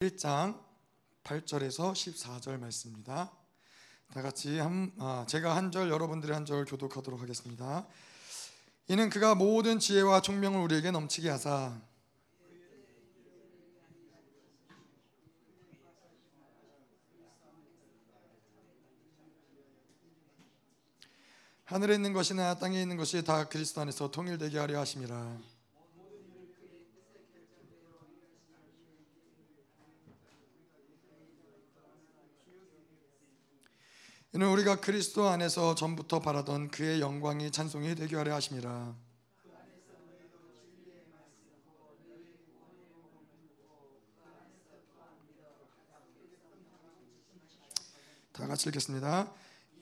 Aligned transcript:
1장 0.00 0.58
8절에서 1.24 1.92
14절 1.92 2.58
말씀입니다. 2.58 3.30
다 4.14 4.22
같이 4.22 4.58
한, 4.58 4.90
아, 4.98 5.26
제가 5.28 5.54
한 5.54 5.70
절 5.70 5.90
여러분들이 5.90 6.32
한 6.32 6.46
절 6.46 6.64
교독하도록 6.64 7.20
하겠습니다. 7.20 7.86
이는 8.88 9.10
그가 9.10 9.34
모든 9.34 9.78
지혜와 9.78 10.22
총명을 10.22 10.58
우리에게 10.62 10.90
넘치게 10.90 11.28
하사 11.28 11.78
하늘에 21.64 21.94
있는 21.94 22.12
것이나 22.12 22.58
땅에 22.58 22.80
있는 22.82 22.96
것이 22.96 23.22
다 23.22 23.48
그리스도 23.48 23.80
안에서 23.82 24.10
통일되게 24.10 24.58
하려 24.58 24.80
하심이라. 24.80 25.38
이는 34.32 34.48
우리가 34.48 34.76
그리스도 34.80 35.28
안에서 35.28 35.74
전부터 35.74 36.20
바라던 36.20 36.70
그의 36.70 37.00
영광이 37.00 37.50
찬송이 37.50 37.96
되게 37.96 38.14
하려 38.14 38.34
하심이라. 38.34 38.94
다 48.32 48.46
같이 48.46 48.68
읽겠습니다. 48.68 49.32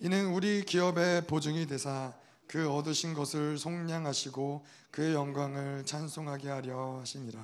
이는 0.01 0.33
우리 0.33 0.65
기업의 0.65 1.27
보증이 1.27 1.67
되사 1.67 2.15
그 2.47 2.73
얻으신 2.73 3.13
것을 3.13 3.59
속량하시고 3.59 4.65
그의 4.91 5.15
영광을 5.15 5.85
찬송하게 5.85 6.49
하려 6.49 7.01
하심이라. 7.01 7.39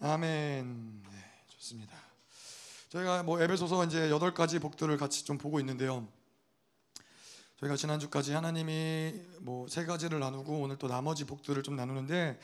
아멘. 0.00 1.02
네, 1.08 1.18
좋습니다. 1.46 2.11
저희가 2.92 3.22
뭐 3.22 3.40
에베소서 3.40 3.86
이제 3.86 4.10
여덟 4.10 4.34
가지 4.34 4.58
복들을 4.58 4.94
같이 4.98 5.24
좀 5.24 5.38
보고 5.38 5.58
있는데요. 5.60 6.06
저희가 7.56 7.74
지난주까지 7.74 8.32
하나님이 8.32 9.14
뭐 9.40 9.66
세 9.66 9.86
가지를 9.86 10.20
나누고 10.20 10.60
오늘 10.60 10.76
또 10.76 10.88
나머지 10.88 11.24
복들을 11.24 11.62
좀 11.62 11.74
나누는데 11.74 12.38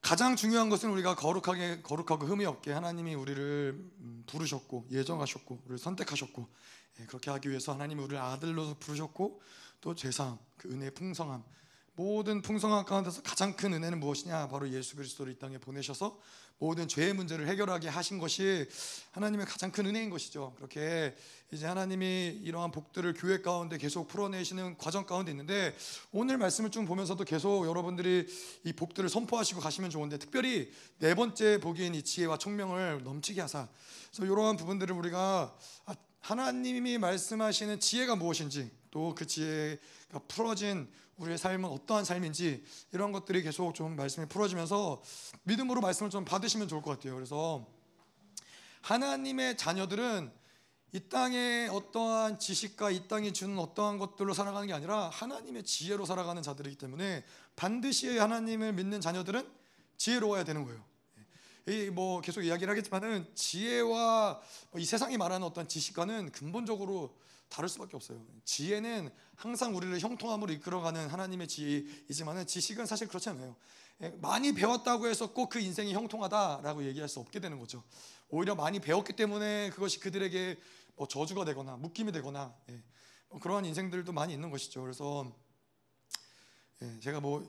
가장 0.00 0.36
중요한 0.36 0.70
것은 0.70 0.90
우리가 0.92 1.16
거룩하게 1.16 1.82
거룩하고 1.82 2.24
흠이 2.24 2.46
없게 2.46 2.72
하나님이 2.72 3.14
우리를 3.14 3.74
음, 4.00 4.24
부르셨고 4.26 4.86
예정하셨고 4.90 5.60
우리를 5.64 5.76
선택하셨고 5.76 6.48
예, 7.00 7.04
그렇게 7.04 7.30
하기 7.30 7.50
위해서 7.50 7.74
하나님이 7.74 8.02
우리를 8.02 8.18
아들로 8.18 8.74
부르셨고 8.78 9.42
또 9.82 9.94
죄사함 9.94 10.38
그 10.56 10.70
은혜의 10.70 10.94
풍성함 10.94 11.44
모든 11.94 12.40
풍성함 12.40 12.86
가운데서 12.86 13.20
가장 13.20 13.54
큰 13.54 13.74
은혜는 13.74 14.00
무엇이냐 14.00 14.48
바로 14.48 14.70
예수 14.70 14.96
그리스도를 14.96 15.34
이 15.34 15.38
땅에 15.38 15.58
보내셔서 15.58 16.18
모든 16.60 16.86
죄의 16.86 17.14
문제를 17.14 17.48
해결하게 17.48 17.88
하신 17.88 18.18
것이 18.18 18.68
하나님의 19.12 19.46
가장 19.46 19.72
큰 19.72 19.86
은혜인 19.86 20.10
것이죠. 20.10 20.52
그렇게 20.56 21.16
이제 21.52 21.66
하나님이 21.66 22.38
이러한 22.44 22.70
복들을 22.70 23.14
교회 23.14 23.40
가운데 23.40 23.78
계속 23.78 24.06
풀어내시는 24.08 24.76
과정 24.76 25.06
가운데 25.06 25.32
있는데 25.32 25.74
오늘 26.12 26.36
말씀을 26.36 26.70
좀 26.70 26.84
보면서도 26.84 27.24
계속 27.24 27.66
여러분들이 27.66 28.26
이 28.64 28.72
복들을 28.74 29.08
선포하시고 29.08 29.60
가시면 29.60 29.88
좋은데 29.88 30.18
특별히 30.18 30.70
네 30.98 31.14
번째 31.14 31.58
복인 31.60 31.94
이 31.94 32.02
지혜와 32.02 32.36
총명을 32.36 33.04
넘치게 33.04 33.40
하사 33.40 33.66
그래서 34.12 34.30
이러한 34.30 34.58
부분들을 34.58 34.94
우리가 34.94 35.56
아, 35.86 35.94
하나님이 36.20 36.98
말씀하시는 36.98 37.80
지혜가 37.80 38.16
무엇인지 38.16 38.70
또 38.90 39.14
그 39.16 39.26
지혜가 39.26 40.18
풀어진 40.28 40.88
우리의 41.16 41.38
삶은 41.38 41.68
어떠한 41.68 42.04
삶인지 42.04 42.64
이런 42.92 43.12
것들이 43.12 43.42
계속 43.42 43.74
좀 43.74 43.94
말씀이 43.96 44.26
풀어지면서 44.26 45.02
믿음으로 45.44 45.80
말씀을 45.80 46.10
좀 46.10 46.24
받으시면 46.24 46.68
좋을 46.68 46.82
것 46.82 46.92
같아요. 46.92 47.14
그래서 47.14 47.66
하나님의 48.82 49.56
자녀들은 49.56 50.32
이 50.92 51.00
땅의 51.08 51.68
어떠한 51.68 52.38
지식과 52.40 52.90
이 52.90 53.06
땅이 53.06 53.32
주는 53.32 53.56
어떠한 53.58 53.98
것들로 53.98 54.34
살아가는 54.34 54.66
게 54.66 54.72
아니라 54.72 55.08
하나님의 55.10 55.62
지혜로 55.62 56.04
살아가는 56.04 56.42
자들이기 56.42 56.76
때문에 56.76 57.24
반드시 57.54 58.18
하나님을 58.18 58.72
믿는 58.72 59.00
자녀들은 59.00 59.46
지혜로워야 59.98 60.44
되는 60.44 60.64
거예요. 60.64 60.82
뭐 61.92 62.20
계속 62.20 62.42
이야기를 62.42 62.70
하겠지만은 62.70 63.28
지혜와 63.34 64.40
이 64.78 64.84
세상이 64.84 65.16
말하는 65.16 65.46
어떤 65.46 65.68
지식과는 65.68 66.32
근본적으로 66.32 67.14
다를 67.50 67.68
수밖에 67.68 67.96
없어요. 67.96 68.24
지혜는 68.44 69.10
항상 69.34 69.76
우리를 69.76 69.98
형통함으로 69.98 70.52
이끌어가는 70.52 71.08
하나님의 71.08 71.48
지혜이지만은 71.48 72.46
지식은 72.46 72.86
사실 72.86 73.08
그렇지 73.08 73.28
않아요. 73.28 73.56
많이 74.22 74.54
배웠다고 74.54 75.08
해서 75.08 75.32
꼭 75.32 75.50
그 75.50 75.58
인생이 75.58 75.92
형통하다라고 75.92 76.84
얘기할 76.84 77.08
수 77.08 77.20
없게 77.20 77.40
되는 77.40 77.58
거죠. 77.58 77.82
오히려 78.28 78.54
많이 78.54 78.78
배웠기 78.78 79.14
때문에 79.14 79.70
그것이 79.70 79.98
그들에게 79.98 80.58
뭐 80.96 81.08
저주가 81.08 81.44
되거나 81.44 81.76
묶임이 81.76 82.12
되거나 82.12 82.54
예. 82.70 82.82
뭐 83.28 83.40
그러한 83.40 83.64
인생들도 83.64 84.12
많이 84.12 84.32
있는 84.32 84.50
것이죠. 84.50 84.80
그래서 84.80 85.30
예, 86.82 87.00
제가 87.00 87.20
뭐 87.20 87.44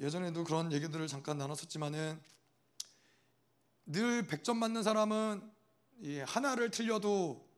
예전에도 0.00 0.44
그런 0.44 0.72
얘기들을 0.72 1.06
잠깐 1.08 1.36
나눴었지만은 1.36 2.20
늘 3.84 4.26
100점 4.26 4.56
맞는 4.56 4.82
사람은 4.82 5.52
하나를 6.26 6.70
틀려도 6.70 7.51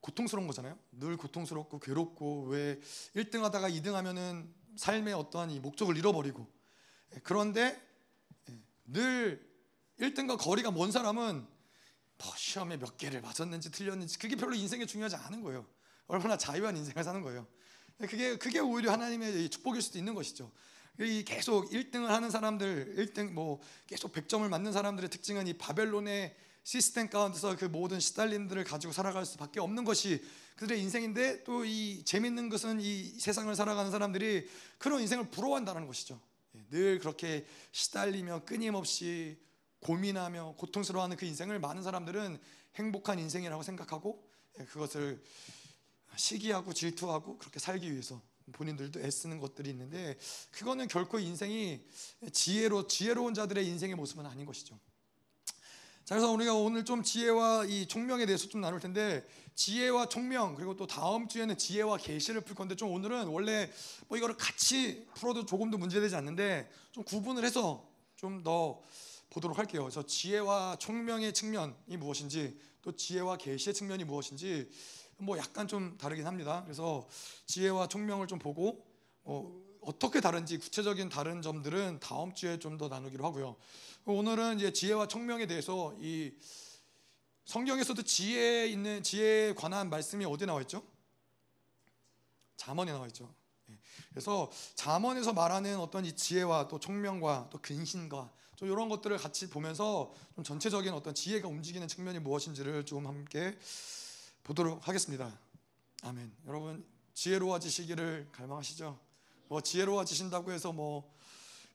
고통스러운 0.00 0.46
거잖아요. 0.46 0.78
늘 0.92 1.16
고통스럽고 1.16 1.80
괴롭고 1.80 2.46
왜 2.48 2.80
1등 3.16 3.42
하다가 3.42 3.70
2등 3.70 3.92
하면은 3.92 4.52
삶의 4.76 5.14
어떠한 5.14 5.50
이 5.50 5.60
목적을 5.60 5.96
잃어버리고 5.96 6.46
예, 7.14 7.20
그런데 7.22 7.80
예, 8.48 8.58
늘 8.86 9.48
1등과 10.00 10.38
거리가 10.38 10.70
먼 10.70 10.92
사람은 10.92 11.46
뭐 12.18 12.36
시험에 12.36 12.76
몇 12.76 12.96
개를 12.96 13.20
맞았는지 13.20 13.70
틀렸는지 13.70 14.18
그게 14.18 14.36
별로 14.36 14.54
인생에 14.54 14.86
중요하지 14.86 15.16
않은 15.16 15.42
거예요. 15.42 15.66
얼마나 16.06 16.36
자유한 16.36 16.76
인생을 16.76 17.02
사는 17.04 17.20
거예요. 17.22 17.46
예, 18.00 18.06
그게 18.06 18.36
그게 18.36 18.60
오히려 18.60 18.92
하나님의 18.92 19.48
축복일 19.50 19.82
수도 19.82 19.98
있는 19.98 20.14
것이죠. 20.14 20.50
이 21.00 21.22
계속 21.24 21.70
1등을 21.70 22.06
하는 22.06 22.28
사람들, 22.28 22.96
1등 22.96 23.30
뭐 23.30 23.60
계속 23.86 24.12
100점을 24.12 24.46
맞는 24.48 24.72
사람들의 24.72 25.10
특징은 25.10 25.46
이 25.46 25.52
바벨론의 25.52 26.34
시스템 26.68 27.08
가운데서 27.08 27.56
그 27.56 27.64
모든 27.64 27.98
시달림들을 27.98 28.62
가지고 28.64 28.92
살아갈 28.92 29.24
수밖에 29.24 29.58
없는 29.58 29.84
것이 29.84 30.22
그들의 30.56 30.82
인생인데 30.82 31.42
또 31.44 31.64
이 31.64 32.02
재밌는 32.04 32.50
것은 32.50 32.82
이 32.82 33.18
세상을 33.18 33.56
살아가는 33.56 33.90
사람들이 33.90 34.46
그런 34.76 35.00
인생을 35.00 35.30
부러워한다는 35.30 35.86
것이죠. 35.86 36.20
예, 36.56 36.66
늘 36.68 36.98
그렇게 36.98 37.46
시달리며 37.72 38.44
끊임없이 38.44 39.38
고민하며 39.80 40.56
고통스러워하는 40.58 41.16
그 41.16 41.24
인생을 41.24 41.58
많은 41.58 41.82
사람들은 41.82 42.38
행복한 42.74 43.18
인생이라고 43.18 43.62
생각하고 43.62 44.22
예, 44.60 44.64
그것을 44.66 45.24
시기하고 46.16 46.74
질투하고 46.74 47.38
그렇게 47.38 47.58
살기 47.60 47.90
위해서 47.90 48.20
본인들도 48.52 49.00
애쓰는 49.00 49.40
것들이 49.40 49.70
있는데 49.70 50.18
그거는 50.50 50.86
결코 50.88 51.18
인생이 51.18 51.80
지혜로 52.30 52.88
지혜로운 52.88 53.32
자들의 53.32 53.66
인생의 53.66 53.96
모습은 53.96 54.26
아닌 54.26 54.44
것이죠. 54.44 54.78
자 56.08 56.14
그래서 56.14 56.32
우리가 56.32 56.54
오늘 56.54 56.86
좀 56.86 57.02
지혜와 57.02 57.66
이 57.66 57.86
총명에 57.86 58.24
대해서 58.24 58.48
좀 58.48 58.62
나눌 58.62 58.80
텐데 58.80 59.28
지혜와 59.54 60.08
총명 60.08 60.54
그리고 60.54 60.74
또 60.74 60.86
다음 60.86 61.28
주에는 61.28 61.58
지혜와 61.58 61.98
계시를 61.98 62.40
풀 62.40 62.54
건데 62.56 62.74
좀 62.76 62.90
오늘은 62.92 63.26
원래 63.26 63.70
뭐 64.06 64.16
이거를 64.16 64.34
같이 64.38 65.06
풀어도 65.16 65.44
조금도 65.44 65.76
문제되지 65.76 66.16
않는데 66.16 66.70
좀 66.92 67.04
구분을 67.04 67.44
해서 67.44 67.86
좀 68.16 68.42
더 68.42 68.80
보도록 69.28 69.58
할게요. 69.58 69.82
그래서 69.82 70.02
지혜와 70.02 70.76
총명의 70.80 71.34
측면이 71.34 71.98
무엇인지 71.98 72.58
또 72.80 72.90
지혜와 72.96 73.36
계시의 73.36 73.74
측면이 73.74 74.04
무엇인지 74.04 74.70
뭐 75.18 75.36
약간 75.36 75.68
좀 75.68 75.98
다르긴 75.98 76.26
합니다. 76.26 76.62
그래서 76.64 77.06
지혜와 77.44 77.88
총명을 77.88 78.28
좀 78.28 78.38
보고 78.38 78.82
어, 79.24 79.67
어떻게 79.88 80.20
다른지 80.20 80.58
구체적인 80.58 81.08
다른 81.08 81.40
점들은 81.40 82.00
다음 82.00 82.34
주에 82.34 82.58
좀 82.58 82.76
더 82.76 82.88
나누기로 82.88 83.24
하고요. 83.24 83.56
오늘은 84.04 84.58
이제 84.58 84.70
지혜와 84.70 85.08
총명에 85.08 85.46
대해서 85.46 85.96
이 85.98 86.32
성경에서도 87.46 88.02
지혜 88.02 88.68
있는 88.68 89.02
지혜에 89.02 89.54
관한 89.54 89.88
말씀이 89.88 90.26
어디 90.26 90.44
나와 90.44 90.60
있죠? 90.60 90.84
잠언에 92.58 92.92
나와 92.92 93.06
있죠. 93.06 93.34
예. 93.70 93.78
그래서 94.10 94.50
잠언에서 94.74 95.32
말하는 95.32 95.80
어떤 95.80 96.04
이 96.04 96.14
지혜와 96.14 96.68
또 96.68 96.78
총명과 96.78 97.48
또 97.50 97.58
근신과 97.62 98.30
좀 98.56 98.68
이런 98.68 98.90
것들을 98.90 99.16
같이 99.16 99.48
보면서 99.48 100.12
좀 100.34 100.44
전체적인 100.44 100.92
어떤 100.92 101.14
지혜가 101.14 101.48
움직이는 101.48 101.88
측면이 101.88 102.18
무엇인지를 102.18 102.84
좀 102.84 103.06
함께 103.06 103.58
보도록 104.44 104.86
하겠습니다. 104.86 105.36
아멘. 106.02 106.30
여러분 106.46 106.86
지혜로워지시기를 107.14 108.28
갈망하시죠? 108.32 109.07
뭐 109.48 109.60
지혜로워지신다고 109.60 110.52
해서 110.52 110.72
뭐, 110.72 111.10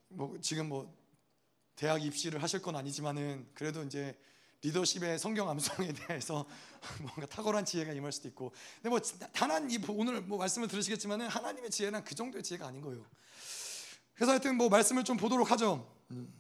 뭐 0.07 0.37
지금 0.41 0.69
뭐 0.69 0.95
대학 1.75 2.03
입시를 2.03 2.41
하실 2.41 2.61
건 2.61 2.75
아니지만은 2.75 3.49
그래도 3.53 3.83
이제 3.83 4.17
리더십의 4.61 5.19
성경 5.19 5.49
암송에 5.49 5.91
대해서 6.07 6.45
뭔가 6.99 7.25
탁월한 7.25 7.65
지혜가 7.65 7.93
임할 7.93 8.11
수도 8.11 8.27
있고 8.29 8.53
근데 8.75 8.89
뭐 8.89 8.99
단한 8.99 9.69
이 9.71 9.79
오늘 9.89 10.21
뭐 10.21 10.37
말씀을 10.37 10.67
들으시겠지만은 10.67 11.27
하나님의 11.27 11.69
지혜는 11.69 12.03
그 12.03 12.15
정도의 12.15 12.43
지혜가 12.43 12.67
아닌 12.67 12.81
거예요. 12.81 13.05
그래서 14.13 14.31
하여튼 14.31 14.55
뭐 14.55 14.69
말씀을 14.69 15.03
좀 15.03 15.17
보도록 15.17 15.51
하죠. 15.51 15.91
음. 16.11 16.31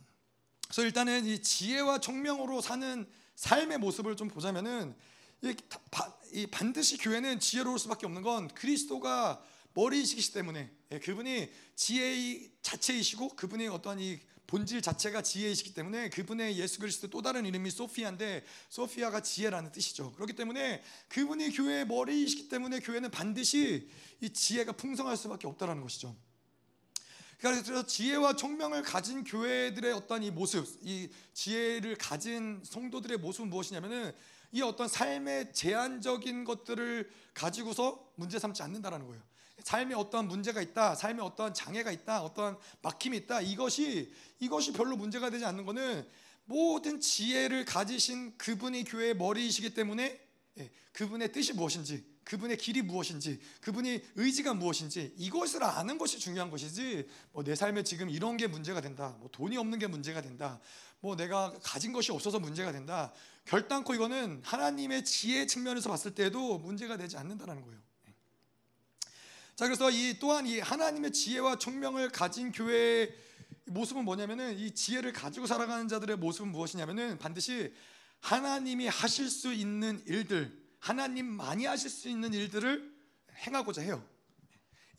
그래서 0.65 0.83
일단은 0.83 1.25
이 1.25 1.41
지혜와 1.41 1.99
총명으로 1.99 2.61
사는 2.61 3.09
삶의 3.35 3.79
모습을 3.79 4.15
좀 4.15 4.27
보자면은 4.27 4.95
이, 6.31 6.47
반드시 6.47 6.97
교회는 6.97 7.39
지혜로울 7.39 7.77
수밖에 7.77 8.05
없는 8.05 8.21
건 8.21 8.47
그리스도가 8.49 9.43
머리이시기 9.73 10.33
때문에 10.33 10.71
예, 10.91 10.99
그분이 10.99 11.49
지혜의 11.75 12.51
자체이시고 12.61 13.29
그분의 13.35 13.67
어떠한 13.69 13.99
이 13.99 14.19
본질 14.47 14.81
자체가 14.81 15.23
지혜이시기 15.23 15.73
때문에 15.73 16.09
그분의 16.09 16.59
예수 16.59 16.79
그리스도 16.79 17.09
또 17.09 17.21
다른 17.21 17.45
이름이 17.45 17.71
소피아인데 17.71 18.43
소피아가 18.69 19.21
지혜라는 19.21 19.71
뜻이죠. 19.71 20.11
그렇기 20.13 20.33
때문에 20.33 20.83
그분이 21.09 21.51
교회의 21.51 21.87
머리이시기 21.87 22.49
때문에 22.49 22.79
교회는 22.79 23.09
반드시 23.09 23.89
이 24.21 24.29
지혜가 24.29 24.73
풍성할 24.73 25.17
수밖에 25.17 25.47
없다라는 25.47 25.81
것이죠. 25.81 26.15
그래서 27.39 27.85
지혜와 27.85 28.35
총명을 28.35 28.83
가진 28.83 29.23
교회들의 29.23 29.91
어떤 29.91 30.23
이 30.23 30.31
모습, 30.31 30.65
이 30.81 31.09
지혜를 31.33 31.95
가진 31.95 32.61
성도들의 32.63 33.17
모습은 33.17 33.49
무엇이냐면은 33.49 34.13
이 34.53 34.61
어떤 34.61 34.87
삶의 34.87 35.51
제한적인 35.51 36.45
것들을 36.45 37.11
가지고서 37.33 38.13
문제 38.15 38.39
삼지 38.39 38.61
않는다라는 38.61 39.07
거예요. 39.07 39.21
삶에 39.63 39.95
어떠한 39.95 40.27
문제가 40.27 40.61
있다, 40.61 40.95
삶에 40.95 41.21
어떠한 41.21 41.53
장애가 41.53 41.91
있다, 41.91 42.21
어떠한 42.23 42.57
막힘이 42.81 43.17
있다. 43.17 43.41
이것이 43.41 44.13
이것이 44.39 44.73
별로 44.73 44.95
문제가 44.95 45.29
되지 45.29 45.45
않는 45.45 45.65
것은 45.65 46.07
모든 46.45 46.99
지혜를 46.99 47.65
가지신 47.65 48.37
그분이 48.37 48.83
교회의 48.83 49.15
머리이시기 49.15 49.73
때문에 49.73 50.19
예, 50.59 50.71
그분의 50.91 51.31
뜻이 51.31 51.53
무엇인지, 51.53 52.05
그분의 52.25 52.57
길이 52.57 52.81
무엇인지, 52.81 53.39
그분이 53.61 54.03
의지가 54.15 54.53
무엇인지 54.53 55.15
이것을 55.17 55.63
아는 55.63 55.97
것이 55.97 56.19
중요한 56.19 56.51
것이지. 56.51 57.07
뭐 57.31 57.43
내 57.43 57.55
삶에 57.55 57.83
지금 57.83 58.09
이런 58.09 58.37
게 58.37 58.47
문제가 58.47 58.81
된다, 58.81 59.15
뭐 59.19 59.29
돈이 59.31 59.57
없는 59.57 59.79
게 59.79 59.87
문제가 59.87 60.21
된다, 60.21 60.59
뭐 60.99 61.15
내가 61.15 61.53
가진 61.63 61.91
것이 61.91 62.11
없어서 62.11 62.39
문제가 62.39 62.71
된다. 62.71 63.11
결단코 63.45 63.93
이거는 63.93 64.41
하나님의 64.43 65.03
지혜 65.03 65.45
측면에서 65.45 65.89
봤을 65.89 66.13
때도 66.15 66.59
문제가 66.59 66.95
되지 66.97 67.17
않는다는 67.17 67.61
거예요. 67.61 67.82
자 69.55 69.65
그래서 69.65 69.91
이 69.91 70.17
또한 70.19 70.47
이 70.47 70.59
하나님의 70.59 71.11
지혜와 71.11 71.59
총명을 71.59 72.09
가진 72.09 72.51
교회의 72.51 73.13
모습은 73.65 74.03
뭐냐면은 74.03 74.57
이 74.57 74.73
지혜를 74.73 75.13
가지고 75.13 75.45
살아가는 75.45 75.87
자들의 75.87 76.17
모습은 76.17 76.51
무엇이냐면은 76.51 77.19
반드시 77.19 77.71
하나님이 78.19 78.87
하실 78.87 79.29
수 79.29 79.53
있는 79.53 80.01
일들, 80.07 80.51
하나님 80.79 81.27
많이 81.27 81.65
하실 81.65 81.89
수 81.89 82.09
있는 82.09 82.33
일들을 82.33 82.93
행하고자 83.45 83.81
해요. 83.81 84.03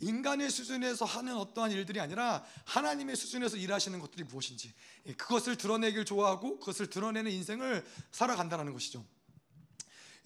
인간의 0.01 0.51
수준에서 0.51 1.05
하는 1.05 1.37
어떠한 1.37 1.73
일들이 1.73 1.99
아니라 1.99 2.45
하나님의 2.65 3.17
수준에서 3.17 3.57
일하시는 3.57 3.99
것들이 3.99 4.25
무엇인지 4.25 4.73
예, 5.07 5.15
그것을 5.15 5.57
드러내길 5.57 6.05
좋아하고 6.05 6.61
그것을 6.61 6.91
드러내는 6.91 7.31
인생을 7.31 7.85
살아간다는 8.13 8.73
것이죠. 8.73 9.05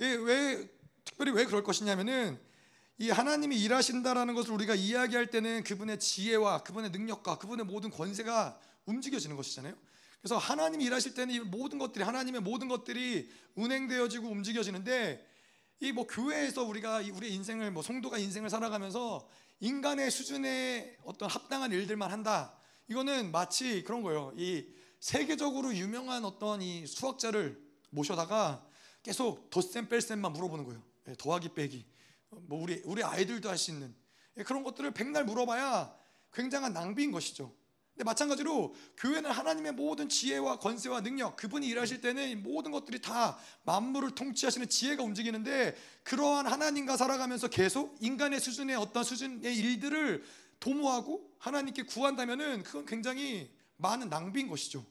예, 0.01 0.07
왜 0.07 0.69
특별히 1.05 1.33
왜 1.33 1.45
그럴 1.45 1.63
것이냐면은 1.63 2.48
이 2.99 3.11
하나님이 3.11 3.57
일하신다라는 3.63 4.35
것을 4.35 4.53
우리가 4.53 4.75
이야기할 4.75 5.31
때는 5.31 5.63
그분의 5.63 6.01
지혜와 6.01 6.65
그분의 6.65 6.91
능력과 6.91 7.39
그분의 7.39 7.65
모든 7.65 7.91
권세가 7.91 8.59
움직여지는 8.87 9.37
것이잖아요. 9.37 9.75
그래서 10.21 10.37
하나님이 10.37 10.85
일하실 10.85 11.15
때는 11.15 11.35
이 11.35 11.41
모든 11.41 11.79
것들이 11.79 12.05
하나님의 12.05 12.41
모든 12.41 12.67
것들이 12.69 13.31
운행되어지고 13.55 14.29
움직여지는데 14.29 15.27
이 15.81 15.93
뭐 15.93 16.07
교회에서 16.07 16.65
우리가 16.65 17.03
우리 17.15 17.33
인생을 17.35 17.71
뭐 17.71 17.83
성도가 17.83 18.19
인생을 18.19 18.51
살아가면서 18.51 19.29
인간의 19.61 20.11
수준에 20.11 20.97
어떤 21.05 21.31
합당한 21.31 21.71
일들만 21.71 22.11
한다. 22.11 22.59
이거는 22.89 23.31
마치 23.31 23.85
그런 23.85 24.03
거예요. 24.03 24.33
이 24.37 24.67
세계적으로 24.99 25.75
유명한 25.75 26.25
어떤 26.25 26.63
이 26.63 26.87
수학자를 26.87 27.61
모셔다가 27.91 28.67
계속 29.03 29.51
덧셈 29.51 29.89
뺄셈만 29.89 30.33
물어보는 30.33 30.65
거예요. 30.65 30.83
예, 31.09 31.15
더하기 31.17 31.51
빼기. 31.55 31.87
뭐 32.31 32.63
우리 32.63 32.83
우리 32.85 33.03
아이들도 33.03 33.49
할 33.49 33.57
수 33.57 33.71
있는 33.71 33.95
예, 34.37 34.43
그런 34.43 34.63
것들을 34.63 34.91
백날 34.93 35.25
물어봐야 35.25 35.95
굉장한 36.33 36.73
낭비인 36.73 37.11
것이죠. 37.11 37.53
근데 37.93 38.05
마찬가지로 38.05 38.75
교회는 38.97 39.29
하나님의 39.29 39.73
모든 39.73 40.09
지혜와 40.09 40.61
권세와 40.61 41.01
능력, 41.01 41.35
그분이 41.35 41.67
일하실 41.67 42.01
때는 42.01 42.45
모든 42.45 42.71
것들이 42.71 43.01
다 43.01 43.37
만물을 43.65 44.15
통치하시는 44.15 44.69
지혜가 44.69 45.03
움직이는데 45.03 45.77
그러한 46.05 46.47
하나님과 46.47 46.97
살아가면서 46.97 47.49
계속 47.49 47.97
인간의 48.01 48.39
수준의 48.39 48.77
어떤 48.77 49.03
수준의 49.03 49.57
일들을 49.57 50.25
도모하고 50.61 51.29
하나님께 51.39 51.85
구한다면은 51.85 52.63
그건 52.63 52.87
굉장히 52.87 53.51
많은 53.79 54.09
낭비인 54.09 54.49
것이죠. 54.49 54.85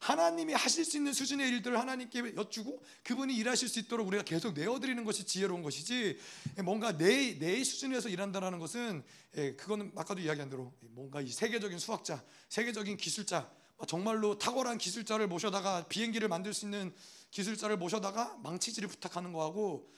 예. 0.00 0.06
하나님이 0.08 0.54
하실 0.54 0.84
수 0.84 0.96
있는 0.96 1.12
수준의 1.12 1.48
일들을 1.48 1.78
하나님께 1.78 2.34
여쭈고 2.36 2.82
그분이 3.02 3.34
일하실 3.36 3.68
수 3.68 3.78
있도록 3.80 4.06
우리가 4.08 4.22
계속 4.22 4.54
내어드리는 4.54 5.02
것이 5.04 5.24
지혜로운 5.24 5.62
것이지 5.62 6.18
뭔가 6.64 6.96
내, 6.96 7.38
내 7.38 7.62
수준에서 7.64 8.08
일한다는 8.08 8.58
것은 8.58 9.02
예, 9.36 9.54
그거는 9.54 9.92
아까도 9.96 10.20
이야기한 10.20 10.48
대로 10.48 10.72
뭔가 10.80 11.20
이 11.20 11.28
세계적인 11.28 11.78
수학자, 11.78 12.22
세계적인 12.48 12.96
기술자 12.96 13.50
정말로 13.86 14.38
탁월한 14.38 14.78
기술자를 14.78 15.28
모셔다가 15.28 15.86
비행기를 15.88 16.28
만들 16.28 16.52
수 16.52 16.64
있는 16.64 16.92
기술자를 17.30 17.76
모셔다가 17.76 18.38
망치질을 18.42 18.88
부탁하는 18.88 19.32
거하고 19.32 19.88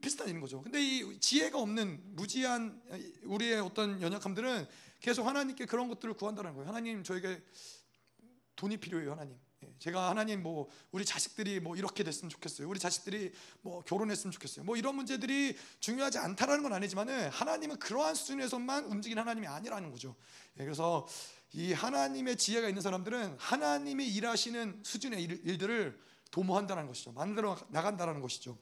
비슷한 0.00 0.28
일인 0.28 0.40
거죠. 0.40 0.62
근데 0.62 0.82
이 0.82 1.18
지혜가 1.18 1.58
없는 1.58 2.00
무지한 2.14 2.80
우리의 3.24 3.60
어떤 3.60 4.00
연약함들은 4.00 4.66
계속 5.00 5.26
하나님께 5.26 5.66
그런 5.66 5.88
것들을 5.88 6.14
구한다는 6.14 6.54
거예요. 6.54 6.68
하나님 6.68 7.02
저에게 7.02 7.42
돈이 8.58 8.76
필요해요, 8.76 9.12
하나님. 9.12 9.38
예, 9.64 9.72
제가 9.78 10.10
하나님 10.10 10.42
뭐 10.42 10.68
우리 10.90 11.04
자식들이 11.04 11.60
뭐 11.60 11.76
이렇게 11.76 12.04
됐으면 12.04 12.28
좋겠어요. 12.28 12.68
우리 12.68 12.78
자식들이 12.78 13.32
뭐 13.62 13.82
결혼했으면 13.82 14.32
좋겠어요. 14.32 14.64
뭐 14.64 14.76
이런 14.76 14.96
문제들이 14.96 15.56
중요하지 15.80 16.18
않다라는 16.18 16.62
건 16.62 16.72
아니지만은 16.72 17.30
하나님은 17.30 17.78
그러한 17.78 18.14
수준에서만 18.14 18.84
움직이는 18.84 19.22
하나님이 19.22 19.46
아니라는 19.46 19.90
거죠. 19.90 20.16
예, 20.58 20.64
그래서 20.64 21.06
이 21.52 21.72
하나님의 21.72 22.36
지혜가 22.36 22.68
있는 22.68 22.82
사람들은 22.82 23.36
하나님이 23.38 24.06
일하시는 24.08 24.82
수준의 24.84 25.22
일 25.22 25.58
들을 25.58 25.98
도모한다는 26.30 26.86
것이죠. 26.88 27.12
만들어 27.12 27.56
나간다는 27.70 28.20
것이죠. 28.20 28.58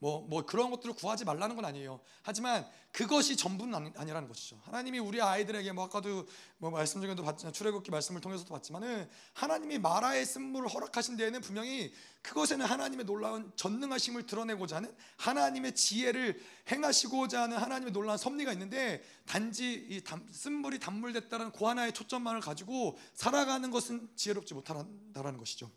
뭐, 0.00 0.20
뭐 0.28 0.46
그런 0.46 0.70
것들을 0.70 0.94
구하지 0.94 1.24
말라는 1.24 1.56
건 1.56 1.64
아니에요. 1.64 2.00
하지만 2.22 2.64
그것이 2.92 3.36
전부는 3.36 3.92
아니, 3.96 4.12
라는 4.12 4.28
것이죠. 4.28 4.60
하나님이 4.64 5.00
우리 5.00 5.20
아이들에게 5.20 5.72
뭐 5.72 5.84
아까도 5.84 6.26
뭐 6.58 6.70
말씀 6.70 7.00
중에도 7.00 7.22
봤지만 7.24 7.52
출애굽기 7.52 7.90
말씀을 7.90 8.20
통해서도 8.20 8.52
봤지만은 8.54 9.08
하나님이 9.34 9.78
마라의 9.78 10.24
쓴물을 10.24 10.68
허락하신 10.68 11.16
데에는 11.16 11.40
분명히 11.40 11.92
그것에는 12.22 12.64
하나님의 12.64 13.06
놀라운 13.06 13.52
전능하심을 13.56 14.26
드러내고자 14.26 14.76
하는 14.76 14.94
하나님의 15.16 15.74
지혜를 15.74 16.40
행하시고자 16.70 17.42
하는 17.42 17.56
하나님의 17.56 17.92
놀라운 17.92 18.18
섭리가 18.18 18.52
있는데 18.52 19.02
단지 19.26 19.86
이 19.90 20.02
담, 20.02 20.26
쓴물이 20.30 20.78
단물됐다는 20.78 21.50
고 21.50 21.68
하나의 21.68 21.92
초점만을 21.92 22.40
가지고 22.40 22.96
살아가는 23.14 23.70
것은 23.70 24.08
지혜롭지 24.14 24.54
못하다라는 24.54 25.38
것이죠. 25.38 25.70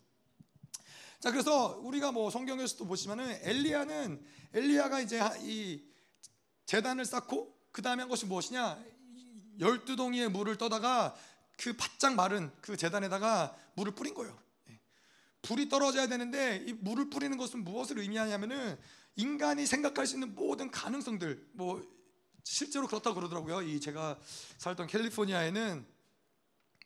자 1.22 1.30
그래서 1.30 1.80
우리가 1.84 2.12
뭐 2.12 2.32
성경에서도 2.32 2.84
보시면은 2.88 3.38
엘리야는 3.44 4.26
엘리야가 4.56 5.02
이제 5.02 5.22
이 5.42 5.80
재단을 6.66 7.06
쌓고 7.06 7.56
그 7.72 7.84
다음에 7.84 8.02
한 8.02 8.10
것이 8.10 8.26
무엇이냐 8.26 8.84
열두 9.60 9.96
동이의 9.96 10.30
물을 10.30 10.58
떠다가 10.58 11.16
그 11.60 11.74
바짝 11.74 12.16
마른 12.16 12.52
그 12.60 12.76
재단에다가 12.76 13.56
물을 13.76 13.94
뿌린 13.94 14.16
거예요. 14.16 14.36
예. 14.72 14.80
불이 15.44 15.70
떨어져야 15.70 16.08
되는데 16.08 16.66
이 16.68 16.74
물을 16.74 17.12
뿌리는 17.12 17.38
것은 17.38 17.64
무엇을 17.64 18.00
의미하냐면은 18.00 18.80
인간이 19.16 19.68
생각할 19.68 20.08
수 20.08 20.16
있는 20.16 20.34
모든 20.34 20.72
가능성들 20.72 21.50
뭐 21.54 21.88
실제로 22.44 22.88
그렇다고 22.88 23.14
그러더라고요. 23.14 23.62
이 23.62 23.80
제가 23.80 24.20
살던 24.58 24.88
캘리포니아에는 24.88 25.86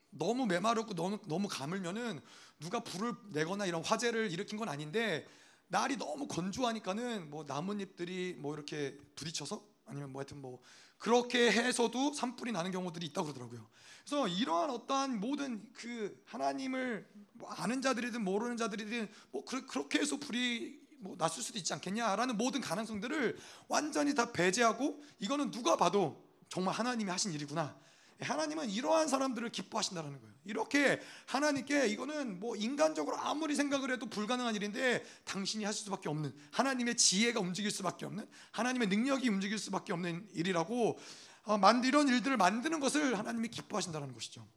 너무 0.10 0.46
메마르고 0.46 0.94
너무 0.94 1.20
너무 1.26 1.48
가물면은 1.48 2.20
누가 2.60 2.80
불을 2.80 3.14
내거나 3.32 3.66
이런 3.66 3.84
화재를 3.84 4.32
일으킨 4.32 4.58
건 4.58 4.70
아닌데 4.70 5.28
날이 5.68 5.98
너무 5.98 6.28
건조하니까는 6.28 7.30
뭐 7.30 7.44
나뭇잎들이 7.46 8.36
뭐 8.40 8.54
이렇게 8.54 8.98
부딪혀서 9.16 9.64
아니면 9.86 10.12
뭐 10.12 10.22
하여튼 10.22 10.42
뭐 10.42 10.62
그렇게 10.98 11.52
해서도 11.52 12.14
산불이 12.14 12.52
나는 12.52 12.72
경우들이 12.72 13.06
있다고 13.08 13.28
그러더라고요. 13.28 13.68
그래서 14.06 14.28
이러한 14.28 14.70
어떠한 14.70 15.20
모든 15.20 15.72
그 15.74 16.22
하나님을 16.26 17.08
뭐 17.34 17.50
아는 17.52 17.82
자들이든 17.82 18.24
모르는 18.24 18.58
자들이든 18.58 19.10
뭐 19.32 19.44
그, 19.46 19.66
그렇게 19.66 20.00
해서 20.00 20.18
불이 20.18 20.80
뭐 21.00 21.16
났을 21.18 21.44
수도 21.44 21.58
있지 21.58 21.74
않겠냐라는 21.74 22.38
모든 22.38 22.62
가능성들을 22.62 23.38
완전히 23.68 24.16
다 24.16 24.32
배제하고 24.32 25.04
이거는 25.20 25.52
누가 25.52 25.76
봐도 25.76 26.24
정말 26.50 26.74
하나님이 26.74 27.10
하신 27.10 27.34
일이구나. 27.34 27.78
하나님은 28.22 28.70
이러한 28.70 29.08
사람들을 29.08 29.50
기뻐하신다는 29.50 30.22
거예요. 30.22 30.36
이렇게 30.46 31.02
하나님께 31.26 31.88
이거는 31.88 32.40
뭐 32.40 32.56
인간적으로 32.56 33.18
아무리 33.18 33.56
생각을 33.56 33.92
해도 33.92 34.06
불가능한 34.06 34.56
일인데 34.56 35.04
당신이 35.26 35.66
하실 35.66 35.84
수밖에 35.86 36.08
없는 36.08 36.34
하나님의 36.52 36.96
지혜가 36.96 37.40
움직일 37.40 37.72
수밖에 37.72 38.06
없는 38.06 38.28
하나님의 38.52 38.88
능력이 38.88 39.28
움직일 39.28 39.58
수밖에 39.58 39.92
없는 39.92 40.30
일이라고 40.34 41.00
어, 41.44 41.58
만드 41.58 41.88
이런 41.88 42.08
일들을 42.08 42.38
만드는 42.38 42.80
것을 42.80 43.18
하나님이 43.18 43.50
기뻐하신다는 43.50 44.14
것이죠. 44.14 44.48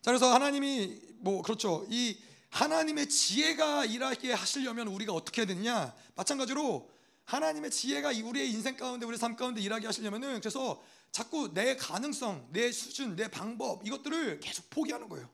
자 0.00 0.10
그래서 0.10 0.32
하나님이 0.32 1.00
뭐 1.18 1.42
그렇죠 1.42 1.86
이 1.88 2.18
하나님의 2.50 3.08
지혜가 3.08 3.86
일하게 3.86 4.32
하시려면 4.32 4.88
우리가 4.88 5.12
어떻게 5.12 5.42
해야 5.42 5.46
되느냐? 5.46 5.94
마찬가지로 6.16 6.90
하나님의 7.24 7.70
지혜가 7.70 8.10
우리의 8.10 8.50
인생 8.50 8.76
가운데 8.76 9.06
우리 9.06 9.16
삶 9.16 9.36
가운데 9.36 9.60
일하게 9.60 9.86
하시려면은 9.86 10.40
그래서 10.40 10.82
자꾸 11.12 11.52
내 11.52 11.76
가능성, 11.76 12.48
내 12.52 12.72
수준, 12.72 13.14
내 13.16 13.28
방법 13.28 13.86
이것들을 13.86 14.40
계속 14.40 14.68
포기하는 14.70 15.08
거예요. 15.08 15.28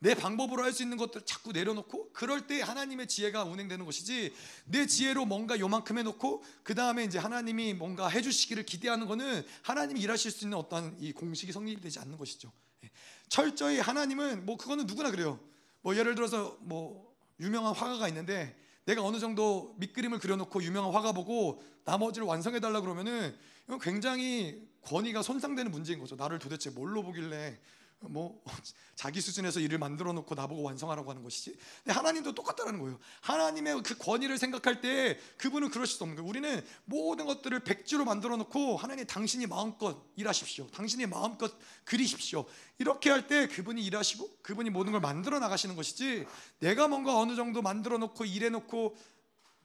내 0.00 0.14
방법으로 0.14 0.62
할 0.62 0.72
수 0.72 0.82
있는 0.82 0.96
것들 0.96 1.22
자꾸 1.24 1.50
내려놓고 1.52 2.12
그럴 2.12 2.46
때 2.46 2.60
하나님의 2.60 3.08
지혜가 3.08 3.44
운행되는 3.44 3.84
것이지 3.84 4.32
내 4.66 4.86
지혜로 4.86 5.24
뭔가 5.24 5.58
요만큼 5.58 5.98
해놓고 5.98 6.44
그 6.62 6.74
다음에 6.74 7.04
이제 7.04 7.18
하나님이 7.18 7.74
뭔가 7.74 8.08
해주시기를 8.08 8.64
기대하는 8.64 9.06
것은 9.06 9.44
하나님이 9.62 10.00
일하실 10.00 10.30
수 10.30 10.44
있는 10.44 10.58
어떤 10.58 10.96
이 11.00 11.12
공식이 11.12 11.50
성립되지 11.50 11.98
않는 12.00 12.16
것이죠. 12.16 12.52
예. 12.84 12.90
철저히 13.28 13.80
하나님은 13.80 14.46
뭐 14.46 14.56
그거는 14.56 14.86
누구나 14.86 15.10
그래요. 15.10 15.40
뭐 15.80 15.96
예를 15.96 16.14
들어서 16.14 16.56
뭐 16.60 17.12
유명한 17.40 17.74
화가가 17.74 18.06
있는데 18.08 18.56
내가 18.84 19.02
어느 19.02 19.18
정도 19.18 19.74
밑그림을 19.78 20.18
그려놓고 20.18 20.62
유명한 20.62 20.92
화가 20.92 21.12
보고 21.12 21.60
나머지를 21.84 22.26
완성해 22.26 22.60
달라 22.60 22.80
그러면은 22.80 23.36
굉장히 23.82 24.67
권위가 24.82 25.22
손상되는 25.22 25.70
문제인 25.70 25.98
거죠. 25.98 26.16
나를 26.16 26.38
도대체 26.38 26.70
뭘로 26.70 27.02
보길래 27.02 27.58
뭐 28.00 28.40
자기 28.94 29.20
수준에서 29.20 29.58
일을 29.60 29.78
만들어 29.78 30.12
놓고 30.12 30.34
나보고 30.34 30.62
완성하라고 30.62 31.10
하는 31.10 31.22
것이지. 31.22 31.56
근데 31.82 31.92
하나님도 31.92 32.34
똑같다는 32.34 32.78
거예요. 32.78 32.98
하나님의 33.22 33.82
그 33.82 33.96
권위를 33.98 34.38
생각할 34.38 34.80
때 34.80 35.18
그분은 35.36 35.70
그러실 35.70 35.96
수 35.96 36.04
없는 36.04 36.16
거예요. 36.16 36.28
우리는 36.28 36.64
모든 36.84 37.26
것들을 37.26 37.58
백지로 37.60 38.04
만들어 38.04 38.36
놓고 38.36 38.76
하나님 38.76 39.04
당신이 39.06 39.46
마음껏 39.46 39.96
일하십시오. 40.16 40.68
당신이 40.68 41.06
마음껏 41.06 41.52
그리십시오. 41.84 42.46
이렇게 42.78 43.10
할 43.10 43.26
때 43.26 43.46
그분이 43.48 43.84
일하시고 43.84 44.38
그분이 44.42 44.70
모든 44.70 44.92
걸 44.92 45.00
만들어 45.00 45.38
나가시는 45.38 45.74
것이지. 45.74 46.24
내가 46.60 46.88
뭔가 46.88 47.18
어느 47.18 47.34
정도 47.34 47.62
만들어 47.62 47.98
놓고 47.98 48.24
일해 48.24 48.48
놓고 48.48 48.96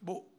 뭐 0.00 0.33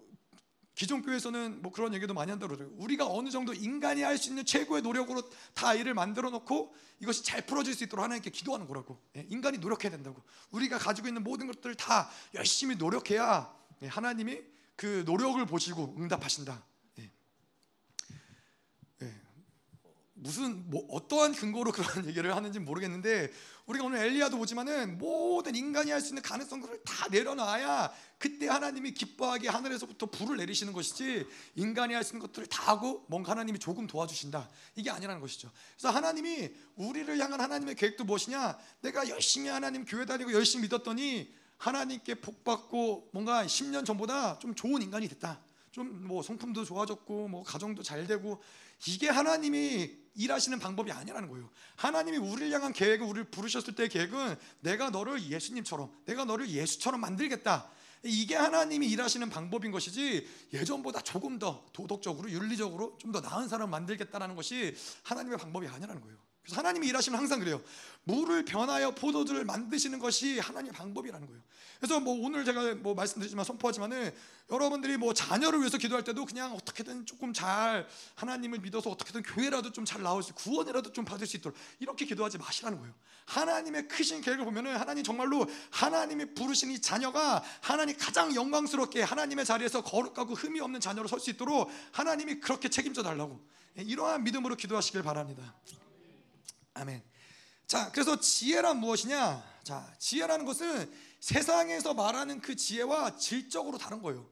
기존 0.75 1.01
교회에서는 1.01 1.62
뭐 1.62 1.72
그런 1.72 1.94
얘기도 1.94 2.13
많이 2.13 2.29
한다고 2.29 2.55
그래요. 2.55 2.70
우리가 2.77 3.08
어느 3.08 3.29
정도 3.29 3.53
인간이 3.53 4.01
할 4.01 4.17
수 4.17 4.29
있는 4.29 4.46
최고의 4.46 4.82
노력으로 4.82 5.22
다 5.53 5.74
일을 5.74 5.94
만들어 5.94 6.29
놓고 6.29 6.75
이것이 7.00 7.24
잘 7.24 7.46
풀어질 7.46 7.74
수 7.74 7.84
있도록 7.86 8.03
하나님께 8.03 8.29
기도하는 8.29 8.67
거라고. 8.67 9.01
예, 9.15 9.25
인간이 9.29 9.58
노력해야 9.58 9.89
된다고. 9.91 10.22
우리가 10.51 10.77
가지고 10.77 11.08
있는 11.08 11.24
모든 11.24 11.48
것들을 11.48 11.75
다 11.75 12.10
열심히 12.34 12.75
노력해야 12.75 13.53
예, 13.82 13.88
하나님이 13.88 14.41
그 14.75 15.03
노력을 15.05 15.44
보시고 15.46 15.96
응답하신다. 15.98 16.62
무슨 20.18 20.70
뭐 20.70 20.86
어떠한 20.90 21.34
근거로 21.34 21.74
그런 21.74 22.06
얘기를 22.08 22.34
하는지 22.34 22.58
모르겠는데 22.60 23.32
우리가 23.66 23.86
오늘 23.86 24.00
엘리야도 24.00 24.38
보지만은 24.38 24.98
모든 24.98 25.56
인간이 25.56 25.92
할 25.92 26.00
수 26.00 26.10
있는 26.10 26.22
가능성들을 26.24 26.84
다 26.86 27.08
내려놔야 27.12 27.92
그때 28.18 28.48
하나님이 28.48 28.94
기뻐하게 28.94 29.50
하늘에서부터 29.50 30.06
불을 30.06 30.38
내리시는 30.38 30.72
것이지 30.72 31.28
인간이 31.56 31.94
할 31.94 32.04
수 32.04 32.16
있는 32.16 32.26
것들을 32.26 32.48
다 32.48 32.72
하고 32.72 33.06
뭔가 33.10 33.32
하나님이 33.32 33.60
조금 33.60 33.88
도와주신다 33.88 34.50
이게 34.76 34.90
아니라는 34.90 35.20
것이죠. 35.20 35.52
그래서 35.76 35.90
하나님이 35.90 36.50
우리를 36.78 37.20
향한 37.20 37.42
하나님의 37.42 37.76
계획도 37.76 38.06
무엇이냐? 38.06 38.58
내가 38.82 39.10
열심히 39.10 39.50
하나님 39.50 39.84
교회 39.84 40.06
다니고 40.06 40.32
열심히 40.32 40.64
믿었더니 40.64 41.34
하나님께 41.58 42.16
복 42.16 42.44
받고 42.46 43.10
뭔가 43.12 43.46
10년 43.46 43.86
전보다 43.86 44.40
좀 44.40 44.56
좋은 44.56 44.82
인간이 44.82 45.10
됐다. 45.10 45.42
좀 45.72 46.06
뭐 46.08 46.24
성품도 46.24 46.64
좋아졌고 46.64 47.28
뭐 47.28 47.44
가정도 47.44 47.84
잘 47.84 48.08
되고 48.08 48.42
이게 48.88 49.10
하나님이 49.10 50.05
일하시는 50.16 50.60
방법이 50.60 50.92
아니라는 50.92 51.30
거예요. 51.30 51.50
하나님이 51.76 52.18
우리를 52.18 52.52
향한 52.52 52.74
계획을 52.74 53.06
우리를 53.06 53.30
부르셨을 53.32 53.76
때 53.76 53.88
계획은 53.88 54.36
내가 54.62 54.90
너를 54.90 55.22
예수님처럼 55.22 55.92
내가 56.06 56.26
너를 56.26 56.50
예수처럼 56.50 57.02
만들겠다. 57.02 57.70
이게 58.04 58.36
하나님이 58.36 58.88
일하시는 58.88 59.30
방법인 59.30 59.72
것이지 59.72 60.28
예전보다 60.54 61.02
조금 61.02 61.40
더 61.40 61.66
도덕적으로 61.74 62.30
윤리적으로 62.30 62.98
좀 63.00 63.12
더 63.12 63.20
나은 63.22 63.48
사람 63.48 63.70
만들겠다라는 63.72 64.36
것이 64.36 64.76
하나님의 65.04 65.38
방법이 65.38 65.68
아니라는 65.68 66.02
거예요. 66.02 66.18
그래서 66.46 66.60
하나님이 66.60 66.88
일하시면 66.88 67.20
항상 67.20 67.40
그래요. 67.40 67.60
물을 68.04 68.46
변하여 68.46 68.92
포도주를 68.92 69.46
만드시는 69.46 69.98
것이 69.98 70.38
하나님의 70.38 70.74
방법이라는 70.74 71.25
거예요. 71.25 71.42
그래서 71.80 72.00
뭐 72.00 72.16
오늘 72.24 72.46
제가 72.46 72.75
뭐 72.75 72.94
말씀드리지만 72.94 73.44
선포하지만은 73.44 74.14
여러분들이 74.52 74.96
뭐 74.98 75.14
자녀를 75.14 75.60
위해서 75.60 75.80
기도할 75.80 76.04
때도 76.04 76.24
그냥 76.25 76.54
어떻게든 76.54 77.08
조금 77.08 77.34
잘 77.34 77.88
하나님을 78.16 78.60
믿어서 78.60 78.92
어떻게든 78.92 79.24
교회라도 79.24 79.72
좀 79.72 79.86
잘 79.86 80.04
나올 80.04 80.22
수 80.24 80.34
구원이라도 80.36 80.94
좀 80.94 81.04
받을 81.04 81.25
수 81.28 81.38
있도록 81.38 81.58
이렇게 81.80 82.06
기도하지 82.06 82.38
마시라는 82.38 82.78
거예요. 82.80 82.94
하나님의 83.25 83.88
크신 83.88 84.22
계획을 84.22 84.46
보면은 84.46 84.78
하나님 84.78 85.04
정말로 85.04 85.48
하나님이 85.72 86.34
부르신 86.36 86.70
이 86.72 86.80
자녀가 86.80 87.44
하나님 87.62 87.98
가장 87.98 88.34
영광스럽게 88.36 89.02
하나님의 89.02 89.46
자리에서 89.46 89.84
거룩하고 89.84 90.36
흠이 90.36 90.60
없는 90.60 90.80
자녀로 90.80 91.08
설 91.08 91.20
수 91.20 91.32
있도록 91.32 91.72
하나님이 91.92 92.40
그렇게 92.40 92.70
책임져 92.70 93.02
달라고 93.02 93.44
이러한 93.78 94.24
믿음으로 94.24 94.56
기도하시길 94.56 95.02
바랍니다. 95.02 95.56
아멘. 96.75 97.01
자, 97.67 97.89
그래서 97.91 98.20
지혜란 98.20 98.79
무엇이냐? 98.79 99.44
자, 99.63 99.96
지혜라는 99.98 100.46
것은 100.46 100.91
세상에서 101.22 101.94
말하는 101.94 102.41
그 102.41 102.55
지혜와 102.55 103.15
질적으로 103.17 103.77
다른 103.77 104.01
거예요. 104.01 104.29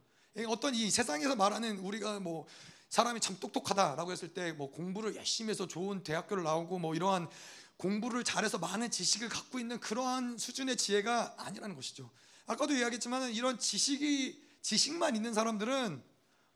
어떤 0.47 0.75
이 0.75 0.91
세상에서 0.91 1.35
말하는 1.35 1.79
우리가 1.79 2.19
뭐 2.19 2.45
사람이 2.89 3.21
참 3.21 3.37
똑똑하다라고 3.39 4.11
했을 4.11 4.33
때 4.33 4.51
뭐 4.51 4.69
공부를 4.71 5.15
열심히 5.15 5.51
해서 5.51 5.67
좋은 5.67 6.03
대학교를 6.03 6.43
나오고 6.43 6.79
뭐 6.79 6.93
이러한 6.95 7.29
공부를 7.77 8.25
잘해서 8.25 8.57
많은 8.57 8.91
지식을 8.91 9.29
갖고 9.29 9.57
있는 9.57 9.79
그러한 9.79 10.37
수준의 10.37 10.75
지혜가 10.75 11.35
아니라는 11.37 11.75
것이죠. 11.75 12.11
아까도 12.45 12.73
이야기했지만 12.73 13.31
이런 13.31 13.57
지식이 13.57 14.43
지식만 14.61 15.15
있는 15.15 15.33
사람들은 15.33 16.03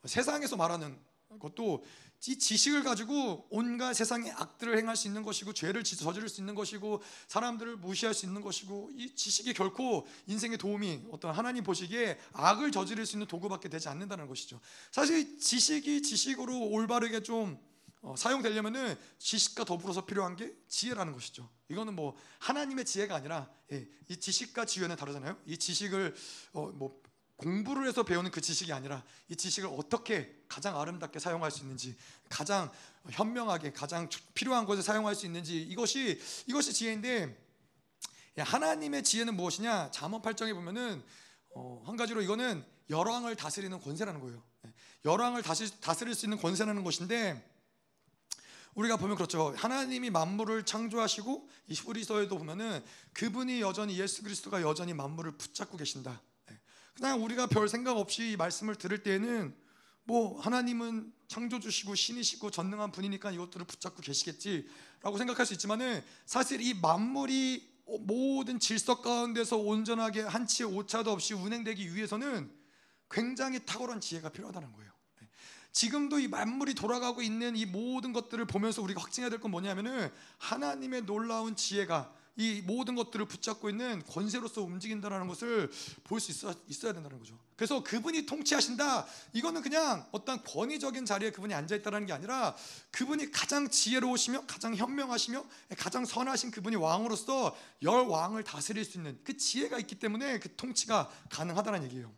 세상에서 0.04 0.58
말하는 0.58 1.00
것도 1.40 1.84
이 2.26 2.38
지식을 2.38 2.84
가지고 2.84 3.48
온갖 3.50 3.94
세상의 3.94 4.32
악들을 4.32 4.78
행할 4.78 4.96
수 4.96 5.08
있는 5.08 5.24
것이고 5.24 5.54
죄를 5.54 5.84
저지를 5.84 6.28
수 6.28 6.42
있는 6.42 6.56
것이고 6.56 7.02
사람들을 7.28 7.78
무시할 7.78 8.14
수 8.14 8.26
있는 8.26 8.42
것이고 8.42 8.90
이 8.94 9.16
지식이 9.16 9.54
결코 9.54 10.06
인생의 10.26 10.58
도움이 10.58 11.04
어떤 11.12 11.34
하나님 11.34 11.64
보시기에 11.64 12.20
악을 12.34 12.72
저지를 12.72 13.06
수 13.06 13.16
있는 13.16 13.28
도구밖에 13.28 13.70
되지 13.70 13.88
않는다는 13.88 14.28
것이죠. 14.28 14.60
사실 14.92 15.40
지식이 15.40 16.02
지식으로 16.02 16.68
올바르게 16.68 17.24
좀 17.24 17.60
어, 18.02 18.16
사용되려면은 18.16 18.96
지식과 19.20 19.66
더불어서 19.66 20.06
필요한 20.06 20.36
게 20.36 20.56
지혜라는 20.68 21.14
것이죠. 21.14 21.50
이거는 21.70 21.96
뭐 21.96 22.16
하나님의 22.40 22.86
지혜가 22.86 23.16
아니라 23.16 23.50
예, 23.72 23.88
이 24.08 24.18
지식과 24.18 24.66
지혜는 24.66 24.96
다르잖아요. 24.96 25.38
이 25.46 25.58
지식을 25.58 26.16
어, 26.54 26.68
뭐 26.68 27.02
공부를 27.38 27.88
해서 27.88 28.04
배우는 28.04 28.32
그 28.32 28.42
지식이 28.42 28.74
아니라 28.74 29.04
이 29.30 29.36
지식을 29.36 29.70
어떻게 29.78 30.36
가장 30.48 30.80
아름답게 30.80 31.20
사용할 31.20 31.52
수 31.52 31.62
있는지 31.62 31.96
가장 32.30 32.72
현명하게 33.12 33.74
가장 33.74 34.10
필요한 34.34 34.66
것에 34.66 34.82
사용할 34.82 35.16
수 35.16 35.26
있는지 35.26 35.62
이것이 35.62 36.20
이것이 36.48 36.74
지혜인데 36.74 37.46
하나님의 38.38 39.04
지혜는 39.04 39.36
무엇이냐? 39.36 39.92
잠언 39.92 40.22
8장에 40.22 40.54
보면은 40.54 41.04
어, 41.56 41.84
한 41.86 41.96
가지로 41.96 42.22
이거는 42.22 42.64
열왕을 42.90 43.36
다스리는 43.36 43.80
권세라는 43.80 44.22
거예요. 44.22 44.44
예, 44.66 44.74
열왕을 45.06 45.42
다시 45.42 45.80
다스릴 45.82 46.14
수 46.14 46.26
있는 46.26 46.38
권세라는 46.38 46.84
것인데 46.84 47.44
우리가 48.76 48.98
보면 48.98 49.16
그렇죠. 49.16 49.54
하나님이 49.58 50.12
만물을 50.12 50.66
창조하시고 50.66 51.50
이 51.68 51.74
히브리서에도 51.74 52.38
보면은 52.38 52.84
그분이 53.14 53.60
여전히 53.62 54.00
예수 54.00 54.22
그리스도가 54.22 54.62
여전히 54.62 54.94
만물을 54.94 55.32
붙잡고 55.38 55.78
계신다. 55.78 56.22
그냥 56.98 57.24
우리가 57.24 57.46
별 57.48 57.70
생각 57.70 57.98
없이 57.98 58.32
이 58.32 58.36
말씀을 58.38 58.76
들을 58.76 59.04
때에는 59.04 59.56
뭐 60.04 60.40
하나님은 60.42 61.14
창조주시고 61.28 61.94
신이시고 61.94 62.50
전능한 62.50 62.92
분이니까 62.92 63.32
이것들을 63.32 63.66
붙잡고 63.68 64.02
계시겠지라고 64.02 65.18
생각할 65.18 65.46
수 65.46 65.54
있지만은 65.54 66.04
사실 66.26 66.62
이 66.62 66.74
만물이 66.74 67.78
모든 68.00 68.60
질서 68.60 69.02
가운데서 69.02 69.58
온전하게 69.58 70.22
한치의 70.22 70.70
오차도 70.74 71.12
없이 71.12 71.34
운행되기 71.34 71.94
위해서는 71.94 72.52
굉장히 73.12 73.64
탁월한 73.66 74.02
지혜가 74.02 74.30
필요하다는 74.30 74.74
거예요. 74.74 74.92
지금도 75.72 76.18
이 76.20 76.28
만물이 76.28 76.74
돌아가고 76.74 77.22
있는 77.22 77.56
이 77.56 77.66
모든 77.68 78.12
것들을 78.12 78.44
보면서 78.46 78.82
우리가 78.82 79.02
확증해야 79.02 79.30
될 79.30 79.40
건 79.40 79.52
뭐냐면은 79.52 80.10
하나님의 80.40 81.06
놀라운 81.06 81.56
지혜가 81.56 82.12
이 82.38 82.62
모든 82.62 82.96
것들을 82.96 83.26
붙잡고 83.26 83.70
있는 83.70 84.02
권세로서 84.06 84.62
움직인다는 84.62 85.28
것을 85.28 85.70
볼 86.04 86.20
수 86.20 86.32
있어, 86.32 86.54
있어야 86.68 86.94
된다는 86.94 87.20
거죠. 87.20 87.38
그래서 87.56 87.84
그분이 87.84 88.26
통치하신다. 88.26 89.06
이거는 89.34 89.62
그냥 89.62 90.08
어떤 90.12 90.44
권위적인 90.44 91.06
자리에 91.06 91.32
그분이 91.32 91.54
앉아 91.54 91.76
있다는 91.76 92.06
게 92.06 92.14
아니라 92.14 92.56
그분이 92.92 93.32
가장 93.32 93.70
지혜로우시며 93.70 94.46
가장 94.48 94.76
현명하시며 94.76 95.46
가장 95.78 96.06
선하신 96.06 96.52
그분이 96.52 96.76
왕으로서 96.76 97.58
열 97.84 98.08
왕을 98.08 98.44
다스릴 98.44 98.86
수 98.86 98.98
있는 98.98 99.20
그 99.24 99.36
지혜가 99.36 99.80
있기 99.80 99.96
때문에 99.96 100.40
그 100.40 100.56
통치가 100.56 101.12
가능하다는 101.30 101.84
얘기예요. 101.84 102.14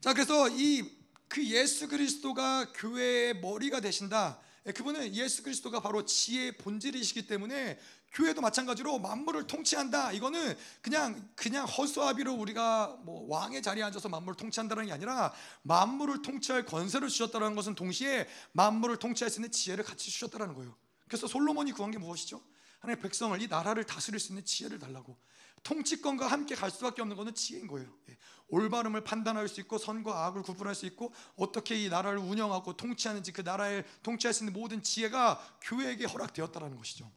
자, 0.00 0.14
그래서 0.14 0.48
이 0.48 0.98
그 1.28 1.44
예수 1.46 1.88
그리스도가 1.88 2.72
교회의 2.72 3.40
머리가 3.40 3.80
되신다. 3.80 4.40
예, 4.66 4.72
그분은 4.72 5.14
예수 5.14 5.42
그리스도가 5.42 5.80
바로 5.80 6.04
지혜의 6.04 6.56
본질이시기 6.56 7.26
때문에 7.26 7.78
교회도 8.12 8.40
마찬가지로 8.40 8.98
만물을 8.98 9.46
통치한다. 9.46 10.12
이거는 10.12 10.56
그냥 10.80 11.28
그냥 11.36 11.66
허수아비로 11.66 12.32
우리가 12.34 12.98
뭐 13.04 13.26
왕의 13.28 13.62
자리에 13.62 13.82
앉아서 13.82 14.08
만물을 14.08 14.36
통치한다는 14.36 14.86
게 14.86 14.92
아니라 14.92 15.32
만물을 15.62 16.22
통치할 16.22 16.64
권세를 16.64 17.08
주셨다는 17.08 17.54
것은 17.54 17.74
동시에 17.74 18.26
만물을 18.52 18.96
통치할 18.96 19.30
수 19.30 19.40
있는 19.40 19.52
지혜를 19.52 19.84
같이 19.84 20.10
주셨다는 20.10 20.54
거예요. 20.54 20.74
그래서 21.06 21.26
솔로몬이 21.26 21.72
구한 21.72 21.90
게 21.90 21.98
무엇이죠? 21.98 22.40
하나님의 22.80 23.02
백성을 23.02 23.40
이 23.42 23.46
나라를 23.48 23.84
다스릴 23.84 24.20
수 24.20 24.32
있는 24.32 24.44
지혜를 24.44 24.78
달라고. 24.78 25.18
통치권과 25.62 26.26
함께 26.26 26.54
갈 26.54 26.70
수밖에 26.70 27.02
없는 27.02 27.16
것은 27.16 27.34
지혜인 27.34 27.66
거예요. 27.66 27.92
예. 28.08 28.16
올바름을 28.48 29.04
판단할 29.04 29.48
수 29.48 29.60
있고 29.60 29.76
선과 29.76 30.26
악을 30.26 30.42
구분할 30.42 30.74
수 30.74 30.86
있고 30.86 31.12
어떻게 31.36 31.76
이 31.82 31.88
나라를 31.88 32.18
운영하고 32.18 32.76
통치하는지 32.76 33.32
그 33.32 33.42
나라에 33.42 33.84
통치할 34.02 34.32
수 34.32 34.44
있는 34.44 34.52
모든 34.52 34.82
지혜가 34.82 35.58
교회에게 35.62 36.06
허락되었다라는 36.06 36.76
것이죠. 36.76 37.10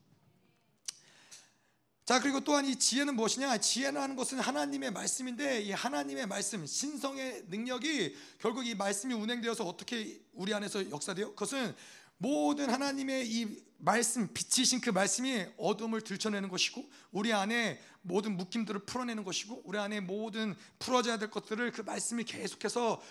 자 2.11 2.19
그리고 2.19 2.41
또한 2.41 2.65
이 2.65 2.75
지혜는 2.75 3.15
무엇이냐? 3.15 3.57
지혜라는 3.59 4.17
것은 4.17 4.37
하나님의 4.37 4.91
말씀인데 4.91 5.61
이 5.61 5.71
하나님의 5.71 6.27
말씀, 6.27 6.65
신성의 6.65 7.45
능력이 7.47 8.17
결국 8.37 8.67
이 8.67 8.75
말씀이 8.75 9.13
운행되어서 9.13 9.65
어떻게 9.65 10.19
우리 10.33 10.53
안에서 10.53 10.91
역사돼요? 10.91 11.29
그것은 11.29 11.73
모든 12.17 12.69
하나님의 12.69 13.31
이 13.31 13.63
말씀, 13.77 14.27
빛이신 14.33 14.81
그 14.81 14.89
말씀이 14.89 15.45
어둠을 15.55 16.01
들춰내는 16.01 16.49
것이고 16.49 16.83
우리 17.13 17.31
안에 17.31 17.79
모든 18.01 18.35
묶임들을 18.35 18.81
풀어내는 18.81 19.23
것이고 19.23 19.61
우리 19.63 19.77
안에 19.77 20.01
모든 20.01 20.53
풀어져야 20.79 21.17
될 21.17 21.31
것들을 21.31 21.71
그 21.71 21.79
말씀이 21.79 22.25
계속해서 22.25 23.01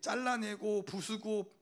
잘라내고 0.00 0.86
부수고 0.86 1.54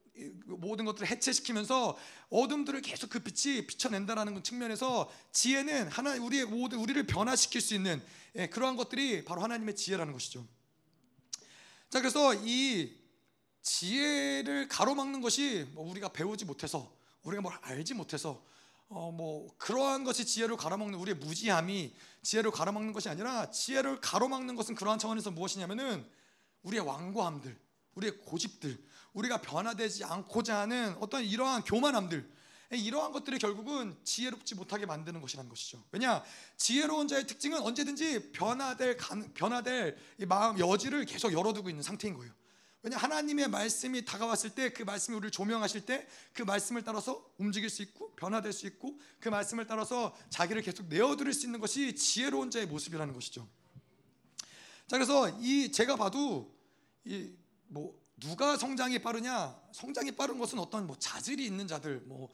모든 0.47 0.85
것들을 0.85 1.09
해체시키면서 1.09 1.97
어둠들을 2.31 2.83
계속 2.83 3.11
그 3.11 3.21
빛이 3.21 3.66
비춰낸다라는 3.66 4.42
측면에서 4.42 5.11
지혜는 5.33 5.88
하나 5.88 6.14
우리의 6.14 6.45
모든 6.47 6.78
우리를 6.78 7.07
변화시킬 7.07 7.61
수 7.61 7.75
있는 7.75 8.02
예, 8.37 8.47
그러한 8.47 8.76
것들이 8.76 9.25
바로 9.25 9.42
하나님의 9.42 9.76
지혜라는 9.76 10.12
것이죠. 10.12 10.47
자 11.88 12.00
그래서 12.00 12.35
이 12.35 12.95
지혜를 13.62 14.69
가로막는 14.69 15.21
것이 15.21 15.66
뭐 15.73 15.88
우리가 15.90 16.09
배우지 16.09 16.45
못해서 16.45 16.95
우리가 17.23 17.42
뭘 17.42 17.54
알지 17.62 17.95
못해서 17.95 18.45
어 18.88 19.11
뭐 19.11 19.49
그러한 19.57 20.04
것이 20.04 20.26
지혜를 20.26 20.57
가로막는 20.57 20.99
우리의 20.99 21.16
무지함이 21.16 21.95
지혜를 22.23 22.50
가로막는 22.50 22.92
것이 22.92 23.09
아니라 23.09 23.50
지혜를 23.50 24.00
가로막는 24.00 24.54
것은 24.54 24.75
그러한 24.75 24.99
차원에서 24.99 25.31
무엇이냐면은 25.31 26.07
우리의 26.62 26.85
완고함들, 26.85 27.59
우리의 27.94 28.18
고집들, 28.18 28.78
우리가 29.12 29.40
변화되지 29.42 30.04
않고자 30.04 30.61
하는 30.61 30.96
어떤 31.00 31.25
이러한 31.25 31.64
교만함들 31.64 32.30
이러한 32.70 33.12
것들이 33.12 33.38
결국은 33.38 33.94
지혜롭지 34.02 34.54
못하게 34.54 34.87
만드는 34.87 35.20
것이라는 35.20 35.49
것이죠. 35.50 35.84
왜냐 35.92 36.25
지혜로운 36.56 37.06
자의 37.06 37.26
특징은 37.26 37.61
언제든지 37.61 38.32
변화될 38.32 38.96
변화될 39.34 39.99
마음 40.26 40.58
여지를 40.58 41.04
계속 41.04 41.32
열어두고 41.34 41.68
있는 41.68 41.82
상태인 41.82 42.14
거예요. 42.14 42.32
왜냐 42.82 42.96
하나님의 42.96 43.49
말씀이 43.49 44.04
다가왔을 44.06 44.54
때 44.54 44.70
그 44.70 44.84
말씀이 44.84 45.14
우리를 45.16 45.30
조명하실 45.30 45.84
때 45.84 46.08
그 46.32 46.42
말씀을 46.42 46.82
따라서 46.82 47.30
움직일 47.37 47.68
수 47.68 47.82
있고 47.82 48.14
변화될 48.16 48.54
수 48.54 48.66
있고 48.66 48.99
그 49.20 49.28
말씀을 49.28 49.66
따라서 49.66 50.16
자기를 50.30 50.62
계속 50.62 50.87
내어드릴 50.87 51.34
수 51.34 51.46
있는 51.46 51.61
것이 51.61 51.94
지혜로운 51.94 52.50
자의 52.50 52.66
모습이라는 52.66 53.12
것이죠. 53.12 53.46
자 54.87 54.96
그래서 54.96 55.28
이 55.40 55.70
제가 55.70 55.96
봐도 55.96 56.56
이 57.04 57.30
뭐 57.72 57.98
누가 58.20 58.56
성장이 58.56 59.00
빠르냐? 59.00 59.58
성장이 59.72 60.12
빠른 60.12 60.38
것은 60.38 60.58
어떤 60.58 60.86
뭐 60.86 60.96
자질이 60.98 61.44
있는 61.44 61.66
자들, 61.66 62.02
뭐, 62.04 62.28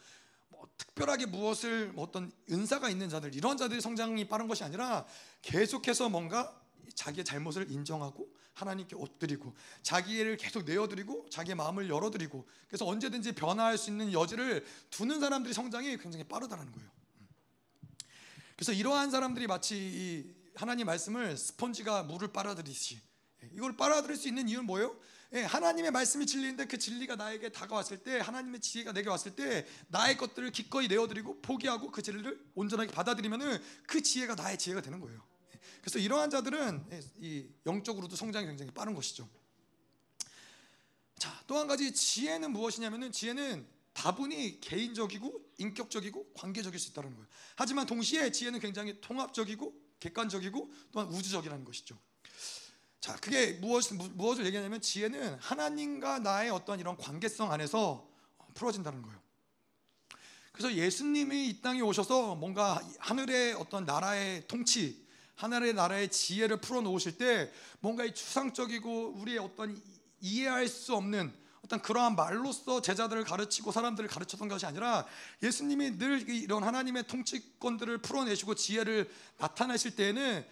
뭐 0.49 0.69
특별하게 0.77 1.27
무엇을 1.27 1.93
뭐 1.93 2.05
어떤 2.05 2.31
은사가 2.51 2.91
있는 2.91 3.09
자들 3.09 3.35
이런 3.35 3.57
자들이 3.57 3.81
성장이 3.81 4.29
빠른 4.29 4.49
것이 4.49 4.65
아니라 4.65 5.07
계속해서 5.43 6.09
뭔가 6.09 6.61
자기의 6.95 7.25
잘못을 7.25 7.71
인정하고 7.71 8.29
하나님께 8.55 8.97
엎드리고 8.97 9.55
자기를 9.83 10.37
계속 10.37 10.65
내어드리고 10.65 11.29
자기의 11.31 11.55
마음을 11.55 11.89
열어드리고 11.89 12.49
그래서 12.67 12.85
언제든지 12.85 13.37
변화할 13.37 13.79
수 13.79 13.91
있는 13.91 14.13
여지를 14.13 14.67
두는 14.91 15.21
사람들이 15.21 15.55
성장이 15.55 15.97
굉장히 15.99 16.25
빠르다는 16.25 16.73
거예요. 16.73 16.91
그래서 18.57 18.73
이러한 18.73 19.13
사람들이 19.13 19.47
마치 19.47 20.35
하나님 20.57 20.87
말씀을 20.87 21.37
스펀지가 21.37 22.03
물을 22.03 22.33
빨아들이듯이 22.33 23.01
이걸 23.53 23.77
빨아들일 23.77 24.17
수 24.17 24.27
있는 24.27 24.49
이유는 24.49 24.67
뭐예요? 24.67 24.97
예, 25.35 25.43
하나님의 25.43 25.91
말씀이 25.91 26.25
진리인데 26.25 26.67
그 26.67 26.79
진리가 26.79 27.17
나에게 27.17 27.51
다가왔을 27.51 27.99
때 27.99 28.19
하나님의 28.19 28.61
지혜가 28.61 28.93
내게 28.93 29.11
왔을 29.11 29.37
때 29.37 29.67
나의 29.89 30.17
것들을 30.17 30.51
기꺼이 30.53 30.89
내어드리고 30.89 31.43
포기하고 31.43 31.91
그 31.91 32.01
진리를 32.01 32.47
온전하게 32.55 32.93
받아들이면은 32.93 33.63
그 33.87 34.03
지혜가 34.03 34.37
나의 34.37 34.57
지혜가 34.59 34.81
되는 34.81 35.01
거예요. 35.01 35.23
예, 35.55 35.59
그래서 35.83 35.99
이러한 35.99 36.31
자들은 36.31 36.87
예, 36.93 37.01
이 37.21 37.47
영적으로도 37.67 38.17
성장이 38.17 38.47
굉장히 38.47 38.71
빠른 38.71 38.95
것이죠. 38.95 39.29
자, 41.19 41.43
또 41.47 41.59
한 41.59 41.67
가지 41.67 41.93
지혜는 41.93 42.53
무엇이냐면은 42.53 43.13
지혜는 43.13 43.67
다분히 43.93 44.61
개인적이고 44.61 45.53
인격적이고 45.59 46.33
관계적일 46.33 46.79
수 46.79 46.91
있다는 46.91 47.11
거예요. 47.15 47.27
하지만 47.57 47.85
동시에 47.85 48.31
지혜는 48.31 48.61
굉장히 48.61 49.01
통합적이고 49.01 49.75
객관적이고 49.99 50.73
또한 50.93 51.09
우주적이라는 51.09 51.65
것이죠. 51.65 51.99
자, 53.01 53.17
그게 53.17 53.53
무엇, 53.53 53.93
무엇을 53.93 54.45
얘기하냐면 54.47 54.81
지혜는 54.81 55.37
하나님과 55.41 56.19
나의 56.19 56.51
어떤 56.51 56.81
이런 56.81 56.97
관계성 56.97 57.53
안에서 57.53 58.09
풀어진다는 58.55 59.03
거예요. 59.03 59.19
그래서 60.53 60.75
예수님이 60.75 61.49
이 61.49 61.61
땅에 61.63 61.81
오셔서 61.81 62.35
뭔가 62.35 62.83
하늘의 62.99 63.55
어떤 63.55 63.85
나라의 63.85 64.49
통치, 64.49 65.07
하늘의 65.37 65.75
나라의 65.75 66.11
지혜를 66.11 66.61
풀어 66.61 66.81
놓으실 66.81 67.17
때 67.17 67.53
뭔가 67.79 68.05
이 68.05 68.13
추상적이고 68.13 69.15
우리의 69.19 69.39
어떤 69.39 69.81
이해할 70.21 70.67
수 70.67 70.97
없는 70.97 71.33
어떤 71.65 71.81
그러한 71.81 72.17
말로써 72.17 72.83
제자들을 72.83 73.23
가르치고 73.23 73.71
사람들을 73.71 74.09
가르쳤던 74.09 74.49
것이 74.49 74.67
아니라 74.67 75.07
예수님이 75.43 75.99
늘 75.99 76.29
이런 76.29 76.65
하나님의 76.65 77.07
통치권들을 77.07 77.99
풀어내시고 77.99 78.57
지혜를 78.57 79.09
나타내실 79.37 79.95
때에는 79.95 80.45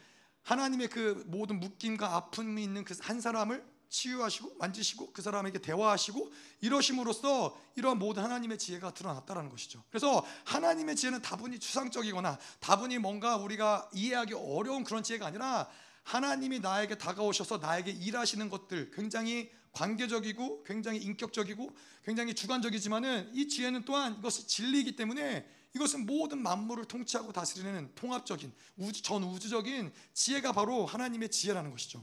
하나님의 0.46 0.88
그 0.88 1.24
모든 1.26 1.60
묶임과 1.60 2.14
아픔이 2.14 2.62
있는 2.62 2.84
그 2.84 2.94
한 3.00 3.20
사람을 3.20 3.64
치유하시고 3.88 4.56
만지시고 4.58 5.12
그 5.12 5.22
사람에게 5.22 5.60
대화하시고 5.60 6.32
이러심으로써 6.60 7.56
이러한 7.76 7.98
모든 7.98 8.22
하나님의 8.22 8.58
지혜가 8.58 8.94
드러났다는 8.94 9.48
것이죠. 9.48 9.82
그래서 9.90 10.24
하나님의 10.44 10.96
지혜는 10.96 11.22
다분히 11.22 11.58
추상적이거나 11.58 12.38
다분히 12.60 12.98
뭔가 12.98 13.36
우리가 13.36 13.88
이해하기 13.92 14.34
어려운 14.34 14.84
그런 14.84 15.02
지혜가 15.02 15.26
아니라 15.26 15.68
하나님이 16.02 16.60
나에게 16.60 16.98
다가오셔서 16.98 17.58
나에게 17.58 17.90
일하시는 17.90 18.48
것들 18.48 18.90
굉장히 18.92 19.50
관계적이고 19.72 20.64
굉장히 20.64 20.98
인격적이고 21.00 21.76
굉장히 22.04 22.34
주관적이지만은 22.34 23.30
이 23.34 23.48
지혜는 23.48 23.84
또한 23.84 24.16
이것이 24.18 24.46
진리이기 24.46 24.96
때문에 24.96 25.46
이것은 25.76 26.06
모든 26.06 26.42
만물을 26.42 26.86
통치하고 26.86 27.32
다스리는 27.32 27.94
통합적인 27.94 28.52
우주, 28.78 29.02
전 29.02 29.22
우주적인 29.22 29.92
지혜가 30.14 30.52
바로 30.52 30.86
하나님의 30.86 31.30
지혜라는 31.30 31.70
것이죠. 31.70 32.02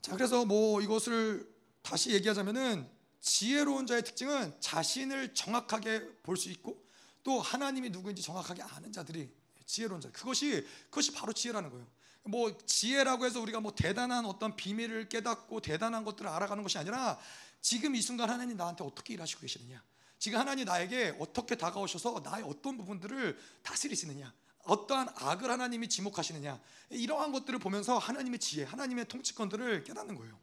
자, 0.00 0.12
그래서 0.14 0.44
뭐 0.44 0.80
이것을 0.80 1.52
다시 1.82 2.12
얘기하자면은 2.12 2.88
지혜로운 3.20 3.86
자의 3.86 4.04
특징은 4.04 4.54
자신을 4.60 5.34
정확하게 5.34 6.18
볼 6.22 6.36
수 6.36 6.50
있고 6.50 6.86
또 7.24 7.40
하나님이 7.40 7.90
누구인지 7.90 8.22
정확하게 8.22 8.62
아는 8.62 8.92
자들이 8.92 9.28
지혜로운 9.66 10.00
자. 10.00 10.10
그것이 10.12 10.64
그것이 10.84 11.12
바로 11.12 11.32
지혜라는 11.32 11.68
거예요. 11.68 11.86
뭐 12.22 12.56
지혜라고 12.64 13.26
해서 13.26 13.40
우리가 13.40 13.60
뭐 13.60 13.74
대단한 13.74 14.24
어떤 14.24 14.54
비밀을 14.54 15.08
깨닫고 15.08 15.60
대단한 15.60 16.04
것들을 16.04 16.30
알아가는 16.30 16.62
것이 16.62 16.78
아니라 16.78 17.18
지금 17.60 17.96
이 17.96 18.00
순간 18.00 18.30
하나님 18.30 18.56
나한테 18.56 18.84
어떻게 18.84 19.14
일하시고 19.14 19.40
계시느냐. 19.40 19.82
지금 20.18 20.38
하나님 20.38 20.64
나에게 20.64 21.16
어떻게 21.18 21.56
다가오셔서 21.56 22.22
나의 22.24 22.44
어떤 22.44 22.76
부분들을 22.76 23.38
다스리시느냐 23.62 24.32
어떠한 24.64 25.08
악을 25.14 25.50
하나님이 25.50 25.88
지목하시느냐 25.88 26.60
이러한 26.90 27.32
것들을 27.32 27.58
보면서 27.58 27.98
하나님의 27.98 28.38
지혜 28.38 28.64
하나님의 28.64 29.06
통치권들을 29.06 29.84
깨닫는 29.84 30.14
거예요 30.16 30.38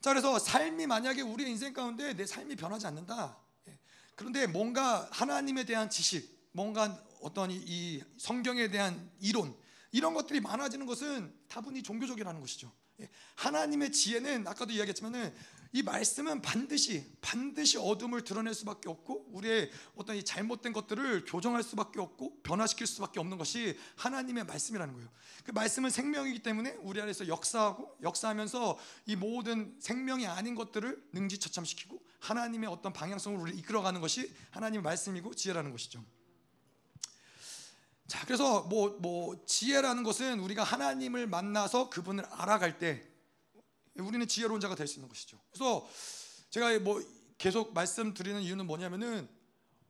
자 0.00 0.10
그래서 0.10 0.38
삶이 0.38 0.86
만약에 0.86 1.22
우리의 1.22 1.50
인생 1.50 1.72
가운데 1.72 2.14
내 2.14 2.26
삶이 2.26 2.56
변하지 2.56 2.86
않는다 2.86 3.38
예. 3.68 3.78
그런데 4.14 4.46
뭔가 4.46 5.08
하나님에 5.10 5.64
대한 5.64 5.88
지식 5.88 6.48
뭔가 6.52 7.02
어떤 7.22 7.50
이 7.50 8.02
성경에 8.18 8.68
대한 8.68 9.10
이론 9.20 9.56
이런 9.92 10.12
것들이 10.12 10.40
많아지는 10.40 10.84
것은 10.84 11.34
다분히 11.48 11.82
종교적이라는 11.82 12.38
것이죠 12.38 12.70
예. 13.00 13.08
하나님의 13.36 13.92
지혜는 13.92 14.46
아까도 14.46 14.72
이야기했지만은 14.72 15.34
이 15.74 15.82
말씀은 15.82 16.40
반드시 16.40 17.04
반드시 17.20 17.78
어둠을 17.78 18.22
드러낼 18.22 18.54
수밖에 18.54 18.88
없고 18.88 19.26
우리의 19.32 19.72
어떤 19.96 20.14
이 20.14 20.24
잘못된 20.24 20.72
것들을 20.72 21.24
교정할 21.24 21.64
수밖에 21.64 22.00
없고 22.00 22.42
변화시킬 22.44 22.86
수밖에 22.86 23.18
없는 23.18 23.38
것이 23.38 23.76
하나님의 23.96 24.44
말씀이라는 24.44 24.94
거예요. 24.94 25.10
그 25.42 25.50
말씀은 25.50 25.90
생명이기 25.90 26.44
때문에 26.44 26.76
우리 26.82 27.02
안에서 27.02 27.26
역사하고 27.26 27.96
역사하면서 28.04 28.78
이 29.06 29.16
모든 29.16 29.76
생명이 29.80 30.28
아닌 30.28 30.54
것들을 30.54 31.08
능지처참시키고 31.12 32.00
하나님의 32.20 32.70
어떤 32.70 32.92
방향성으로 32.92 33.42
우리를 33.42 33.58
이끌어가는 33.58 34.00
것이 34.00 34.32
하나님의 34.52 34.80
말씀이고 34.84 35.34
지혜라는 35.34 35.72
것이죠. 35.72 36.04
자, 38.06 38.24
그래서 38.26 38.62
뭐, 38.62 38.96
뭐, 39.00 39.44
지혜라는 39.44 40.04
것은 40.04 40.38
우리가 40.38 40.62
하나님을 40.62 41.26
만나서 41.26 41.90
그분을 41.90 42.24
알아갈 42.26 42.78
때 42.78 43.13
우리는 43.98 44.26
지혜로운 44.26 44.60
자가 44.60 44.74
될 44.74 44.86
수 44.86 44.94
있는 44.94 45.08
것이죠. 45.08 45.38
그래서 45.50 45.88
제가 46.50 46.78
뭐 46.80 47.02
계속 47.38 47.72
말씀드리는 47.74 48.40
이유는 48.42 48.66
뭐냐면은 48.66 49.28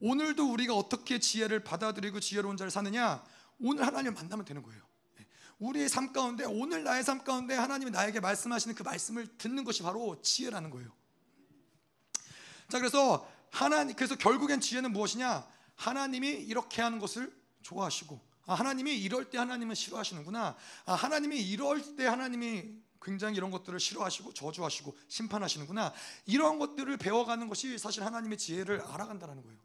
오늘도 0.00 0.50
우리가 0.52 0.74
어떻게 0.74 1.18
지혜를 1.18 1.64
받아들이고 1.64 2.20
지혜로운 2.20 2.56
자를 2.56 2.70
사느냐 2.70 3.24
오늘 3.60 3.86
하나님을 3.86 4.12
만나면 4.12 4.44
되는 4.44 4.62
거예요. 4.62 4.82
우리의 5.58 5.88
삶 5.88 6.12
가운데 6.12 6.44
오늘 6.44 6.82
나의 6.84 7.04
삶 7.04 7.22
가운데 7.22 7.54
하나님이 7.54 7.90
나에게 7.90 8.20
말씀하시는 8.20 8.74
그 8.74 8.82
말씀을 8.82 9.26
듣는 9.38 9.64
것이 9.64 9.82
바로 9.82 10.20
지혜라는 10.20 10.70
거예요. 10.70 10.92
자, 12.68 12.78
그래서 12.78 13.28
하나님 13.50 13.94
그래서 13.94 14.16
결국엔 14.16 14.60
지혜는 14.60 14.92
무엇이냐? 14.92 15.46
하나님이 15.76 16.28
이렇게 16.28 16.82
하는 16.82 16.98
것을 16.98 17.32
좋아하시고 17.62 18.20
아, 18.46 18.54
하나님이 18.54 18.96
이럴 19.00 19.30
때 19.30 19.38
하나님은 19.38 19.74
싫어하시는구나. 19.74 20.56
아, 20.86 20.94
하나님이 20.94 21.40
이럴 21.40 21.96
때 21.96 22.06
하나님이 22.06 22.82
굉장히 23.04 23.36
이런 23.36 23.50
것들을 23.50 23.78
싫어하시고 23.78 24.32
저주하시고 24.32 24.96
심판하시는구나. 25.08 25.92
이런 26.26 26.58
것들을 26.58 26.96
배워가는 26.96 27.48
것이 27.48 27.78
사실 27.78 28.02
하나님의 28.04 28.38
지혜를 28.38 28.80
알아간다는 28.80 29.42
거예요. 29.42 29.58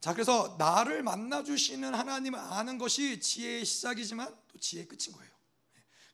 자, 0.00 0.12
그래서 0.12 0.56
나를 0.58 1.04
만나 1.04 1.44
주시는 1.44 1.94
하나님을 1.94 2.38
아는 2.38 2.76
것이 2.76 3.20
지혜의 3.20 3.64
시작이지만 3.64 4.36
또 4.48 4.58
지혜의 4.58 4.88
끝인 4.88 5.12
거예요. 5.16 5.30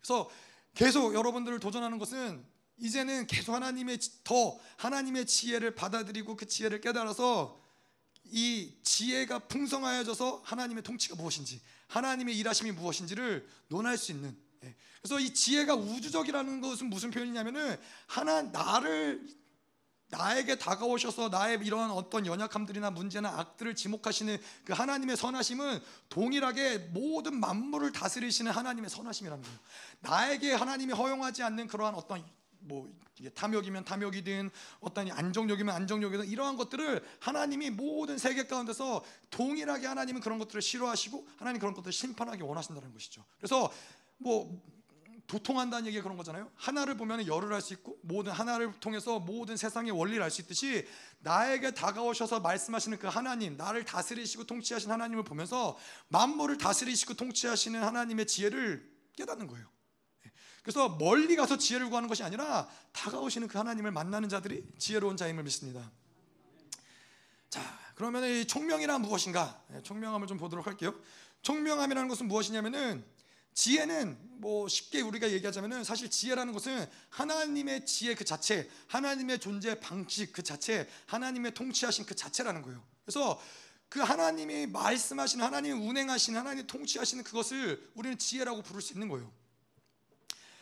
그래서 0.01 0.31
계속 0.75 1.14
여러분들을 1.14 1.59
도전하는 1.59 1.99
것은 1.99 2.44
이제는 2.77 3.27
계속 3.27 3.55
하나님의 3.55 3.99
더 4.25 4.59
하나님의 4.77 5.27
지혜를 5.27 5.75
받아들이고 5.75 6.37
그 6.37 6.47
지혜를 6.47 6.83
깨달아서 6.83 7.61
이 8.25 8.75
지혜가 8.83 9.40
풍성하여져서 9.40 10.42
하나님의 10.44 10.83
통치가 10.83 11.16
무엇인지 11.16 11.61
하나님의 11.87 12.37
일하심이 12.37 12.73
무엇인지를 12.73 13.49
논할 13.68 13.97
수 13.97 14.12
있는 14.12 14.37
예. 14.37 14.48
그래서 15.01 15.21
이 15.21 15.33
지혜가 15.33 15.75
우주적이라는 15.75 16.61
것은 16.61 16.90
무슨 16.90 17.11
표현이냐면은 17.11 17.79
하나 18.07 18.42
나를 18.42 19.27
나에게 20.11 20.57
다가오셔서 20.57 21.29
나의 21.29 21.59
이러한 21.62 21.90
어떤 21.90 22.25
연약함들이나 22.25 22.90
문제나 22.90 23.29
악들을 23.40 23.75
지목하시는 23.75 24.38
그 24.64 24.73
하나님의 24.73 25.16
선하심은 25.16 25.81
동일하게 26.09 26.79
모든 26.92 27.38
만물을 27.38 27.92
다스리시는 27.92 28.51
하나님의 28.51 28.88
선하심이라는 28.88 29.44
거예요. 29.44 29.59
나에게 30.01 30.55
하나님이 30.55 30.94
허용하지 30.94 31.42
않는 31.42 31.66
그러한 31.66 31.94
어떤 31.94 32.25
뭐 32.61 32.90
탐욕이면 33.35 33.85
탐욕이든 33.85 34.51
어떤 34.81 35.11
안정욕이면 35.11 35.75
안정욕이든 35.75 36.27
이러한 36.29 36.57
것들을 36.57 37.05
하나님이 37.21 37.71
모든 37.71 38.16
세계 38.16 38.47
가운데서 38.47 39.05
동일하게 39.31 39.87
하나님은 39.87 40.21
그런 40.21 40.38
것들을 40.38 40.62
싫어하시고 40.62 41.27
하나님 41.37 41.61
그런 41.61 41.75
것들을 41.75 41.92
심판하기 41.92 42.42
원하신다는 42.42 42.92
것이죠. 42.92 43.25
그래서 43.38 43.73
뭐 44.19 44.63
도통한다는 45.27 45.87
얘기가 45.87 46.03
그런 46.03 46.17
거잖아요. 46.17 46.51
하나를 46.55 46.97
보면 46.97 47.27
열을 47.27 47.53
알 47.53 47.61
수 47.61 47.75
있고 47.75 47.99
모든 48.03 48.33
하나를 48.33 48.73
통해서 48.81 49.21
모든 49.21 49.57
세상의 49.57 49.91
원리를 49.93 50.23
알 50.23 50.31
수 50.31 50.41
있듯이 50.41 50.89
나에게 51.21 51.73
다가오셔서 51.75 52.41
말씀하시는 52.41 52.99
그 52.99 53.07
하나님, 53.07 53.57
나를 53.57 53.85
다스리시고 53.85 54.45
통치하신 54.45 54.91
하나님을 54.91 55.25
보면서 55.25 55.77
만물을 56.09 56.57
다스리시고 56.57 57.15
통치하시는 57.15 57.83
하나님의 57.83 58.27
지혜를 58.27 58.91
깨닫는 59.17 59.49
거예요. 59.49 59.67
그래서 60.63 60.89
멀리 60.89 61.37
가서 61.37 61.59
지혜를 61.59 61.89
구하는 61.89 62.09
것이 62.09 62.23
아니라 62.23 62.69
다가오시는 62.93 63.49
그 63.49 63.59
하나님을 63.59 63.91
만나는 63.91 64.29
자들이 64.29 64.67
지혜로운 64.79 65.17
자임을 65.17 65.43
믿습니다. 65.45 65.91
자, 67.51 67.61
그러면 67.95 68.25
이 68.25 68.47
총명이란 68.47 69.03
무엇인가? 69.03 69.63
네, 69.69 69.83
총명함을 69.83 70.27
좀 70.27 70.39
보도록 70.39 70.67
할게요. 70.67 70.95
총명함이라는 71.43 72.09
것은 72.09 72.29
무엇이냐면은 72.29 73.05
지혜는 73.59 74.16
뭐 74.40 74.68
쉽게 74.68 75.01
우리가 75.01 75.33
얘기하자면은 75.33 75.83
사실 75.83 76.09
지혜라는 76.09 76.53
것은 76.53 76.88
하나님의 77.09 77.87
지혜 77.87 78.14
그 78.14 78.25
자체, 78.25 78.71
하나님의 78.87 79.40
존재 79.40 79.81
방식 79.81 80.33
그 80.33 80.44
자체, 80.44 80.88
하나님의 81.07 81.55
통치하신 81.55 82.07
그 82.07 82.14
자체라는 82.14 82.62
거예요. 82.62 82.81
그래서 83.05 83.42
그 83.88 83.99
하나님이 83.99 84.68
말씀하시는 84.68 85.44
하나님이 85.44 85.77
운행하시는 85.88 86.38
하나님이 86.38 86.68
통치하시는 86.68 87.25
그것을 87.25 87.85
우리는 87.97 88.16
지혜라고 88.16 88.62
부를 88.62 88.81
수 88.81 88.92
있는 88.92 89.09
거예요. 89.09 89.29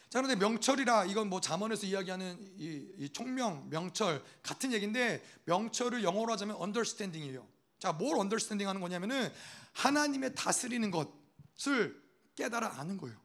자 0.09 0.23
그런데 0.23 0.35
명철이라 0.37 1.05
이건 1.05 1.29
뭐 1.29 1.43
잠언에서 1.43 1.85
이야기하는 1.85 2.39
이, 2.57 2.89
이 2.97 3.11
총명, 3.11 3.69
명철 3.69 4.25
같은 4.43 4.73
얘기인데 4.73 5.23
명철을 5.45 6.03
영어로 6.03 6.33
하자면 6.33 6.57
understanding이에요. 6.57 7.47
자, 7.79 7.93
뭘 7.93 8.17
understanding 8.17 8.67
하는 8.67 8.81
거냐면은 8.81 9.31
하나님의 9.73 10.35
다스리는 10.35 10.91
것을 10.91 12.06
깨달아 12.37 12.79
아는 12.79 12.97
거예요. 12.99 13.17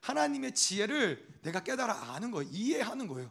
하나님의 0.00 0.54
지혜를 0.54 1.40
내가 1.42 1.62
깨달아 1.62 2.14
아는 2.14 2.30
거예요. 2.30 2.48
이해하는 2.52 3.08
거예요. 3.08 3.30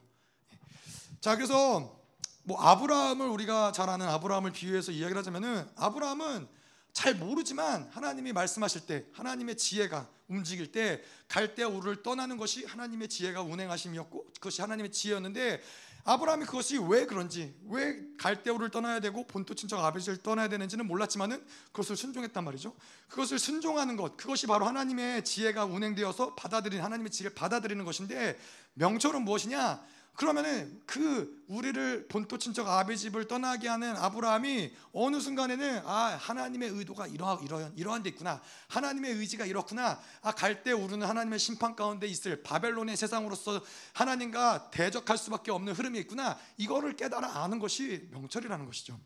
자, 1.22 1.36
그래서 1.36 2.00
뭐 2.44 2.62
아브라함을 2.62 3.28
우리가 3.28 3.72
잘 3.72 3.90
아는 3.90 4.08
아브라함을 4.08 4.52
비유해서 4.52 4.92
이야기를 4.92 5.18
하자면은 5.20 5.68
아브라함은 5.76 6.48
잘 6.94 7.16
모르지만 7.16 7.90
하나님이 7.92 8.32
말씀하실 8.34 8.86
때 8.86 9.06
하나님의 9.14 9.58
지혜가 9.58 10.08
움직일 10.28 10.72
때 10.72 11.04
갈대아 11.28 11.68
우를 11.68 12.04
떠나는 12.04 12.38
것이 12.38 12.66
하나님의 12.66 13.10
지혜가 13.10 13.42
운행하심이었고 13.42 14.34
그것이 14.36 14.62
하나님의 14.62 14.92
지혜였는데 14.92 15.62
아브라함이 16.08 16.46
그것이 16.46 16.78
왜 16.78 17.08
그런지 17.08 17.56
왜 17.68 18.00
갈대우를 18.20 18.70
떠나야 18.70 19.00
되고 19.00 19.26
본토 19.26 19.56
친척 19.56 19.84
아버지를 19.84 20.18
떠나야 20.18 20.48
되는지는 20.50 20.86
몰랐지만은 20.86 21.44
그것을 21.72 21.98
순종했단 21.98 22.44
말이죠. 22.44 22.76
그것을 23.10 23.40
순종하는 23.40 23.98
것 23.98 24.16
그것이 24.16 24.46
바로 24.46 24.66
하나님의 24.68 25.26
지혜가 25.26 25.66
운행되어서 25.66 26.36
받아들인 26.36 26.82
하나님의 26.82 27.12
지혜를 27.12 27.34
받아들이는 27.34 27.84
것인데 27.86 28.38
명철은 28.76 29.24
무엇이냐? 29.24 29.82
그러면은 30.16 30.82
그 30.86 31.44
우리를 31.48 32.08
본토 32.08 32.38
친척 32.38 32.68
아비 32.70 32.98
집을 32.98 33.28
떠나게 33.28 33.68
하는 33.68 33.96
아브라함이 33.98 34.74
어느 34.94 35.20
순간에는 35.20 35.82
아 35.86 36.16
하나님의 36.16 36.70
의도가 36.70 37.08
이러 37.08 37.38
이러한 37.44 37.74
이러한 37.76 38.02
데 38.02 38.10
있구나 38.10 38.42
하나님의 38.70 39.12
의지가 39.14 39.46
이렇구나 39.46 40.00
아 40.22 40.32
갈 40.32 40.64
때 40.64 40.72
우리는 40.72 41.06
하나님의 41.06 41.38
심판 41.38 41.76
가운데 41.76 42.08
있을 42.08 42.44
바벨론의 42.44 42.96
세상으로서 42.96 43.62
하나님과 43.94 44.72
대적할 44.72 45.18
수밖에 45.18 45.52
없는 45.52 45.74
흐름이 45.74 46.00
있구나 46.00 46.40
이거를 46.58 46.96
깨달아 46.96 47.44
아는 47.44 47.60
것이 47.60 48.08
명철이라는 48.12 48.66
것이죠. 48.66 48.98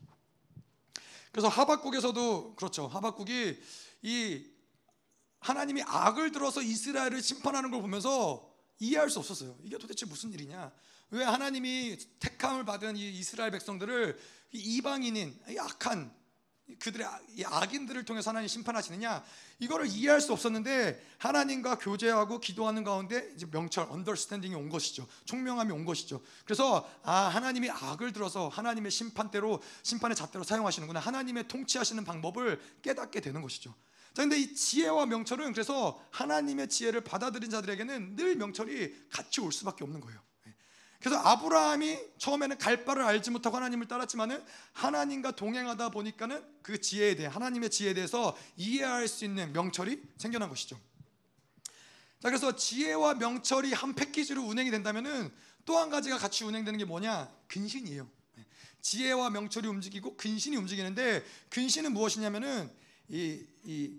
그래서 1.32 1.48
하박국에서도 1.48 2.54
그렇죠 2.54 2.86
하박국이 2.86 3.60
이 4.02 4.46
하나님이 5.40 5.82
악을 5.86 6.32
들어서 6.32 6.62
이스라엘을 6.62 7.20
심판하는 7.22 7.70
걸 7.70 7.80
보면서 7.82 8.48
이해할 8.78 9.10
수 9.10 9.18
없었어요. 9.18 9.56
이게 9.62 9.76
도대체 9.76 10.06
무슨 10.06 10.32
일이냐? 10.32 10.70
왜 11.10 11.24
하나님이 11.24 11.98
택함을 12.20 12.64
받은 12.64 12.96
이 12.96 13.10
이스라엘 13.10 13.50
백성들을 13.50 14.18
이방인인 14.52 15.38
악한 15.58 16.20
그들의 16.78 17.06
아, 17.06 17.20
악인들을 17.46 18.04
통해서 18.04 18.30
하나님 18.30 18.48
심판하시느냐? 18.48 19.24
이거를 19.58 19.86
이해할 19.88 20.20
수 20.20 20.32
없었는데 20.32 21.04
하나님과 21.18 21.78
교제하고 21.78 22.38
기도하는 22.38 22.84
가운데 22.84 23.30
이제 23.34 23.46
명철 23.50 23.88
언더스탠딩이 23.90 24.54
온 24.54 24.68
것이죠. 24.68 25.06
총명함이 25.24 25.72
온 25.72 25.84
것이죠. 25.84 26.22
그래서 26.44 26.88
아 27.02 27.12
하나님이 27.12 27.70
악을 27.70 28.12
들어서 28.12 28.48
하나님의 28.48 28.90
심판대로 28.90 29.60
심판의 29.82 30.16
잣대로 30.16 30.44
사용하시는구나. 30.44 31.00
하나님의 31.00 31.48
통치하시는 31.48 32.04
방법을 32.04 32.60
깨닫게 32.82 33.20
되는 33.20 33.42
것이죠. 33.42 33.74
자, 34.14 34.22
근데 34.22 34.38
이 34.38 34.54
지혜와 34.54 35.06
명철은 35.06 35.52
그래서 35.52 36.00
하나님의 36.10 36.68
지혜를 36.68 37.02
받아들인 37.02 37.50
자들에게는 37.50 38.16
늘 38.16 38.36
명철이 38.36 39.08
같이 39.10 39.40
올 39.40 39.52
수밖에 39.52 39.84
없는 39.84 40.00
거예요. 40.00 40.20
그래서 41.00 41.18
아브라함이 41.18 41.98
처음에는 42.18 42.58
갈 42.58 42.84
바를 42.84 43.02
알지 43.02 43.30
못하고 43.30 43.56
하나님을 43.56 43.88
따랐지만은 43.88 44.44
하나님과 44.74 45.32
동행하다 45.32 45.88
보니까는 45.90 46.44
그 46.62 46.80
지혜에 46.80 47.16
대해 47.16 47.26
하나님의 47.26 47.70
지혜에 47.70 47.94
대해서 47.94 48.36
이해할 48.56 49.08
수 49.08 49.24
있는 49.24 49.52
명철이 49.52 50.00
생겨난 50.18 50.50
것이죠. 50.50 50.78
자, 52.20 52.28
그래서 52.28 52.54
지혜와 52.54 53.14
명철이 53.14 53.72
한 53.72 53.94
패키지로 53.94 54.42
운행이 54.42 54.70
된다면은 54.70 55.32
또 55.64 55.78
한 55.78 55.88
가지가 55.88 56.18
같이 56.18 56.44
운행되는 56.44 56.78
게 56.78 56.84
뭐냐? 56.84 57.30
근신이에요. 57.48 58.08
지혜와 58.82 59.30
명철이 59.30 59.68
움직이고 59.68 60.16
근신이 60.16 60.56
움직이는데 60.56 61.24
근신은 61.48 61.92
무엇이냐면은 61.92 62.70
이, 63.08 63.44
이 63.64 63.94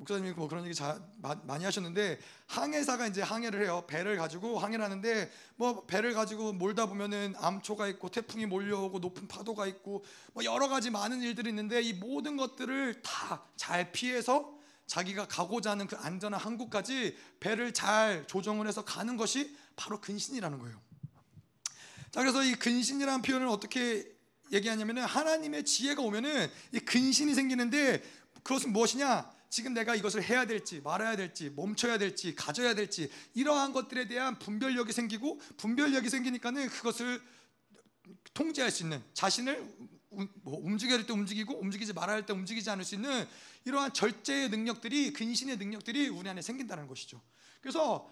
목사님이 0.00 0.32
뭐 0.32 0.48
그런 0.48 0.64
얘기 0.64 0.74
자, 0.74 0.98
많이 1.42 1.62
하셨는데 1.62 2.18
항해사가 2.46 3.06
이제 3.08 3.20
항해를 3.20 3.62
해요. 3.62 3.84
배를 3.86 4.16
가지고 4.16 4.58
항해를 4.58 4.82
하는데 4.82 5.30
뭐 5.56 5.84
배를 5.84 6.14
가지고 6.14 6.54
몰다 6.54 6.86
보면은 6.86 7.34
암초가 7.36 7.86
있고 7.88 8.08
태풍이 8.08 8.46
몰려오고 8.46 8.98
높은 9.00 9.28
파도가 9.28 9.66
있고 9.66 10.02
뭐 10.32 10.42
여러 10.44 10.68
가지 10.68 10.88
많은 10.90 11.20
일들이 11.20 11.50
있는데 11.50 11.82
이 11.82 11.92
모든 11.92 12.36
것들을 12.36 13.02
다 13.02 13.46
잘 13.56 13.92
피해서 13.92 14.58
자기가 14.86 15.28
가고자 15.28 15.72
하는 15.72 15.86
그 15.86 15.94
안전한 15.96 16.40
항구까지 16.40 17.16
배를 17.38 17.72
잘 17.74 18.26
조정을 18.26 18.66
해서 18.66 18.84
가는 18.84 19.16
것이 19.18 19.54
바로 19.76 20.00
근신이라는 20.00 20.58
거예요. 20.58 20.80
자 22.10 22.20
그래서 22.20 22.42
이 22.42 22.54
근신이라는 22.54 23.20
표현을 23.22 23.46
어떻게 23.48 24.10
얘기하냐면은 24.50 25.04
하나님의 25.04 25.64
지혜가 25.66 26.02
오면은 26.02 26.50
이 26.72 26.80
근신이 26.80 27.34
생기는데 27.34 28.02
그것은 28.42 28.72
무엇이냐? 28.72 29.39
지금 29.50 29.74
내가 29.74 29.96
이것을 29.96 30.22
해야 30.22 30.46
될지 30.46 30.80
말아야 30.80 31.16
될지 31.16 31.50
멈춰야 31.50 31.98
될지 31.98 32.34
가져야 32.36 32.74
될지 32.74 33.10
이러한 33.34 33.72
것들에 33.72 34.06
대한 34.06 34.38
분별력이 34.38 34.92
생기고 34.92 35.40
분별력이 35.56 36.08
생기니까는 36.08 36.68
그것을 36.68 37.20
통제할 38.32 38.70
수 38.70 38.84
있는 38.84 39.02
자신을 39.12 39.62
뭐 40.42 40.58
움직여야 40.62 40.98
할 40.98 41.06
때 41.06 41.12
움직이고 41.12 41.60
움직이지 41.60 41.92
말아야 41.92 42.16
할 42.16 42.26
때 42.26 42.32
움직이지 42.32 42.70
않을 42.70 42.84
수 42.84 42.94
있는 42.94 43.26
이러한 43.64 43.92
절제의 43.92 44.50
능력들이 44.50 45.12
근신의 45.12 45.56
능력들이 45.56 46.08
우리 46.08 46.28
안에 46.28 46.42
생긴다는 46.42 46.86
것이죠. 46.86 47.20
그래서 47.60 48.10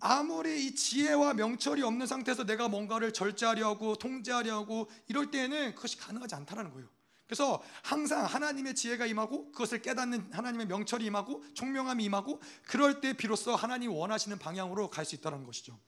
아무리 0.00 0.66
이 0.66 0.74
지혜와 0.74 1.34
명철이 1.34 1.82
없는 1.82 2.06
상태에서 2.06 2.44
내가 2.44 2.68
뭔가를 2.68 3.12
절제하려고 3.12 3.96
통제하려고 3.96 4.90
이럴 5.06 5.30
때에는 5.30 5.74
그것이 5.74 5.96
가능하지 5.98 6.34
않다라는 6.34 6.72
거예요. 6.72 6.88
그래서 7.32 7.62
항상 7.82 8.26
하나님의 8.26 8.74
지혜가 8.74 9.06
임하고 9.06 9.52
그것을 9.52 9.80
깨닫는 9.80 10.34
하나님의 10.34 10.66
명철이 10.66 11.06
임하고 11.06 11.42
총명함이 11.54 12.04
임하고 12.04 12.42
그럴 12.66 13.00
때 13.00 13.14
비로소 13.14 13.56
하나님 13.56 13.90
원하시는 13.90 14.38
방향으로 14.38 14.90
갈 14.90 15.06
수 15.06 15.14
있다는 15.14 15.46
것이죠. 15.46 15.78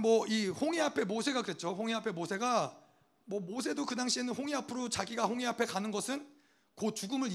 뭐 0.00 0.26
이 0.28 0.46
홍해 0.46 0.80
앞에 0.80 1.04
모세가 1.04 1.42
그랬죠. 1.42 1.74
홍해 1.74 1.92
앞에 1.92 2.12
모세가 2.12 2.74
뭐 3.26 3.40
모세도 3.40 3.84
그 3.84 3.94
당시에는 3.94 4.32
홍해 4.34 4.54
앞으로 4.54 4.88
자기가 4.88 5.26
홍해 5.26 5.44
앞에 5.44 5.66
가는 5.66 5.90
것은 5.90 6.26
그 6.74 6.94
죽음을 6.94 7.28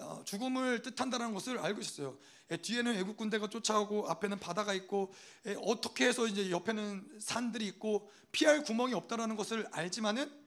어, 0.00 0.22
죽음을 0.24 0.80
뜻한다는 0.80 1.34
것을 1.34 1.58
알고 1.58 1.82
있었어요. 1.82 2.16
예, 2.50 2.56
뒤에는 2.56 2.96
애국 2.96 3.18
군대가 3.18 3.48
쫓아오고 3.48 4.08
앞에는 4.08 4.40
바다가 4.40 4.72
있고 4.72 5.12
예, 5.44 5.56
어떻게 5.60 6.06
해서 6.06 6.26
이제 6.26 6.50
옆에는 6.50 7.18
산들이 7.20 7.66
있고 7.66 8.10
피할 8.32 8.64
구멍이 8.64 8.94
없다라는 8.94 9.36
것을 9.36 9.68
알지만은 9.72 10.22
예, 10.22 10.39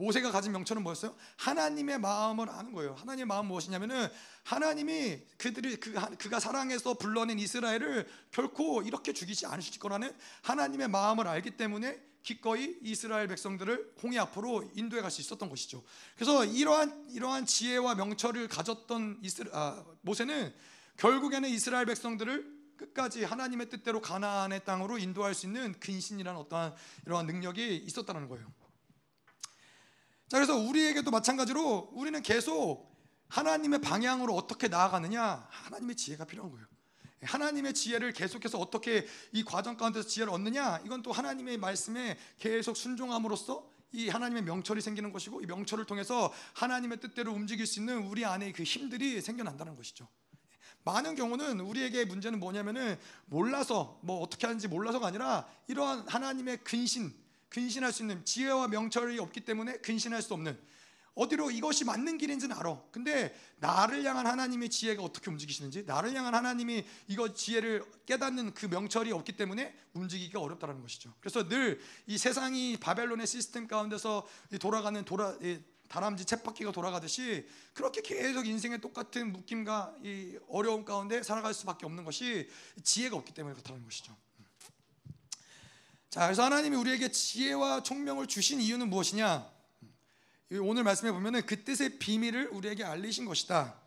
모세가 0.00 0.30
가진 0.30 0.52
명철은 0.52 0.82
뭐였어요? 0.82 1.14
하나님의 1.36 1.98
마음을 1.98 2.48
아는 2.48 2.72
거예요. 2.72 2.94
하나님의 2.94 3.26
마음 3.26 3.46
무엇이냐면은 3.46 4.08
하나님이 4.44 5.20
그들이 5.36 5.76
그, 5.76 5.92
그가 6.16 6.40
사랑해서 6.40 6.94
불러낸 6.94 7.38
이스라엘을 7.38 8.08
결코 8.30 8.82
이렇게 8.82 9.12
죽이지 9.12 9.46
않으실 9.46 9.78
거라는 9.78 10.16
하나님의 10.42 10.88
마음을 10.88 11.28
알기 11.28 11.52
때문에 11.52 12.00
기꺼이 12.22 12.76
이스라엘 12.82 13.28
백성들을 13.28 13.94
홍해 14.02 14.18
앞으로 14.18 14.70
인도해 14.74 15.00
갈 15.02 15.10
수 15.10 15.20
있었던 15.20 15.48
것이죠. 15.48 15.82
그래서 16.14 16.44
이러한 16.44 17.10
이러한 17.10 17.46
지혜와 17.46 17.94
명철을 17.94 18.48
가졌던 18.48 19.20
이스라, 19.22 19.50
아, 19.52 19.84
모세는 20.02 20.54
결국에는 20.96 21.48
이스라엘 21.48 21.86
백성들을 21.86 22.60
끝까지 22.76 23.24
하나님의 23.24 23.68
뜻대로 23.68 24.00
가나안의 24.00 24.64
땅으로 24.64 24.98
인도할 24.98 25.34
수 25.34 25.46
있는 25.46 25.78
근신이라는 25.80 26.40
어떠한 26.40 26.74
이러한 27.06 27.26
능력이 27.26 27.76
있었다는 27.76 28.28
거예요. 28.28 28.50
자, 30.30 30.36
그래서 30.36 30.56
우리에게도 30.56 31.10
마찬가지로 31.10 31.90
우리는 31.92 32.22
계속 32.22 32.88
하나님의 33.26 33.80
방향으로 33.80 34.32
어떻게 34.36 34.68
나아가느냐 34.68 35.48
하나님의 35.50 35.96
지혜가 35.96 36.24
필요한 36.24 36.52
거예요. 36.52 36.66
하나님의 37.22 37.74
지혜를 37.74 38.12
계속해서 38.12 38.56
어떻게 38.58 39.08
이 39.32 39.42
과정 39.42 39.76
가운데서 39.76 40.06
지혜를 40.06 40.32
얻느냐 40.32 40.82
이건 40.86 41.02
또 41.02 41.10
하나님의 41.10 41.58
말씀에 41.58 42.16
계속 42.38 42.76
순종함으로써 42.76 43.68
이 43.90 44.08
하나님의 44.08 44.44
명철이 44.44 44.80
생기는 44.80 45.12
것이고 45.12 45.40
이 45.40 45.46
명철을 45.46 45.84
통해서 45.84 46.32
하나님의 46.54 47.00
뜻대로 47.00 47.32
움직일 47.32 47.66
수 47.66 47.80
있는 47.80 48.06
우리 48.06 48.24
안에 48.24 48.52
그 48.52 48.62
힘들이 48.62 49.20
생겨난다는 49.20 49.74
것이죠. 49.74 50.06
많은 50.84 51.16
경우는 51.16 51.58
우리에게 51.58 52.04
문제는 52.04 52.38
뭐냐면은 52.38 52.96
몰라서 53.26 53.98
뭐 54.04 54.20
어떻게 54.20 54.46
하는지 54.46 54.68
몰라서가 54.68 55.08
아니라 55.08 55.48
이러한 55.66 56.06
하나님의 56.06 56.58
근신, 56.62 57.12
근신할 57.50 57.92
수 57.92 58.02
있는 58.02 58.24
지혜와 58.24 58.68
명철이 58.68 59.18
없기 59.18 59.40
때문에 59.42 59.78
근신할 59.78 60.22
수 60.22 60.32
없는 60.34 60.58
어디로 61.14 61.50
이것이 61.50 61.84
맞는 61.84 62.18
길인지는 62.18 62.56
알아. 62.56 62.80
근데 62.92 63.34
나를 63.58 64.04
향한 64.04 64.26
하나님의 64.26 64.70
지혜가 64.70 65.02
어떻게 65.02 65.30
움직이시는지, 65.30 65.82
나를 65.82 66.14
향한 66.14 66.34
하나님이 66.34 66.86
이거 67.08 67.34
지혜를 67.34 67.84
깨닫는 68.06 68.54
그 68.54 68.66
명철이 68.66 69.12
없기 69.12 69.32
때문에 69.32 69.74
움직이기가 69.92 70.40
어렵다는 70.40 70.80
것이죠. 70.80 71.12
그래서 71.20 71.46
늘 71.48 71.80
이 72.06 72.16
세상이 72.16 72.78
바벨론의 72.78 73.26
시스템 73.26 73.66
가운데서 73.66 74.26
돌아가는 74.60 75.04
돌아 75.04 75.36
다람쥐 75.88 76.24
쳇바퀴가 76.24 76.70
돌아가듯이 76.70 77.46
그렇게 77.74 78.00
계속 78.00 78.46
인생의 78.46 78.80
똑같은 78.80 79.32
묶임과 79.32 79.96
이 80.04 80.38
어려움 80.48 80.84
가운데 80.84 81.22
살아갈 81.24 81.52
수밖에 81.52 81.84
없는 81.84 82.04
것이 82.04 82.48
지혜가 82.84 83.16
없기 83.16 83.34
때문에 83.34 83.54
그렇다는 83.54 83.82
것이죠. 83.82 84.16
자, 86.10 86.26
그래서 86.26 86.42
하나님이 86.42 86.74
우리에게 86.76 87.12
지혜와 87.12 87.84
총명을 87.84 88.26
주신 88.26 88.60
이유는 88.60 88.90
무엇이냐? 88.90 89.48
오늘 90.60 90.82
말씀해 90.82 91.12
보면은 91.12 91.46
그 91.46 91.62
뜻의 91.62 92.00
비밀을 92.00 92.48
우리에게 92.48 92.82
알리신 92.82 93.26
것이다. 93.26 93.80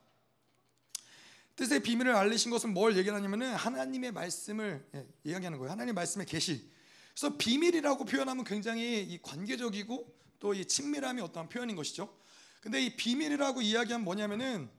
뜻의 1.58 1.84
비밀을 1.84 2.16
알리신 2.16 2.50
것은 2.50 2.74
뭘 2.74 2.96
얘기하냐면은 2.96 3.54
하나님의 3.54 4.14
말씀을 4.14 4.90
예, 4.96 5.06
이야기하는 5.26 5.58
거예요. 5.60 5.72
하나님의 5.72 5.94
말씀의 5.94 6.26
계시. 6.26 6.72
그래서 7.14 7.36
비밀이라고 7.38 8.06
표현하면 8.06 8.46
굉장히 8.46 9.20
관계적이고 9.22 10.18
또 10.40 10.54
이 10.54 10.66
친밀함이 10.66 11.22
어떠한 11.22 11.50
표현인 11.50 11.76
것이죠. 11.76 12.18
근데 12.62 12.82
이 12.82 12.96
비밀이라고 12.96 13.62
이야기하면 13.62 14.06
뭐냐면은 14.06 14.70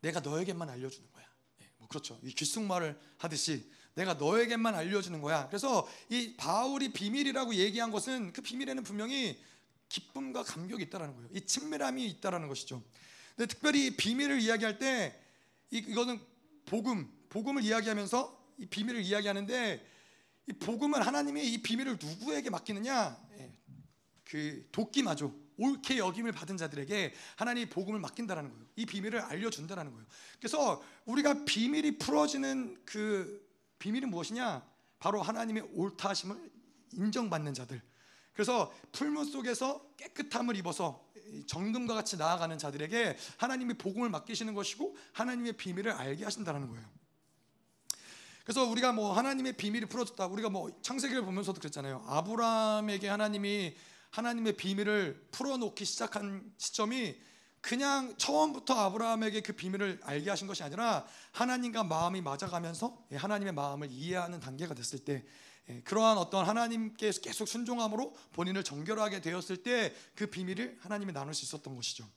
내가 0.00 0.20
너에게만 0.20 0.68
알려주는 0.68 1.10
거야. 1.12 1.24
예, 1.62 1.70
뭐 1.78 1.88
그렇죠. 1.88 2.20
이 2.22 2.30
귓속말을 2.32 2.98
하듯이 3.16 3.70
내가 3.96 4.14
너에게만 4.14 4.74
알려주는 4.74 5.20
거야. 5.22 5.48
그래서 5.48 5.88
이 6.10 6.34
바울이 6.36 6.92
비밀이라고 6.92 7.54
얘기한 7.54 7.90
것은 7.90 8.32
그 8.32 8.42
비밀에는 8.42 8.82
분명히 8.82 9.42
기쁨과 9.88 10.42
감격이 10.42 10.82
있다라는 10.84 11.14
거예요. 11.14 11.30
이 11.32 11.40
친밀함이 11.40 12.06
있다라는 12.06 12.48
것이죠. 12.48 12.82
근데 13.34 13.46
특별히 13.46 13.96
비밀을 13.96 14.40
이야기할 14.40 14.78
때 14.78 15.18
이거는 15.70 16.20
복음, 16.66 17.10
복음을 17.30 17.64
이야기하면서 17.64 18.54
이 18.58 18.66
비밀을 18.66 19.00
이야기하는데 19.02 19.86
이 20.48 20.52
복음은 20.52 21.02
하나님이 21.02 21.52
이 21.52 21.62
비밀을 21.62 21.98
누구에게 22.00 22.50
맡기느냐? 22.50 23.18
예, 23.38 23.52
그 24.24 24.68
도끼마죠. 24.72 25.34
옳게 25.58 25.96
여김을 25.96 26.32
받은 26.32 26.58
자들에게 26.58 27.14
하나님이 27.36 27.70
복음을 27.70 27.98
맡긴다라는 28.00 28.50
거예요. 28.50 28.66
이 28.76 28.84
비밀을 28.84 29.20
알려준다라는 29.20 29.92
거예요. 29.92 30.06
그래서 30.38 30.84
우리가 31.06 31.46
비밀이 31.46 31.96
풀어지는 31.96 32.82
그 32.84 33.45
비밀은 33.78 34.10
무엇이냐? 34.10 34.66
바로 34.98 35.22
하나님의 35.22 35.68
옳다심을 35.74 36.50
인정받는 36.92 37.54
자들. 37.54 37.80
그래서 38.32 38.72
풀무 38.92 39.24
속에서 39.24 39.94
깨끗함을 39.96 40.56
입어서 40.56 41.06
정금과 41.46 41.94
같이 41.94 42.16
나아가는 42.16 42.56
자들에게 42.56 43.16
하나님이 43.38 43.74
복음을 43.74 44.10
맡기시는 44.10 44.54
것이고 44.54 44.96
하나님의 45.12 45.54
비밀을 45.54 45.92
알게 45.92 46.24
하신다는 46.24 46.68
거예요. 46.68 46.86
그래서 48.44 48.64
우리가 48.64 48.92
뭐 48.92 49.12
하나님의 49.12 49.54
비밀이 49.54 49.86
풀어졌다. 49.86 50.24
우리가 50.26 50.50
뭐 50.50 50.70
창세기를 50.82 51.24
보면서도 51.24 51.58
그랬잖아요. 51.58 52.04
아브라함에게 52.06 53.08
하나님이 53.08 53.74
하나님의 54.10 54.56
비밀을 54.56 55.28
풀어놓기 55.32 55.84
시작한 55.84 56.52
시점이 56.56 57.16
그냥 57.66 58.14
처음부터 58.16 58.74
아브라함에게 58.74 59.40
그 59.40 59.52
비밀을 59.52 59.98
알게 60.04 60.30
하신 60.30 60.46
것이 60.46 60.62
아니라 60.62 61.04
하나님과 61.32 61.82
마음이 61.82 62.22
맞아가면서 62.22 62.96
하나님의 63.12 63.54
마음을 63.54 63.90
이해하는 63.90 64.38
단계가 64.38 64.72
됐을 64.72 65.00
때 65.00 65.24
예, 65.68 65.80
그러한 65.80 66.16
어떤 66.16 66.46
하나님께 66.46 67.10
계속 67.20 67.48
순종함으로 67.48 68.14
본인을 68.34 68.62
정결하게 68.62 69.20
되었을 69.20 69.64
때 69.64 69.92
그 70.14 70.28
비밀을 70.28 70.78
하나님이 70.80 71.12
나눌 71.12 71.34
수 71.34 71.44
있었던 71.44 71.74
것이죠. 71.74 72.08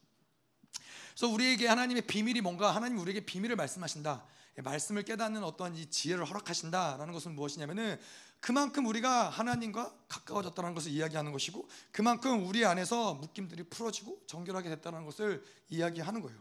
그래서 1.15 1.33
우리에게 1.33 1.65
하나님의 1.65 2.03
비밀이 2.03 2.41
뭔가 2.41 2.69
하나님 2.75 2.99
우리에게 2.99 3.25
비밀을 3.25 3.55
말씀하신다. 3.55 4.23
예, 4.59 4.61
말씀을 4.61 5.01
깨닫는 5.01 5.43
어떤 5.43 5.75
이 5.75 5.89
지혜를 5.89 6.25
허락하신다라는 6.25 7.11
것은 7.11 7.33
무엇이냐면은 7.33 7.99
그만큼 8.39 8.85
우리가 8.85 9.29
하나님과 9.29 9.93
가까워졌다는 10.07 10.73
것을 10.73 10.91
이야기하는 10.91 11.31
것이고 11.31 11.67
그만큼 11.91 12.47
우리 12.47 12.65
안에서 12.65 13.15
묶임들이 13.15 13.63
풀어지고 13.63 14.23
정결하게 14.27 14.69
됐다는 14.69 15.05
것을 15.05 15.43
이야기하는 15.69 16.21
거예요. 16.21 16.39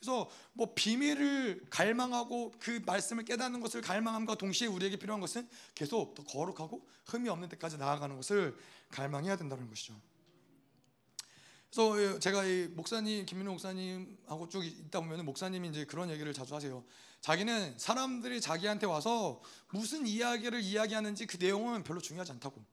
그래서 0.00 0.30
뭐 0.54 0.72
비밀을 0.74 1.66
갈망하고 1.68 2.54
그 2.58 2.82
말씀을 2.86 3.24
깨닫는 3.24 3.60
것을 3.60 3.82
갈망함과 3.82 4.36
동시에 4.36 4.66
우리에게 4.66 4.96
필요한 4.96 5.20
것은 5.20 5.48
계속 5.74 6.14
더 6.14 6.24
거룩하고 6.24 6.88
흠이 7.06 7.28
없는 7.28 7.50
데까지 7.50 7.76
나아가는 7.76 8.16
것을 8.16 8.56
갈망해야 8.90 9.36
된다는 9.36 9.68
것이죠. 9.68 9.94
그래서 11.70 12.18
제가 12.18 12.44
이 12.44 12.66
목사님 12.68 13.26
김민호 13.26 13.52
목사님하고 13.52 14.48
쭉 14.48 14.64
있다 14.64 15.00
보면 15.00 15.24
목사님이 15.24 15.68
이제 15.68 15.84
그런 15.84 16.10
얘기를 16.10 16.32
자주 16.32 16.54
하세요. 16.54 16.82
자기는 17.20 17.78
사람들이 17.78 18.40
자기한테 18.40 18.86
와서 18.86 19.42
무슨 19.70 20.06
이야기를 20.06 20.62
이야기하는지 20.62 21.26
그 21.26 21.36
내용은 21.36 21.84
별로 21.84 22.00
중요하지 22.00 22.32
않다고. 22.32 22.64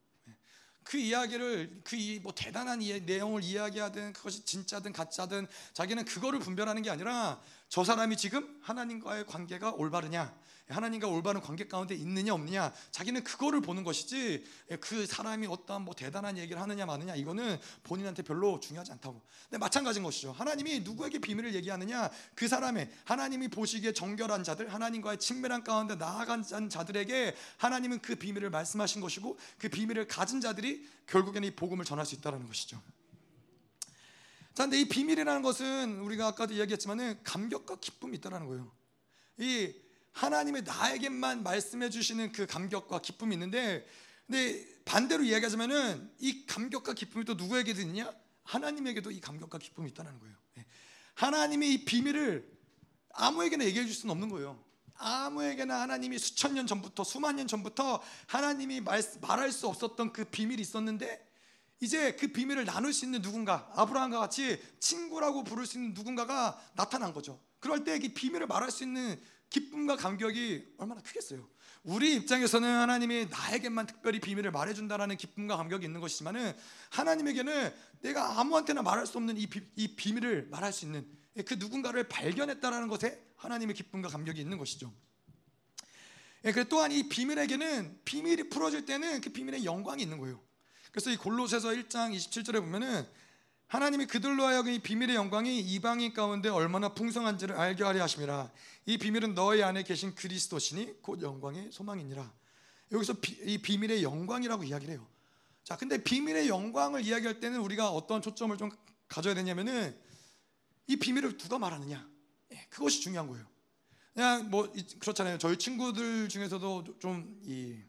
그 0.83 0.97
이야기를 0.97 1.81
그 1.83 1.97
뭐 2.21 2.33
대단한 2.33 2.79
내용을 2.79 3.43
이야기하든 3.43 4.13
그것이 4.13 4.45
진짜든 4.45 4.93
가짜든 4.93 5.47
자기는 5.73 6.05
그거를 6.05 6.39
분별하는 6.39 6.81
게 6.81 6.89
아니라 6.89 7.41
저 7.67 7.83
사람이 7.83 8.15
지금 8.15 8.59
하나님과의 8.61 9.25
관계가 9.25 9.71
올바르냐? 9.73 10.33
하나님과 10.69 11.07
올바른 11.07 11.41
관계 11.41 11.67
가운데 11.67 11.95
있느냐 11.95 12.33
없느냐 12.33 12.73
자기는 12.91 13.23
그거를 13.23 13.61
보는 13.61 13.83
것이지 13.83 14.43
그 14.81 15.05
사람이 15.05 15.47
어떠한 15.47 15.83
뭐 15.83 15.95
대단한 15.95 16.37
얘기를 16.37 16.61
하느냐 16.61 16.85
마느냐 16.85 17.15
이거는 17.15 17.57
본인한테 17.83 18.23
별로 18.23 18.59
중요하지 18.59 18.91
않다고. 18.93 19.21
근데 19.43 19.57
마찬가지인 19.57 20.03
것이죠. 20.03 20.31
하나님이 20.33 20.81
누구에게 20.81 21.19
비밀을 21.19 21.55
얘기하느냐 21.55 22.09
그 22.35 22.47
사람의 22.47 22.91
하나님이 23.05 23.47
보시기에 23.47 23.93
정결한 23.93 24.43
자들 24.43 24.73
하나님과의 24.73 25.19
친밀한 25.19 25.63
가운데 25.63 25.95
나아간 25.95 26.43
자들에게 26.43 27.35
하나님은 27.57 28.01
그 28.01 28.15
비밀을 28.15 28.49
말씀하신 28.49 29.01
것이고 29.01 29.37
그 29.57 29.69
비밀을 29.69 30.07
가진 30.07 30.41
자들이 30.41 30.87
결국에는 31.07 31.47
이 31.47 31.51
복음을 31.51 31.85
전할 31.85 32.05
수 32.05 32.15
있다는 32.15 32.45
것이죠. 32.47 32.81
자, 34.53 34.63
근데 34.63 34.81
이 34.81 34.89
비밀이라는 34.89 35.43
것은 35.43 35.99
우리가 35.99 36.27
아까도 36.27 36.55
이야기했지만은 36.55 37.23
감격과 37.23 37.75
기쁨이 37.79 38.17
있다는 38.17 38.47
거예요. 38.47 38.71
이 39.37 39.71
하나님의 40.17 40.63
나에게만 40.63 41.43
말씀해 41.43 41.91
주시는 41.91 42.31
그 42.31 42.47
감격과 42.47 43.01
기쁨이 43.01 43.35
있는데 43.35 43.87
근데 44.25 44.65
반대로 44.83 45.23
이야기하자면은 45.23 46.11
이 46.19 46.45
감격과 46.47 46.93
기쁨이 46.93 47.23
또 47.23 47.35
누구에게도 47.35 47.81
있냐? 47.81 48.11
하나님에게도 48.43 49.11
이 49.11 49.21
감격과 49.21 49.59
기쁨이 49.59 49.89
있다는 49.91 50.19
거예요. 50.19 50.35
예. 50.57 50.65
하나님이 51.13 51.73
이 51.73 51.85
비밀을 51.85 52.49
아무에게나 53.13 53.65
얘기해 53.65 53.85
줄 53.85 53.93
수는 53.93 54.11
없는 54.11 54.29
거예요. 54.29 54.61
아무에게나 54.95 55.81
하나님이 55.81 56.17
수천 56.17 56.55
년 56.55 56.65
전부터 56.65 57.03
수만 57.03 57.35
년 57.35 57.47
전부터 57.47 58.01
하나님이 58.25 58.81
말, 58.81 59.03
말할 59.21 59.51
수 59.51 59.67
없었던 59.67 60.13
그 60.13 60.25
비밀이 60.25 60.59
있었는데 60.61 61.25
이제 61.79 62.15
그 62.15 62.29
비밀을 62.29 62.65
나눌 62.65 62.91
수 62.91 63.05
있는 63.05 63.21
누군가 63.21 63.69
아브라함과 63.75 64.19
같이 64.19 64.59
친구라고 64.79 65.43
부를 65.43 65.67
수 65.67 65.77
있는 65.77 65.93
누군가가 65.93 66.59
나타난 66.75 67.13
거죠. 67.13 67.39
그럴 67.59 67.83
때이 67.83 68.13
비밀을 68.15 68.47
말할 68.47 68.71
수 68.71 68.83
있는 68.83 69.21
기쁨과 69.49 69.95
감격이 69.95 70.75
얼마나 70.77 71.01
크겠어요. 71.01 71.47
우리 71.83 72.15
입장에서는 72.15 72.67
하나님이 72.67 73.27
나에게만 73.27 73.87
특별히 73.87 74.19
비밀을 74.19 74.51
말해준다라는 74.51 75.15
기쁨과 75.15 75.55
감격이 75.55 75.85
있는 75.85 76.01
것이지만은 76.01 76.53
하나님에게는 76.89 77.73
내가 78.01 78.39
아무한테나 78.39 78.81
말할 78.81 79.07
수 79.07 79.17
없는 79.17 79.37
이, 79.37 79.47
비, 79.47 79.61
이 79.75 79.95
비밀을 79.95 80.47
말할 80.49 80.73
수 80.73 80.85
있는 80.85 81.07
그 81.45 81.55
누군가를 81.55 82.09
발견했다라는 82.09 82.87
것에 82.87 83.23
하나님의 83.37 83.75
기쁨과 83.75 84.09
감격이 84.09 84.41
있는 84.41 84.57
것이죠. 84.57 84.93
예, 86.45 86.51
그래 86.51 86.65
또한 86.67 86.91
이 86.91 87.07
비밀에게는 87.07 88.01
비밀이 88.05 88.49
풀어질 88.49 88.85
때는 88.85 89.21
그 89.21 89.31
비밀의 89.31 89.65
영광이 89.65 90.01
있는 90.03 90.17
거예요. 90.17 90.41
그래서 90.91 91.09
이 91.11 91.17
골로새서 91.17 91.69
1장 91.69 92.15
27절에 92.15 92.59
보면은 92.59 93.07
하나님이 93.67 94.05
그들로 94.05 94.45
하여금 94.45 94.71
이 94.71 94.79
비밀의 94.79 95.15
영광이 95.15 95.59
이방인 95.59 96.13
가운데 96.13 96.47
얼마나 96.47 96.93
풍성한지를 96.93 97.55
알게 97.57 97.83
하려 97.83 98.01
하심이라 98.01 98.51
이 98.85 98.97
비밀은 98.97 99.35
너희 99.35 99.61
안에 99.61 99.83
계신 99.83 100.15
그리스도시니 100.15 101.01
곧 101.01 101.21
영광의 101.21 101.71
소망이니라. 101.71 102.33
여기서 102.93 103.15
비, 103.19 103.33
이 103.43 103.57
비밀의 103.57 104.03
영광이라고 104.03 104.63
이야기를 104.63 104.93
해요. 104.93 105.05
자 105.65 105.75
근데 105.75 106.01
비밀의 106.01 106.47
영광을 106.47 107.03
이야기할 107.03 107.41
때는 107.41 107.59
우리가 107.59 107.91
어떤 107.91 108.21
초점을 108.21 108.57
좀 108.57 108.71
가져야 109.09 109.33
되냐면은 109.33 109.99
이 110.87 110.95
비밀을 110.95 111.37
누가 111.37 111.59
말하느냐? 111.59 112.09
예, 112.53 112.67
그것이 112.69 113.01
중요한 113.01 113.27
거예요. 113.27 113.45
그냥 114.13 114.49
뭐 114.49 114.73
그렇잖아요. 114.99 115.37
저희 115.37 115.57
친구들 115.57 116.29
중에서도 116.29 116.99
좀이 116.99 117.83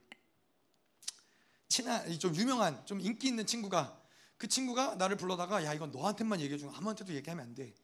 친한 1.68 2.18
좀 2.18 2.34
유명한 2.34 2.84
좀 2.84 3.00
인기 3.00 3.28
있는 3.28 3.46
친구가 3.46 3.97
그 4.38 4.46
친구가 4.46 4.94
나를 4.94 5.16
불러다가 5.16 5.64
야 5.64 5.74
이건 5.74 5.90
너한테만 5.90 6.40
얘기해 6.40 6.58
주는 6.58 6.72
아무한테도 6.74 7.12
얘기하면 7.12 7.44
안 7.44 7.54
돼. 7.54 7.74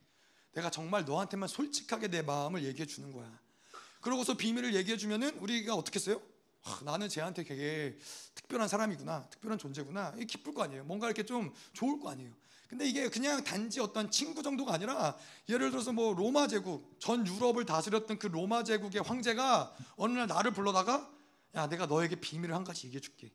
내가 0.52 0.70
정말 0.70 1.04
너한테만 1.04 1.48
솔직하게 1.48 2.08
내 2.08 2.22
마음을 2.22 2.64
얘기해 2.64 2.86
주는 2.86 3.12
거야. 3.12 3.28
그러고서 4.00 4.34
비밀을 4.36 4.74
얘기해 4.74 4.96
주면은 4.96 5.36
우리가 5.38 5.74
어떻게 5.74 5.98
했어요? 5.98 6.22
아, 6.62 6.80
나는 6.84 7.08
쟤한테 7.08 7.44
되게 7.44 7.98
특별한 8.34 8.68
사람이구나, 8.68 9.28
특별한 9.30 9.58
존재구나. 9.58 10.14
이 10.18 10.24
기쁠 10.26 10.54
거 10.54 10.62
아니에요. 10.62 10.84
뭔가 10.84 11.08
이렇게 11.08 11.24
좀 11.24 11.52
좋을 11.72 11.98
거 12.00 12.10
아니에요. 12.10 12.32
근데 12.68 12.88
이게 12.88 13.08
그냥 13.08 13.44
단지 13.44 13.80
어떤 13.80 14.10
친구 14.10 14.42
정도가 14.42 14.72
아니라 14.72 15.16
예를 15.48 15.70
들어서 15.70 15.92
뭐 15.92 16.14
로마 16.14 16.46
제국 16.46 16.96
전 16.98 17.26
유럽을 17.26 17.66
다스렸던 17.66 18.18
그 18.18 18.28
로마 18.28 18.62
제국의 18.64 19.02
황제가 19.02 19.74
어느 19.96 20.16
날 20.16 20.26
나를 20.26 20.52
불러다가 20.52 21.10
야 21.54 21.68
내가 21.68 21.86
너에게 21.86 22.16
비밀을 22.16 22.54
한 22.54 22.64
가지 22.64 22.86
얘기해 22.86 23.00
줄게. 23.00 23.30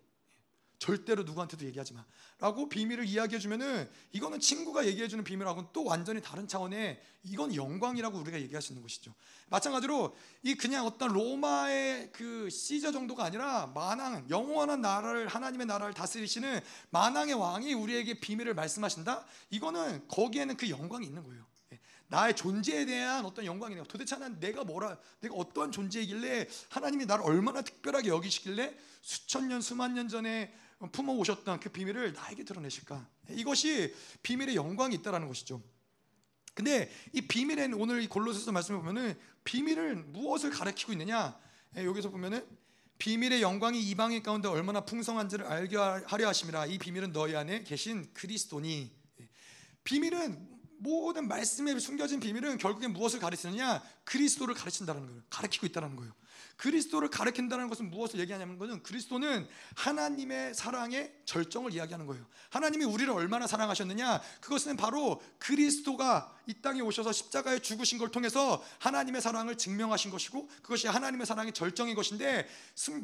절대로 0.79 1.23
누구한테도 1.23 1.65
얘기하지 1.65 1.93
마. 1.93 2.05
라고 2.39 2.69
비밀을 2.69 3.05
이야기해 3.05 3.37
주면은 3.37 3.89
이거는 4.13 4.39
친구가 4.39 4.87
얘기해 4.87 5.09
주는 5.09 5.23
비밀하고는 5.25 5.69
또 5.73 5.83
완전히 5.83 6.21
다른 6.21 6.47
차원의 6.47 6.99
이건 7.23 7.53
영광이라고 7.53 8.17
우리가 8.17 8.39
얘기할 8.39 8.61
수 8.61 8.71
있는 8.71 8.81
것이죠. 8.81 9.13
마찬가지로 9.49 10.15
이 10.43 10.55
그냥 10.55 10.85
어떤 10.85 11.11
로마의 11.11 12.11
그 12.13 12.49
시저 12.49 12.93
정도가 12.93 13.25
아니라 13.25 13.67
만왕 13.67 14.29
영원한 14.29 14.79
나라를 14.79 15.27
하나님의 15.27 15.67
나라를 15.67 15.93
다스리시는 15.93 16.61
만왕의 16.91 17.33
왕이 17.33 17.73
우리에게 17.73 18.21
비밀을 18.21 18.53
말씀하신다. 18.53 19.25
이거는 19.49 20.07
거기에는 20.07 20.55
그 20.55 20.69
영광이 20.69 21.05
있는 21.05 21.23
거예요. 21.23 21.45
예. 21.73 21.79
나의 22.07 22.37
존재에 22.37 22.85
대한 22.85 23.25
어떤 23.25 23.43
영광이네요. 23.43 23.83
도대체 23.83 24.15
난 24.15 24.39
내가 24.39 24.63
뭐라, 24.63 24.97
내가 25.19 25.35
어떠한 25.35 25.73
존재이길래 25.73 26.47
하나님이 26.69 27.05
나를 27.05 27.25
얼마나 27.25 27.61
특별하게 27.61 28.07
여기시길래 28.07 28.77
수천 29.01 29.49
년, 29.49 29.59
수만 29.61 29.93
년 29.93 30.07
전에 30.07 30.53
품어 30.87 31.13
오셨던 31.13 31.59
그 31.59 31.69
비밀을 31.69 32.13
나에게 32.13 32.43
드러내실까? 32.43 33.05
이것이 33.31 33.93
비밀의 34.23 34.55
영광이 34.55 34.95
있다라는 34.95 35.27
것이죠. 35.27 35.61
근데 36.53 36.91
이 37.13 37.21
비밀에는 37.21 37.79
오늘 37.79 38.01
이 38.01 38.07
골로새서 38.07 38.51
말씀을 38.51 38.79
보면은 38.79 39.17
비밀을 39.43 39.95
무엇을 39.95 40.51
가리키고 40.51 40.93
있느냐? 40.93 41.37
예, 41.77 41.85
여기서 41.85 42.09
보면은 42.09 42.45
비밀의 42.97 43.41
영광이 43.41 43.81
이방인 43.81 44.23
가운데 44.23 44.47
얼마나 44.47 44.81
풍성한지를 44.81 45.45
알게 45.45 45.77
하려 45.77 46.27
하심이라 46.27 46.65
이 46.65 46.77
비밀은 46.77 47.13
너희 47.13 47.35
안에 47.35 47.63
계신 47.63 48.09
그리스도니 48.13 48.91
예, 49.21 49.29
비밀은 49.83 50.59
모든 50.79 51.27
말씀에 51.27 51.77
숨겨진 51.77 52.19
비밀은 52.21 52.57
결국엔 52.57 52.93
무엇을 52.93 53.19
가르치느냐? 53.19 53.83
그리스도를 54.05 54.55
가르친다는 54.55 55.05
거예요. 55.05 55.21
가르치고 55.29 55.65
있다는 55.67 55.95
거예요. 55.97 56.13
그리스도를 56.57 57.09
가르친다는 57.09 57.69
것은 57.69 57.89
무엇을 57.89 58.19
얘기하냐면 58.19 58.57
것은 58.57 58.83
그리스도는 58.83 59.47
하나님의 59.75 60.53
사랑의 60.53 61.13
절정을 61.25 61.73
이야기하는 61.73 62.05
거예요. 62.05 62.25
하나님이 62.49 62.85
우리를 62.85 63.11
얼마나 63.13 63.47
사랑하셨느냐? 63.47 64.21
그것은 64.41 64.75
바로 64.77 65.21
그리스도가 65.39 66.35
이 66.47 66.53
땅에 66.61 66.81
오셔서 66.81 67.11
십자가에 67.11 67.59
죽으신 67.59 67.97
걸 67.97 68.11
통해서 68.11 68.63
하나님의 68.79 69.21
사랑을 69.21 69.57
증명하신 69.57 70.11
것이고 70.11 70.49
그것이 70.63 70.87
하나님의 70.87 71.25
사랑의 71.25 71.53
절정인 71.53 71.95
것인데 71.95 72.47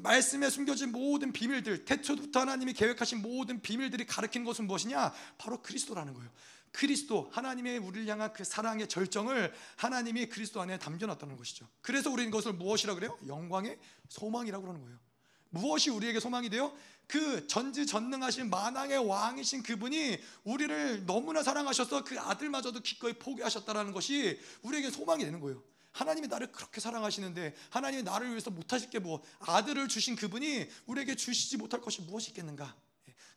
말씀에 0.01 0.49
숨겨진 0.49 0.91
모든 0.91 1.31
비밀들 1.31 1.85
태초부터 1.85 2.41
하나님이 2.41 2.73
계획하신 2.73 3.21
모든 3.21 3.61
비밀들이 3.61 4.05
가르치는 4.05 4.45
것은 4.45 4.65
무엇이냐? 4.67 5.13
바로 5.37 5.61
그리스도라는 5.61 6.13
거예요. 6.13 6.29
그리스도 6.75 7.29
하나님의 7.31 7.77
우리를 7.77 8.05
향한 8.07 8.33
그 8.33 8.43
사랑의 8.43 8.89
절정을 8.89 9.53
하나님이 9.77 10.27
그리스도 10.27 10.59
안에 10.61 10.77
담겨놨다는 10.77 11.37
것이죠. 11.37 11.65
그래서 11.81 12.11
우리는 12.11 12.29
그것을 12.29 12.51
무엇이라 12.53 12.95
그래요? 12.95 13.17
영광의 13.27 13.79
소망이라고 14.09 14.61
그러는 14.61 14.81
거예요. 14.81 14.99
무엇이 15.51 15.89
우리에게 15.89 16.19
소망이 16.19 16.49
돼요? 16.49 16.75
그 17.07 17.47
전지전능하신 17.47 18.49
만왕의 18.49 19.07
왕이신 19.07 19.63
그분이 19.63 20.19
우리를 20.43 21.05
너무나 21.05 21.43
사랑하셔서 21.43 22.03
그 22.03 22.19
아들마저도 22.19 22.81
기꺼이 22.81 23.13
포기하셨다라는 23.13 23.93
것이 23.93 24.37
우리에게 24.63 24.91
소망이 24.91 25.23
되는 25.23 25.39
거예요. 25.39 25.63
하나님이 25.93 26.27
나를 26.27 26.51
그렇게 26.51 26.81
사랑하시는데 26.81 27.55
하나님이 27.69 28.03
나를 28.03 28.31
위해서 28.31 28.51
못하실 28.51 28.89
게 28.89 28.99
뭐 28.99 29.23
아들을 29.39 29.87
주신 29.87 30.17
그분이 30.17 30.67
우리에게 30.87 31.15
주시지 31.15 31.55
못할 31.55 31.79
것이 31.79 32.01
무엇이 32.01 32.31
있겠는가? 32.31 32.75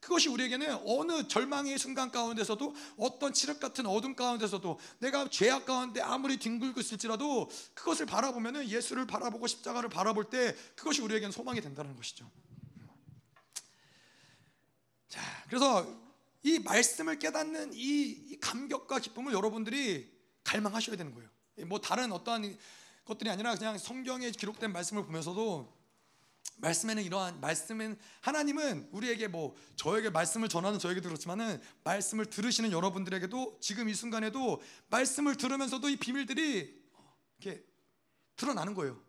그것이 0.01 0.29
우리에게는 0.29 0.81
어느 0.87 1.27
절망의 1.27 1.79
순간 1.79 2.11
가운데서도 2.11 2.75
어떤 2.99 3.33
칠흑 3.33 3.61
같은 3.61 3.87
어둠 3.87 4.15
가운데서도 4.15 4.79
내가 5.01 5.29
죄악 5.29 5.67
가운데 5.67 6.01
아무리 6.01 6.39
뒹굴고 6.39 6.81
있을지라도 6.81 7.51
그것을 7.75 8.07
바라보면은 8.07 8.69
예수를 8.69 9.07
바라보고 9.07 9.47
십자가를 9.47 9.89
바라볼 9.89 10.31
때 10.31 10.55
그것이 10.77 11.03
우리에게는 11.03 11.33
소망이 11.33 11.61
된다는 11.61 11.97
것이죠. 11.97 12.31
자, 15.09 15.21
그래서 15.49 15.87
이 16.43 16.59
말씀을 16.61 17.19
깨닫는 17.19 17.73
이 17.75 18.39
감격과 18.41 19.01
기쁨을 19.01 19.33
여러분들이 19.33 20.11
갈망하셔야 20.45 20.97
되는 20.97 21.13
거예요. 21.15 21.29
뭐 21.67 21.81
다른 21.81 22.13
어떠한 22.13 22.57
것들이 23.05 23.31
아니라 23.31 23.55
그냥 23.57 23.77
성경에 23.79 24.31
기록된 24.31 24.73
말씀을 24.73 25.05
보면서도 25.05 25.78
말씀에는 26.59 27.03
이러한 27.03 27.41
말씀은 27.41 27.99
하나님은 28.21 28.89
우리에게 28.93 29.29
뭐 29.29 29.55
저에게 29.77 30.11
말씀을 30.11 30.49
전하는 30.49 30.79
저에게도 30.79 31.09
그렇지만은 31.09 31.61
말씀을 31.85 32.27
들으시는 32.27 32.73
여러분들에게도 32.73 33.59
지금 33.61 33.89
이 33.89 33.95
순간에도 33.95 34.61
말씀을 34.89 35.37
들으면서도 35.37 35.89
이 35.89 35.97
비밀들이 35.97 36.79
이렇게 37.41 37.65
드러나는 38.37 38.75
거예요. 38.75 39.08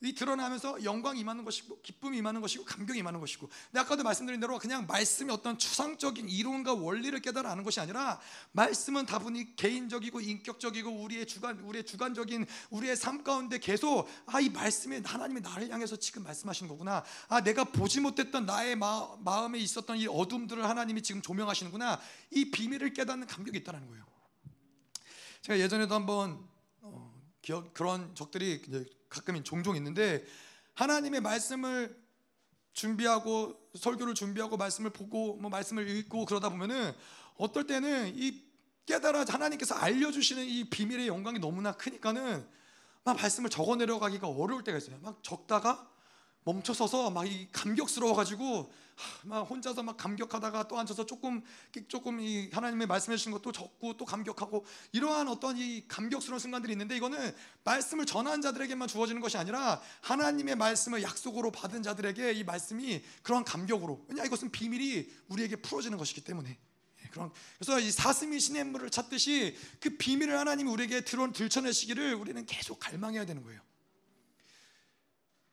이 0.00 0.14
드러나면서 0.14 0.82
영광이 0.84 1.20
임하는 1.20 1.44
것이고 1.44 1.82
기쁨이 1.82 2.18
임하는 2.18 2.40
것이고 2.40 2.64
감격이 2.64 2.98
임하는 2.98 3.20
것이고. 3.20 3.48
근데 3.48 3.80
아까도 3.80 4.02
말씀드린 4.02 4.40
대로 4.40 4.58
그냥 4.58 4.86
말씀이 4.86 5.30
어떤 5.30 5.58
추상적인 5.58 6.28
이론과 6.28 6.74
원리를 6.74 7.20
깨달아 7.20 7.50
아는 7.50 7.64
것이 7.64 7.80
아니라 7.80 8.20
말씀은 8.52 9.06
다분히 9.06 9.54
개인적이고 9.56 10.20
인격적이고 10.20 10.90
우리의 10.90 11.26
주관 11.26 11.58
우리의 11.60 11.84
주관적인 11.84 12.46
우리의 12.70 12.96
삶 12.96 13.22
가운데 13.22 13.58
계속 13.58 14.08
아 14.26 14.38
이 14.40 14.48
말씀이 14.50 15.00
하나님이 15.04 15.40
나를 15.40 15.70
향해서 15.70 15.96
지금 15.96 16.22
말씀하시는 16.24 16.68
거구나. 16.68 17.04
아 17.28 17.40
내가 17.42 17.64
보지 17.64 18.00
못했던 18.00 18.46
나의 18.46 18.76
마, 18.76 19.16
마음에 19.20 19.58
있었던 19.58 19.98
이 19.98 20.06
어둠들을 20.06 20.64
하나님이 20.64 21.02
지금 21.02 21.22
조명하시는구나. 21.22 22.00
이 22.30 22.50
비밀을 22.50 22.94
깨닫는 22.94 23.26
감격이 23.26 23.58
있다는 23.58 23.86
거예요. 23.88 24.06
제가 25.42 25.58
예전에도 25.58 25.94
한번 25.94 26.46
어, 26.80 27.12
기억 27.42 27.74
그런 27.74 28.14
적들이 28.14 28.62
가끔 29.08 29.42
종종 29.44 29.76
있는데 29.76 30.24
하나님의 30.74 31.20
말씀을 31.20 31.96
준비하고 32.72 33.58
설교를 33.74 34.14
준비하고 34.14 34.56
말씀을 34.56 34.90
보고 34.90 35.36
뭐 35.36 35.50
말씀을 35.50 35.88
읽고 35.88 36.24
그러다 36.24 36.48
보면은 36.48 36.92
어떨 37.36 37.66
때는 37.66 38.12
이 38.16 38.44
깨달아 38.86 39.24
하나님께서 39.28 39.74
알려주시는 39.74 40.44
이 40.46 40.70
비밀의 40.70 41.08
영광이 41.08 41.38
너무나 41.40 41.72
크니까는 41.72 42.46
막 43.04 43.16
말씀을 43.16 43.50
적어 43.50 43.76
내려가기가 43.76 44.28
어려울 44.28 44.64
때가 44.64 44.78
있어요. 44.78 44.98
막 45.02 45.22
적다가 45.22 45.90
멈춰서서 46.44 47.10
막 47.10 47.26
이 47.26 47.48
감격스러워 47.52 48.14
가지고 48.14 48.72
막 49.24 49.42
혼자서 49.42 49.82
막 49.82 49.96
감격하다가 49.96 50.68
또 50.68 50.78
앉아서 50.78 51.06
조금 51.06 51.42
조금 51.88 52.20
이 52.20 52.50
하나님의 52.52 52.86
말씀해 52.86 53.16
주신 53.16 53.32
것도 53.32 53.52
적고 53.52 53.96
또 53.96 54.04
감격하고 54.04 54.64
이러한 54.92 55.28
어떤 55.28 55.56
이 55.56 55.86
감격스러운 55.88 56.38
순간들이 56.38 56.72
있는데 56.72 56.96
이거는 56.96 57.34
말씀을 57.64 58.06
전한 58.06 58.40
자들에게만 58.40 58.88
주어지는 58.88 59.20
것이 59.20 59.36
아니라 59.36 59.80
하나님의 60.02 60.56
말씀을 60.56 61.02
약속으로 61.02 61.52
받은 61.52 61.82
자들에게 61.82 62.32
이 62.32 62.44
말씀이 62.44 63.02
그러한 63.22 63.44
감격으로 63.44 64.04
왜냐 64.08 64.24
이것은 64.24 64.50
비밀이 64.50 65.08
우리에게 65.28 65.56
풀어지는 65.56 65.98
것이기 65.98 66.22
때문에 66.22 66.58
예, 67.04 67.08
그런 67.10 67.32
그래서 67.58 67.78
이 67.80 67.90
사슴이 67.90 68.40
시냇물을 68.40 68.90
찾듯이 68.90 69.56
그 69.80 69.96
비밀을 69.96 70.38
하나님이 70.38 70.70
우리에게 70.70 71.02
들어 71.02 71.30
들춰내시기를 71.32 72.14
우리는 72.14 72.44
계속 72.46 72.78
갈망해야 72.78 73.26
되는 73.26 73.42
거예요. 73.42 73.60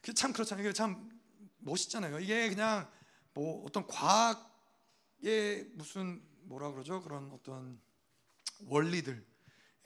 그참 0.02 0.34
그렇잖아요. 0.34 0.66
이게 0.66 0.74
참 0.74 1.10
멋있잖아요. 1.58 2.20
이게 2.20 2.48
그냥 2.50 2.88
뭐 3.36 3.64
어떤 3.66 3.86
과학의 3.86 5.70
무슨 5.74 6.22
뭐라 6.44 6.72
그러죠? 6.72 7.02
그런 7.04 7.30
어떤 7.32 7.80
원리들 8.66 9.24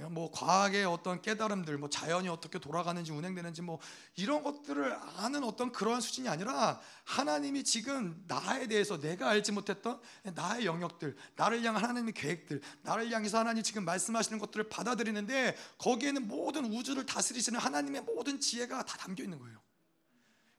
뭐 0.08 0.32
과학의 0.32 0.86
어떤 0.86 1.22
깨달음들, 1.22 1.78
뭐 1.78 1.90
자연이 1.90 2.30
어떻게 2.30 2.58
돌아가는지 2.58 3.12
운행되는지 3.12 3.62
뭐 3.62 3.80
이런 4.16 4.44
것들을 4.44 4.98
아는 5.18 5.44
어떤 5.44 5.74
그러한 5.74 6.00
수준이 6.00 6.30
아니라 6.30 6.80
하나님이 7.04 7.66
지금 7.66 8.24
나에 8.28 8.68
대해서 8.68 8.98
내가 8.98 9.30
알지 9.30 9.52
못했던 9.52 10.00
나의 10.36 10.66
영역들, 10.66 11.18
나를 11.36 11.64
향한 11.64 11.84
하나님의 11.84 12.14
계획들, 12.14 12.62
나를 12.84 13.12
향해서 13.12 13.40
하나님 13.40 13.62
지금 13.62 13.84
말씀하시는 13.84 14.40
것들을 14.40 14.70
받아들이는데 14.70 15.58
거기에는 15.80 16.30
모든 16.30 16.66
우주를 16.66 17.06
다스리시는 17.06 17.60
하나님의 17.60 18.04
모든 18.04 18.40
지혜가 18.40 18.86
다 18.86 18.98
담겨 18.98 19.24
있는 19.24 19.38
거예요. 19.38 19.60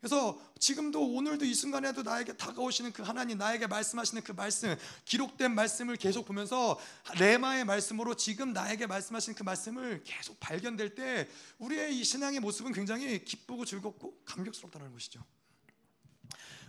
그래서 0.01 0.41
지금도 0.59 1.15
오늘도 1.15 1.45
이 1.45 1.55
순간에도 1.55 2.03
나에게 2.03 2.33
다가오시는 2.37 2.93
그 2.93 3.03
하나님 3.03 3.37
나에게 3.37 3.67
말씀하시는 3.67 4.23
그 4.23 4.33
말씀 4.33 4.75
기록된 5.05 5.55
말씀을 5.55 5.97
계속 5.97 6.25
보면서 6.25 6.81
레마의 7.19 7.67
말씀으로 7.67 8.15
지금 8.15 8.55
나에게 8.55 8.87
말씀하시는 8.87 9.37
그 9.37 9.43
말씀을 9.43 10.03
계속 10.05 10.41
발견될 10.41 10.95
때 10.95 11.29
우리의 11.59 11.99
이 11.99 12.03
신앙의 12.03 12.41
모습은 12.41 12.73
굉장히 12.73 13.23
기쁘고 13.25 13.67
즐겁고 13.67 14.19
감격스럽다는 14.25 14.91
것이죠. 14.93 15.23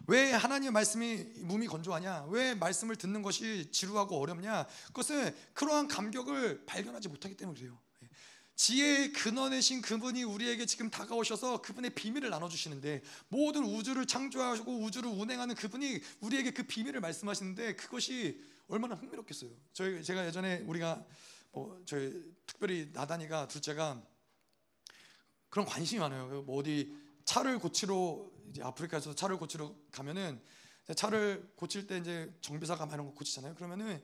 왜 0.07 0.33
하나님의 0.33 0.71
말씀이 0.71 1.23
몸이 1.43 1.67
건조하냐? 1.67 2.25
왜 2.29 2.53
말씀을 2.53 2.97
듣는 2.97 3.21
것이 3.21 3.69
지루하고 3.71 4.19
어렵냐? 4.19 4.67
그것은 4.87 5.33
그러한 5.53 5.87
감격을 5.87 6.65
발견하지 6.65 7.07
못하기 7.07 7.37
때문에 7.37 7.57
그래요. 7.57 7.79
지혜의 8.61 9.13
근원이신 9.13 9.81
그분이 9.81 10.21
우리에게 10.21 10.67
지금 10.67 10.91
다가오셔서 10.91 11.63
그분의 11.63 11.95
비밀을 11.95 12.29
나눠주시는데 12.29 13.01
모든 13.27 13.63
우주를 13.63 14.05
창조하시고 14.05 14.83
우주를 14.83 15.09
운행하는 15.09 15.55
그분이 15.55 15.99
우리에게 16.19 16.51
그 16.51 16.61
비밀을 16.61 16.99
말씀하시는데 16.99 17.75
그것이 17.75 18.39
얼마나 18.67 18.93
흥미롭겠어요. 18.93 19.49
저희 19.73 20.03
제가 20.03 20.27
예전에 20.27 20.59
우리가 20.67 21.03
뭐 21.51 21.81
저희 21.87 22.13
특별히 22.45 22.91
나단이가 22.93 23.47
둘째가 23.47 23.99
그런 25.49 25.65
관심이 25.65 25.99
많아요. 25.99 26.43
뭐 26.43 26.59
어디 26.59 26.95
차를 27.25 27.57
고치러 27.57 28.29
이제 28.51 28.61
아프리카에서 28.61 29.15
차를 29.15 29.37
고치러 29.37 29.73
가면은 29.91 30.39
차를 30.95 31.51
고칠 31.55 31.87
때 31.87 31.97
이제 31.97 32.31
정비사가 32.41 32.85
많은 32.85 33.05
거 33.05 33.13
고치잖아요. 33.13 33.55
그러면은 33.55 34.03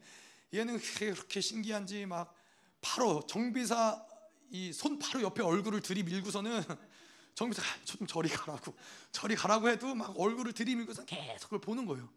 얘는 0.52 0.80
그렇게 0.80 1.42
신기한지 1.42 2.08
막 2.08 2.34
바로 2.82 3.24
정비사 3.28 4.17
이 4.52 4.72
손 4.74 5.00
바로 5.00 5.22
옆에 5.22 5.44
얼굴을 5.44 5.82
들이밀고서는 5.82 6.64
정비사 7.36 7.62
좀 7.86 8.08
저리 8.08 8.30
가라고 8.30 8.76
저리 9.12 9.36
가라고 9.36 9.70
해도 9.70 9.94
막 9.94 10.20
얼굴을 10.20 10.54
들이밀고서 10.54 11.06
계속 11.06 11.46
그걸 11.46 11.62
보는 11.62 11.86
거예요. 11.86 12.10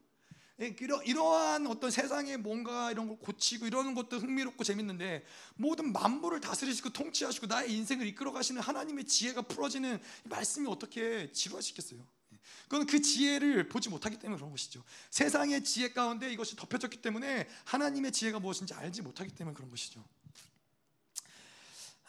예, 0.60 0.76
이러, 0.78 1.02
이러한 1.02 1.66
어떤 1.66 1.90
세상에 1.90 2.36
뭔가 2.36 2.90
이런 2.92 3.08
걸 3.08 3.18
고치고 3.18 3.66
이러는 3.66 3.94
것도 3.94 4.18
흥미롭고 4.18 4.62
재밌는데 4.62 5.24
모든 5.56 5.92
만물을 5.92 6.40
다스리시고 6.40 6.90
통치하시고 6.90 7.46
나의 7.46 7.72
인생을 7.72 8.06
이끌어 8.06 8.30
가시는 8.32 8.60
하나님의 8.60 9.04
지혜가 9.04 9.42
풀어지는 9.42 9.98
말씀이 10.24 10.68
어떻게 10.68 11.32
지루하시겠어요? 11.32 12.06
예, 12.34 12.38
그건 12.68 12.86
그 12.86 13.00
지혜를 13.00 13.68
보지 13.70 13.88
못하기 13.88 14.18
때문에 14.18 14.36
그런 14.36 14.50
것이죠. 14.50 14.84
세상의 15.10 15.64
지혜 15.64 15.92
가운데 15.92 16.30
이것이 16.30 16.56
덮여졌기 16.56 17.00
때문에 17.00 17.48
하나님의 17.64 18.12
지혜가 18.12 18.38
무엇인지 18.38 18.74
알지 18.74 19.00
못하기 19.00 19.34
때문에 19.34 19.54
그런 19.54 19.70
것이죠. 19.70 20.04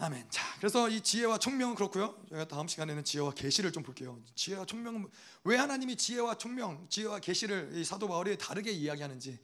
아멘. 0.04 0.26
자, 0.32 0.42
그래서 0.58 0.90
이 0.90 1.00
지혜와 1.00 1.38
총명은 1.38 1.76
그렇고요. 1.76 2.16
저희가 2.30 2.48
다음 2.48 2.68
시간에는 2.68 3.04
지혜와 3.04 3.36
계시를 3.36 3.72
좀 3.72 3.84
볼게요. 3.84 4.20
지혜와 4.34 4.66
총명은 4.66 5.08
왜 5.44 5.58
하나님이 5.58 5.96
지혜와 5.96 6.40
총명, 6.40 6.88
지혜와 6.90 7.20
계시를 7.20 7.70
이 7.76 7.86
사도 7.86 8.08
바울이 8.08 8.36
다르게 8.40 8.72
이야기하는지 8.72 9.38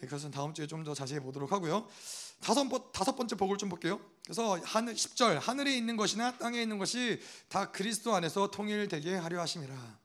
그것은 0.00 0.30
다음 0.30 0.52
주에 0.52 0.66
좀 0.66 0.84
더 0.84 0.92
자세히 0.92 1.18
보도록 1.18 1.50
하고요. 1.50 1.88
다섯, 2.40 2.68
번, 2.68 2.92
다섯 2.92 3.16
번째 3.16 3.36
복을 3.36 3.56
좀 3.56 3.70
볼게요. 3.70 3.98
그래서 4.26 4.58
하늘 4.64 4.94
10절 4.94 5.40
하늘에 5.40 5.74
있는 5.74 5.96
것이나 5.96 6.36
땅에 6.36 6.60
있는 6.60 6.76
것이 6.76 7.18
다 7.48 7.70
그리스도 7.70 8.14
안에서 8.14 8.50
통일되게 8.50 9.14
하려 9.14 9.40
하심이라. 9.40 9.98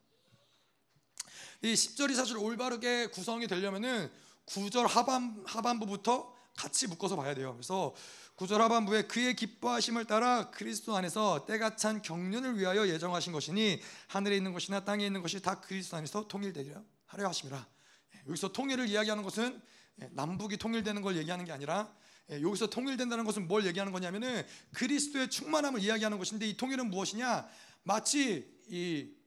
이 1.63 1.73
10절이 1.73 2.15
사실 2.15 2.37
올바르게 2.37 3.07
구성이 3.07 3.45
되려면은 3.47 4.09
9절 4.45 4.87
하반 4.87 5.43
하반부부터 5.45 6.33
같이 6.55 6.87
묶어서 6.87 7.15
봐야 7.15 7.35
돼요. 7.35 7.53
그래서 7.53 7.93
구절 8.37 8.61
하반부에 8.61 9.07
그의 9.07 9.35
기뻐하심을 9.35 10.05
따라 10.05 10.51
그리스도 10.51 10.95
안에서 10.95 11.47
때가 11.47 11.75
찬 11.75 12.03
경륜을 12.03 12.59
위하여 12.59 12.87
예정하신 12.87 13.33
것이니 13.33 13.81
하늘에 14.05 14.37
있는 14.37 14.53
것이나 14.53 14.85
땅에 14.85 15.07
있는 15.07 15.23
것이 15.23 15.41
다 15.41 15.59
그리스도 15.59 15.97
안에서 15.97 16.27
통일되려 16.27 16.79
하려 17.07 17.27
하심이라. 17.29 17.67
예, 18.15 18.19
여기서 18.27 18.51
통일을 18.51 18.89
이야기하는 18.89 19.23
것은 19.23 19.59
예, 20.03 20.09
남북이 20.11 20.57
통일되는 20.57 21.01
걸 21.01 21.17
얘기하는 21.17 21.45
게 21.45 21.51
아니라 21.51 21.91
예, 22.29 22.39
여기서 22.39 22.67
통일된다는 22.67 23.25
것은 23.25 23.47
뭘 23.47 23.65
얘기하는 23.65 23.91
거냐면은 23.91 24.45
그리스도의 24.73 25.31
충만함을 25.31 25.81
이야기하는 25.81 26.19
것인데 26.19 26.47
이 26.47 26.55
통일은 26.55 26.91
무엇이냐? 26.91 27.47
마치 27.81 28.53
이 28.67 29.15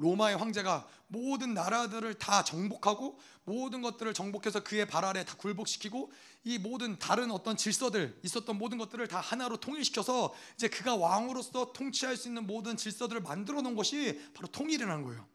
로마의 0.00 0.36
황제가 0.36 0.88
모든 1.08 1.54
나라들을 1.54 2.14
다 2.14 2.42
정복하고 2.42 3.18
모든 3.44 3.82
것들을 3.82 4.14
정복해서 4.14 4.62
그의 4.62 4.86
발 4.86 5.04
아래 5.04 5.24
다 5.24 5.34
굴복시키고 5.36 6.10
이 6.44 6.58
모든 6.58 6.98
다른 6.98 7.30
어떤 7.30 7.56
질서들 7.56 8.18
있었던 8.24 8.56
모든 8.56 8.78
것들을 8.78 9.06
다 9.08 9.20
하나로 9.20 9.58
통일시켜서 9.58 10.34
이제 10.54 10.68
그가 10.68 10.96
왕으로서 10.96 11.72
통치할 11.72 12.16
수 12.16 12.28
있는 12.28 12.46
모든 12.46 12.76
질서들을 12.76 13.20
만들어 13.22 13.60
놓은 13.60 13.74
것이 13.74 14.20
바로 14.34 14.48
통일이라는 14.48 15.04
거예요. 15.04 15.26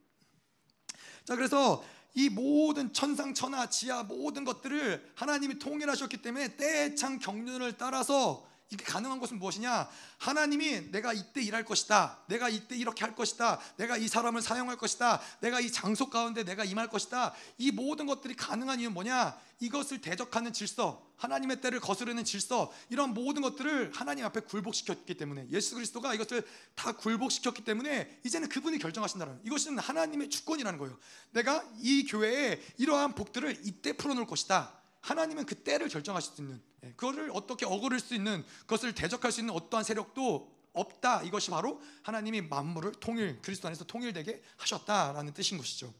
자, 1.25 1.35
그래서 1.35 1.83
이 2.15 2.29
모든 2.29 2.93
천상 2.93 3.33
천하 3.33 3.69
지하 3.69 4.03
모든 4.03 4.45
것들을 4.45 5.11
하나님이 5.15 5.59
통일하셨기 5.59 6.17
때문에 6.17 6.55
때창 6.55 7.19
경륜을 7.19 7.77
따라서 7.77 8.47
이게 8.71 8.83
가능한 8.83 9.19
것은 9.19 9.37
무엇이냐? 9.37 9.87
하나님이 10.17 10.91
내가 10.91 11.13
이때 11.13 11.41
일할 11.41 11.63
것이다. 11.63 12.19
내가 12.27 12.49
이때 12.49 12.75
이렇게 12.75 13.05
할 13.05 13.15
것이다. 13.15 13.59
내가 13.77 13.95
이 13.95 14.07
사람을 14.07 14.41
사용할 14.41 14.75
것이다. 14.77 15.21
내가 15.41 15.59
이 15.59 15.71
장소 15.71 16.09
가운데 16.09 16.43
내가 16.43 16.63
임할 16.63 16.89
것이다. 16.89 17.33
이 17.59 17.71
모든 17.71 18.07
것들이 18.07 18.35
가능한 18.35 18.79
이유는 18.79 18.93
뭐냐? 18.95 19.37
이것을 19.59 20.01
대적하는 20.01 20.51
질서, 20.51 21.05
하나님의 21.17 21.61
때를 21.61 21.79
거스르는 21.79 22.25
질서, 22.25 22.73
이런 22.89 23.13
모든 23.13 23.41
것들을 23.43 23.91
하나님 23.93 24.25
앞에 24.25 24.41
굴복시켰기 24.41 25.13
때문에 25.13 25.47
예수 25.51 25.75
그리스도가 25.75 26.13
이것을 26.15 26.45
다 26.73 26.91
굴복시켰기 26.91 27.63
때문에 27.63 28.19
이제는 28.25 28.49
그분이 28.49 28.79
결정하신다는 28.79 29.41
이것은 29.45 29.77
하나님의 29.77 30.29
주권이라는 30.29 30.79
거예요. 30.79 30.97
내가 31.31 31.63
이 31.77 32.05
교회에 32.05 32.61
이러한 32.77 33.13
복들을 33.13 33.61
이때 33.63 33.93
풀어놓을 33.93 34.25
것이다. 34.25 34.73
하나님은 35.01 35.45
그 35.45 35.55
때를 35.55 35.87
결정하실 35.87 36.33
수 36.33 36.41
있는 36.41 36.61
예, 36.74 36.74
그거를 36.95 37.31
어떻게 37.33 37.65
어그를 37.65 37.99
수 37.99 38.15
있는 38.15 38.45
그것을 38.61 38.93
대적할 38.93 39.31
수 39.31 39.41
있는 39.41 39.53
어떠한 39.53 39.83
세력도 39.83 40.55
없다. 40.73 41.23
이것이 41.23 41.49
바로 41.49 41.81
하나님이 42.03 42.41
만물을 42.41 42.93
통일 42.99 43.41
그리스도 43.41 43.67
안에서 43.67 43.85
통일되게 43.85 44.41
하셨다라는 44.57 45.33
뜻인 45.33 45.57
것이죠. 45.57 45.93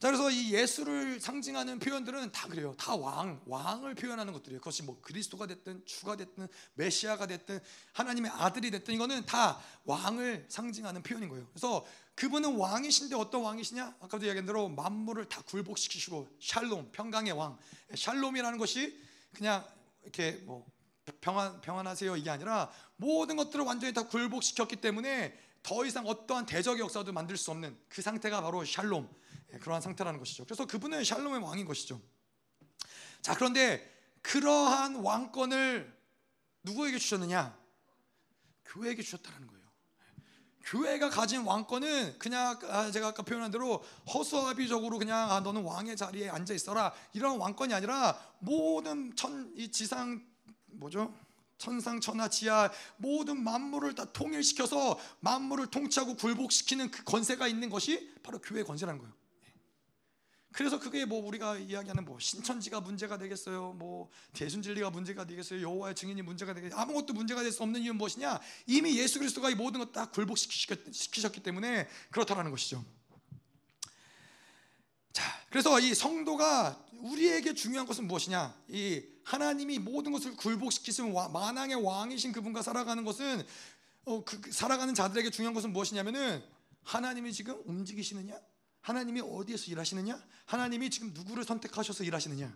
자 0.00 0.08
그래서 0.08 0.30
이 0.30 0.52
예수를 0.52 1.18
상징하는 1.18 1.78
표현들은 1.78 2.32
다 2.32 2.46
그래요. 2.48 2.74
다 2.76 2.94
왕, 2.94 3.40
왕을 3.46 3.94
표현하는 3.94 4.34
것들이에요. 4.34 4.60
그것이 4.60 4.82
뭐 4.82 5.00
그리스도가 5.00 5.46
됐든 5.46 5.82
주가 5.86 6.16
됐든 6.16 6.46
메시아가 6.74 7.26
됐든 7.26 7.58
하나님의 7.94 8.30
아들이 8.32 8.70
됐든 8.70 8.92
이거는 8.92 9.24
다 9.24 9.58
왕을 9.84 10.46
상징하는 10.48 11.02
표현인 11.02 11.30
거예요. 11.30 11.46
그래서 11.48 11.86
그분은 12.16 12.56
왕이신데 12.56 13.16
어떤 13.16 13.42
왕이시냐? 13.42 13.96
아까도 14.00 14.26
이야기한 14.26 14.44
대로 14.44 14.68
만물을 14.68 15.28
다 15.28 15.42
굴복시키시고 15.46 16.28
샬롬, 16.38 16.90
평강의 16.92 17.32
왕. 17.32 17.56
샬롬이라는 17.94 18.58
것이 18.58 19.03
그냥 19.34 19.66
이렇게 20.02 20.32
뭐 20.44 20.66
평안 21.20 21.60
평안하세요 21.60 22.16
이게 22.16 22.30
아니라 22.30 22.70
모든 22.96 23.36
것들을 23.36 23.64
완전히 23.64 23.92
다 23.92 24.06
굴복시켰기 24.08 24.76
때문에 24.76 25.38
더 25.62 25.84
이상 25.84 26.06
어떠한 26.06 26.46
대적 26.46 26.78
역사도 26.78 27.12
만들 27.12 27.36
수 27.36 27.50
없는 27.50 27.76
그 27.88 28.02
상태가 28.02 28.42
바로 28.42 28.64
샬롬. 28.64 29.08
예, 29.52 29.58
그러한 29.58 29.80
상태라는 29.80 30.18
것이죠. 30.18 30.44
그래서 30.44 30.66
그분은 30.66 31.04
샬롬의 31.04 31.40
왕인 31.40 31.64
것이죠. 31.66 32.00
자, 33.22 33.34
그런데 33.34 33.90
그러한 34.20 34.96
왕권을 34.96 35.94
누구에게 36.62 36.98
주셨느냐? 36.98 37.58
교회에게 38.66 39.02
주셨다는 39.02 39.46
거예요. 39.46 39.63
교회가 40.64 41.10
가진 41.10 41.42
왕권은 41.42 42.18
그냥 42.18 42.58
아, 42.68 42.90
제가 42.90 43.08
아까 43.08 43.22
표현한 43.22 43.50
대로 43.50 43.82
허수아비적으로 44.12 44.98
그냥 44.98 45.30
아, 45.30 45.40
너는 45.40 45.62
왕의 45.62 45.96
자리에 45.96 46.28
앉아 46.30 46.54
있어라 46.54 46.92
이런 47.12 47.38
왕권이 47.38 47.72
아니라 47.74 48.18
모든 48.38 49.14
천 49.16 49.52
이 49.56 49.70
지상 49.70 50.24
뭐죠? 50.66 51.14
천상 51.58 52.00
천하 52.00 52.28
지하 52.28 52.70
모든 52.96 53.42
만물을 53.42 53.94
다 53.94 54.04
통일시켜서 54.06 54.98
만물을 55.20 55.68
통치하고 55.68 56.16
굴복시키는 56.16 56.90
그 56.90 57.04
권세가 57.04 57.46
있는 57.46 57.70
것이 57.70 58.12
바로 58.22 58.38
교회의 58.40 58.64
권세라는 58.64 59.00
거예요. 59.00 59.14
그래서 60.54 60.78
그게 60.78 61.04
뭐 61.04 61.26
우리가 61.26 61.58
이야기하는 61.58 62.04
뭐 62.04 62.16
신천지가 62.20 62.80
문제가 62.80 63.18
되겠어요. 63.18 63.72
뭐 63.72 64.08
대순진리가 64.34 64.88
문제가 64.90 65.26
되겠어요. 65.26 65.60
여호와의 65.60 65.96
증인이 65.96 66.22
문제가 66.22 66.54
되겠어요. 66.54 66.78
아무것도 66.80 67.12
문제가 67.12 67.42
될 67.42 67.50
수 67.50 67.64
없는 67.64 67.80
이유는 67.80 67.98
무엇이냐? 67.98 68.40
이미 68.66 68.96
예수 68.96 69.18
그리스도가 69.18 69.50
이 69.50 69.56
모든 69.56 69.80
것다 69.80 70.10
굴복시키셨기 70.10 71.42
때문에 71.42 71.88
그렇다라는 72.12 72.52
것이죠. 72.52 72.84
자, 75.12 75.24
그래서 75.50 75.80
이 75.80 75.92
성도가 75.92 76.86
우리에게 77.00 77.54
중요한 77.54 77.84
것은 77.84 78.06
무엇이냐? 78.06 78.54
이 78.68 79.02
하나님이 79.24 79.80
모든 79.80 80.12
것을 80.12 80.36
굴복시키신 80.36 81.12
만왕의 81.12 81.82
왕이신 81.82 82.30
그분과 82.30 82.62
살아가는 82.62 83.02
것은 83.04 83.44
어, 84.04 84.24
그, 84.24 84.40
그 84.40 84.52
살아가는 84.52 84.94
자들에게 84.94 85.30
중요한 85.30 85.52
것은 85.52 85.72
무엇이냐면은 85.72 86.44
하나님이 86.84 87.32
지금 87.32 87.60
움직이시느냐? 87.66 88.38
하나님이 88.84 89.22
어디에서 89.22 89.70
일하시느냐? 89.70 90.22
하나님이 90.44 90.90
지금 90.90 91.14
누구를 91.14 91.42
선택하셔서 91.44 92.04
일하시느냐? 92.04 92.54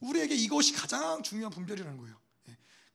우리에게 0.00 0.34
이것이 0.34 0.72
가장 0.72 1.22
중요한 1.22 1.52
분별이라는 1.52 1.98
거예요. 1.98 2.16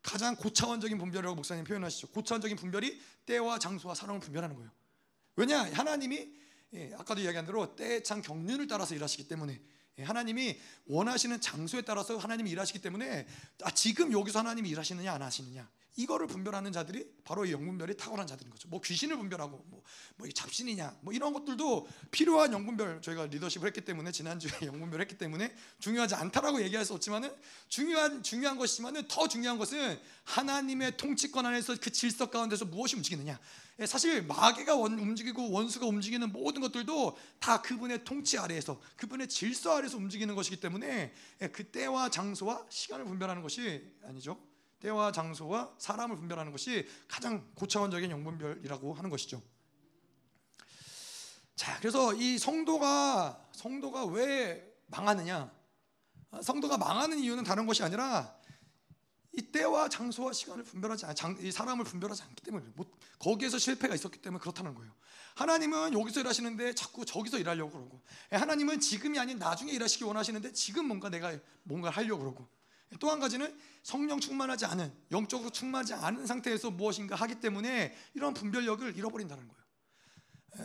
가장 0.02 0.36
고차원적인 0.36 0.98
분별이라고 0.98 1.36
목사님 1.36 1.66
표현하시죠. 1.66 2.08
고차원적인 2.08 2.58
분별이 2.58 3.00
때와 3.28 3.60
장소와 3.60 3.94
사람을 3.94 4.22
분별하는 4.22 4.56
거예요. 4.56 4.72
왜냐? 5.36 5.72
하나님이 5.72 6.34
예, 6.74 6.94
아까도 6.96 7.22
이야기한 7.22 7.46
대로 7.46 7.76
때의 7.76 8.04
찬 8.04 8.24
경륜을 8.24 8.68
따라서 8.68 8.96
일하시기 8.96 9.28
때문에 9.28 9.62
예, 10.00 10.04
하나님이 10.04 10.60
원하시는 10.88 11.40
장소에 11.40 11.84
따라서 11.84 12.18
하나님이 12.18 12.50
일하시기 12.50 12.82
때문에 12.82 13.28
아, 13.62 13.72
지금 13.72 14.12
여기서 14.12 14.40
하나님이 14.40 14.70
일하시느냐 14.70 15.14
안 15.14 15.22
하시느냐 15.22 15.70
이거를 15.98 16.28
분별하는 16.28 16.72
자들이 16.72 17.12
바로 17.24 17.46
이 17.46 17.52
영분별이 17.52 17.98
탁월한 17.98 18.28
자들인 18.28 18.52
거죠. 18.52 18.70
뭐 18.70 18.80
귀신을 18.80 19.18
분별하고 19.18 19.66
뭐, 19.68 19.84
뭐 20.16 20.30
잡신이냐 20.30 21.00
뭐 21.02 21.12
이런 21.12 21.34
것들도 21.34 21.88
필요한 22.12 22.54
영분별 22.54 23.02
저희가 23.02 23.26
리더십을 23.26 23.68
했기 23.68 23.82
때문에 23.82 24.12
지난주에 24.12 24.52
영분별 24.68 25.02
했기 25.02 25.18
때문에 25.18 25.54
중요하지 25.80 26.14
않다라고 26.16 26.62
얘기할 26.62 26.86
수 26.86 26.94
없지만은 26.94 27.36
중요한 27.68 28.22
중요한 28.22 28.58
것이지만은 28.58 29.08
더 29.08 29.28
중요한 29.28 29.58
것은 29.58 30.00
하나님의 30.24 30.98
통치권 30.98 31.48
안에서 31.48 31.76
그 31.82 31.92
질서 31.92 32.30
가운데서 32.30 32.66
무엇이 32.66 32.96
움직이느냐. 32.96 33.40
예, 33.80 33.86
사실 33.86 34.24
마귀가 34.24 34.76
원, 34.76 34.98
움직이고 35.00 35.52
원수가 35.52 35.86
움직이는 35.88 36.32
모든 36.32 36.62
것들도 36.62 37.18
다 37.40 37.62
그분의 37.62 38.04
통치 38.04 38.38
아래에서 38.38 38.80
그분의 38.98 39.30
질서 39.30 39.78
아래에서 39.78 39.98
움직이는 39.98 40.36
것이기 40.36 40.60
때문에 40.60 41.14
예, 41.42 41.48
그 41.48 41.64
때와 41.64 42.10
장소와 42.10 42.66
시간을 42.70 43.06
분별하는 43.06 43.42
것이 43.42 43.84
아니죠. 44.04 44.47
때와 44.80 45.12
장소와 45.12 45.76
사람을 45.78 46.16
분별하는 46.18 46.52
것이 46.52 46.88
가장 47.08 47.50
고차원적인 47.56 48.12
영분별이라고 48.12 48.94
하는 48.94 49.10
것이죠. 49.10 49.42
자, 51.56 51.78
그래서 51.80 52.14
이 52.14 52.38
성도가 52.38 53.48
성도가 53.52 54.06
왜 54.06 54.64
망하느냐? 54.88 55.52
성도가 56.44 56.78
망하는 56.78 57.18
이유는 57.20 57.44
다른 57.44 57.66
것이 57.66 57.82
아니라 57.84 58.38
이 59.34 59.42
때와 59.42 59.88
장소와 59.90 60.34
시간을 60.34 60.64
분별하지 60.64 61.06
않, 61.06 61.16
장, 61.16 61.38
이 61.40 61.52
사람을 61.52 61.86
분별하지 61.86 62.24
않기 62.24 62.44
때문에 62.44 62.66
못, 62.76 62.92
거기에서 63.20 63.60
실패가 63.60 63.94
있었기 63.94 64.20
때문에 64.20 64.40
그렇다는 64.40 64.74
거예요. 64.74 64.92
하나님은 65.36 65.94
여기서 65.94 66.22
일하시는데 66.22 66.74
자꾸 66.74 67.06
저기서 67.06 67.38
일하려고 67.38 67.72
그러고, 67.72 68.02
하나님은 68.32 68.80
지금이 68.80 69.20
아닌 69.20 69.38
나중에 69.38 69.72
일하시기 69.72 70.04
원하시는데 70.06 70.54
지금 70.54 70.88
뭔가 70.88 71.10
내가 71.10 71.38
뭔가 71.64 71.92
하려고 71.92 72.24
그러고, 72.24 72.48
또 73.00 73.10
한 73.10 73.20
가지는 73.20 73.58
성령 73.84 74.20
충만하지 74.20 74.66
않은 74.66 74.94
영적으로 75.12 75.50
충만하지 75.50 75.94
않은 75.94 76.26
상태에서 76.26 76.72
무엇인가 76.72 77.16
하기 77.16 77.40
때문에 77.40 77.96
이런 78.14 78.34
분별력을 78.34 78.96
잃어버린다는 78.98 79.48
거예요. 79.48 79.58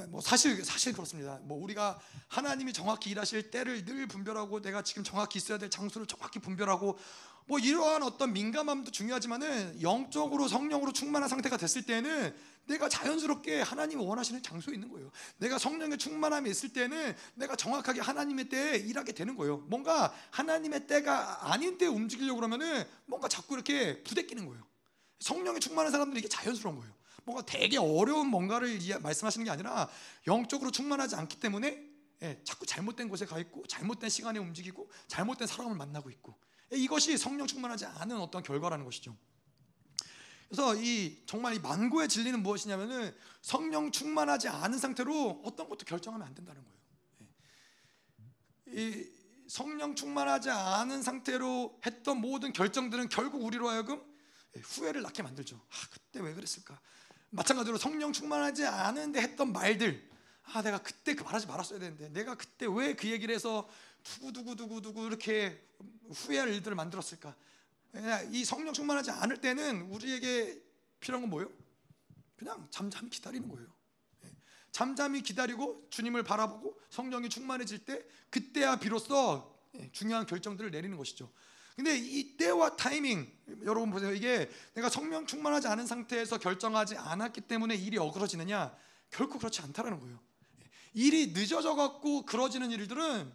뭐 0.09 0.21
사실 0.21 0.65
사실 0.65 0.93
그렇습니다. 0.93 1.39
뭐 1.43 1.63
우리가 1.63 2.01
하나님이 2.29 2.73
정확히 2.73 3.11
일하실 3.11 3.51
때를 3.51 3.85
늘 3.85 4.07
분별하고 4.07 4.63
내가 4.63 4.83
지금 4.83 5.05
정확히 5.05 5.39
있어야 5.39 5.59
될 5.59 5.69
장소를 5.69 6.07
정확히 6.07 6.39
분별하고 6.39 6.99
뭐 7.47 7.59
이러한 7.59 8.03
어떤 8.03 8.33
민감함도 8.33 8.91
중요하지만은 8.91 9.83
영적으로 9.83 10.49
성령으로 10.49 10.93
충만한 10.93 11.29
상태가 11.29 11.57
됐을 11.57 11.83
때는 11.83 12.35
내가 12.67 12.89
자연스럽게 12.89 13.61
하나님이 13.61 14.05
원하시는 14.05 14.43
장소에 14.43 14.75
있는 14.75 14.89
거예요. 14.89 15.11
내가 15.39 15.59
성령의 15.59 15.99
충만함이 15.99 16.49
있을 16.51 16.73
때는 16.73 17.15
내가 17.35 17.57
정확하게 17.57 18.01
하나님의 18.01 18.49
때에 18.49 18.77
일하게 18.77 19.13
되는 19.13 19.37
거예요. 19.37 19.59
뭔가 19.69 20.15
하나님의 20.31 20.87
때가 20.87 21.53
아닌 21.53 21.77
때에 21.77 21.89
움직이려고 21.89 22.37
그러면은 22.37 22.85
뭔가 23.07 23.29
자꾸 23.29 23.55
이렇게 23.55 24.03
부대끼는 24.05 24.47
거예요. 24.47 24.63
성령의 25.21 25.61
충만한 25.61 25.91
사람들은 25.91 26.19
이게 26.19 26.29
자연스러운 26.29 26.77
거예요. 26.77 26.93
뭔가 27.25 27.45
되게 27.45 27.79
어려운 27.79 28.29
뭔가를 28.29 28.79
말씀하시는 29.01 29.45
게 29.45 29.51
아니라 29.51 29.89
영적으로 30.27 30.71
충만하지 30.71 31.17
않기 31.17 31.39
때문에 31.41 31.93
예, 32.23 32.41
자꾸 32.45 32.65
잘못된 32.65 33.09
곳에 33.09 33.27
가 33.27 33.39
있고 33.41 33.67
잘못된 33.67 34.09
시간에 34.09 34.39
움직이고 34.39 34.89
잘못된 35.09 35.49
사람을 35.49 35.77
만나고 35.77 36.09
있고 36.11 36.37
예, 36.37 36.52
이것이 36.73 37.17
성령 37.19 37.47
충만하지 37.47 37.87
않은 37.87 38.19
어떤 38.19 38.43
결과라는 38.43 38.85
것이죠. 38.85 39.17
그래서 40.49 40.75
이 40.77 41.23
정말 41.27 41.55
이 41.55 41.59
만고의 41.59 42.09
진리는 42.09 42.43
무엇이냐면은 42.43 43.17
성령 43.41 43.91
충만하지 43.91 44.49
않은 44.49 44.79
상태로 44.79 45.43
어떤 45.45 45.69
것도 45.69 45.87
결정하면 45.87 46.27
안 46.27 46.35
된다는 46.35 46.63
거예요. 46.63 46.79
예. 48.77 48.91
이 48.91 49.23
성령 49.49 49.95
충만하지 49.95 50.51
않은 50.51 51.03
상태로 51.03 51.81
했던 51.85 52.21
모든 52.21 52.53
결정들은 52.53 53.09
결국 53.09 53.43
우리로 53.43 53.69
하여금 53.69 54.03
예, 54.57 54.61
후회를 54.61 55.03
낳게 55.03 55.23
만들죠. 55.23 55.57
아 55.57 55.75
그때 55.91 56.21
왜 56.21 56.35
그랬을까? 56.35 56.79
마찬가지로 57.31 57.79
성령 57.79 58.13
충만하지 58.13 58.67
않은데 58.67 59.23
했던 59.23 59.53
말들, 59.53 60.07
아 60.43 60.61
내가 60.63 60.79
그때 60.83 61.15
그 61.15 61.23
말하지 61.23 61.47
말았어야 61.47 61.79
되는데, 61.79 62.11
내가 62.11 62.35
그때 62.35 62.67
왜 62.67 62.95
그 62.95 63.09
얘기를 63.11 63.35
해서 63.35 63.67
두구 64.03 64.33
두구 64.33 64.57
두구 64.57 64.83
두구 64.83 65.07
이렇게 65.07 65.63
후회할 66.11 66.49
일들을 66.49 66.75
만들었을까? 66.75 67.35
이 68.31 68.45
성령 68.45 68.73
충만하지 68.73 69.11
않을 69.11 69.41
때는 69.41 69.83
우리에게 69.83 70.63
필요한 71.01 71.23
건 71.23 71.31
뭐예요? 71.31 71.51
그냥 72.37 72.67
잠잠히 72.71 73.11
기다리는 73.11 73.49
거예요. 73.49 73.69
예. 74.25 74.29
잠잠히 74.73 75.23
기다리고 75.23 75.87
주님을 75.91 76.25
바라보고 76.25 76.81
성령이 76.91 77.29
충만해질 77.29 77.85
때 77.85 78.05
그때야 78.31 78.77
비로소 78.77 79.61
예, 79.75 79.91
중요한 79.93 80.27
결정들을 80.27 80.71
내리는 80.71 80.97
것이죠. 80.97 81.31
근데 81.77 81.97
이 81.97 82.37
때와 82.37 82.77
타이밍 82.77 83.31
여러분 83.63 83.91
보세요. 83.91 84.13
이게 84.13 84.51
내가 84.75 84.89
성령 84.89 85.27
충만하지 85.27 85.69
않은 85.69 85.87
상태에서 85.87 86.39
결정하지 86.39 86.97
않았기 86.97 87.43
때문에 87.43 87.77
일이 87.77 87.97
어그러지느냐? 87.99 88.77
결코 89.11 89.39
그렇지 89.39 89.63
않다라는 89.63 90.01
거예요. 90.01 90.19
예. 90.63 90.71
일이 90.95 91.29
늦어져 91.29 91.75
갖고 91.75 92.25
그러지는 92.25 92.71
일들은 92.71 93.33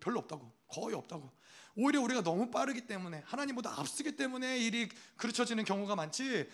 별로 0.00 0.18
없다고. 0.20 0.52
거의 0.68 0.94
없다고. 0.94 1.30
오히려 1.76 2.00
우리가 2.00 2.22
너무 2.22 2.50
빠르기 2.50 2.86
때문에 2.86 3.22
하나님보다 3.26 3.78
앞서기 3.78 4.16
때문에 4.16 4.58
일이 4.58 4.88
그르쳐지는 5.16 5.64
경우가 5.64 5.94
많지 5.94 6.48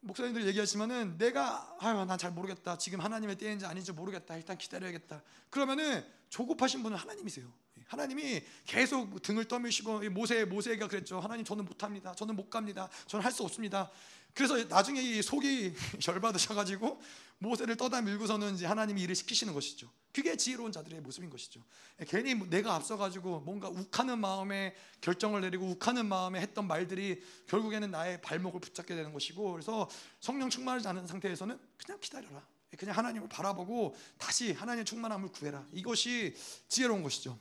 목사님들 0.00 0.46
얘기하시면은 0.48 1.16
내가 1.16 1.76
아유 1.80 2.04
난 2.04 2.18
잘 2.18 2.32
모르겠다. 2.32 2.76
지금 2.76 3.00
하나님의 3.00 3.38
때인지 3.38 3.66
아닌지 3.66 3.92
모르겠다. 3.92 4.36
일단 4.36 4.58
기다려야겠다. 4.58 5.22
그러면은 5.48 6.04
조급하신 6.28 6.82
분은 6.82 6.96
하나님이세요. 6.98 7.52
하나님이 7.86 8.42
계속 8.64 9.20
등을 9.22 9.46
떠미시고 9.46 10.00
모세 10.10 10.44
모세가 10.44 10.88
그랬죠. 10.88 11.20
하나님 11.20 11.44
저는 11.44 11.64
못합니다. 11.64 12.14
저는 12.14 12.36
못 12.36 12.48
갑니다. 12.50 12.88
저는 13.06 13.24
할 13.24 13.32
수 13.32 13.42
없습니다. 13.44 13.90
그래서 14.34 14.62
나중에 14.64 15.00
이 15.00 15.20
속이 15.22 15.74
열받으셔가지고 16.08 17.00
모세를 17.38 17.76
떠다 17.76 18.00
밀고서는 18.02 18.54
이제 18.54 18.66
하나님이 18.66 19.02
일을 19.02 19.14
시키시는 19.14 19.52
것이죠. 19.52 19.90
그게 20.12 20.36
지혜로운 20.36 20.72
자들의 20.72 21.00
모습인 21.00 21.30
것이죠. 21.30 21.64
괜히 22.06 22.34
내가 22.34 22.74
앞서가지고 22.74 23.40
뭔가 23.40 23.68
욱하는 23.68 24.18
마음에 24.18 24.74
결정을 25.00 25.40
내리고 25.40 25.66
욱하는 25.70 26.06
마음에 26.06 26.40
했던 26.40 26.66
말들이 26.66 27.22
결국에는 27.46 27.90
나의 27.90 28.20
발목을 28.20 28.60
붙잡게 28.60 28.94
되는 28.94 29.12
것이고 29.12 29.52
그래서 29.52 29.88
성령 30.20 30.50
충만하지 30.50 30.86
않은 30.88 31.06
상태에서는 31.06 31.58
그냥 31.78 32.00
기다려라. 32.00 32.46
그냥 32.78 32.96
하나님을 32.96 33.28
바라보고 33.28 33.94
다시 34.18 34.52
하나님의 34.52 34.84
충만함을 34.84 35.30
구해라. 35.30 35.66
이것이 35.72 36.34
지혜로운 36.68 37.02
것이죠. 37.02 37.38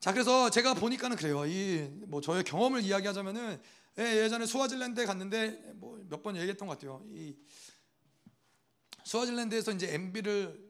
자 0.00 0.12
그래서 0.12 0.48
제가 0.50 0.74
보니까는 0.74 1.16
그래요. 1.16 1.44
이 1.46 1.90
뭐 2.06 2.20
저의 2.20 2.42
경험을 2.44 2.82
이야기하자면은 2.82 3.60
예, 3.98 4.02
예전에 4.24 4.46
스와질랜드에 4.46 5.04
갔는데 5.06 5.72
뭐 5.76 5.98
몇 6.08 6.22
번 6.22 6.36
얘기했던 6.36 6.66
것 6.66 6.78
같아요. 6.78 7.04
이 7.10 7.36
스와질랜드에서 9.04 9.72
이제 9.72 9.92
MB를 9.94 10.67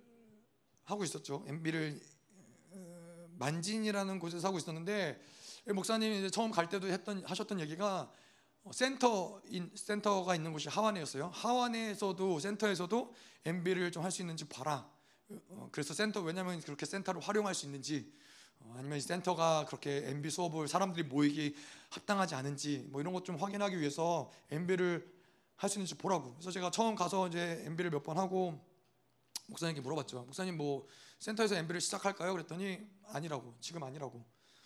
하고 0.89 1.05
있었죠. 1.05 1.45
MB를 1.47 2.01
어, 2.71 3.27
만지니라는 3.39 4.19
곳에서 4.19 4.49
하고 4.49 4.57
있었는데 4.59 5.21
목사님이 5.67 6.19
이제 6.19 6.31
처음 6.31 6.51
갈 6.51 6.69
때도 6.71 6.89
했던 6.89 7.23
하셨던 7.27 7.61
얘기가 7.61 8.11
어, 8.65 8.71
센터 8.73 9.41
인 9.49 9.71
센터가 9.75 10.35
있는 10.35 10.51
곳이 10.53 10.69
하완이었어요. 10.71 11.29
하완에서도 11.35 12.39
센터에서도 12.41 13.15
MB를 13.45 13.93
좀 13.93 14.03
할 14.03 14.11
수 14.11 14.23
있는지 14.23 14.47
봐라. 14.47 14.91
어, 15.51 15.69
그래서 15.73 15.93
센터 15.93 16.23
왜냐하면 16.23 16.59
그렇게 16.63 16.87
센터를 16.87 17.21
활용할 17.21 17.55
수 17.55 17.67
있는지 17.67 18.11
아니면 18.75 18.99
센터가 18.99 19.67
그렇게 19.67 20.03
MB 20.09 20.31
수업을 20.31 20.69
사람들이 20.69 21.07
모이기 21.07 21.55
합당하지 21.91 22.35
않은지 22.35 22.87
뭐 22.91 23.01
이런 23.03 23.13
것 23.13 23.25
좀 23.25 23.37
확인하기 23.37 23.79
위해서 23.79 24.31
MB를 24.51 25.07
할 25.57 25.69
수 25.69 25.79
있는지 25.79 25.97
보라고. 25.97 26.33
그래서 26.35 26.51
제가 26.51 26.71
처음 26.71 26.95
가서 26.95 27.29
이제 27.29 27.63
MB를 27.67 27.91
몇 27.91 28.03
번 28.03 28.17
하고 28.17 28.59
목사님께 29.49 29.81
물어봤죠. 29.81 30.23
목사님 30.25 30.57
뭐 30.57 30.87
센터에서 31.19 31.57
MB를 31.57 31.81
시작할까요? 31.81 32.33
그랬더니 32.33 32.79
아니라고. 33.09 33.57
지금 33.61 33.83
아니라고. 33.83 34.25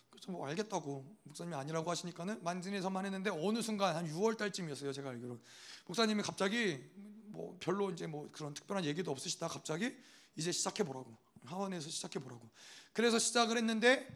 그래서 0.09 0.31
뭐 0.31 0.45
알겠다고 0.47 1.17
목사님이 1.23 1.55
아니라고 1.55 1.89
하시니까는 1.89 2.43
만진에서만 2.43 3.05
했는데 3.05 3.29
어느 3.31 3.61
순간 3.61 3.95
한 3.95 4.07
6월 4.07 4.37
달쯤이었어요. 4.37 4.93
제가 4.93 5.09
알기로 5.09 5.39
목사님이 5.87 6.21
갑자기 6.21 6.83
뭐 7.25 7.57
별로 7.59 7.89
이제 7.89 8.05
뭐 8.05 8.29
그런 8.31 8.53
특별한 8.53 8.85
얘기도 8.85 9.11
없으시다 9.11 9.47
갑자기 9.47 9.95
이제 10.35 10.51
시작해 10.51 10.83
보라고 10.83 11.17
하원에서 11.45 11.89
시작해 11.89 12.19
보라고. 12.19 12.47
그래서 12.91 13.17
시작을 13.17 13.57
했는데 13.57 14.07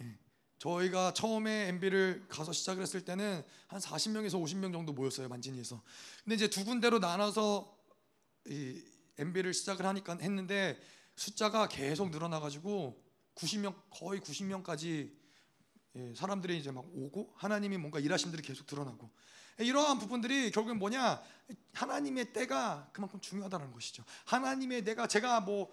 예, 0.00 0.18
저희가 0.58 1.12
처음에 1.12 1.68
MB를 1.68 2.26
가서 2.28 2.52
시작을 2.52 2.82
했을 2.82 3.04
때는 3.04 3.44
한 3.68 3.80
40명에서 3.80 4.42
50명 4.42 4.72
정도 4.72 4.92
모였어요 4.92 5.28
만진이에서. 5.28 5.80
근데 6.24 6.34
이제 6.34 6.48
두 6.48 6.64
군데로 6.64 6.98
나눠서 6.98 7.72
이 8.46 8.82
MB를 9.18 9.54
시작을 9.54 9.86
하니까 9.86 10.16
했는데 10.20 10.80
숫자가 11.16 11.68
계속 11.68 12.10
늘어나가지고 12.10 13.02
90명 13.34 13.74
거의 13.90 14.20
90명까지 14.20 15.12
예, 15.96 16.14
사람들이 16.14 16.58
이제 16.58 16.70
막 16.72 16.84
오고 16.92 17.34
하나님이 17.36 17.78
뭔가 17.78 18.00
일하신 18.00 18.32
들이 18.32 18.42
계속 18.42 18.66
드러나고 18.66 19.10
이러한 19.58 19.98
부분들이 20.00 20.50
결국엔 20.50 20.78
뭐냐 20.78 21.22
하나님의 21.72 22.32
때가 22.32 22.90
그만큼 22.92 23.20
중요하다는 23.20 23.70
것이죠. 23.72 24.04
하나님의 24.24 24.82
내가 24.82 25.06
제가 25.06 25.40
뭐 25.40 25.72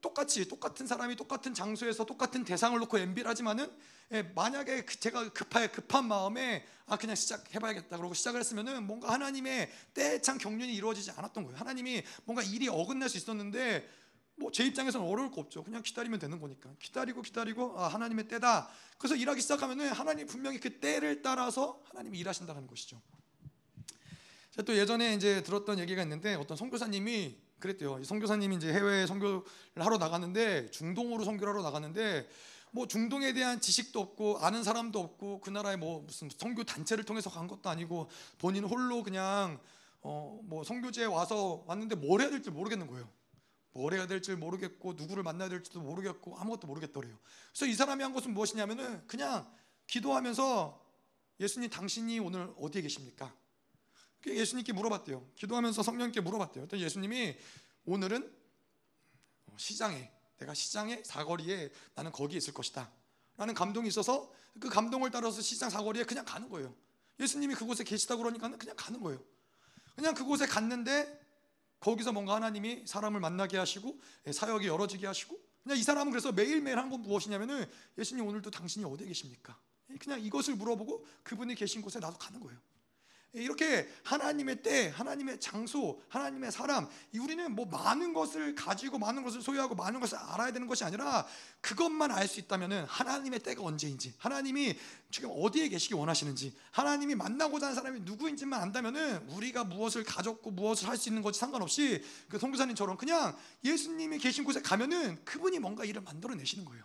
똑같이 0.00 0.46
똑같은 0.48 0.86
사람이 0.86 1.16
똑같은 1.16 1.54
장소에서 1.54 2.04
똑같은 2.04 2.44
대상을 2.44 2.78
놓고 2.78 2.98
MB를 2.98 3.28
하지만은 3.28 3.70
예, 4.12 4.22
만약에 4.22 4.84
그 4.84 5.00
제가 5.00 5.28
급하게 5.30 5.68
급한 5.68 6.06
마음에 6.06 6.64
아 6.86 6.96
그냥 6.96 7.16
시작해봐야겠다 7.16 7.96
그러고 7.96 8.14
시작을 8.14 8.38
했으면은 8.40 8.86
뭔가 8.86 9.12
하나님의 9.12 9.70
때창 9.94 10.38
경륜이 10.38 10.74
이루어지지 10.74 11.10
않았던 11.10 11.44
거예요. 11.44 11.58
하나님이 11.58 12.02
뭔가 12.24 12.42
일이 12.42 12.68
어긋날 12.68 13.08
수 13.08 13.16
있었는데 13.16 13.88
뭐 14.36 14.50
제 14.52 14.64
입장에서는 14.64 15.06
어려울 15.06 15.30
거 15.30 15.40
없죠. 15.40 15.64
그냥 15.64 15.82
기다리면 15.82 16.18
되는 16.18 16.38
거니까 16.40 16.70
기다리고 16.78 17.22
기다리고 17.22 17.78
아 17.80 17.88
하나님의 17.88 18.28
때다. 18.28 18.68
그래서 18.98 19.16
일하기 19.16 19.40
시작하면은 19.40 19.90
하나님 19.92 20.26
분명히 20.26 20.60
그 20.60 20.78
때를 20.78 21.22
따라서 21.22 21.82
하나님이 21.84 22.18
일하신다는 22.18 22.66
것이죠. 22.66 23.00
또 24.64 24.76
예전에 24.76 25.14
이제 25.14 25.42
들었던 25.42 25.78
얘기가 25.78 26.02
있는데 26.02 26.34
어떤 26.34 26.56
선교사님이 26.56 27.36
그랬대요. 27.58 28.02
선교사님이 28.04 28.56
이제 28.56 28.72
해외 28.72 29.06
선교를 29.06 29.42
하러 29.76 29.98
나갔는데 29.98 30.70
중동으로 30.70 31.24
선교를 31.24 31.52
하러 31.52 31.62
나갔는데 31.62 32.28
뭐 32.72 32.86
중동에 32.86 33.32
대한 33.32 33.60
지식도 33.60 34.00
없고 34.00 34.38
아는 34.40 34.62
사람도 34.62 34.98
없고 34.98 35.40
그 35.40 35.50
나라에 35.50 35.76
뭐 35.76 36.02
무슨 36.02 36.28
선교 36.36 36.64
단체를 36.64 37.04
통해서 37.04 37.30
간 37.30 37.46
것도 37.46 37.70
아니고 37.70 38.10
본인 38.38 38.64
홀로 38.64 39.02
그냥 39.02 39.58
어 40.02 40.40
뭐 40.44 40.62
선교지에 40.62 41.06
와서 41.06 41.64
왔는데 41.66 41.96
뭘 41.96 42.20
해야 42.20 42.30
될지 42.30 42.50
모르겠는 42.50 42.86
거예요. 42.86 43.08
뭘 43.72 43.92
해야 43.94 44.06
될지 44.06 44.34
모르겠고 44.34 44.94
누구를 44.94 45.22
만나야 45.22 45.48
될지도 45.48 45.80
모르겠고 45.80 46.38
아무것도 46.38 46.66
모르겠더래요. 46.66 47.16
그래서 47.50 47.66
이 47.66 47.74
사람이 47.74 48.02
한 48.02 48.12
것은 48.12 48.32
무엇이냐면은 48.32 49.06
그냥 49.06 49.46
기도하면서 49.86 50.82
예수님 51.40 51.68
당신이 51.68 52.18
오늘 52.20 52.50
어디에 52.58 52.82
계십니까? 52.82 53.34
예수님께 54.34 54.72
물어봤대요. 54.72 55.26
기도하면서 55.36 55.82
성령께 55.82 56.20
물어봤대요. 56.20 56.62
그랬더니 56.62 56.82
예수님이 56.82 57.36
오늘은 57.84 58.32
시장에 59.56 60.10
내가 60.38 60.54
시장의 60.54 61.02
사거리에 61.04 61.70
나는 61.94 62.12
거기에 62.12 62.38
있을 62.38 62.52
것이다. 62.52 62.90
라는 63.36 63.54
감동이 63.54 63.88
있어서 63.88 64.32
그 64.60 64.68
감동을 64.68 65.10
따라서 65.10 65.40
시장 65.40 65.70
사거리에 65.70 66.04
그냥 66.04 66.24
가는 66.24 66.48
거예요. 66.48 66.74
예수님이 67.20 67.54
그곳에 67.54 67.84
계시다 67.84 68.16
그러니까 68.16 68.50
그냥 68.56 68.74
가는 68.76 69.00
거예요. 69.00 69.22
그냥 69.94 70.14
그곳에 70.14 70.46
갔는데 70.46 71.24
거기서 71.80 72.12
뭔가 72.12 72.34
하나님이 72.34 72.86
사람을 72.86 73.20
만나게 73.20 73.56
하시고 73.56 73.98
예, 74.26 74.32
사역이 74.32 74.66
열어지게 74.66 75.06
하시고 75.06 75.38
그냥 75.62 75.78
이 75.78 75.82
사람은 75.82 76.10
그래서 76.12 76.32
매일매일 76.32 76.78
한 76.78 76.90
건 76.90 77.02
무엇이냐면은 77.02 77.64
예수님 77.98 78.26
오늘도 78.26 78.50
당신이 78.50 78.84
어디에 78.84 79.06
계십니까? 79.06 79.58
예, 79.90 79.96
그냥 79.96 80.20
이것을 80.20 80.56
물어보고 80.56 81.06
그분이 81.22 81.54
계신 81.54 81.82
곳에 81.82 81.98
나도 81.98 82.18
가는 82.18 82.40
거예요. 82.40 82.58
이렇게 83.32 83.86
하나님의 84.02 84.62
때, 84.62 84.88
하나님의 84.88 85.40
장소, 85.40 86.00
하나님의 86.08 86.50
사람, 86.50 86.88
우리는 87.18 87.54
뭐 87.54 87.66
많은 87.66 88.14
것을 88.14 88.54
가지고 88.54 88.98
많은 88.98 89.22
것을 89.22 89.42
소유하고 89.42 89.74
많은 89.74 90.00
것을 90.00 90.16
알아야 90.16 90.52
되는 90.52 90.66
것이 90.66 90.84
아니라 90.84 91.26
그것만 91.60 92.10
알 92.10 92.26
수 92.26 92.40
있다면은 92.40 92.84
하나님의 92.86 93.40
때가 93.40 93.62
언제인지, 93.62 94.14
하나님이 94.18 94.78
지금 95.10 95.30
어디에 95.32 95.68
계시기 95.68 95.94
원하시는지, 95.94 96.56
하나님이 96.70 97.14
만나고자 97.14 97.66
하는 97.66 97.76
사람이 97.76 98.00
누구인지만 98.00 98.60
안다면은 98.60 99.28
우리가 99.28 99.64
무엇을 99.64 100.04
가졌고 100.04 100.50
무엇을 100.52 100.88
할 100.88 100.96
수 100.96 101.10
있는 101.10 101.20
것이 101.20 101.38
상관없이 101.38 102.02
그 102.30 102.38
선교사님처럼 102.38 102.96
그냥 102.96 103.36
예수님이 103.62 104.18
계신 104.18 104.44
곳에 104.44 104.62
가면은 104.62 105.22
그분이 105.26 105.58
뭔가 105.58 105.84
일을 105.84 106.00
만들어 106.00 106.34
내시는 106.34 106.64
거예요. 106.64 106.84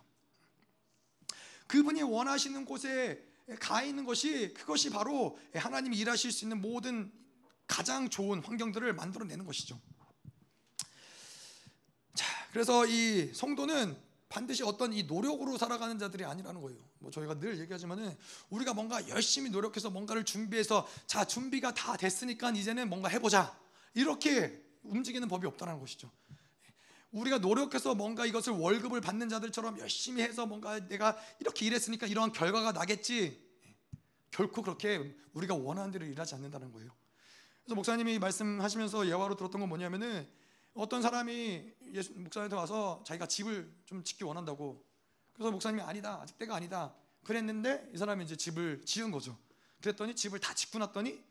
그분이 1.68 2.02
원하시는 2.02 2.66
곳에 2.66 3.31
가 3.60 3.84
있는 3.84 4.06
것이 4.06 4.54
그것이 4.54 4.90
바로 4.90 5.38
하나님이 5.54 5.98
일하실 5.98 6.32
수 6.32 6.46
있는 6.46 6.62
모든 6.62 7.12
가장 7.68 8.10
좋은 8.10 8.40
환경들을 8.40 8.94
만들어내는 8.94 9.46
것이죠. 9.46 9.80
자, 12.14 12.26
그래서 12.52 12.86
이 12.86 13.34
성도는 13.34 13.96
반드시 14.30 14.64
어떤 14.64 14.94
이 14.94 15.04
노력으로 15.04 15.58
살아가는 15.58 16.00
자들이 16.00 16.24
아니라는 16.24 16.62
거예요. 16.62 16.80
뭐 17.00 17.12
저희가 17.12 17.40
늘 17.40 17.60
얘기하지만은 17.60 18.16
우리가 18.50 18.74
뭔가 18.74 19.08
열심히 19.10 19.50
노력해서 19.50 19.90
뭔가를 19.90 20.24
준비해서 20.24 20.88
자 21.06 21.26
준비가 21.26 21.74
다 21.74 21.98
됐으니까 21.98 22.52
이제는 22.52 22.90
뭔가 22.90 23.10
해보자 23.10 23.58
이렇게 23.94 24.64
움직이는 24.84 25.28
법이 25.28 25.46
없다는 25.48 25.80
것이죠. 25.80 26.10
우리가 27.12 27.40
노력해서 27.40 27.94
뭔가 27.94 28.26
이것을 28.26 28.54
월급을 28.54 29.02
받는 29.02 29.30
자들처럼 29.30 29.80
열심히 29.80 30.22
해서 30.22 30.46
뭔가 30.46 30.80
내가 30.88 31.18
이렇게 31.40 31.66
일했으니까 31.66 32.08
이러한 32.08 32.32
결과가 32.32 32.72
나겠지. 32.72 33.52
결코 34.32 34.62
그렇게 34.62 35.14
우리가 35.34 35.56
원하는 35.56 35.92
대로 35.92 36.06
일하지 36.06 36.36
않는다는 36.36 36.72
거예요. 36.72 36.90
그래서 37.64 37.76
목사님이 37.76 38.18
말씀하시면서 38.20 39.08
예화로 39.08 39.36
들었던 39.36 39.60
건 39.60 39.70
뭐냐면은 39.70 40.28
어떤 40.74 41.02
사람이 41.02 41.74
예수 41.94 42.14
목사님한테 42.14 42.56
와서 42.56 43.04
자기가 43.06 43.28
집을 43.28 43.70
좀 43.86 44.04
짓기 44.04 44.24
원한다고. 44.24 44.82
그래서 45.34 45.52
목사님이 45.52 45.82
아니다. 45.82 46.20
아직 46.22 46.38
때가 46.38 46.56
아니다. 46.56 46.94
그랬는데 47.24 47.92
이 47.94 47.98
사람이 47.98 48.24
이제 48.24 48.38
집을 48.38 48.84
지은 48.86 49.12
거죠. 49.12 49.38
그랬더니 49.82 50.16
집을 50.16 50.40
다 50.40 50.54
짓고 50.54 50.80
났더니 50.80 51.22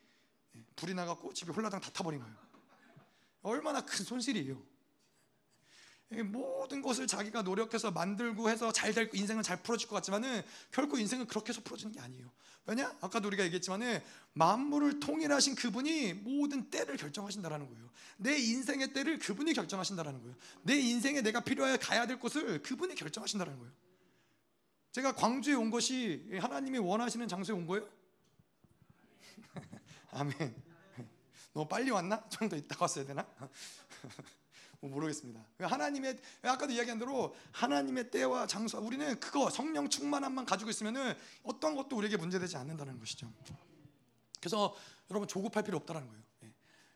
불이 0.76 0.92
나갖고 0.92 1.32
집이 1.32 1.52
홀라당 1.52 1.80
다 1.80 1.90
타버린 1.90 2.20
거예요. 2.20 2.36
얼마나 3.42 3.80
큰 3.80 4.04
손실이에요. 4.04 4.60
모든 6.10 6.82
것을 6.82 7.06
자기가 7.06 7.42
노력해서 7.42 7.92
만들고 7.92 8.50
해서 8.50 8.72
잘 8.72 8.92
될 8.92 9.08
인생은 9.14 9.44
잘 9.44 9.62
풀어질 9.62 9.88
것 9.88 9.94
같지만은 9.96 10.42
결코 10.72 10.98
인생은 10.98 11.26
그렇게 11.28 11.50
해서 11.50 11.60
풀어지는 11.62 11.92
게 11.92 12.00
아니에요. 12.00 12.30
왜냐? 12.66 12.94
아까도 13.00 13.28
우리가 13.28 13.44
얘기했지만은 13.44 14.02
만물을 14.32 14.98
통일하신 15.00 15.54
그분이 15.54 16.14
모든 16.14 16.68
때를 16.68 16.96
결정하신다라는 16.96 17.68
거예요. 17.68 17.90
내 18.16 18.36
인생의 18.36 18.92
때를 18.92 19.18
그분이 19.20 19.54
결정하신다라는 19.54 20.20
거예요. 20.22 20.36
내 20.62 20.76
인생에 20.78 21.22
내가 21.22 21.40
필요해 21.40 21.76
가야 21.78 22.06
될 22.06 22.18
곳을 22.18 22.60
그분이 22.62 22.96
결정하신다라는 22.96 23.58
거예요. 23.58 23.72
제가 24.92 25.12
광주에 25.14 25.54
온 25.54 25.70
것이 25.70 26.26
하나님이 26.40 26.78
원하시는 26.78 27.28
장소에 27.28 27.54
온 27.54 27.66
거예요? 27.66 27.88
아멘. 30.10 30.62
너무 31.52 31.68
빨리 31.68 31.90
왔나? 31.90 32.28
좀 32.28 32.48
더 32.48 32.56
있다 32.56 32.76
왔어야 32.80 33.04
되나? 33.04 33.24
뭐 34.80 34.90
모르겠습니다. 34.90 35.44
하나님의 35.58 36.18
아까도 36.42 36.72
이야기한 36.72 36.98
대로 36.98 37.34
하나님의 37.52 38.10
때와 38.10 38.46
장소 38.46 38.78
우리는 38.78 39.18
그거 39.20 39.50
성령 39.50 39.88
충만함만 39.88 40.46
가지고 40.46 40.70
있으면은 40.70 41.14
어떤 41.42 41.76
것도 41.76 41.96
우리에게 41.96 42.16
문제되지 42.16 42.56
않는다는 42.56 42.98
것이죠. 42.98 43.30
그래서 44.40 44.74
여러분 45.10 45.28
조급할 45.28 45.62
필요 45.62 45.76
없다는 45.76 46.08
거예요. 46.08 46.22
예. 46.44 46.54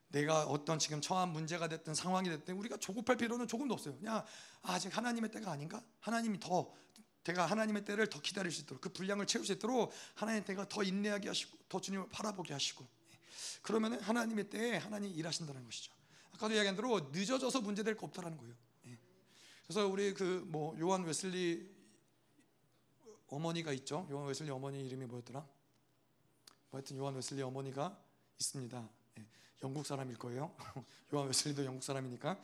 내가 0.09 0.45
어떤 0.45 0.79
지금 0.79 1.03
처한 1.03 1.31
문제가 1.31 1.69
됐든 1.69 1.95
상황이 1.95 2.31
됐든 2.31 2.57
우리가 2.57 2.79
조급할 2.79 3.17
필요는 3.17 3.47
조금도 3.47 3.75
없어요. 3.75 3.97
그냥 3.97 4.25
아직 4.63 4.97
하나님의 4.97 5.31
때가 5.31 5.51
아닌가? 5.51 5.83
하나님이 6.01 6.41
더 6.41 6.73
내가 7.25 7.45
하나님의 7.47 7.85
때를 7.85 8.09
더 8.09 8.21
기다릴 8.21 8.51
수 8.51 8.63
있도록 8.63 8.81
그 8.81 8.89
분량을 8.91 9.27
채울 9.27 9.45
수 9.45 9.53
있도록 9.53 9.93
하나님의 10.15 10.45
때가 10.47 10.69
더 10.69 10.83
인내하게 10.83 11.29
하시고 11.29 11.59
더 11.69 11.81
주님을 11.81 12.09
바라보게 12.09 12.55
하시고 12.55 12.87
예. 13.13 13.19
그러면은 13.61 14.01
하나님의 14.01 14.49
때에 14.49 14.77
하나님이 14.79 15.13
일하신다는 15.13 15.65
것이죠. 15.65 15.94
아까도 16.35 16.55
이야기한 16.55 16.77
대로 16.77 17.01
늦어져서 17.13 17.61
문제될 17.61 17.97
거 17.97 18.07
없다라는 18.07 18.37
거예요. 18.39 18.55
예. 18.87 18.99
그래서 19.67 19.87
우리 19.87 20.13
그 20.15 20.45
뭐 20.47 20.77
요한 20.79 21.05
웨슬리 21.05 21.73
어머니가 23.29 23.73
있죠. 23.73 24.07
요한 24.11 24.27
웨슬리 24.29 24.51
어머니 24.51 24.85
이름이 24.87 25.07
뭐였더라? 25.07 25.41
뭐 25.41 26.79
하여튼 26.79 26.97
요한 26.97 27.15
웨슬리 27.15 27.43
어머니가 27.43 27.97
있습니다. 28.39 28.89
예. 29.19 29.25
영국 29.63 29.87
사람일 29.87 30.19
거예요. 30.19 30.55
요한 31.15 31.27
웨슬리도 31.29 31.65
영국 31.65 31.83
사람이니까. 31.83 32.39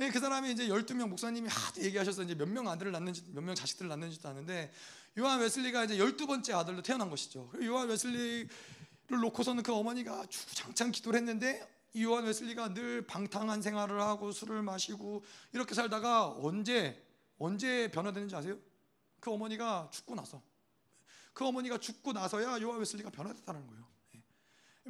예, 0.00 0.10
그 0.10 0.18
사람이 0.18 0.50
이제 0.50 0.66
12명 0.68 1.08
목사님이 1.08 1.48
하도 1.48 1.80
얘기하셔서 1.82 2.24
이제 2.24 2.34
몇 2.34 2.48
명 2.48 2.66
아들을 2.68 2.90
낳는지 2.90 3.22
몇 3.32 3.42
명 3.44 3.54
자식들을 3.54 3.88
낳는지도 3.88 4.28
아는데 4.28 4.72
요한 5.18 5.38
웨슬리가 5.40 5.84
이제 5.84 5.96
12번째 5.96 6.54
아들로 6.56 6.82
태어난 6.82 7.08
것이죠. 7.10 7.50
요한 7.62 7.88
웨슬리를 7.88 8.48
놓고서는 9.08 9.62
그 9.62 9.72
어머니가 9.72 10.26
주장창 10.26 10.90
기도를 10.90 11.18
했는데 11.20 11.64
요한 12.00 12.24
웨슬리가 12.24 12.74
늘 12.74 13.06
방탕한 13.06 13.62
생활을 13.62 14.00
하고 14.00 14.32
술을 14.32 14.62
마시고 14.62 15.24
이렇게 15.52 15.74
살다가 15.74 16.28
언제 16.28 17.00
언제 17.38 17.90
변화되는지 17.90 18.34
아세요? 18.34 18.58
그 19.20 19.30
어머니가 19.30 19.88
죽고 19.92 20.14
나서 20.14 20.42
그 21.32 21.44
어머니가 21.46 21.78
죽고 21.78 22.12
나서야 22.12 22.60
요한 22.62 22.78
웨슬리가 22.78 23.10
변화됐다는 23.10 23.66
거예요. 23.66 23.84
예. 24.16 24.22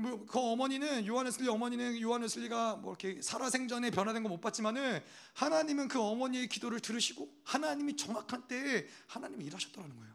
뭐그 0.01 0.39
어머니는 0.39 1.07
요한 1.07 1.27
웨슬리 1.27 1.49
어머니는 1.49 2.01
요한 2.01 2.23
웨슬리가 2.23 2.77
뭐 2.77 2.93
이렇게 2.93 3.21
살아생전에 3.23 3.91
변화된 3.91 4.23
거 4.23 4.29
못 4.29 4.41
봤지만은 4.41 5.03
하나님은 5.35 5.89
그 5.89 6.01
어머니의 6.01 6.49
기도를 6.49 6.81
들으시고 6.81 7.29
하나님이 7.45 7.97
정확한 7.97 8.49
때에 8.49 8.87
하나님이 9.07 9.45
일하셨다는 9.47 9.95
거예요. 9.97 10.15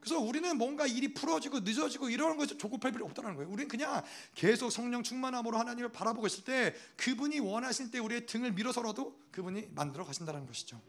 그래서 0.00 0.18
우리는 0.18 0.56
뭔가 0.56 0.86
일이 0.86 1.12
풀어지고 1.12 1.60
늦어지고 1.60 2.08
이러는 2.08 2.36
것에 2.36 2.56
조급할 2.56 2.92
필요 2.92 3.04
없다는 3.06 3.34
거예요. 3.34 3.50
우리는 3.50 3.68
그냥 3.68 4.02
계속 4.34 4.70
성령 4.70 5.02
충만함으로 5.02 5.58
하나님을 5.58 5.90
바라보고 5.90 6.26
있을 6.26 6.44
때 6.44 6.74
그분이 6.96 7.40
원하실 7.40 7.90
때 7.90 7.98
우리의 7.98 8.26
등을 8.26 8.52
밀어서라도 8.52 9.18
그분이 9.32 9.68
만들어 9.72 10.04
가신다는 10.04 10.46
것이죠. 10.46 10.80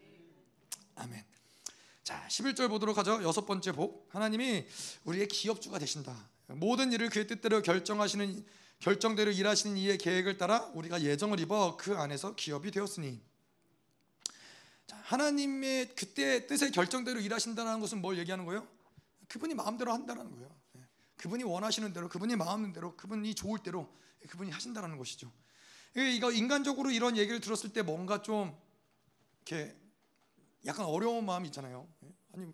아멘. 0.96 1.24
자, 2.04 2.26
11절 2.28 2.68
보도록 2.68 2.98
하죠. 2.98 3.22
여섯 3.22 3.46
번째 3.46 3.72
복. 3.72 4.08
하나님이 4.10 4.66
우리의 5.04 5.28
기업주가 5.28 5.78
되신다. 5.78 6.28
모든 6.46 6.92
일을 6.92 7.10
그의 7.10 7.26
뜻대로 7.26 7.62
결정하시는 7.62 8.44
결정대로 8.80 9.30
일하시는 9.30 9.76
이의 9.76 9.98
계획을 9.98 10.38
따라 10.38 10.64
우리가 10.74 11.02
예정을 11.02 11.38
입어 11.40 11.76
그 11.76 11.96
안에서 11.96 12.34
기업이 12.34 12.70
되었으니 12.70 13.20
자, 14.86 14.98
하나님의 15.04 15.94
그때 15.94 16.46
뜻의 16.46 16.72
결정대로 16.72 17.20
일하신다는 17.20 17.78
것은 17.78 18.00
뭘 18.00 18.18
얘기하는 18.18 18.46
거예요? 18.46 18.66
그분이 19.30 19.54
마음대로 19.54 19.92
한다는 19.92 20.30
거예요. 20.30 20.54
예. 20.76 20.80
그분이 21.16 21.44
원하시는 21.44 21.92
대로, 21.92 22.08
그분이 22.08 22.36
마음대로, 22.36 22.96
그분이 22.96 23.34
좋을 23.34 23.60
대로 23.60 23.88
그분이 24.28 24.50
하신다는 24.50 24.98
것이죠. 24.98 25.32
이거 25.96 26.30
인간적으로 26.30 26.90
이런 26.90 27.16
얘기를 27.16 27.40
들었을 27.40 27.72
때 27.72 27.82
뭔가 27.82 28.22
좀 28.22 28.56
이렇게 29.46 29.76
약간 30.66 30.86
어려운 30.86 31.24
마음이 31.24 31.48
있잖아요. 31.48 31.88
예. 32.04 32.08
아니 32.34 32.52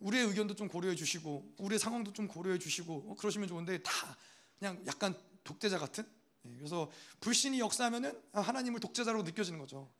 우리의 0.00 0.26
의견도 0.26 0.54
좀 0.54 0.68
고려해 0.68 0.94
주시고 0.96 1.54
우리의 1.58 1.78
상황도 1.78 2.12
좀 2.12 2.28
고려해 2.28 2.58
주시고 2.58 3.10
어, 3.10 3.16
그러시면 3.16 3.48
좋은데 3.48 3.82
다 3.82 3.92
그냥 4.58 4.82
약간 4.86 5.16
독재자 5.44 5.78
같은. 5.78 6.04
예. 6.46 6.56
그래서 6.56 6.90
불신이 7.20 7.58
역사하면은 7.60 8.20
하나님을 8.32 8.80
독재자로 8.80 9.22
느껴지는 9.22 9.58
거죠. 9.58 9.90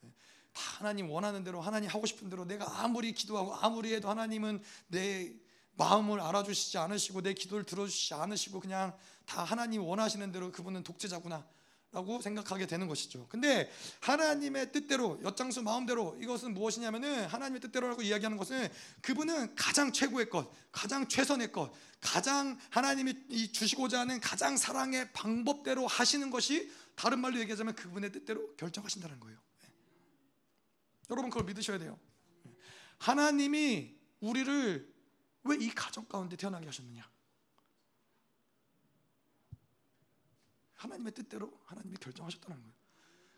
다 0.53 0.63
하나님 0.79 1.11
원하는 1.11 1.45
대로 1.45 1.61
하나님 1.61 1.89
하고 1.89 2.07
싶은 2.07 2.29
대로 2.29 2.45
내가 2.45 2.83
아무리 2.83 3.13
기도하고 3.13 3.55
아무리 3.55 3.95
해도 3.95 4.11
하나님은 4.11 4.63
내 4.89 5.35
마음을 5.75 6.20
알아주시지 6.20 6.79
않으시고 6.79 7.23
내 7.23 7.35
기도를 7.35 7.64
들어주시지 7.64 8.14
않으시고 8.14 8.61
그냥 8.61 8.97
다 9.25 9.45
하나님 9.45 9.83
원하시는 9.83 10.31
대로 10.33 10.53
그분은 10.53 10.83
독재자구나 10.83 11.47
라고 11.93 12.23
생각하게 12.23 12.66
되는 12.66 12.89
것이죠. 12.89 13.27
근데 13.29 13.70
하나님의 14.01 14.73
뜻대로 14.73 15.20
엿장수 15.23 15.62
마음대로 15.62 16.16
이것은 16.23 16.55
무엇이냐면은 16.55 17.27
하나님의 17.27 17.61
뜻대로라고 17.61 18.01
이야기하는 18.01 18.39
것은 18.39 18.66
그분은 19.03 19.55
가장 19.57 19.93
최고의 19.93 20.31
것, 20.31 20.51
가장 20.73 21.07
최선의 21.07 21.53
것, 21.53 21.70
가장 22.01 22.59
하나님이 22.70 23.53
주시고자 23.53 24.01
하는 24.01 24.20
가장 24.20 24.57
사랑의 24.57 25.12
방법대로 25.12 25.87
하시는 25.87 26.31
것이 26.31 26.73
다른 26.95 27.18
말로 27.18 27.39
얘기하자면 27.41 27.75
그분의 27.75 28.11
뜻대로 28.11 28.57
결정하신다는 28.57 29.20
거예요. 29.20 29.39
네. 29.61 29.68
여러분 31.11 31.29
그걸 31.29 31.45
믿으셔야 31.45 31.79
돼요. 31.79 31.99
하나님이 32.97 33.95
우리를 34.20 34.91
왜 35.45 35.57
이 35.57 35.70
가정 35.70 36.05
가운데 36.07 36.36
태어나게 36.36 36.66
하셨느냐? 36.66 37.09
하나님의 40.74 41.12
뜻대로 41.14 41.61
하나님이 41.66 41.97
결정하셨다는 41.97 42.57
거예요. 42.61 42.72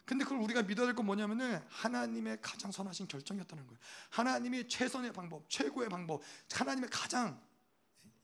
근데 0.06 0.24
그걸 0.24 0.38
우리가 0.40 0.62
믿어야 0.62 0.86
될 0.86 0.94
건 0.94 1.06
뭐냐면은 1.06 1.60
하나님의 1.68 2.38
가장 2.42 2.70
선하신 2.72 3.08
결정이었다는 3.08 3.66
거예요. 3.66 3.78
하나님이 4.10 4.68
최선의 4.68 5.12
방법, 5.12 5.48
최고의 5.48 5.88
방법, 5.88 6.20
하나님의 6.52 6.90
가장 6.90 7.40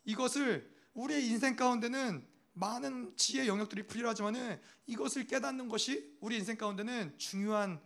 이것을 0.05 0.71
우리의 0.95 1.27
인생 1.27 1.57
가운데는 1.57 2.27
많은 2.53 3.17
지혜 3.17 3.47
영역들이 3.47 3.87
필요하지만은 3.87 4.61
이것을 4.87 5.27
깨닫는 5.27 5.69
것이 5.69 6.17
우리 6.21 6.37
인생 6.37 6.57
가운데는 6.59 7.17
중요한 7.17 7.81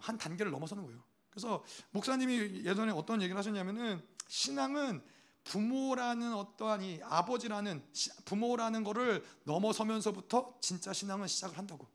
한 0.00 0.18
단계를 0.18 0.52
넘어서는 0.52 0.84
거예요. 0.84 1.02
그래서 1.30 1.64
목사님이 1.92 2.64
예전에 2.64 2.92
어떤 2.92 3.22
얘기를 3.22 3.38
하셨냐면은 3.38 4.06
신앙은 4.28 5.02
부모라는 5.44 6.34
어떠한 6.34 6.82
이 6.82 7.00
아버지라는 7.02 7.84
부모라는 8.24 8.82
것을 8.82 9.24
넘어서면서부터 9.44 10.58
진짜 10.60 10.92
신앙은 10.92 11.28
시작을 11.28 11.58
한다고. 11.58 11.86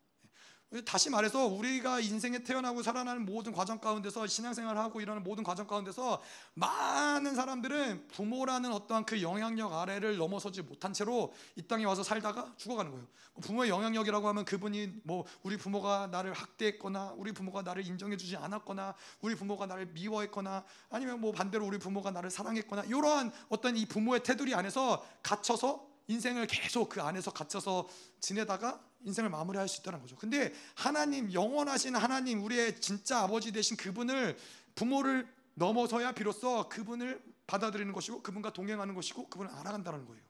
다시 0.86 1.10
말해서 1.10 1.48
우리가 1.48 2.00
인생에 2.00 2.44
태어나고 2.44 2.84
살아나는 2.84 3.26
모든 3.26 3.52
과정 3.52 3.80
가운데서 3.80 4.28
신앙생활을 4.28 4.80
하고 4.80 5.02
이러는 5.02 5.24
모든 5.24 5.44
과정 5.44 5.66
가운데서 5.66 6.22
많은 6.54 7.34
사람들은 7.34 8.08
부모라는 8.10 8.72
어떠한 8.74 9.06
그 9.06 9.20
영향력 9.24 9.74
아래를 9.74 10.18
넘어서지 10.18 10.62
못한 10.62 10.94
채로 10.94 11.34
이 11.56 11.64
땅에 11.64 11.86
와서 11.86 12.04
살다가 12.04 12.54
죽어가는 12.58 12.92
거예요. 12.92 13.08
뭐 13.34 13.42
부모의 13.42 13.72
영향력이라고 13.72 14.28
하면 14.28 14.46
그분이 14.46 15.02
뭐 15.06 15.26
우리 15.42 15.58
부모가 15.58 16.06
나를 16.12 16.34
학대했거나 16.34 17.16
우리 17.18 17.32
부모가 17.32 17.64
나를 17.64 17.84
인정해주지 17.88 18.38
않았거나 18.38 18.94
우리 19.22 19.34
부모가 19.34 19.66
나를 19.66 19.88
미워했거나 19.88 20.64
아니면 20.92 21.20
뭐 21.20 21.32
반대로 21.32 21.66
우리 21.66 21.80
부모가 21.80 22.12
나를 22.12 22.30
사랑했거나 22.30 22.84
이러한 22.84 23.32
어떤 23.50 23.76
이 23.76 23.88
부모의 23.88 24.22
테두리 24.22 24.54
안에서 24.54 25.04
갇혀서 25.24 25.89
인생을 26.10 26.48
계속 26.48 26.90
그 26.90 27.02
안에서 27.02 27.32
갇혀서 27.32 27.88
지내다가 28.20 28.84
인생을 29.02 29.30
마무리할 29.30 29.70
수 29.70 29.80
있다는 29.80 30.02
거죠. 30.02 30.16
근데 30.18 30.54
하나님 30.74 31.32
영원하신 31.32 31.96
하나님 31.96 32.44
우리의 32.44 32.82
진짜 32.82 33.20
아버지 33.20 33.52
되신 33.52 33.78
그분을 33.78 34.36
부모를 34.76 35.28
넘어서야 35.54 36.14
비로소 36.14 36.68
그분을 36.68 37.22
받아들이는 37.46 37.94
것이고 37.94 38.24
그분과 38.24 38.54
동행하는 38.54 38.96
것이고 38.96 39.30
그분을 39.30 39.52
알아간다는 39.52 40.06
거예요. 40.06 40.22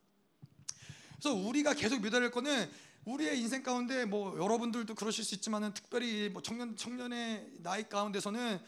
그래서 1.18 1.34
우리가 1.34 1.74
계속 1.74 2.04
할 2.04 2.32
거는 2.32 2.70
우리의 3.06 3.40
인생 3.40 3.64
가운데 3.64 4.06
뭐 4.06 4.38
여러분들도 4.38 4.94
그러실 4.96 5.24
수 5.24 5.34
있지만은 5.36 5.74
특별히 5.74 6.30
뭐 6.30 6.42
청년 6.42 6.76
청년의 6.76 7.54
나이 7.60 7.88
가운데서는 7.88 8.60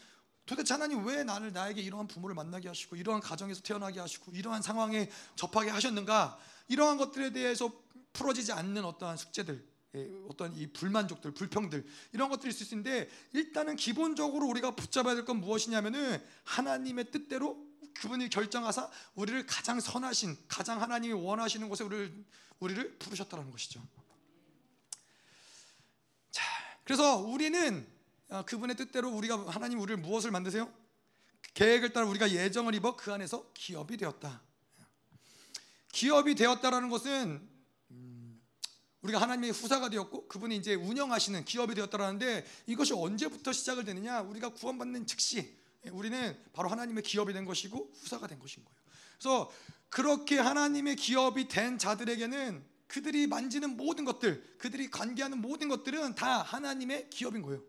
도대체 0.46 0.74
하나님 0.74 1.06
왜 1.06 1.22
나를 1.24 1.52
나에게 1.52 1.80
이러한 1.82 2.08
부모를 2.08 2.34
만나게 2.34 2.68
하시고 2.68 2.96
이러한 2.96 3.20
가정에서 3.20 3.60
태어나게 3.62 4.00
하시고 4.00 4.32
이러한 4.32 4.62
상황에 4.62 5.08
접하게 5.36 5.70
하셨는가 5.70 6.38
이러한 6.72 6.96
것들에 6.96 7.32
대해서 7.32 7.70
풀어지지 8.14 8.52
않는 8.52 8.84
어떠한 8.84 9.16
숙제들 9.18 9.72
예, 9.94 10.10
어떤 10.28 10.56
이 10.56 10.72
불만족들, 10.72 11.32
불평들 11.34 11.84
이런 12.12 12.30
것들이 12.30 12.48
있을 12.48 12.64
수 12.64 12.74
있는데 12.74 13.10
일단은 13.34 13.76
기본적으로 13.76 14.46
우리가 14.46 14.74
붙잡아야 14.74 15.14
될 15.14 15.26
건 15.26 15.36
무엇이냐면은 15.40 16.18
하나님의 16.44 17.10
뜻대로 17.10 17.62
그분이 17.94 18.30
결정하사 18.30 18.90
우리를 19.14 19.44
가장 19.46 19.78
선하신, 19.80 20.36
가장 20.48 20.80
하나님이 20.80 21.12
원하시는 21.12 21.68
곳에 21.68 21.84
우리를 21.84 22.24
우리를 22.58 22.98
부르셨다는 22.98 23.50
것이죠. 23.50 23.86
자, 26.30 26.42
그래서 26.84 27.18
우리는 27.18 27.86
어, 28.28 28.44
그분의 28.46 28.76
뜻대로 28.76 29.10
우리가 29.10 29.46
하나님 29.50 29.78
우리를 29.78 30.00
무엇을 30.00 30.30
만드세요? 30.30 30.72
계획을 31.52 31.92
따라 31.92 32.06
우리가 32.06 32.30
예정을 32.30 32.74
입어 32.76 32.96
그 32.96 33.12
안에서 33.12 33.50
기업이 33.52 33.98
되었다. 33.98 34.40
기업이 35.92 36.34
되었다라는 36.34 36.88
것은 36.88 37.48
음, 37.90 38.42
우리가 39.02 39.20
하나님의 39.20 39.50
후사가 39.50 39.90
되었고 39.90 40.26
그분이 40.28 40.56
이제 40.56 40.74
운영하시는 40.74 41.44
기업이 41.44 41.74
되었다라는데 41.74 42.44
이것이 42.66 42.94
언제부터 42.94 43.52
시작을 43.52 43.84
되느냐? 43.84 44.22
우리가 44.22 44.50
구원받는 44.50 45.06
즉시 45.06 45.56
우리는 45.90 46.36
바로 46.52 46.68
하나님의 46.68 47.02
기업이 47.02 47.32
된 47.32 47.44
것이고 47.44 47.92
후사가 47.94 48.26
된 48.26 48.38
것인 48.38 48.64
거예요. 48.64 48.78
그래서 49.18 49.50
그렇게 49.88 50.38
하나님의 50.38 50.96
기업이 50.96 51.48
된 51.48 51.78
자들에게는 51.78 52.64
그들이 52.86 53.26
만지는 53.26 53.76
모든 53.76 54.04
것들, 54.04 54.42
그들이 54.58 54.90
관계하는 54.90 55.40
모든 55.40 55.68
것들은 55.68 56.14
다 56.14 56.42
하나님의 56.42 57.10
기업인 57.10 57.42
거예요. 57.42 57.62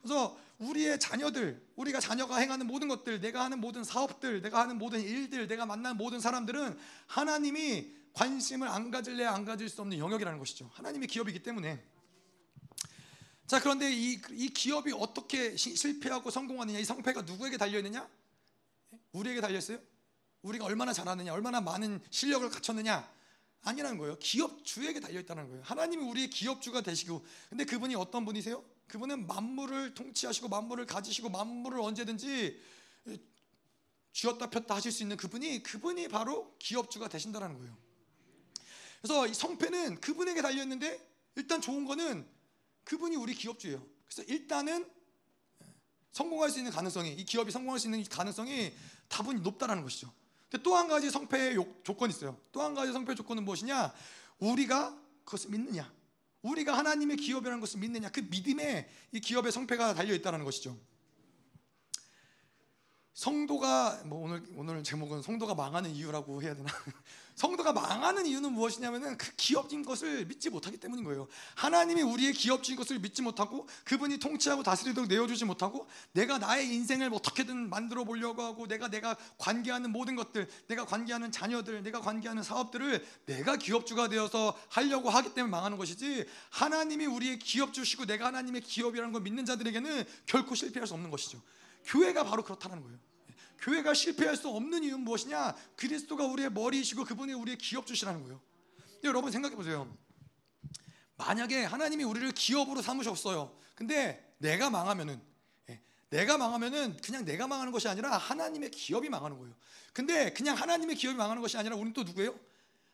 그래서 0.00 0.38
우리의 0.58 0.98
자녀들, 0.98 1.64
우리가 1.76 2.00
자녀가 2.00 2.36
행하는 2.38 2.66
모든 2.66 2.88
것들, 2.88 3.20
내가 3.20 3.44
하는 3.44 3.60
모든 3.60 3.84
사업들, 3.84 4.42
내가 4.42 4.60
하는 4.60 4.76
모든 4.78 5.00
일들, 5.00 5.46
내가 5.46 5.66
만난 5.66 5.96
모든 5.96 6.20
사람들은 6.20 6.76
하나님이 7.06 7.94
관심을 8.12 8.66
안 8.66 8.90
가질래 8.90 9.24
안 9.24 9.44
가질 9.44 9.68
수 9.68 9.80
없는 9.82 9.98
영역이라는 9.98 10.38
것이죠. 10.38 10.68
하나님의 10.74 11.06
기업이기 11.08 11.42
때문에. 11.42 11.82
자 13.46 13.60
그런데 13.60 13.90
이, 13.92 14.20
이 14.32 14.48
기업이 14.48 14.92
어떻게 14.92 15.56
시, 15.56 15.76
실패하고 15.76 16.30
성공하느냐, 16.30 16.80
이 16.80 16.84
성패가 16.84 17.22
누구에게 17.22 17.56
달려 17.56 17.78
있느냐? 17.78 18.08
우리에게 19.12 19.40
달려 19.40 19.58
있어요? 19.58 19.78
우리가 20.42 20.64
얼마나 20.64 20.92
잘하느냐, 20.92 21.32
얼마나 21.32 21.60
많은 21.60 22.00
실력을 22.10 22.48
갖췄느냐? 22.50 23.08
아니라는 23.62 23.98
거예요. 23.98 24.18
기업주에게 24.18 25.00
달려 25.00 25.20
있다는 25.20 25.48
거예요. 25.48 25.62
하나님이 25.64 26.04
우리의 26.04 26.30
기업주가 26.30 26.80
되시고, 26.80 27.24
근데 27.48 27.64
그분이 27.64 27.94
어떤 27.94 28.24
분이세요? 28.24 28.64
그분은 28.88 29.26
만물을 29.26 29.94
통치하시고 29.94 30.48
만물을 30.48 30.86
가지시고 30.86 31.28
만물을 31.28 31.80
언제든지 31.80 32.60
쥐었다 34.12 34.50
폈다 34.50 34.74
하실 34.74 34.90
수 34.90 35.02
있는 35.02 35.16
그분이 35.16 35.62
그분이 35.62 36.08
바로 36.08 36.56
기업주가 36.58 37.08
되신다는 37.08 37.56
거예요. 37.58 37.76
그래서 39.00 39.26
이 39.26 39.34
성패는 39.34 40.00
그분에게 40.00 40.42
달려 40.42 40.62
있는데 40.62 41.06
일단 41.36 41.60
좋은 41.60 41.84
거는 41.84 42.26
그분이 42.84 43.14
우리 43.16 43.34
기업주예요. 43.34 43.86
그래서 44.06 44.22
일단은 44.24 44.90
성공할 46.12 46.50
수 46.50 46.58
있는 46.58 46.72
가능성이 46.72 47.12
이 47.12 47.24
기업이 47.24 47.52
성공할 47.52 47.78
수 47.78 47.86
있는 47.86 48.02
가능성이 48.04 48.72
다분히 49.08 49.40
높다라는 49.40 49.82
것이죠. 49.84 50.12
근데 50.50 50.62
또 50.62 50.74
한 50.74 50.88
가지 50.88 51.10
성패의 51.10 51.56
조건이 51.84 52.12
있어요. 52.12 52.40
또 52.50 52.62
한 52.62 52.74
가지 52.74 52.92
성패 52.92 53.14
조건은 53.14 53.44
무엇이냐? 53.44 53.94
우리가 54.38 54.98
그것을 55.24 55.50
믿느냐? 55.50 55.92
우리가 56.42 56.76
하나님의 56.76 57.16
기업이라는 57.16 57.60
것을 57.60 57.80
믿느냐? 57.80 58.10
그 58.10 58.20
믿음에 58.20 58.88
이 59.12 59.20
기업의 59.20 59.52
성패가 59.52 59.94
달려 59.94 60.14
있다는 60.14 60.44
것이죠. 60.44 60.78
성도가 63.14 64.04
뭐 64.04 64.24
오늘 64.24 64.44
오늘 64.54 64.84
제목은 64.84 65.22
성도가 65.22 65.54
망하는 65.54 65.90
이유라고 65.90 66.40
해야 66.42 66.54
되나? 66.54 66.70
성도가 67.38 67.72
망하는 67.72 68.26
이유는 68.26 68.52
무엇이냐면은 68.52 69.16
그 69.16 69.30
기업인 69.36 69.84
것을 69.84 70.26
믿지 70.26 70.50
못하기 70.50 70.76
때문인 70.78 71.04
거예요. 71.04 71.28
하나님이 71.54 72.02
우리의 72.02 72.32
기업주인 72.32 72.76
것을 72.76 72.98
믿지 72.98 73.22
못하고 73.22 73.68
그분이 73.84 74.18
통치하고 74.18 74.64
다스리도록 74.64 75.08
내어주지 75.08 75.44
못하고 75.44 75.86
내가 76.10 76.38
나의 76.38 76.66
인생을 76.74 77.14
어떻게든 77.14 77.70
만들어 77.70 78.02
보려고 78.02 78.42
하고 78.42 78.66
내가 78.66 78.88
내가 78.88 79.16
관계하는 79.38 79.92
모든 79.92 80.16
것들, 80.16 80.48
내가 80.66 80.84
관계하는 80.84 81.30
자녀들, 81.30 81.84
내가 81.84 82.00
관계하는 82.00 82.42
사업들을 82.42 83.06
내가 83.26 83.54
기업주가 83.54 84.08
되어서 84.08 84.58
하려고 84.68 85.08
하기 85.08 85.32
때문에 85.34 85.48
망하는 85.48 85.78
것이지 85.78 86.26
하나님이 86.50 87.06
우리의 87.06 87.38
기업주시고 87.38 88.06
내가 88.06 88.26
하나님의 88.26 88.62
기업이라는 88.62 89.12
걸 89.12 89.22
믿는 89.22 89.44
자들에게는 89.44 90.04
결코 90.26 90.56
실패할 90.56 90.88
수 90.88 90.94
없는 90.94 91.08
것이죠. 91.08 91.40
교회가 91.84 92.24
바로 92.24 92.42
그렇다는 92.42 92.82
거예요. 92.82 92.98
교회가 93.60 93.94
실패할 93.94 94.36
수 94.36 94.48
없는 94.48 94.84
이유는 94.84 95.00
무엇이냐? 95.00 95.54
그리스도가 95.76 96.26
우리의 96.26 96.50
머리이시고 96.50 97.04
그분이 97.04 97.32
우리의 97.32 97.58
기업 97.58 97.86
주시라는 97.86 98.22
거예요. 98.22 98.40
여러분 99.04 99.30
생각해 99.30 99.54
보세요. 99.56 99.92
만약에 101.16 101.64
하나님이 101.64 102.04
우리를 102.04 102.30
기업으로 102.32 102.80
삼으셨어요. 102.82 103.56
근데 103.74 104.34
내가 104.38 104.70
망하면은 104.70 105.20
예, 105.70 105.80
내가 106.10 106.38
망하면은 106.38 106.96
그냥 107.02 107.24
내가 107.24 107.46
망하는 107.46 107.72
것이 107.72 107.88
아니라 107.88 108.16
하나님의 108.16 108.70
기업이 108.70 109.08
망하는 109.08 109.38
거예요. 109.38 109.54
근데 109.92 110.32
그냥 110.32 110.56
하나님의 110.56 110.96
기업이 110.96 111.16
망하는 111.16 111.42
것이 111.42 111.56
아니라 111.56 111.74
우리는 111.74 111.92
또 111.92 112.04
누구예요? 112.04 112.38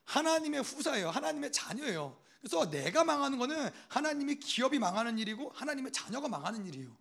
하나님의 0.04 0.62
후사예요. 0.62 1.10
하나님의 1.10 1.52
자녀예요. 1.52 2.18
그래서 2.40 2.70
내가 2.70 3.04
망하는 3.04 3.38
거는 3.38 3.70
하나님의 3.88 4.38
기업이 4.40 4.78
망하는 4.78 5.18
일이고 5.18 5.50
하나님의 5.54 5.92
자녀가 5.92 6.28
망하는 6.28 6.66
일이에요. 6.66 6.94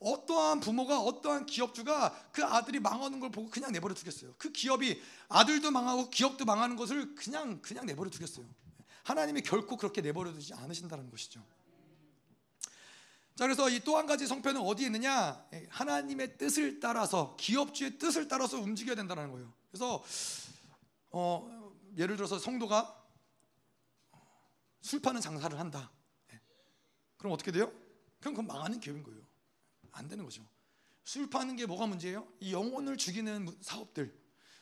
어떠한 0.00 0.60
부모가 0.60 1.00
어떠한 1.00 1.46
기업주가 1.46 2.14
그 2.32 2.44
아들이 2.44 2.78
망하는 2.78 3.18
걸 3.20 3.30
보고 3.30 3.50
그냥 3.50 3.72
내버려 3.72 3.94
두겠어요. 3.94 4.34
그 4.38 4.52
기업이 4.52 5.00
아들도 5.28 5.70
망하고 5.70 6.10
기업도 6.10 6.44
망하는 6.44 6.76
것을 6.76 7.14
그냥 7.14 7.60
그냥 7.62 7.84
내버려 7.86 8.10
두겠어요. 8.10 8.46
하나님이 9.02 9.42
결코 9.42 9.76
그렇게 9.76 10.00
내버려 10.00 10.32
두지 10.32 10.54
않으신다는 10.54 11.10
것이죠. 11.10 11.44
자 13.34 13.44
그래서 13.44 13.68
이 13.70 13.80
또 13.80 13.96
한 13.96 14.06
가지 14.06 14.26
성패는 14.26 14.60
어디에 14.60 14.86
있느냐? 14.86 15.44
하나님의 15.70 16.38
뜻을 16.38 16.80
따라서 16.80 17.36
기업주의 17.38 17.98
뜻을 17.98 18.28
따라서 18.28 18.58
움직여야 18.58 18.94
된다는 18.96 19.30
거예요. 19.32 19.52
그래서 19.70 20.04
어, 21.10 21.72
예를 21.96 22.16
들어서 22.16 22.38
성도가 22.38 22.94
술 24.80 25.00
파는 25.00 25.20
장사를 25.20 25.58
한다. 25.58 25.90
그럼 27.16 27.32
어떻게 27.32 27.50
돼요? 27.50 27.72
그럼 28.20 28.34
그건 28.34 28.46
망하는 28.46 28.78
기업인 28.80 29.02
거예요. 29.02 29.20
안 29.98 30.08
되는 30.08 30.24
거죠. 30.24 30.46
술 31.04 31.28
파는 31.28 31.56
게 31.56 31.66
뭐가 31.66 31.86
문제예요? 31.86 32.26
이 32.40 32.52
영혼을 32.52 32.96
죽이는 32.96 33.48
사업들. 33.60 34.16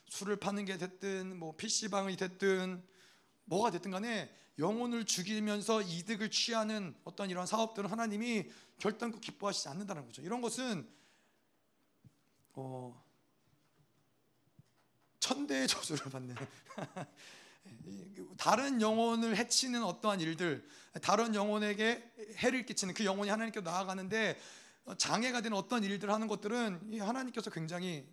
술을 0.09 0.37
파는 0.37 0.65
게 0.65 0.79
됐든 0.79 1.39
뭐 1.39 1.57
PC방이 1.57 2.17
됐든 2.17 2.85
뭐가 3.45 3.71
됐든 3.71 3.91
간에 3.91 4.33
영혼을 4.59 5.05
죽이면서 5.05 5.83
이득을 5.83 6.31
취하는 6.31 6.95
어떤 7.05 7.31
이런 7.31 7.47
사업들은 7.47 7.91
하나님이 7.91 8.51
결단코 8.79 9.21
기뻐하시지 9.21 9.69
않는다는 9.69 10.07
거죠. 10.07 10.23
이런 10.23 10.41
것은 10.41 10.89
어, 12.55 13.05
천대의 15.21 15.67
저주를 15.69 16.11
받는 16.11 16.37
다른 18.39 18.81
영혼을 18.81 19.37
해치는 19.37 19.83
어떠한 19.83 20.21
일들, 20.21 20.67
다른 21.03 21.35
영혼에게 21.35 22.13
해를 22.37 22.65
끼치는 22.65 22.95
그 22.95 23.05
영혼이 23.05 23.29
하나님께 23.29 23.61
나아가는데 23.61 24.39
장애가 24.95 25.41
되는 25.41 25.57
어떤 25.57 25.83
일들을 25.83 26.13
하는 26.13 26.29
것들은 26.29 27.01
하나님께서 27.01 27.51
굉장히 27.51 28.07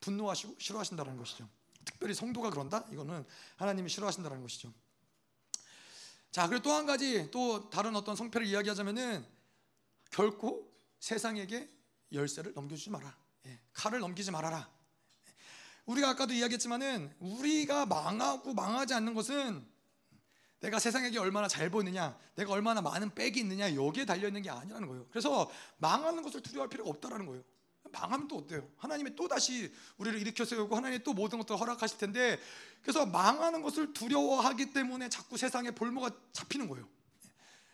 분노하시고 0.00 0.56
싫어하신다는 0.58 1.16
것이죠. 1.16 1.48
특별히 1.84 2.14
성도가 2.14 2.50
그런다? 2.50 2.84
이거는 2.92 3.24
하나님이 3.56 3.88
싫어하신다는 3.88 4.42
것이죠. 4.42 4.72
자, 6.30 6.46
그리고 6.48 6.62
또 6.62 6.72
한 6.72 6.86
가지 6.86 7.30
또 7.30 7.70
다른 7.70 7.96
어떤 7.96 8.14
성패를 8.16 8.46
이야기하자면은 8.46 9.24
결코 10.10 10.70
세상에게 11.00 11.68
열쇠를 12.12 12.52
넘겨주지 12.54 12.90
마라. 12.90 13.16
예, 13.46 13.60
칼을 13.72 14.00
넘기지 14.00 14.30
말아라. 14.30 14.68
우리가 15.86 16.10
아까도 16.10 16.34
이야기했지만은 16.34 17.14
우리가 17.18 17.86
망하고 17.86 18.52
망하지 18.52 18.94
않는 18.94 19.14
것은 19.14 19.66
내가 20.60 20.78
세상에게 20.78 21.18
얼마나 21.18 21.46
잘 21.46 21.70
보이느냐, 21.70 22.18
내가 22.34 22.52
얼마나 22.52 22.80
많은 22.80 23.14
백이 23.14 23.40
있느냐 23.40 23.74
여기에 23.74 24.04
달려 24.04 24.26
있는 24.26 24.42
게 24.42 24.50
아니라는 24.50 24.88
거예요. 24.88 25.06
그래서 25.10 25.50
망하는 25.78 26.22
것을 26.22 26.42
두려워할 26.42 26.68
필요가 26.68 26.90
없다라는 26.90 27.26
거예요. 27.26 27.42
망하면 27.90 28.28
또 28.28 28.38
어때요? 28.38 28.68
하나님이 28.76 29.16
또 29.16 29.28
다시 29.28 29.72
우리를 29.96 30.20
일으켜 30.20 30.44
세우고 30.44 30.76
하나님이 30.76 31.02
또 31.04 31.14
모든 31.14 31.38
것들을 31.38 31.58
허락하실 31.58 31.98
텐데 31.98 32.38
그래서 32.82 33.06
망하는 33.06 33.62
것을 33.62 33.92
두려워하기 33.92 34.72
때문에 34.72 35.08
자꾸 35.08 35.36
세상에 35.36 35.70
볼모가 35.70 36.10
잡히는 36.32 36.68
거예요. 36.68 36.86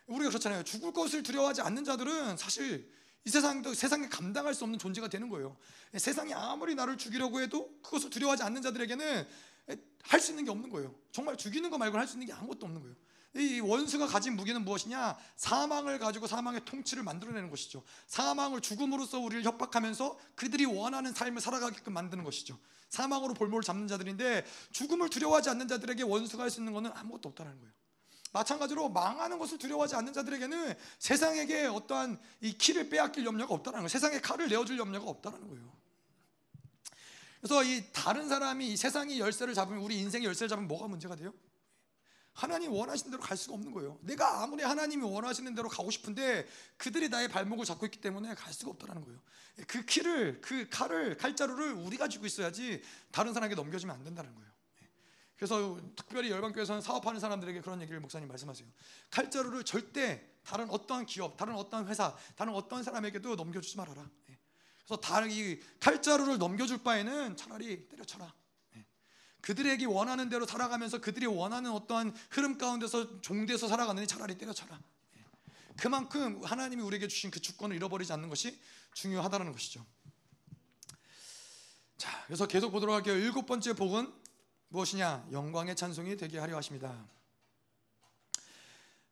우리가 0.07 0.29
그렇잖아요. 0.31 0.63
죽을 0.65 0.93
것을 0.93 1.23
두려워하지 1.23 1.63
않는 1.63 1.85
자들은 1.85 2.37
사실 2.37 2.91
이 3.25 3.31
세상도 3.31 3.73
세상에 3.73 4.09
감당할 4.09 4.55
수 4.55 4.65
없는 4.65 4.79
존재가 4.79 5.09
되는 5.09 5.31
거예요. 5.31 5.57
세상이 5.97 6.35
아무리 6.35 6.75
나를 6.75 6.99
죽이려고 6.99 7.41
해도 7.41 7.75
그것을 7.83 8.11
두려워하지 8.11 8.43
않는 8.43 8.61
자들에게는 8.63 9.27
할 10.03 10.21
수 10.21 10.33
있는 10.33 10.45
게 10.45 10.51
없는 10.51 10.71
거예요. 10.71 10.95
정말 11.13 11.37
죽이는 11.37 11.71
거 11.71 11.79
말고는 11.79 12.01
할 12.01 12.07
수 12.07 12.15
있는 12.15 12.27
게 12.27 12.33
아무것도 12.33 12.67
없는 12.67 12.81
거예요. 12.83 12.97
이 13.37 13.59
원수가 13.59 14.07
가진 14.07 14.37
무기는 14.37 14.63
무엇이냐? 14.65 15.17
사망을 15.37 15.99
가지고 15.99 16.29
사망의 16.29 16.65
통치를 16.65 17.03
만들어내는 17.03 17.51
것이죠. 17.51 17.83
사망을 18.07 18.61
죽음으로써 18.61 19.19
우리를 19.19 19.43
협박하면서 19.45 20.17
그들이 20.37 20.67
원하는 20.67 21.13
삶을 21.13 21.41
살아가게끔 21.41 21.93
만드는 21.93 22.23
것이죠. 22.23 22.59
사망으로 22.91 23.35
볼모를 23.35 23.65
잡는 23.65 23.89
자들인데 23.89 24.45
죽음을 24.71 25.09
두려워하지 25.11 25.51
않는 25.51 25.67
자들에게 25.67 26.05
원수가 26.05 26.45
할 26.45 26.51
수 26.51 26.61
있는 26.61 26.73
것은 26.75 26.93
아무것도 26.95 27.31
없다는 27.31 27.59
거예요. 27.59 27.73
마찬가지로 28.33 28.89
망하는 28.91 29.39
것을 29.39 29.59
두려워하지 29.59 29.97
않는 29.97 30.13
자들에게는 30.13 30.75
세상에게 31.01 31.67
어떠한 31.67 32.21
이 32.41 32.53
키를 32.57 32.89
빼앗길 32.89 33.25
염려가 33.25 33.55
없다는 33.55 33.79
거예요. 33.81 33.89
세상에 33.89 34.21
칼을 34.21 34.49
내어줄 34.49 34.79
염려가 34.79 35.11
없다는 35.11 35.49
거예요. 35.49 35.73
그래서 37.45 37.63
이 37.63 37.85
다른 37.93 38.27
사람이 38.27 38.73
이 38.73 38.75
세상이 38.75 39.21
열쇠를 39.21 39.53
잡으면 39.53 39.83
우리 39.83 39.99
인생의 39.99 40.27
열쇠를 40.29 40.49
잡으면 40.49 40.67
뭐가 40.67 40.89
문제가 40.89 41.15
돼요? 41.15 41.35
하나님 42.33 42.73
원하시는 42.73 43.11
대로 43.11 43.23
갈 43.23 43.37
수가 43.37 43.53
없는 43.53 43.71
거예요. 43.71 43.99
내가 44.01 44.43
아무리 44.43 44.63
하나님이 44.63 45.03
원하시는 45.05 45.55
대로 45.55 45.69
가고 45.69 45.91
싶은데 45.91 46.49
그들이 46.79 47.11
나의 47.11 47.29
발목을 47.29 47.67
잡고 47.67 47.85
있기 47.85 48.01
때문에 48.01 48.35
갈 48.35 48.51
수가 48.55 48.71
없다는 48.71 49.05
거예요. 49.05 49.21
그 49.67 49.85
키를 49.85 50.41
그 50.41 50.71
칼을 50.71 51.19
칼자루를 51.19 51.75
우리가 51.75 52.09
쥐고 52.09 52.25
있어야지 52.25 52.83
다른 53.13 53.35
사람에게 53.35 53.55
넘겨주면 53.57 53.95
안 53.95 54.03
된다는 54.03 54.35
거예요. 54.35 54.51
그래서 55.37 55.79
특별히 55.97 56.31
열방교회에서는 56.31 56.81
사업하는 56.81 57.21
사람들에게 57.21 57.61
그런 57.61 57.83
얘기를 57.83 58.01
목사님 58.01 58.27
말씀하세요. 58.27 58.67
칼자루를 59.11 59.65
절대 59.65 60.27
다른 60.45 60.71
어떠한 60.71 61.05
기업, 61.05 61.37
다른 61.37 61.55
어떠한 61.57 61.89
회사, 61.89 62.17
다른 62.37 62.55
어떠한 62.55 62.85
사람에게도 62.85 63.35
넘겨주지 63.35 63.77
말아라. 63.77 64.09
예. 64.85 64.87
그래서 64.87 65.01
다른 65.01 65.31
이 65.31 65.59
칼자루를 65.81 66.39
넘겨줄 66.39 66.83
바에는 66.83 67.37
차라리 67.37 67.89
때려쳐라. 67.89 68.33
예. 68.77 68.85
그들에게 69.41 69.87
원하는 69.87 70.29
대로 70.29 70.47
살아가면서 70.47 71.01
그들이 71.01 71.27
원하는 71.27 71.71
어떠한 71.71 72.15
흐름 72.31 72.59
가운데서 72.59 73.21
종돼서 73.21 73.69
살아가느니 73.69 74.07
차라리 74.07 74.37
때려쳐라. 74.37 74.81
예. 75.17 75.25
그만큼 75.77 76.43
하나님이 76.45 76.83
우리에게 76.83 77.09
주신 77.09 77.31
그 77.31 77.41
주권을 77.41 77.77
잃어버리지 77.77 78.13
않는 78.13 78.29
것이 78.29 78.61
중요하다는 78.95 79.53
것이죠. 79.53 79.85
자, 81.97 82.25
그래서 82.27 82.47
계속 82.47 82.71
보도록 82.71 82.95
할게요. 82.95 83.15
일곱 83.15 83.47
번째 83.47 83.73
복은 83.73 84.13
무엇이냐? 84.69 85.29
영광의 85.33 85.77
찬송이 85.77 86.17
되게 86.17 86.39
하려 86.39 86.57
하십니다. 86.57 87.07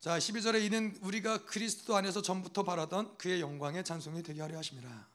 자, 0.00 0.18
12절에 0.18 0.64
이는 0.64 0.98
우리가 1.00 1.44
그리스도 1.44 1.94
안에서 1.94 2.20
전부터 2.22 2.64
바라던 2.64 3.16
그의 3.18 3.40
영광의 3.40 3.84
찬송이 3.84 4.24
되게 4.24 4.42
하려 4.42 4.58
하십니다. 4.58 5.11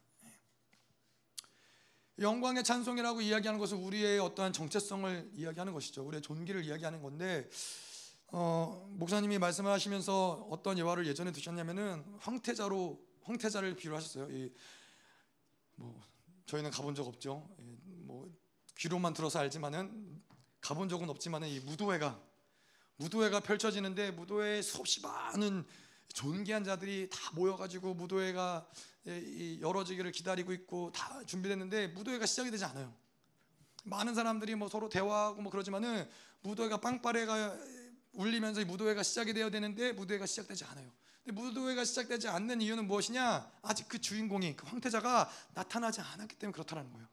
영광의 2.20 2.63
찬송이라고 2.63 3.22
이야기하는 3.22 3.59
것은 3.59 3.78
우리의 3.78 4.20
어떠한 4.20 4.51
정체성을 4.51 5.32
이야기하는 5.36 5.74
것이죠. 5.74 6.03
우리의 6.03 6.22
존귀를 6.22 6.65
이야기하는 6.65 7.01
건데 7.01 7.47
어, 8.30 8.88
목사님이 8.91 9.38
말씀을 9.38 9.72
하시면서 9.72 10.47
어떤 10.49 10.78
예화를 10.78 11.05
예전에 11.05 11.32
드셨냐면은 11.32 12.03
황태자로 12.20 12.99
황태자를 13.24 13.76
비유하셨어요. 13.76 14.30
이, 14.32 14.51
뭐 15.76 16.01
저희는 16.47 16.72
가본 16.72 16.95
적 16.95 17.07
없죠. 17.07 17.47
뭐 17.57 18.34
귀로만 18.78 19.13
들어서 19.13 19.39
알지만은 19.39 20.22
가본 20.61 20.89
적은 20.89 21.09
없지만은 21.09 21.47
이 21.47 21.59
무도회가 21.59 22.20
무도회가 22.97 23.41
펼쳐지는데 23.41 24.11
무도회에 24.11 24.61
수없이 24.63 25.01
많은 25.01 25.65
존귀한 26.13 26.63
자들이 26.63 27.09
다 27.11 27.32
모여가지고 27.34 27.93
무도회가 27.93 28.68
열어지기를 29.61 30.11
기다리고 30.11 30.51
있고 30.53 30.91
다 30.91 31.23
준비됐는데 31.25 31.87
무도회가 31.89 32.25
시작이 32.25 32.51
되지 32.51 32.65
않아요. 32.65 32.93
많은 33.85 34.13
사람들이 34.15 34.55
뭐 34.55 34.67
서로 34.67 34.89
대화하고 34.89 35.41
뭐 35.41 35.51
그러지만은 35.51 36.07
무도회가 36.41 36.77
빵빠레가 36.77 37.57
울리면서 38.13 38.63
무도회가 38.65 39.03
시작이 39.03 39.33
되어야 39.33 39.49
되는데 39.49 39.93
무도회가 39.93 40.25
시작되지 40.25 40.65
않아요. 40.65 40.91
근데 41.23 41.41
무도회가 41.41 41.85
시작되지 41.85 42.27
않는 42.27 42.61
이유는 42.61 42.87
무엇이냐? 42.87 43.51
아직 43.61 43.87
그 43.87 43.99
주인공이 43.99 44.55
그 44.55 44.65
황태자가 44.67 45.29
나타나지 45.53 46.01
않았기 46.01 46.35
때문에 46.35 46.53
그렇다는 46.53 46.91
거예요. 46.91 47.07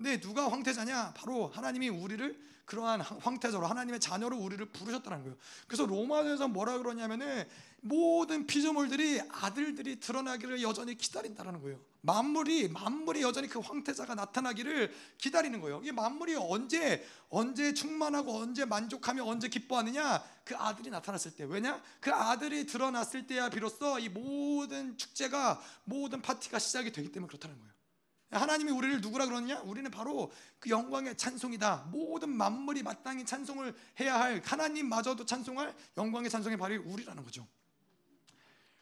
근데 0.00 0.18
누가 0.18 0.50
황태자냐? 0.50 1.12
바로 1.14 1.48
하나님이 1.48 1.90
우리를 1.90 2.40
그러한 2.64 3.02
황태자로 3.02 3.66
하나님의 3.66 4.00
자녀로 4.00 4.38
우리를 4.38 4.64
부르셨다는 4.64 5.24
거예요. 5.24 5.36
그래서 5.66 5.84
로마서에서 5.84 6.48
뭐라 6.48 6.78
그러냐면은 6.78 7.46
모든 7.82 8.46
피조물들이 8.46 9.20
아들들이 9.30 10.00
드러나기를 10.00 10.62
여전히 10.62 10.96
기다린다는 10.96 11.60
거예요. 11.60 11.78
만물이 12.00 12.68
만물이 12.68 13.20
여전히 13.20 13.46
그 13.46 13.58
황태자가 13.58 14.14
나타나기를 14.14 14.90
기다리는 15.18 15.60
거예요. 15.60 15.82
이 15.84 15.92
만물이 15.92 16.34
언제 16.36 17.06
언제 17.28 17.74
충만하고 17.74 18.38
언제 18.38 18.64
만족하며 18.64 19.22
언제 19.26 19.48
기뻐하느냐? 19.48 20.24
그 20.44 20.56
아들이 20.56 20.88
나타났을 20.88 21.32
때. 21.32 21.44
왜냐? 21.44 21.82
그 22.00 22.10
아들이 22.10 22.64
드러났을 22.64 23.26
때야 23.26 23.50
비로소 23.50 23.98
이 23.98 24.08
모든 24.08 24.96
축제가 24.96 25.60
모든 25.84 26.22
파티가 26.22 26.58
시작이 26.58 26.90
되기 26.90 27.12
때문에 27.12 27.28
그렇다는 27.28 27.58
거예요. 27.58 27.79
하나님이 28.30 28.70
우리를 28.70 29.00
누구라 29.00 29.26
그러느냐? 29.26 29.60
우리는 29.60 29.90
바로 29.90 30.30
그 30.60 30.70
영광의 30.70 31.16
찬송이다. 31.16 31.88
모든 31.90 32.30
만물이 32.30 32.82
마땅히 32.82 33.24
찬송을 33.24 33.74
해야 33.98 34.20
할 34.20 34.40
하나님마저도 34.44 35.24
찬송할 35.26 35.74
영광의 35.96 36.30
찬송의 36.30 36.56
발이 36.56 36.76
우리라는 36.76 37.24
거죠. 37.24 37.46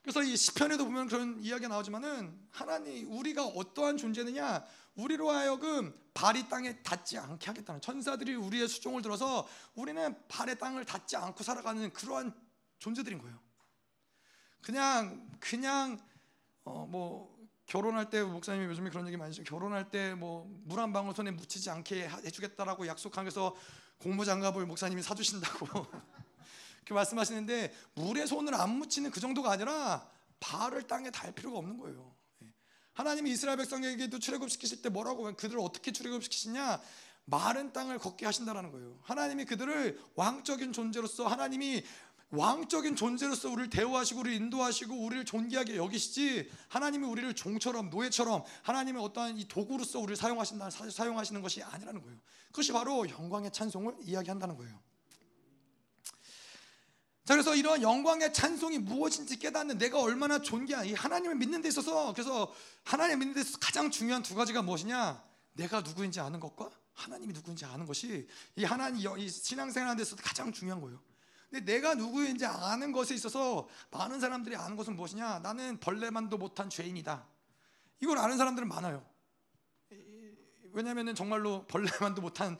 그래서 0.02 0.22
이 0.22 0.36
시편에도 0.36 0.84
보면 0.84 1.08
그런 1.08 1.38
이야기가 1.40 1.68
나오지만은 1.68 2.38
하나님 2.50 3.10
우리가 3.10 3.46
어떠한 3.46 3.96
존재느냐? 3.96 4.64
우리로 4.96 5.30
하여금 5.30 5.98
발이 6.12 6.48
땅에 6.48 6.82
닿지 6.82 7.18
않게 7.18 7.46
하겠다는 7.46 7.80
천사들이 7.80 8.34
우리의 8.34 8.68
수종을 8.68 9.00
들어서 9.00 9.48
우리는 9.74 10.14
발의 10.28 10.58
땅을 10.58 10.84
닿지 10.84 11.16
않고 11.16 11.42
살아가는 11.42 11.90
그러한 11.92 12.34
존재들인 12.78 13.18
거예요. 13.18 13.38
그냥 14.60 15.30
그냥 15.40 15.98
어 16.64 16.86
뭐 16.86 17.37
결혼할 17.68 18.08
때 18.10 18.22
목사님이 18.22 18.66
요즘에 18.66 18.90
그런 18.90 19.06
얘기 19.06 19.16
많이 19.16 19.28
하시죠. 19.30 19.44
결혼할 19.44 19.90
때 19.90 20.14
뭐 20.14 20.46
물 20.64 20.80
한 20.80 20.92
방울 20.92 21.14
손에 21.14 21.30
묻히지 21.30 21.70
않게 21.70 22.08
해주겠다라고 22.24 22.86
약속하면서 22.86 23.54
고무장갑을 23.98 24.66
목사님이 24.66 25.02
사주신다고 25.02 25.66
그 26.86 26.92
말씀하시는데 26.94 27.74
물에 27.94 28.26
손을 28.26 28.54
안 28.54 28.78
묻히는 28.78 29.10
그 29.10 29.20
정도가 29.20 29.52
아니라 29.52 30.08
발을 30.40 30.82
땅에 30.84 31.10
달 31.10 31.32
필요가 31.32 31.58
없는 31.58 31.76
거예요. 31.78 32.14
예. 32.42 32.46
하나님이 32.94 33.30
이스라엘 33.32 33.58
백성에게도 33.58 34.18
출애굽시키실 34.18 34.82
때 34.82 34.88
뭐라고 34.88 35.24
그들을 35.36 35.60
어떻게 35.60 35.92
출애굽시키시냐? 35.92 36.80
마른 37.26 37.74
땅을 37.74 37.98
걷게 37.98 38.24
하신다라는 38.24 38.72
거예요. 38.72 38.98
하나님이 39.02 39.44
그들을 39.44 40.00
왕적인 40.14 40.72
존재로서 40.72 41.26
하나님이 41.26 41.84
왕적인 42.30 42.94
존재로서 42.94 43.48
우리를 43.48 43.70
대우하시고 43.70 44.20
우리를 44.20 44.36
인도하시고 44.36 44.94
우리를 44.94 45.24
존귀하게 45.24 45.76
여기시지 45.76 46.50
하나님이 46.68 47.06
우리를 47.06 47.34
종처럼 47.34 47.88
노예처럼 47.88 48.44
하나님의 48.62 49.02
어떠한 49.02 49.38
이 49.38 49.48
도구로서 49.48 49.98
우리를 50.00 50.16
사용하신다 50.16 50.68
사용하시는 50.70 51.40
것이 51.40 51.62
아니라는 51.62 52.02
거예요. 52.02 52.18
그것이 52.48 52.72
바로 52.72 53.08
영광의 53.08 53.50
찬송을 53.52 53.96
이야기한다는 54.02 54.56
거예요. 54.56 54.78
자 57.24 57.34
그래서 57.34 57.54
이런 57.54 57.82
영광의 57.82 58.32
찬송이 58.34 58.78
무엇인지 58.78 59.38
깨닫는 59.38 59.78
내가 59.78 60.00
얼마나 60.00 60.40
존귀한 60.40 60.86
이 60.86 60.94
하나님을 60.94 61.36
믿는 61.36 61.62
데 61.62 61.68
있어서 61.68 62.12
그래서 62.12 62.52
하나님을 62.84 63.18
믿는 63.18 63.34
데 63.34 63.40
있어서 63.40 63.58
가장 63.58 63.90
중요한 63.90 64.22
두 64.22 64.34
가지가 64.34 64.62
무엇이냐? 64.62 65.22
내가 65.54 65.80
누구인지 65.80 66.20
아는 66.20 66.40
것과 66.40 66.70
하나님이 66.94 67.32
누구인지 67.32 67.64
아는 67.64 67.86
것이 67.86 68.28
이 68.56 68.64
하나님 68.64 69.18
이 69.18 69.28
신앙생활하는 69.28 69.96
데 69.96 70.02
있어서 70.02 70.22
가장 70.22 70.52
중요한 70.52 70.80
거예요. 70.80 71.07
근데 71.50 71.72
내가 71.72 71.94
누구인지 71.94 72.44
아는 72.44 72.92
것에 72.92 73.14
있어서 73.14 73.68
많은 73.90 74.20
사람들이 74.20 74.54
아는 74.56 74.76
것은 74.76 74.96
무엇이냐? 74.96 75.40
나는 75.40 75.80
벌레만도 75.80 76.36
못한 76.36 76.68
죄인이다. 76.68 77.26
이걸 78.00 78.18
아는 78.18 78.36
사람들은 78.36 78.68
많아요. 78.68 79.04
왜냐하면 80.72 81.14
정말로 81.14 81.64
벌레만도 81.66 82.20
못한 82.20 82.58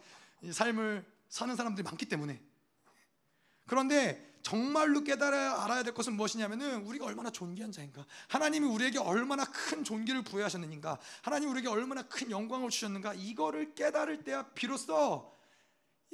삶을 0.51 1.05
사는 1.29 1.55
사람들이 1.55 1.85
많기 1.85 2.07
때문에. 2.07 2.43
그런데 3.67 4.27
정말로 4.41 5.05
깨달아 5.05 5.65
알아야 5.65 5.83
될 5.83 5.93
것은 5.93 6.15
무엇이냐면은 6.15 6.87
우리가 6.87 7.05
얼마나 7.05 7.29
존귀한 7.29 7.71
자인가. 7.71 8.07
하나님이 8.29 8.67
우리에게 8.67 8.99
얼마나 8.99 9.45
큰 9.45 9.85
존귀를 9.85 10.23
부여하셨는가. 10.23 10.99
하나님 11.21 11.51
우리에게 11.51 11.69
얼마나 11.69 12.03
큰 12.03 12.31
영광을 12.31 12.71
주셨는가. 12.71 13.13
이거를 13.13 13.75
깨달을 13.75 14.25
때야 14.25 14.45
비로소 14.55 15.38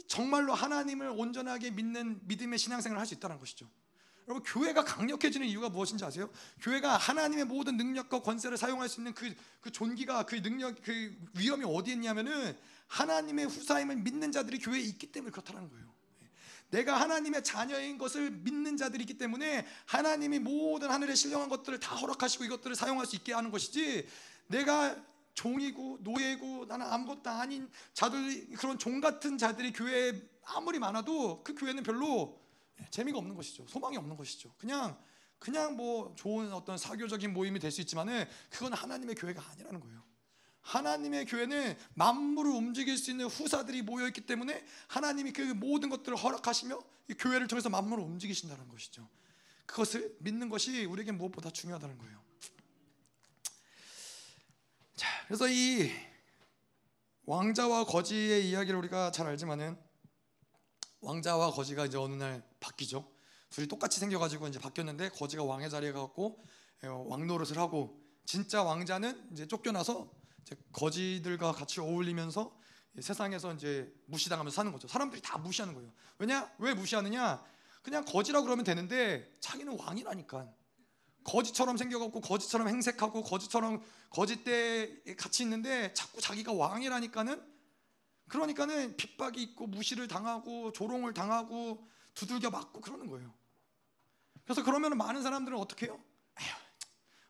정말로 0.07 0.55
하나님을 0.55 1.09
온전하게 1.09 1.71
믿는 1.71 2.21
믿음의 2.27 2.59
신앙생활을 2.59 2.99
할 3.01 3.07
수 3.07 3.15
있다는 3.15 3.39
것이죠. 3.39 3.69
여러분 4.27 4.43
교회가 4.43 4.85
강력해지는 4.85 5.47
이유가 5.47 5.69
무엇인지 5.69 6.05
아세요? 6.05 6.31
교회가 6.63 6.97
하나님의 6.97 7.45
모든 7.45 7.77
능력과 7.77 8.23
권세를 8.23 8.57
사용할 8.57 8.89
수 8.89 9.01
있는 9.01 9.13
그, 9.13 9.35
그 9.61 9.71
존귀가 9.71 10.25
그 10.25 10.43
능력 10.43 10.83
그 10.83 11.15
위험이 11.35 11.65
어디에 11.67 11.95
있냐면은 11.95 12.57
하나님의 12.87 13.47
후사임을 13.47 13.97
믿는 13.97 14.33
자들이 14.33 14.59
교회에 14.59 14.81
있기 14.81 15.13
때문에 15.13 15.31
그렇다는 15.31 15.69
거예요. 15.69 15.93
내가 16.71 17.01
하나님의 17.01 17.45
자녀인 17.45 17.99
것을 17.99 18.31
믿는 18.31 18.77
자들이기 18.77 19.19
때문에 19.19 19.67
하나님이 19.87 20.41
모든 20.41 20.91
하늘의 20.91 21.15
신령한 21.15 21.49
것들을 21.49 21.79
다 21.79 21.95
허락하시고 21.95 22.45
이것들을 22.45 22.75
사용할 22.75 23.07
수 23.07 23.17
있게 23.17 23.33
하는 23.33 23.51
것이지 23.51 24.09
내가 24.49 24.97
종이고 25.35 25.99
노예고 26.01 26.67
나는 26.67 26.87
아무것도 26.87 27.29
아닌 27.31 27.71
자들 27.93 28.51
그런 28.57 28.79
종 28.79 29.01
같은 29.01 29.37
자들이 29.37 29.73
교회에 29.73 30.13
아무리 30.45 30.79
많아도 30.79 31.43
그 31.43 31.55
교회는 31.55 31.83
별로 31.83 32.41
재미가 32.91 33.19
없는 33.19 33.35
것이죠. 33.35 33.67
소망이 33.69 33.97
없는 33.97 34.17
것이죠. 34.17 34.55
그냥 34.59 34.97
그냥 35.39 35.77
뭐 35.77 36.15
좋은 36.17 36.53
어떤 36.53 36.79
사교적인 36.79 37.33
모임이 37.33 37.59
될 37.61 37.71
수 37.71 37.81
있지만은 37.83 38.27
그건 38.49 38.73
하나님의 38.73 39.15
교회가 39.15 39.43
아니라는 39.51 39.81
거예요. 39.81 40.03
하나님의 40.63 41.27
교회는 41.27 41.77
만물을 41.95 42.51
움직일 42.51 42.97
수 42.97 43.11
있는 43.11 43.27
후사들이 43.27 43.83
모여 43.83 44.07
있기 44.07 44.23
때문에 44.23 44.65
하나님이 44.89 45.33
그 45.33 45.43
모든 45.43 45.91
것들을 45.91 46.17
허락하시며 46.17 46.81
이 47.11 47.15
교회를 47.15 47.49
통해서 47.49 47.69
만물을 47.69 48.03
움직이신다는 48.03 48.69
것이죠. 48.69 49.07
그것을 49.67 50.17
믿는 50.21 50.49
것이 50.49 50.87
우리에게 50.87 51.13
무엇보다 51.13 51.51
중요하다는 51.51 51.99
거예요. 51.99 52.24
자, 54.97 55.09
그래서 55.27 55.49
이 55.49 55.91
왕자와 57.27 57.85
거지의 57.85 58.49
이야기를 58.49 58.79
우리가 58.79 59.11
잘 59.11 59.27
알지만은 59.27 59.77
왕자와 61.01 61.51
거지가 61.51 61.87
이제 61.87 61.99
어느 61.99 62.15
날 62.15 62.43
바뀌죠. 62.61 63.11
둘이 63.51 63.67
똑같이 63.67 63.99
생겨가지고 64.01 64.49
이제 64.49 64.59
바뀌었는데 64.59 65.11
거지가 65.11 65.45
왕의 65.45 65.71
자리에 65.71 65.93
가고 65.93 66.45
어, 66.85 67.05
왕 67.09 67.27
노릇을 67.27 67.59
하고 67.59 68.01
진짜 68.25 68.63
왕자는 68.63 69.31
이제 69.33 69.47
쫓겨나서 69.47 70.11
이제 70.43 70.57
거지들과 70.73 71.53
같이 71.53 71.81
어울리면서 71.81 72.57
세상에서 73.01 73.55
이제 73.55 73.93
무시당하면서 74.07 74.55
사는 74.55 74.71
거죠. 74.71 74.87
사람들이 74.87 75.21
다 75.21 75.39
무시하는 75.39 75.75
거예요. 75.75 75.93
왜냐? 76.19 76.51
왜 76.59 76.75
무시하느냐? 76.75 77.45
그냥 77.83 78.05
거지라 78.05 78.43
그러면 78.43 78.65
되는데 78.65 79.37
자기는 79.41 79.79
왕이라니까. 79.79 80.49
거지처럼 81.25 81.77
생겨갖고 81.77 82.21
거지처럼 82.21 82.69
행색하고 82.69 83.23
거지처럼 83.23 83.83
거지 84.11 84.45
때 84.45 85.03
같이 85.17 85.43
있는데 85.43 85.93
자꾸 85.95 86.21
자기가 86.21 86.53
왕이라니까는 86.53 87.55
그러니까는 88.29 88.97
핍박이 88.97 89.43
있고 89.43 89.67
무시를 89.67 90.09
당하고 90.09 90.73
조롱을 90.73 91.15
당하고 91.15 91.87
두들겨 92.15 92.51
맞고 92.51 92.81
그러는 92.81 93.09
거예요. 93.09 93.33
그래서 94.45 94.63
그러면 94.63 94.97
많은 94.97 95.23
사람들은 95.23 95.59
어떻게 95.59 95.87
해요? 95.87 96.01
에휴, 96.41 96.55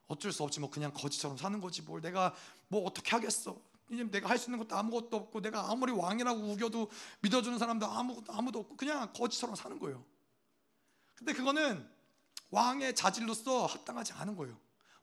어쩔 0.09 0.33
수 0.33 0.43
없지 0.43 0.61
뭐 0.61 0.71
그냥 0.71 0.93
거지처럼 0.93 1.37
사는 1.37 1.61
거지 1.61 1.83
뭘 1.83 2.01
내가 2.01 2.35
뭐 2.69 2.85
어떻게 2.85 3.11
하겠어? 3.11 3.61
이제 3.91 4.03
내가 4.11 4.29
할 4.29 4.39
수 4.39 4.51
있는 4.51 4.59
것도 4.59 4.77
아무것도 4.77 5.17
없고 5.17 5.41
내가 5.41 5.71
아무리 5.71 5.93
왕이라고 5.93 6.41
우겨도 6.41 6.91
믿어주는 7.21 7.59
사람도 7.59 7.87
아무것도 7.87 8.33
아무도 8.33 8.61
없고 8.61 8.77
그냥 8.77 9.13
거지처럼 9.13 9.55
사는 9.55 9.79
거예요. 9.79 10.05
근데 11.15 11.33
그거는 11.33 11.94
왕의 12.51 12.95
자질로서 12.95 13.67
합당하지 13.67 14.13
않은 14.15 14.37
거예요. 14.37 14.57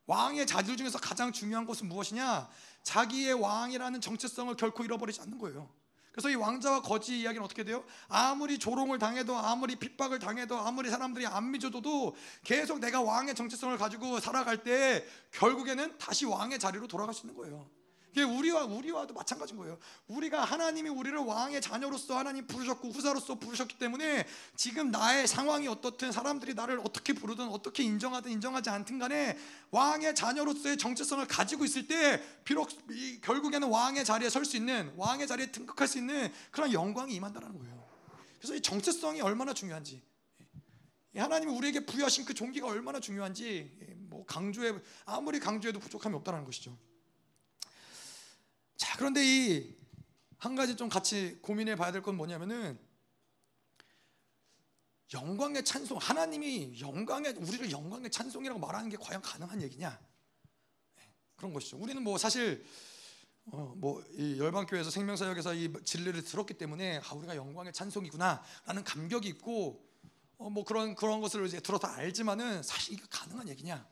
왕의 0.08 0.48
자질 0.48 0.78
중에서 0.78 0.98
가장 1.00 1.32
중요한 1.32 1.66
것은 1.66 1.88
무엇이냐? 1.88 2.50
자기의 2.84 3.34
왕이라는 3.34 4.02
정체성을 4.02 4.54
결코 4.56 4.84
잃어버리지 4.84 5.22
않는 5.22 5.38
거예요. 5.38 5.70
그래서 6.12 6.30
이 6.30 6.36
왕자와 6.36 6.82
거지 6.82 7.22
이야기는 7.22 7.44
어떻게 7.44 7.64
돼요? 7.64 7.86
아무리 8.10 8.60
조롱을 8.60 9.00
당해도 9.00 9.38
아무리 9.38 9.78
핍박을 9.78 10.20
당해도 10.20 10.58
아무리 10.60 10.90
사람들이 10.90 11.26
안 11.26 11.52
믿어줘도 11.52 12.16
계속 12.44 12.80
내가 12.80 13.02
왕의 13.02 13.34
정체성을 13.36 13.78
가지고 13.78 14.20
살아갈 14.20 14.64
때 14.64 15.06
결국에는 15.32 15.98
다시 15.98 16.26
왕의 16.26 16.60
자리로 16.60 16.88
돌아갈 16.88 17.14
수 17.14 17.26
있는 17.26 17.38
거예요. 17.38 17.70
이게 18.12 18.24
우리와 18.24 18.66
우리와도 18.66 19.14
마찬가지인 19.14 19.58
거예요. 19.58 19.80
우리가 20.08 20.44
하나님이 20.44 20.90
우리를 20.90 21.18
왕의 21.18 21.62
자녀로서 21.62 22.18
하나님 22.18 22.46
부르셨고 22.46 22.90
후사로서 22.90 23.36
부르셨기 23.36 23.78
때문에 23.78 24.28
지금 24.56 24.92
나의 24.92 25.28
상황이 25.28 25.68
어떻든 25.68 26.12
사람들이 26.12 26.54
나를 26.54 26.80
어떻게 26.84 27.14
부르든 27.14 27.48
어떻게 27.48 27.84
인정하든 27.84 28.32
인정하지 28.32 28.70
않든 28.70 29.00
간에 29.00 29.38
왕의 29.72 30.14
자녀로서의 30.16 30.78
정체성을 30.78 31.26
가지고 31.28 31.64
있을 31.64 31.88
때 31.88 32.22
비록 32.44 32.70
결국에는 33.22 33.68
왕의 33.70 34.04
자리에 34.04 34.30
설 34.30 34.42
수 34.42 34.58
있는 34.58 34.92
왕의 34.98 35.28
자리에 35.28 35.52
등극할 35.52 35.88
수 35.88 36.00
있는 36.00 36.34
그런 36.50 36.74
영광이 36.74 37.14
임한다는 37.14 37.58
거예요. 37.58 37.88
그래서 38.40 38.56
이 38.56 38.62
정체성이 38.62 39.22
얼마나 39.22 39.54
중요한지 39.54 40.02
하나님이 41.16 41.54
우리에게 41.54 41.86
부여하신 41.86 42.26
그 42.26 42.34
종기가 42.34 42.68
얼마나 42.68 43.00
중요한지 43.00 43.72
뭐 44.10 44.26
강조해 44.26 44.74
아무리 45.06 45.40
강조해도 45.40 45.80
부족함이 45.80 46.16
없다는 46.16 46.44
것이죠. 46.44 46.76
자, 48.82 48.98
그런데 48.98 49.24
이 49.24 49.82
한 50.42 50.56
가지 50.56 50.76
좀 50.76 50.90
같이 50.90 51.38
고민해 51.44 51.76
봐야 51.76 51.92
될 51.92 52.02
건 52.02 52.18
뭐냐면은 52.18 52.80
영광의 55.14 55.64
찬송 55.64 56.00
하나님이 56.00 56.80
영광의 56.82 57.34
우리를 57.34 57.70
영광의 57.70 58.10
찬송이라고 58.10 58.60
말하는 58.60 58.90
게 58.90 58.98
과연 58.98 59.22
가능한 59.22 59.62
얘기냐? 59.62 60.00
네, 60.96 61.04
그런 61.36 61.54
것이죠. 61.54 61.78
우리는 61.78 62.02
뭐 62.02 62.18
사실 62.18 62.66
어, 63.52 63.76
뭐이 63.78 64.40
열방교회에서 64.40 64.90
생명사역에서 64.90 65.54
이 65.54 65.72
진리를 65.84 66.24
들었기 66.24 66.56
때문에 66.56 67.02
아 67.06 67.14
우리가 67.14 67.36
영광의 67.36 67.74
찬송이구나라는 67.74 68.84
감격이 68.84 69.28
있고 69.28 69.88
어, 70.40 70.50
뭐 70.50 70.64
그런 70.64 70.96
그런 70.96 71.22
것을 71.22 71.46
이제 71.46 71.60
들어서 71.60 71.86
알지만은 71.86 72.64
사실 72.64 72.94
이게 72.96 73.04
가능한 73.12 73.48
얘기냐? 73.50 73.88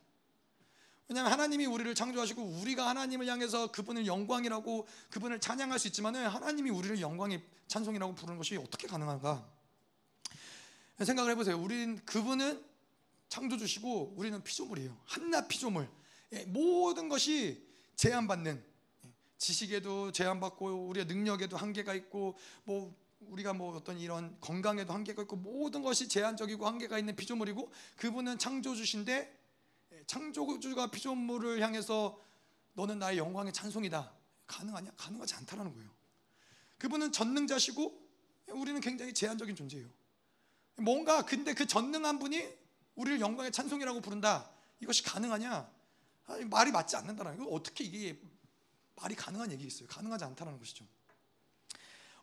왜냐하면 1.10 1.32
하나님이 1.32 1.66
우리를 1.66 1.94
창조하시고 1.96 2.42
우리가 2.62 2.88
하나님을 2.88 3.26
향해서 3.26 3.72
그분을 3.72 4.06
영광이라고 4.06 4.88
그분을 5.10 5.40
찬양할 5.40 5.80
수 5.80 5.88
있지만은 5.88 6.28
하나님이 6.28 6.70
우리를 6.70 7.02
영광의 7.02 7.42
찬송이라고 7.68 8.14
부르는 8.14 8.38
것이 8.38 8.56
어떻게 8.58 8.88
가능한가? 8.88 9.44
생각을 11.04 11.32
해보세요. 11.32 11.60
우린 11.60 12.00
그분은 12.06 12.64
창조주시고 13.30 14.14
우리는 14.18 14.44
피조물이에요. 14.44 14.96
한낱 15.06 15.48
피조물. 15.48 15.90
예, 16.34 16.46
모든 16.46 17.10
것이 17.10 17.68
제한받는 17.96 18.64
예, 19.06 19.10
지식에도 19.40 20.12
제한받고 20.12 20.90
우리의 20.90 21.08
능력에도 21.08 21.58
한계가 21.58 21.96
있고 21.96 22.38
뭐 22.66 22.96
우리가 23.22 23.54
뭐 23.54 23.76
어떤 23.76 23.98
이런 23.98 24.38
건강에도 24.42 24.94
한계가 24.94 25.24
있고 25.24 25.38
모든 25.38 25.82
것이 25.82 26.08
제한적이고 26.08 26.68
한계가 26.68 27.00
있는 27.00 27.16
피조물이고 27.16 27.72
그분은 27.96 28.38
창조주신데 28.38 29.39
창조주가 30.10 30.90
피조물을 30.90 31.62
향해서 31.62 32.20
너는 32.74 32.98
나의 32.98 33.20
영광의 33.20 33.54
찬송이다. 33.54 34.12
가능하냐? 34.48 34.92
가능하지 34.98 35.36
않다라는 35.36 35.72
거예요. 35.76 35.88
그분은 36.80 37.12
전능자시고 37.12 38.10
우리는 38.48 38.82
굉장히 38.82 39.14
제한적인 39.14 39.56
존재예요. 39.56 39.88
뭔가 40.78 41.24
근데 41.24 41.54
그 41.54 41.68
전능한 41.68 42.18
분이 42.18 42.44
우리를 42.96 43.20
영광의 43.20 43.52
찬송이라고 43.52 44.02
부른다. 44.02 44.50
이것이 44.80 45.04
가능하냐? 45.04 45.72
아니, 46.26 46.46
말이 46.46 46.72
맞지 46.72 46.96
않는다는 46.96 47.38
거. 47.38 47.46
어떻게 47.52 47.84
이게 47.84 48.20
말이 48.96 49.14
가능한 49.14 49.52
얘기 49.52 49.68
있어요? 49.68 49.88
가능하지 49.88 50.24
않다는 50.24 50.58
것이죠. 50.58 50.88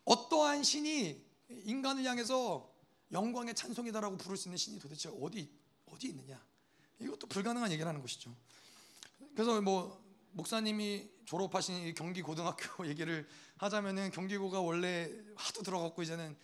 어떠한 0.03 0.61
신이 0.63 1.25
인간을 1.49 2.03
향해서 2.03 2.69
영광의 3.13 3.55
찬송이다라고 3.55 4.17
부를 4.17 4.35
수 4.35 4.49
있는 4.49 4.57
신이 4.57 4.77
도대체 4.77 5.09
어디 5.21 5.49
어디 5.85 6.09
있느냐? 6.09 6.46
이것도 6.99 7.27
불가능한 7.27 7.71
얘기라는 7.71 8.01
것이죠. 8.01 8.35
그래서 9.33 9.61
뭐 9.61 10.01
목사님이 10.31 11.09
졸업하신 11.25 11.93
경기 11.95 12.21
고등학교 12.21 12.87
얘기를 12.87 13.27
하자면은 13.57 14.11
경기고가 14.11 14.61
원래 14.61 15.09
하도 15.35 15.61
들어갔고 15.63 16.03
이제는 16.03 16.35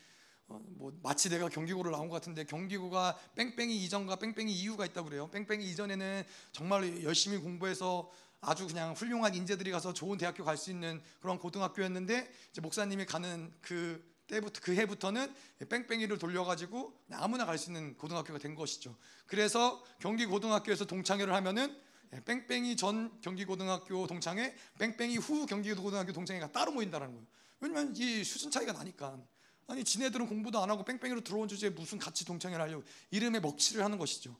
어, 0.48 0.60
뭐 0.78 0.92
마치 1.02 1.30
내가 1.30 1.48
경기고를 1.48 1.92
나온 1.92 2.10
것 2.10 2.16
같은데 2.16 2.44
경기고가 2.44 3.18
뺑뺑이 3.36 3.84
이전과 3.86 4.18
뺑뺑이 4.18 4.52
이후가 4.52 4.86
있다고 4.86 5.10
그래요. 5.10 5.30
뺑뺑이 5.32 5.64
이전에는 5.72 6.24
정말 6.52 7.04
열심히 7.04 7.38
공부해서 7.38 8.12
아주 8.42 8.68
그냥 8.68 8.94
훌륭한 8.94 9.34
인재들이 9.36 9.72
가서 9.72 9.94
좋은 9.94 10.18
대학교 10.18 10.44
갈 10.44 10.58
수 10.58 10.70
있는 10.70 11.02
그런 11.22 11.40
고등학교였는데 11.40 12.32
이제 12.52 12.62
목사님이 12.62 13.06
가는 13.06 13.54
그 13.62 14.04
때부터 14.28 14.62
그 14.64 14.76
해부터는 14.76 15.34
뺑뺑이를 15.70 16.18
돌려가지고 16.18 16.94
아무나 17.12 17.46
갈 17.46 17.58
수 17.58 17.70
있는 17.70 17.98
고등학교가 17.98 18.40
된 18.40 18.56
것이죠. 18.56 18.96
그래서 19.28 19.84
경기 20.00 20.26
고등학교에서 20.26 20.86
동창회를 20.86 21.34
하면은 21.34 21.78
뺑뺑이 22.26 22.76
전 22.76 23.20
경기 23.22 23.44
고등학교 23.44 24.06
동창회, 24.08 24.56
뺑뺑이 24.78 25.18
후 25.18 25.46
경기 25.46 25.74
고등학교 25.74 26.14
동창회가 26.14 26.52
따로 26.52 26.72
모인다는 26.72 27.08
거예요. 27.12 27.26
왜냐면 27.60 27.96
이 27.96 28.24
수준 28.24 28.52
차이가 28.52 28.72
나니까. 28.74 29.20
아니 29.68 29.84
지네들은 29.84 30.28
공부도 30.28 30.62
안 30.62 30.70
하고 30.70 30.84
뺑뺑이로 30.84 31.22
들어온 31.22 31.48
주제에 31.48 31.70
무슨 31.70 31.98
같이 31.98 32.26
동창회를 32.26 32.64
하려고 32.64 32.84
이름에 33.12 33.40
먹칠을 33.40 33.84
하는 33.84 33.98
것이죠. 33.98 34.36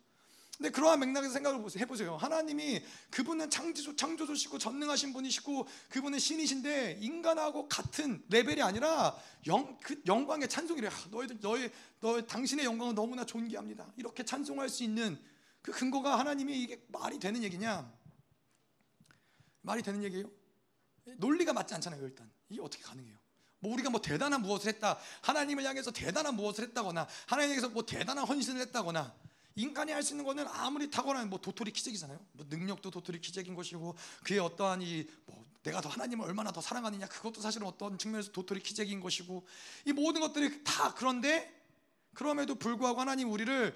근데 0.58 0.70
그러한 0.70 1.00
맥락에서 1.00 1.34
생각을 1.34 1.66
해보세요. 1.78 2.16
하나님이 2.16 2.84
그분은 3.10 3.50
창조, 3.50 3.96
창조주시고 3.96 4.60
전능하신 4.60 5.12
분이시고 5.12 5.68
그분은 5.90 6.20
신이신데 6.20 7.00
인간하고 7.02 7.68
같은 7.68 8.24
레벨이 8.30 8.62
아니라 8.62 9.18
영, 9.48 9.78
그 9.80 10.02
영광의 10.06 10.48
찬송이래. 10.48 10.88
아, 10.88 10.92
너희들 11.10 11.40
너희 11.42 11.72
너 12.00 12.22
당신의 12.22 12.66
영광은 12.66 12.94
너무나 12.94 13.26
존귀합니다. 13.26 13.94
이렇게 13.98 14.24
찬송할 14.24 14.70
수 14.70 14.84
있는 14.84 15.20
그 15.64 15.72
근거가 15.72 16.20
하나님이 16.20 16.62
이게 16.62 16.86
말이 16.90 17.20
되는 17.20 17.42
얘기냐? 17.42 17.92
말이 19.62 19.82
되는 19.82 20.04
얘기예요? 20.04 20.30
논리가 21.18 21.54
맞지 21.54 21.74
않잖아요. 21.74 22.04
일단 22.04 22.32
이게 22.50 22.62
어떻게 22.62 22.84
가능해요? 22.84 23.18
뭐 23.60 23.74
우리가 23.74 23.90
뭐 23.90 24.02
대단한 24.02 24.42
무엇을 24.42 24.74
했다, 24.74 25.00
하나님을 25.22 25.64
향해서 25.64 25.92
대단한 25.92 26.36
무엇을 26.36 26.66
했다거나 26.66 27.08
하나님에게서 27.28 27.70
뭐 27.70 27.86
대단한 27.86 28.26
헌신을 28.26 28.62
했다거나 28.62 29.16
인간이 29.56 29.92
할 29.92 30.04
수 30.04 30.14
있는 30.14 30.26
거는 30.26 30.48
아무리 30.48 30.90
탁월한 30.90 31.30
뭐 31.30 31.40
도토리 31.40 31.72
키재기잖아요. 31.72 32.20
뭐 32.34 32.46
능력도 32.50 32.90
도토리 32.92 33.22
키재기인 33.22 33.56
것이고 33.56 33.96
그의 34.24 34.40
어떠한 34.40 34.82
이 34.82 35.06
뭐 35.26 35.44
내가 35.64 35.80
더 35.80 35.90
하나님을 35.90 36.26
얼마나 36.26 36.52
더 36.52 36.60
사랑하느냐 36.62 37.08
그것도 37.08 37.42
사실은 37.42 37.66
어떤 37.66 37.98
측면에서 37.98 38.32
도토리 38.32 38.62
키재기인 38.62 39.00
것이고 39.00 39.46
이 39.86 39.94
모든 39.94 40.22
것들이 40.22 40.64
다 40.64 40.94
그런데 40.94 41.52
그럼에도 42.14 42.56
불구하고 42.56 43.00
하나님 43.00 43.32
우리를 43.32 43.76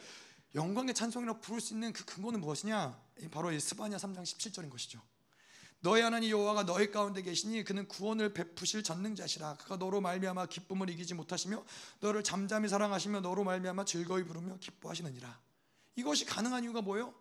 영광의 0.55 0.93
찬송이라고 0.93 1.39
부를 1.41 1.61
수 1.61 1.73
있는 1.73 1.93
그 1.93 2.05
근거는 2.05 2.41
무엇이냐? 2.41 2.99
바로 3.31 3.51
이 3.51 3.59
스바냐 3.59 3.97
3장 3.97 4.23
17절인 4.23 4.69
것이죠. 4.69 5.01
너희 5.79 6.01
하나님 6.01 6.29
여호와가 6.31 6.65
너희 6.65 6.91
가운데 6.91 7.21
계시니 7.21 7.63
그는 7.63 7.87
구원을 7.87 8.33
베푸실 8.33 8.83
전능자시라 8.83 9.55
그가 9.55 9.77
너로 9.77 10.01
말미암아 10.01 10.47
기쁨을 10.47 10.89
이기지 10.89 11.13
못하시며 11.13 11.63
너를 11.99 12.23
잠잠히 12.23 12.67
사랑하시며 12.67 13.21
너로 13.21 13.43
말미암아 13.43 13.85
즐거이 13.85 14.23
부르며 14.23 14.57
기뻐하시느니라 14.59 15.39
이것이 15.97 16.25
가능한 16.25 16.63
이유가 16.63 16.81
뭐예요? 16.81 17.13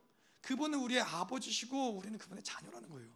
그분은 0.43 0.79
우리의 0.79 1.01
아버지시고 1.01 1.97
우리는 1.97 2.17
그분의 2.19 2.45
자녀라는 2.45 2.89
거예요. 2.89 3.09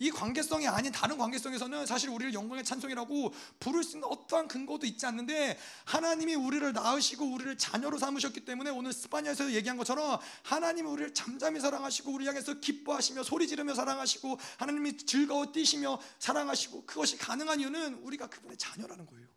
이 0.00 0.10
관계성이 0.10 0.66
아닌 0.66 0.90
다른 0.90 1.16
관계성에서는 1.16 1.86
사실 1.86 2.10
우리를 2.10 2.34
영광의 2.34 2.64
찬송이라고 2.64 3.32
부를 3.60 3.84
수 3.84 3.96
있는 3.96 4.08
어떠한 4.08 4.48
근거도 4.48 4.86
있지 4.86 5.06
않는데 5.06 5.58
하나님이 5.84 6.34
우리를 6.34 6.72
낳으시고 6.72 7.24
우리를 7.24 7.56
자녀로 7.58 7.98
삼으셨기 7.98 8.44
때문에 8.44 8.70
오늘 8.70 8.92
스파니아에서 8.92 9.52
얘기한 9.52 9.76
것처럼 9.76 10.18
하나님이 10.42 10.88
우리를 10.88 11.14
잠잠히 11.14 11.60
사랑하시고 11.60 12.12
우리 12.12 12.26
향해서 12.26 12.54
기뻐하시며 12.54 13.22
소리 13.22 13.46
지르며 13.46 13.74
사랑하시고 13.74 14.38
하나님이 14.58 14.96
즐거워 14.96 15.52
뛰시며 15.52 16.00
사랑하시고 16.18 16.86
그것이 16.86 17.16
가능한 17.16 17.60
이유는 17.60 17.94
우리가 18.02 18.28
그분의 18.28 18.56
자녀라는 18.56 19.06
거예요. 19.06 19.28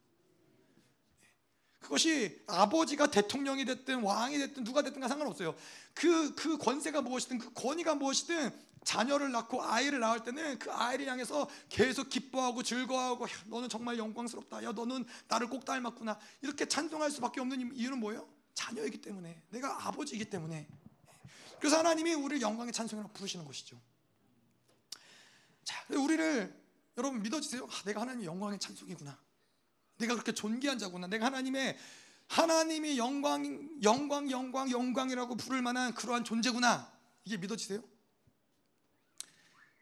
그것이 1.80 2.42
아버지가 2.48 3.12
대통령이 3.12 3.66
됐든 3.66 4.02
왕이 4.02 4.38
됐든 4.38 4.64
누가 4.64 4.82
됐든가 4.82 5.08
상관없어요. 5.08 5.56
그, 5.94 6.36
그 6.36 6.58
권세가 6.58 7.02
무엇이든 7.02 7.38
그 7.38 7.54
권위가 7.54 7.96
무엇이든 7.96 8.52
자녀를 8.84 9.32
낳고 9.32 9.64
아이를 9.64 10.00
낳을 10.00 10.24
때는 10.24 10.60
그 10.60 10.72
아이를 10.72 11.08
향해서 11.08 11.50
계속 11.70 12.10
기뻐하고 12.10 12.64
즐거워하고 12.64 13.26
야, 13.26 13.30
너는 13.48 13.70
정말 13.70 13.98
영광스럽다. 13.98 14.64
야 14.64 14.72
너는 14.72 15.06
나를 15.28 15.50
꼭 15.50 15.66
닮았구나. 15.66 16.18
이렇게 16.42 16.68
찬송할 16.68 17.12
수밖에 17.12 17.42
없는 17.42 17.76
이유는 17.76 18.00
뭐예요? 18.00 18.28
자녀이기 18.54 19.02
때문에 19.02 19.42
내가 19.50 19.88
아버지이기 19.88 20.30
때문에 20.30 20.68
그래서 21.60 21.78
하나님이 21.78 22.14
우리를 22.14 22.42
영광의 22.42 22.72
찬송이라고 22.74 23.14
부르시는 23.14 23.46
것이죠. 23.46 23.80
자, 25.64 25.84
우리를 25.90 26.68
여러분 26.98 27.22
믿어주세요. 27.22 27.68
아, 27.70 27.84
내가 27.84 28.02
하나님의 28.02 28.26
영광의 28.26 28.60
찬송이구나. 28.60 29.20
내가 29.98 30.14
그렇게 30.14 30.32
존귀한 30.32 30.80
자구나. 30.80 31.08
내가 31.08 31.26
하나님의 31.26 31.78
하나님이 32.28 32.98
영광, 32.98 33.70
영광, 33.84 34.30
영광, 34.30 34.70
영광이라고 34.70 35.36
부를 35.36 35.62
만한 35.62 35.94
그러한 35.94 36.24
존재구나. 36.24 36.92
이게 37.26 37.38
믿어지세요? 37.38 37.84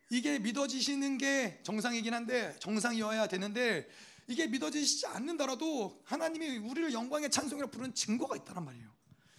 이게 0.10 0.40
믿어지시는 0.40 1.18
게 1.18 1.60
정상이긴 1.64 2.14
한데 2.14 2.56
정상이어야 2.60 3.28
되는데 3.28 3.90
이게 4.28 4.48
믿어지시지 4.48 5.08
않는다라도 5.08 6.02
하나님이 6.06 6.58
우리를 6.58 6.94
영광의 6.94 7.30
찬송이라 7.30 7.68
부르는 7.68 7.94
증거가 7.94 8.36
있다란 8.36 8.66
말이에요. 8.66 8.88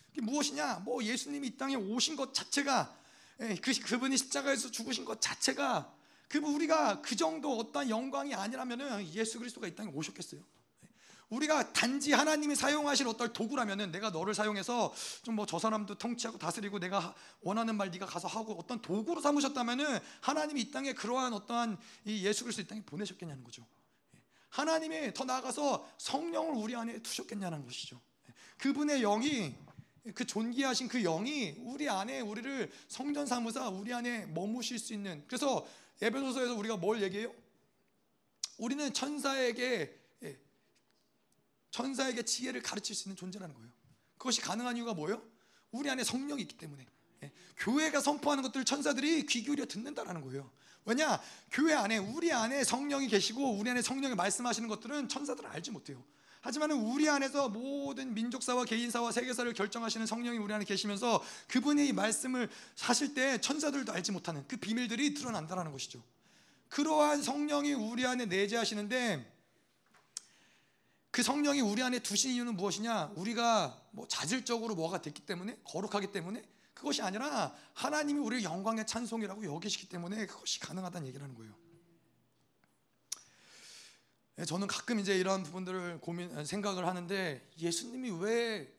그게 0.08 0.20
무엇이냐? 0.22 0.82
뭐 0.84 1.02
예수님이 1.02 1.48
이 1.48 1.56
땅에 1.56 1.76
오신 1.76 2.16
것 2.16 2.34
자체가 2.34 2.96
예, 3.40 3.54
그 3.56 3.72
그분이 3.72 4.16
십자가에서 4.16 4.70
죽으신 4.70 5.04
것 5.04 5.20
자체가 5.20 5.92
그 6.28 6.38
우리가 6.38 7.02
그 7.02 7.14
정도 7.14 7.56
어떤 7.58 7.88
영광이 7.88 8.34
아니라면은 8.34 9.06
예수 9.14 9.38
그리스도가 9.38 9.68
이 9.68 9.74
땅에 9.74 9.90
오셨겠어요? 9.92 10.40
우리가 11.30 11.72
단지 11.72 12.12
하나님이 12.12 12.54
사용하실 12.54 13.08
어떤 13.08 13.32
도구라면은 13.32 13.90
내가 13.90 14.10
너를 14.10 14.34
사용해서 14.34 14.94
좀 15.22 15.34
뭐 15.34 15.44
저 15.46 15.58
사람도 15.58 15.96
통치하고 15.98 16.38
다스리고 16.38 16.78
내가 16.78 17.14
원하는 17.40 17.76
말 17.76 17.90
네가 17.90 18.06
가서 18.06 18.28
하고 18.28 18.54
어떤 18.58 18.80
도구로 18.80 19.20
삼으셨다면은 19.20 19.98
하나님이 20.20 20.60
이 20.62 20.70
땅에 20.70 20.92
그러한 20.92 21.32
어떠한 21.32 21.78
이 22.04 22.24
예수 22.24 22.44
그리스도 22.44 22.62
이 22.62 22.66
땅에 22.68 22.82
보내셨겠냐는 22.82 23.42
거죠. 23.42 23.66
하나님이 24.50 25.12
더 25.14 25.24
나아가서 25.24 25.88
성령을 25.98 26.54
우리 26.54 26.76
안에 26.76 27.00
두셨겠냐는 27.00 27.64
것이죠. 27.64 28.00
그분의 28.58 29.00
영이 29.00 29.54
그 30.14 30.24
존귀하신 30.24 30.86
그 30.88 31.02
영이 31.02 31.56
우리 31.58 31.88
안에 31.88 32.20
우리를 32.20 32.70
성전 32.86 33.26
삼으사 33.26 33.68
우리 33.68 33.92
안에 33.92 34.26
머무실 34.26 34.78
수 34.78 34.94
있는 34.94 35.24
그래서 35.26 35.66
에베소서에서 36.00 36.54
우리가 36.54 36.76
뭘 36.76 37.02
얘기해요? 37.02 37.34
우리는 38.58 38.92
천사에게 38.92 40.05
천사에게 41.76 42.22
지혜를 42.22 42.62
가르칠 42.62 42.96
수 42.96 43.06
있는 43.06 43.16
존재라는 43.16 43.54
거예요. 43.54 43.68
그것이 44.16 44.40
가능한 44.40 44.78
이유가 44.78 44.94
뭐예요? 44.94 45.22
우리 45.72 45.90
안에 45.90 46.04
성령이 46.04 46.40
있기 46.42 46.56
때문에. 46.56 46.86
예. 47.22 47.32
교회가 47.58 48.00
선포하는 48.00 48.42
것들 48.42 48.64
천사들이 48.64 49.26
귀 49.26 49.42
기울여 49.42 49.66
듣는다라는 49.66 50.22
거예요. 50.22 50.50
왜냐? 50.86 51.20
교회 51.50 51.74
안에 51.74 51.98
우리 51.98 52.32
안에 52.32 52.64
성령이 52.64 53.08
계시고 53.08 53.58
우리 53.58 53.68
안에 53.68 53.82
성령이 53.82 54.14
말씀하시는 54.14 54.66
것들은 54.70 55.10
천사들은 55.10 55.50
알지 55.50 55.70
못해요. 55.70 56.02
하지만 56.40 56.70
우리 56.70 57.10
안에서 57.10 57.50
모든 57.50 58.14
민족사와 58.14 58.64
개인사와 58.64 59.12
세계사를 59.12 59.52
결정하시는 59.52 60.06
성령이 60.06 60.38
우리 60.38 60.54
안에 60.54 60.64
계시면서 60.64 61.22
그분이 61.48 61.92
말씀을 61.92 62.48
하실 62.80 63.12
때 63.12 63.38
천사들도 63.38 63.92
알지 63.92 64.12
못하는 64.12 64.46
그 64.48 64.56
비밀들이 64.56 65.12
드러난다라는 65.12 65.72
것이죠. 65.72 66.02
그러한 66.70 67.22
성령이 67.22 67.74
우리 67.74 68.06
안에 68.06 68.24
내재하시는데 68.26 69.35
그 71.16 71.22
성령이 71.22 71.62
우리 71.62 71.82
안에 71.82 72.00
두신 72.00 72.32
이유는 72.32 72.56
무엇이냐? 72.58 73.14
우리가 73.16 73.82
뭐 73.92 74.06
자질적으로 74.06 74.74
뭐가 74.74 75.00
됐기 75.00 75.24
때문에 75.24 75.58
거룩하기 75.64 76.12
때문에 76.12 76.44
그것이 76.74 77.00
아니라 77.00 77.56
하나님이 77.72 78.20
우리를 78.20 78.44
영광의 78.44 78.86
찬송이라고 78.86 79.46
여기시기 79.46 79.88
때문에 79.88 80.26
그것이 80.26 80.60
가능하다는 80.60 81.08
얘기라는 81.08 81.34
거예요. 81.34 81.54
예, 84.40 84.44
저는 84.44 84.66
가끔 84.66 84.98
이제 84.98 85.16
이런 85.16 85.42
부분들을 85.42 86.02
고민 86.02 86.44
생각을 86.44 86.86
하는데 86.86 87.50
예수님이 87.58 88.10
왜 88.10 88.76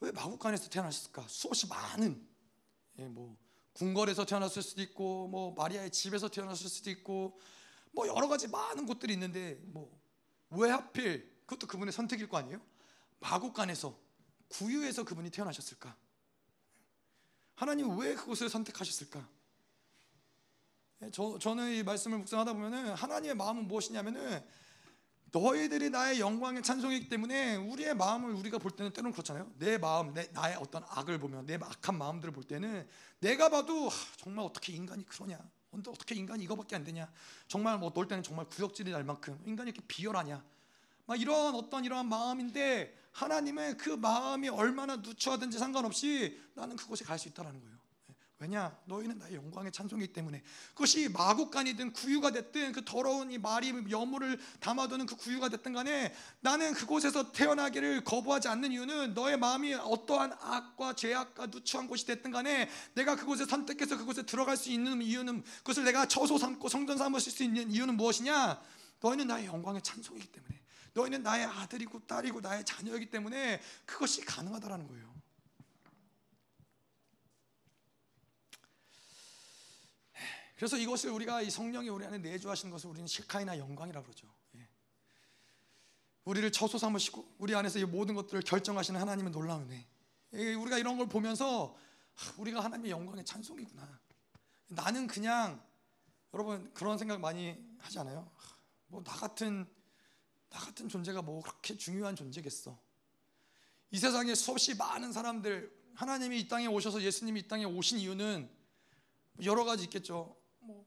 왜 0.00 0.10
마국간에서 0.12 0.70
태어나셨을까? 0.70 1.26
수없이 1.28 1.66
많은 1.66 2.26
예, 2.98 3.08
뭐 3.08 3.36
궁궐에서 3.74 4.24
태어났을 4.24 4.62
수도 4.62 4.80
있고 4.80 5.28
뭐 5.28 5.52
마리아의 5.52 5.90
집에서 5.90 6.28
태어났을 6.30 6.70
수도 6.70 6.88
있고 6.88 7.38
뭐 7.92 8.08
여러 8.08 8.26
가지 8.26 8.48
많은 8.48 8.86
곳들이 8.86 9.12
있는데 9.12 9.60
뭐 9.64 9.92
왜 10.56 10.70
하필 10.70 11.33
그것도 11.46 11.66
그분의 11.66 11.92
선택일 11.92 12.28
거 12.28 12.36
아니에요? 12.38 12.60
마국간에서 13.20 13.98
구유에서 14.48 15.04
그분이 15.04 15.30
태어나셨을까? 15.30 15.96
하나님 17.54 17.96
왜 17.98 18.14
그곳을 18.14 18.48
선택하셨을까? 18.48 19.26
예, 21.02 21.10
저, 21.10 21.38
저는 21.38 21.72
이 21.72 21.82
말씀을 21.82 22.18
묵상하다 22.18 22.52
보면은 22.52 22.94
하나님의 22.94 23.36
마음은 23.36 23.68
무엇이냐면은 23.68 24.44
너희들이 25.32 25.90
나의 25.90 26.20
영광의 26.20 26.62
찬송이기 26.62 27.08
때문에 27.08 27.56
우리의 27.56 27.96
마음을 27.96 28.32
우리가 28.34 28.58
볼 28.58 28.70
때는 28.70 28.92
때로는 28.92 29.12
그렇잖아요. 29.12 29.50
내 29.58 29.78
마음, 29.78 30.14
내 30.14 30.28
나의 30.32 30.56
어떤 30.56 30.84
악을 30.88 31.18
보면 31.18 31.46
내 31.46 31.54
악한 31.54 31.98
마음들을 31.98 32.32
볼 32.32 32.44
때는 32.44 32.88
내가 33.18 33.48
봐도 33.48 33.88
하, 33.88 33.96
정말 34.16 34.44
어떻게 34.44 34.72
인간이 34.72 35.04
그러냐? 35.04 35.38
어떻게 35.72 36.14
인간이 36.14 36.44
이거밖에 36.44 36.76
안 36.76 36.84
되냐? 36.84 37.10
정말 37.48 37.78
뭐 37.78 37.90
놀 37.92 38.06
때는 38.06 38.22
정말 38.22 38.46
구역질이 38.46 38.92
날 38.92 39.02
만큼 39.02 39.40
인간이 39.44 39.70
이렇게 39.70 39.84
비열하냐? 39.88 40.44
막 41.06 41.20
이런 41.20 41.54
어떤 41.54 41.84
이러한 41.84 42.08
마음인데 42.08 42.96
하나님의 43.12 43.76
그 43.76 43.90
마음이 43.90 44.48
얼마나 44.48 44.96
누추하든지 44.96 45.58
상관없이 45.58 46.40
나는 46.54 46.76
그곳에 46.76 47.04
갈 47.04 47.18
수 47.18 47.28
있다라는 47.28 47.60
거예요. 47.60 47.74
왜냐? 48.40 48.76
너희는 48.86 49.18
나의 49.18 49.36
영광의 49.36 49.70
찬송이기 49.70 50.12
때문에 50.12 50.42
그것이 50.70 51.08
마국간이든 51.08 51.92
구유가 51.92 52.32
됐든 52.32 52.72
그 52.72 52.84
더러운 52.84 53.30
이 53.30 53.38
말이 53.38 53.72
여물을 53.88 54.40
담아두는 54.58 55.06
그 55.06 55.16
구유가 55.16 55.48
됐든 55.48 55.72
간에 55.72 56.12
나는 56.40 56.74
그곳에서 56.74 57.30
태어나기를 57.30 58.02
거부하지 58.02 58.48
않는 58.48 58.72
이유는 58.72 59.14
너의 59.14 59.38
마음이 59.38 59.74
어떠한 59.74 60.32
악과 60.40 60.94
죄악과 60.94 61.46
누추한 61.46 61.86
곳이 61.86 62.04
됐든 62.06 62.32
간에 62.32 62.68
내가 62.94 63.14
그곳에 63.14 63.46
선택해서 63.46 63.96
그곳에 63.96 64.24
들어갈 64.24 64.56
수 64.56 64.68
있는 64.70 65.00
이유는 65.00 65.42
그것을 65.58 65.84
내가 65.84 66.06
처소 66.06 66.36
삼고 66.36 66.68
성전 66.68 66.98
삼으실 66.98 67.32
수 67.32 67.44
있는 67.44 67.70
이유는 67.70 67.96
무엇이냐? 67.96 68.60
너희는 69.00 69.28
나의 69.28 69.46
영광의 69.46 69.80
찬송이기 69.80 70.26
때문에 70.26 70.63
너희는 70.94 71.22
나의 71.22 71.44
아들이고 71.44 72.06
딸이고 72.06 72.40
나의 72.40 72.64
자녀이기 72.64 73.10
때문에 73.10 73.60
그것이 73.84 74.24
가능하다라는 74.24 74.88
거예요. 74.88 75.14
그래서 80.56 80.78
이것을 80.78 81.10
우리가 81.10 81.42
이 81.42 81.50
성령이 81.50 81.88
우리 81.88 82.06
안에 82.06 82.18
내주하시는 82.18 82.70
것을 82.70 82.88
우리는 82.88 83.06
실카이나 83.08 83.58
영광이라 83.58 84.02
그러죠. 84.02 84.32
예. 84.54 84.68
우리를 86.24 86.50
처소 86.52 86.78
삼으시고 86.78 87.34
우리 87.38 87.54
안에서 87.54 87.80
이 87.80 87.84
모든 87.84 88.14
것들을 88.14 88.40
결정하시는 88.42 88.98
하나님의 88.98 89.32
놀라운 89.32 89.62
은혜. 89.62 89.84
예, 90.34 90.54
우리가 90.54 90.78
이런 90.78 90.96
걸 90.96 91.08
보면서 91.08 91.76
우리가 92.38 92.62
하나님의 92.62 92.92
영광의 92.92 93.24
찬송이구나. 93.24 94.00
나는 94.68 95.08
그냥 95.08 95.60
여러분 96.32 96.72
그런 96.72 96.98
생각 96.98 97.20
많이 97.20 97.56
하지 97.78 97.98
않아요? 97.98 98.30
뭐 98.86 99.02
나 99.02 99.12
같은 99.12 99.66
나 100.54 100.60
같은 100.60 100.88
존재가 100.88 101.20
뭐 101.22 101.42
그렇게 101.42 101.76
중요한 101.76 102.14
존재겠어. 102.14 102.78
이 103.90 103.98
세상에 103.98 104.34
수없이 104.36 104.74
많은 104.76 105.12
사람들 105.12 105.72
하나님이 105.94 106.40
이 106.40 106.48
땅에 106.48 106.66
오셔서 106.68 107.02
예수님이 107.02 107.40
이 107.40 107.48
땅에 107.48 107.64
오신 107.64 107.98
이유는 107.98 108.48
여러 109.42 109.64
가지 109.64 109.84
있겠죠. 109.84 110.36
뭐 110.60 110.84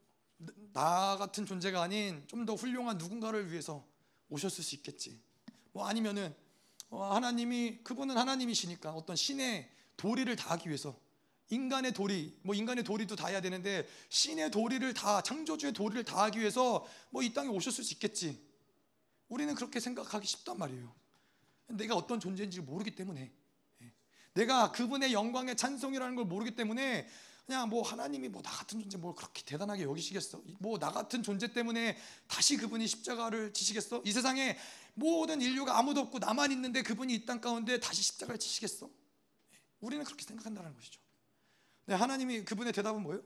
나 0.72 1.16
같은 1.18 1.44
존재가 1.44 1.82
아닌 1.82 2.24
좀 2.28 2.46
더 2.46 2.54
훌륭한 2.54 2.96
누군가를 2.96 3.50
위해서 3.50 3.84
오셨을 4.30 4.62
수 4.64 4.74
있겠지. 4.76 5.20
뭐 5.72 5.86
아니면은 5.86 6.34
어, 6.90 7.12
하나님이 7.12 7.80
그분은 7.82 8.16
하나님이시니까 8.16 8.92
어떤 8.92 9.16
신의 9.16 9.68
도리를 9.96 10.34
다하기 10.36 10.68
위해서 10.68 10.98
인간의 11.50 11.92
도리, 11.92 12.38
뭐 12.42 12.54
인간의 12.54 12.84
도리도 12.84 13.16
다 13.16 13.26
해야 13.26 13.40
되는데 13.40 13.86
신의 14.10 14.50
도리를 14.52 14.94
다 14.94 15.20
창조주의 15.22 15.72
도리를 15.72 16.04
다하기 16.04 16.38
위해서 16.38 16.86
뭐 17.10 17.22
이 17.22 17.34
땅에 17.34 17.48
오셨을 17.48 17.82
수 17.84 17.94
있겠지. 17.94 18.47
우리는 19.28 19.54
그렇게 19.54 19.80
생각하기 19.80 20.26
쉽단 20.26 20.58
말이에요. 20.58 20.94
내가 21.68 21.94
어떤 21.94 22.18
존재인지 22.20 22.60
모르기 22.60 22.94
때문에 22.94 23.32
내가 24.34 24.72
그분의 24.72 25.12
영광의 25.12 25.56
찬송이라는 25.56 26.14
걸 26.16 26.24
모르기 26.24 26.54
때문에 26.56 27.08
그냥 27.46 27.68
뭐 27.68 27.82
하나님이 27.82 28.28
뭐 28.28 28.42
나 28.42 28.50
같은 28.50 28.78
존재 28.80 28.98
뭘 28.98 29.14
그렇게 29.14 29.42
대단하게 29.42 29.82
여기시겠어? 29.84 30.42
뭐 30.60 30.78
나 30.78 30.90
같은 30.92 31.22
존재 31.22 31.52
때문에 31.52 31.96
다시 32.26 32.56
그분이 32.56 32.86
십자가를 32.86 33.52
지시겠어? 33.52 34.02
이 34.04 34.12
세상에 34.12 34.58
모든 34.94 35.40
인류가 35.40 35.78
아무도 35.78 36.00
없고 36.02 36.18
나만 36.18 36.52
있는데 36.52 36.82
그분이 36.82 37.14
이 37.14 37.24
땅 37.26 37.40
가운데 37.40 37.80
다시 37.80 38.02
십자가를 38.02 38.38
지시겠어? 38.38 38.90
우리는 39.80 40.04
그렇게 40.04 40.24
생각한다는 40.24 40.74
것이죠. 40.74 41.00
네, 41.86 41.94
하나님이 41.94 42.44
그분의 42.44 42.72
대답은 42.74 43.02
뭐예요? 43.02 43.22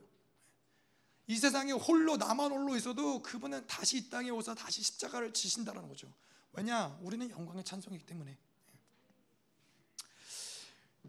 이 1.27 1.37
세상에 1.37 1.71
홀로 1.71 2.17
나만 2.17 2.51
홀로 2.51 2.75
있어도 2.75 3.21
그분은 3.21 3.65
다시 3.67 3.97
이 3.97 4.09
땅에 4.09 4.29
오서 4.29 4.53
다시 4.55 4.81
십자가를 4.83 5.33
지신다는 5.33 5.87
거죠. 5.87 6.11
왜냐? 6.51 6.97
우리는 7.01 7.29
영광의 7.29 7.63
찬송이기 7.63 8.05
때문에. 8.05 8.37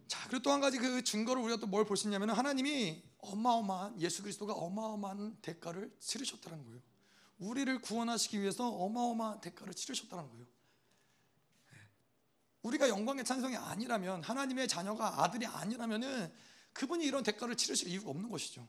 자, 0.07 0.29
그리고 0.29 0.43
또 0.43 0.51
한 0.53 0.61
가지 0.61 0.79
그 0.79 1.03
증거를 1.03 1.43
우리가 1.43 1.59
또 1.61 1.67
뭘 1.67 1.85
볼 1.87 1.97
수 1.97 2.07
있냐면 2.07 2.31
하나님이 2.31 3.03
어마어마한 3.19 4.01
예수 4.01 4.23
그리스도가 4.23 4.53
어마어마한 4.53 5.39
대가를 5.43 5.95
치르셨다는 5.99 6.65
거예요. 6.65 6.81
우리를 7.39 7.81
구원하시기 7.81 8.41
위해서 8.41 8.69
어마어마한 8.69 9.41
대가를 9.41 9.75
치르셨다는 9.75 10.29
거예요. 10.31 10.47
우리가 12.63 12.89
영광의 12.89 13.25
찬송이 13.25 13.57
아니라면 13.57 14.23
하나님의 14.23 14.69
자녀가 14.69 15.23
아들이 15.23 15.47
아니라면은 15.47 16.33
그분이 16.73 17.05
이런 17.05 17.23
대가를 17.23 17.57
치르실 17.57 17.89
이유가 17.89 18.11
없는 18.11 18.31
것이죠. 18.31 18.67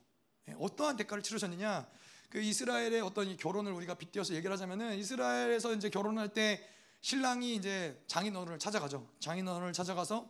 예, 0.49 0.55
어떠한 0.59 0.97
대가를 0.97 1.23
치르셨느냐? 1.23 1.87
그 2.29 2.39
이스라엘의 2.41 3.01
어떤 3.01 3.35
결혼을 3.37 3.71
우리가 3.71 3.95
빗대어서 3.95 4.33
얘기를 4.33 4.51
하자면은 4.51 4.97
이스라엘에서 4.97 5.73
이제 5.73 5.89
결혼할 5.89 6.29
때 6.29 6.67
신랑이 7.01 7.55
이제 7.55 8.03
장인어른을 8.07 8.59
찾아가죠. 8.59 9.07
장인어른을 9.19 9.73
찾아가서 9.73 10.29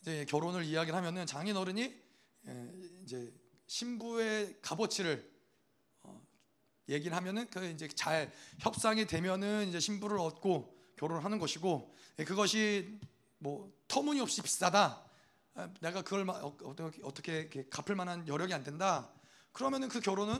이제 0.00 0.24
결혼을 0.28 0.64
이야기를 0.64 0.96
하면은 0.96 1.26
장인어른이 1.26 1.94
예, 2.46 2.70
이제 3.02 3.32
신부의 3.66 4.58
값어치를 4.60 5.32
어, 6.02 6.20
얘기를 6.88 7.16
하면은 7.16 7.48
그 7.50 7.64
이제 7.66 7.88
잘 7.88 8.32
협상이 8.58 9.06
되면은 9.06 9.68
이제 9.68 9.80
신부를 9.80 10.18
얻고 10.18 10.74
결혼하는 10.96 11.38
것이고 11.38 11.94
예, 12.18 12.24
그것이 12.24 12.98
뭐 13.38 13.72
터무니없이 13.88 14.42
비싸다. 14.42 15.03
아, 15.56 15.68
내가 15.80 16.02
그걸 16.02 16.26
어떻게 16.28 17.48
갚을 17.70 17.94
만한 17.94 18.26
여력이 18.26 18.52
안 18.52 18.64
된다. 18.64 19.08
그러면은 19.52 19.88
그 19.88 20.00
결혼은 20.00 20.36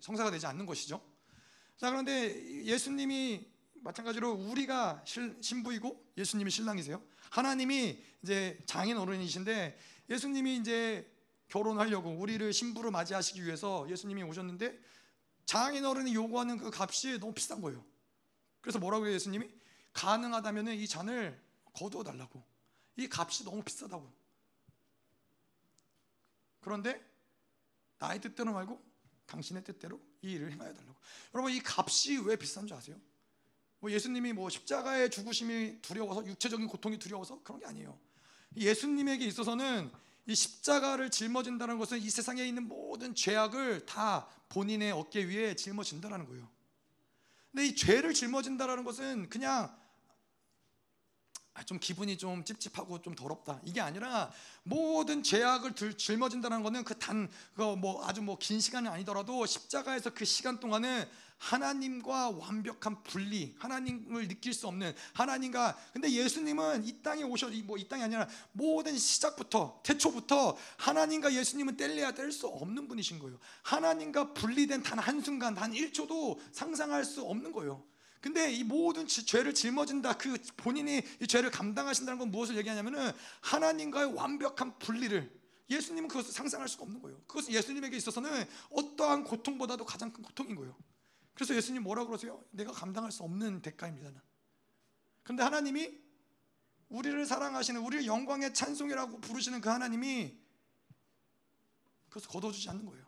성사가 0.00 0.30
되지 0.30 0.46
않는 0.46 0.64
것이죠. 0.64 1.02
자 1.76 1.90
그런데 1.90 2.64
예수님이 2.64 3.46
마찬가지로 3.74 4.32
우리가 4.32 5.04
신부이고 5.40 6.12
예수님이 6.16 6.50
신랑이세요. 6.50 7.02
하나님이 7.30 8.02
이제 8.22 8.58
장인 8.64 8.96
어른이신데 8.96 9.78
예수님이 10.08 10.56
이제 10.56 11.10
결혼하려고 11.48 12.10
우리를 12.10 12.50
신부로 12.52 12.90
맞이하시기 12.90 13.44
위해서 13.44 13.86
예수님이 13.90 14.22
오셨는데 14.22 14.78
장인 15.44 15.84
어른이 15.84 16.14
요구하는 16.14 16.56
그 16.56 16.70
값이 16.72 17.18
너무 17.18 17.34
비싼 17.34 17.60
거예요. 17.60 17.84
그래서 18.62 18.78
뭐라고 18.78 19.06
해요 19.06 19.14
예수님이 19.14 19.50
가능하다면 19.92 20.68
이 20.68 20.88
잔을 20.88 21.38
거두어 21.74 22.02
달라고. 22.04 22.51
이 22.96 23.08
값이 23.10 23.44
너무 23.44 23.62
비싸다고. 23.62 24.10
그런데 26.60 27.04
나의 27.98 28.20
뜻대로 28.20 28.52
말고 28.52 28.82
당신의 29.26 29.64
뜻대로 29.64 30.00
이 30.22 30.32
일을 30.32 30.52
행하여 30.52 30.72
달라고. 30.72 30.94
여러분 31.34 31.52
이 31.52 31.60
값이 31.64 32.18
왜 32.18 32.36
비싼 32.36 32.66
줄 32.66 32.76
아세요? 32.76 33.00
뭐 33.80 33.90
예수님이 33.90 34.32
뭐 34.32 34.48
십자가의 34.48 35.10
죽으심이 35.10 35.82
두려워서 35.82 36.24
육체적인 36.26 36.68
고통이 36.68 36.98
두려워서 36.98 37.42
그런 37.42 37.60
게 37.60 37.66
아니에요. 37.66 37.98
예수님에게 38.56 39.24
있어서는 39.26 39.90
이 40.26 40.34
십자가를 40.34 41.10
짊어진다는 41.10 41.78
것은 41.78 41.98
이 41.98 42.08
세상에 42.08 42.44
있는 42.44 42.68
모든 42.68 43.14
죄악을 43.14 43.86
다 43.86 44.28
본인의 44.50 44.92
어깨 44.92 45.24
위에 45.24 45.56
짊어진다는 45.56 46.26
거예요. 46.26 46.48
근데 47.50 47.66
이 47.66 47.74
죄를 47.74 48.14
짊어진다는 48.14 48.84
것은 48.84 49.28
그냥 49.28 49.64
아, 49.64 49.81
좀 51.66 51.78
기분이 51.78 52.16
좀 52.16 52.44
찝찝하고 52.44 53.02
좀 53.02 53.14
더럽다 53.14 53.60
이게 53.64 53.80
아니라 53.80 54.30
모든 54.62 55.22
죄악을 55.22 55.74
들, 55.74 55.96
짊어진다는 55.96 56.62
것은 56.62 56.84
그 56.84 56.94
단 56.98 57.28
그거 57.52 57.76
뭐 57.76 58.04
아주 58.06 58.22
뭐 58.22 58.36
긴 58.38 58.58
시간이 58.60 58.88
아니더라도 58.88 59.44
십자가에서 59.46 60.10
그 60.14 60.24
시간 60.24 60.58
동안은 60.60 61.06
하나님과 61.38 62.30
완벽한 62.30 63.02
분리, 63.02 63.54
하나님을 63.58 64.28
느낄 64.28 64.54
수 64.54 64.68
없는 64.68 64.94
하나님과 65.12 65.76
근데 65.92 66.08
예수님은 66.08 66.84
이 66.86 67.02
땅에 67.02 67.24
오셔 67.24 67.50
뭐이 67.64 67.88
땅이 67.88 68.02
아니라 68.04 68.28
모든 68.52 68.96
시작부터 68.96 69.80
태초부터 69.82 70.56
하나님과 70.78 71.34
예수님은 71.34 71.76
뗄래야 71.76 72.12
뗄 72.12 72.30
수 72.30 72.46
없는 72.46 72.86
분이신 72.86 73.18
거예요. 73.18 73.38
하나님과 73.64 74.32
분리된 74.34 74.82
단 74.84 75.00
한 75.00 75.20
순간, 75.20 75.54
단 75.54 75.72
1초도 75.72 76.38
상상할 76.52 77.04
수 77.04 77.22
없는 77.22 77.50
거예요. 77.52 77.82
근데 78.22 78.52
이 78.52 78.62
모든 78.62 79.08
죄를 79.08 79.52
짊어진다. 79.52 80.16
그 80.16 80.38
본인이 80.56 81.02
이 81.20 81.26
죄를 81.26 81.50
감당하신다는 81.50 82.20
건 82.20 82.30
무엇을 82.30 82.56
얘기하냐면은 82.56 83.10
하나님과의 83.40 84.14
완벽한 84.14 84.78
분리를 84.78 85.42
예수님은 85.68 86.06
그것을 86.08 86.32
상상할 86.32 86.68
수가 86.68 86.84
없는 86.84 87.02
거예요. 87.02 87.20
그것은 87.26 87.52
예수님에게 87.52 87.96
있어서는 87.96 88.48
어떠한 88.70 89.24
고통보다도 89.24 89.84
가장 89.84 90.12
큰 90.12 90.22
고통인 90.22 90.54
거예요. 90.54 90.78
그래서 91.34 91.52
예수님 91.56 91.82
뭐라고 91.82 92.08
그러세요? 92.08 92.44
내가 92.52 92.70
감당할 92.70 93.10
수 93.10 93.24
없는 93.24 93.60
대가입니다. 93.60 94.22
그런데 95.24 95.42
하나님이 95.42 96.00
우리를 96.90 97.26
사랑하시는 97.26 97.80
우리를 97.80 98.06
영광의 98.06 98.54
찬송이라고 98.54 99.20
부르시는 99.20 99.60
그 99.60 99.68
하나님이 99.68 100.38
그것을 102.08 102.28
거둬주지 102.28 102.68
않는 102.70 102.86
거예요. 102.86 103.04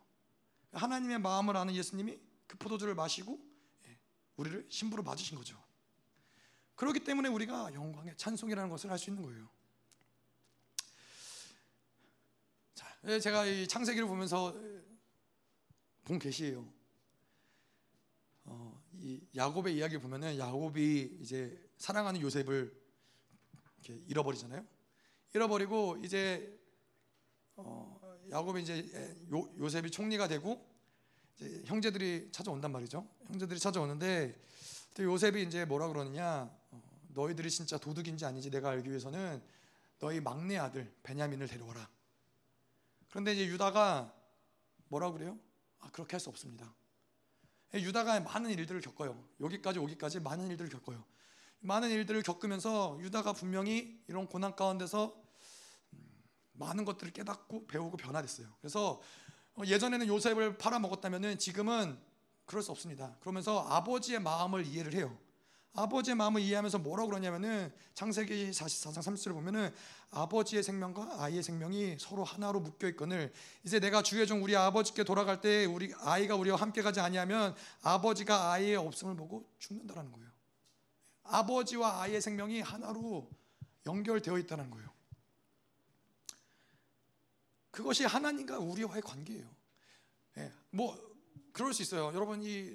하나님의 0.73 1.21
마음을 1.21 1.57
아는 1.57 1.73
예수님이 1.73 2.19
그 2.49 2.57
포도주를 2.57 2.97
마시고 2.97 3.54
우리를 4.37 4.67
신부로 4.69 5.03
맞으신 5.03 5.37
거죠. 5.37 5.63
그렇기 6.75 7.01
때문에 7.05 7.29
우리가 7.29 7.73
영광의 7.75 8.17
찬송이라는 8.17 8.69
것을 8.69 8.91
할 8.91 8.99
수 8.99 9.11
있는 9.11 9.23
거예요. 9.23 9.49
자, 12.75 12.99
예, 13.05 13.21
제가 13.21 13.47
이 13.47 13.69
창세기를 13.69 14.09
보면서 14.09 14.55
본 16.05 16.19
계시예요. 16.19 16.67
어, 18.45 18.83
이 18.95 19.21
야곱의 19.37 19.77
이야기 19.77 19.99
보면은 19.99 20.37
야곱이 20.39 21.19
이제 21.21 21.59
사랑하는 21.79 22.21
요셉을 22.21 22.83
잃어버리잖아요. 24.07 24.67
잃어버리고 25.35 25.99
이제 26.03 26.59
어, 27.57 28.01
야곱이 28.31 28.63
이제 28.63 29.27
요, 29.31 29.49
요셉이 29.59 29.91
총리가 29.91 30.29
되고 30.29 30.74
형제들이 31.67 32.31
찾아온단 32.33 32.71
말이죠. 32.73 33.07
형제들이 33.27 33.59
찾아오는데 33.59 34.41
요셉이 34.99 35.43
이제 35.43 35.65
뭐라 35.65 35.89
그러느냐? 35.89 36.51
어, 36.71 36.83
너희들이 37.09 37.51
진짜 37.51 37.77
도둑인지 37.79 38.25
아닌지 38.25 38.51
내가 38.51 38.71
알기 38.71 38.89
위해서는 38.89 39.43
너희 39.99 40.21
막내 40.21 40.57
아들 40.59 40.93
베냐민을 41.03 41.49
데려와라. 41.49 41.89
그런데 43.11 43.33
이제 43.33 43.47
유다가 43.47 44.15
뭐라 44.89 45.11
그래요? 45.13 45.39
아 45.81 45.91
그렇게 45.91 46.13
할 46.13 46.21
수 46.21 46.29
없습니다. 46.31 46.75
예, 47.75 47.81
유다가 47.81 48.21
많은 48.21 48.51
일들을 48.51 48.81
겪어요. 48.81 49.23
여기까지 49.41 49.79
오기까지 49.81 50.21
많은 50.21 50.49
일들을 50.51 50.71
겪어요. 50.71 51.05
많은 51.61 51.91
일들을 51.91 52.23
겪으면서 52.23 52.99
유다가 53.01 53.33
분명히 53.33 54.01
이런 54.07 54.27
고난 54.29 54.55
가운데서 54.55 55.21
음, 55.95 56.23
많은 56.53 56.85
것들을 56.85 57.13
깨닫고 57.13 57.67
배우고 57.67 57.97
변화됐어요. 57.97 58.47
그래서 58.61 58.93
어, 58.93 59.01
예전에는 59.63 60.07
요셉을 60.07 60.59
팔아먹었다면 60.59 61.39
지금은 61.39 61.99
그럴 62.45 62.63
수 62.63 62.73
없습니다. 62.73 63.17
그러면서 63.21 63.61
아버지의 63.69 64.21
마음을 64.21 64.67
이해를 64.67 64.95
해요. 64.95 65.17
아버지의 65.77 66.15
마음을 66.15 66.41
이해하면서 66.41 66.79
뭐라고 66.79 67.11
그러냐면은 67.11 67.73
창세기 67.95 68.51
44장 68.51 68.99
30절을 68.99 69.33
보면은 69.33 69.75
아버지의 70.13 70.63
생명과 70.63 71.23
아이의 71.23 71.43
생명이 71.43 71.97
서로 71.99 72.23
하나로 72.23 72.61
묶여 72.61 72.87
있거늘 72.89 73.33
이제 73.65 73.81
내가 73.81 74.03
주의 74.03 74.25
종 74.27 74.43
우리 74.45 74.55
아버지께 74.55 75.03
돌아갈 75.03 75.41
때 75.41 75.65
우리 75.65 75.93
아이가 75.99 76.37
우리와 76.37 76.57
함께 76.57 76.81
가지 76.81 77.01
아니하면 77.01 77.57
아버지가 77.83 78.53
아이의 78.53 78.77
없음을 78.77 79.17
보고 79.17 79.49
죽는다라는 79.59 80.13
거예요. 80.13 80.29
아버지와 81.25 82.03
아이의 82.03 82.21
생명이 82.21 82.61
하나로 82.61 83.29
연결되어 83.87 84.39
있다는 84.39 84.71
거예요. 84.71 84.94
그것이 87.75 88.05
하나님과 88.05 88.61
우리와의 88.61 89.03
관계예요. 89.03 89.51
예, 90.39 90.53
뭐 90.71 90.97
그럴 91.53 91.75
수 91.75 91.83
있어요. 91.83 92.13
여러분 92.15 92.41
이 92.45 92.73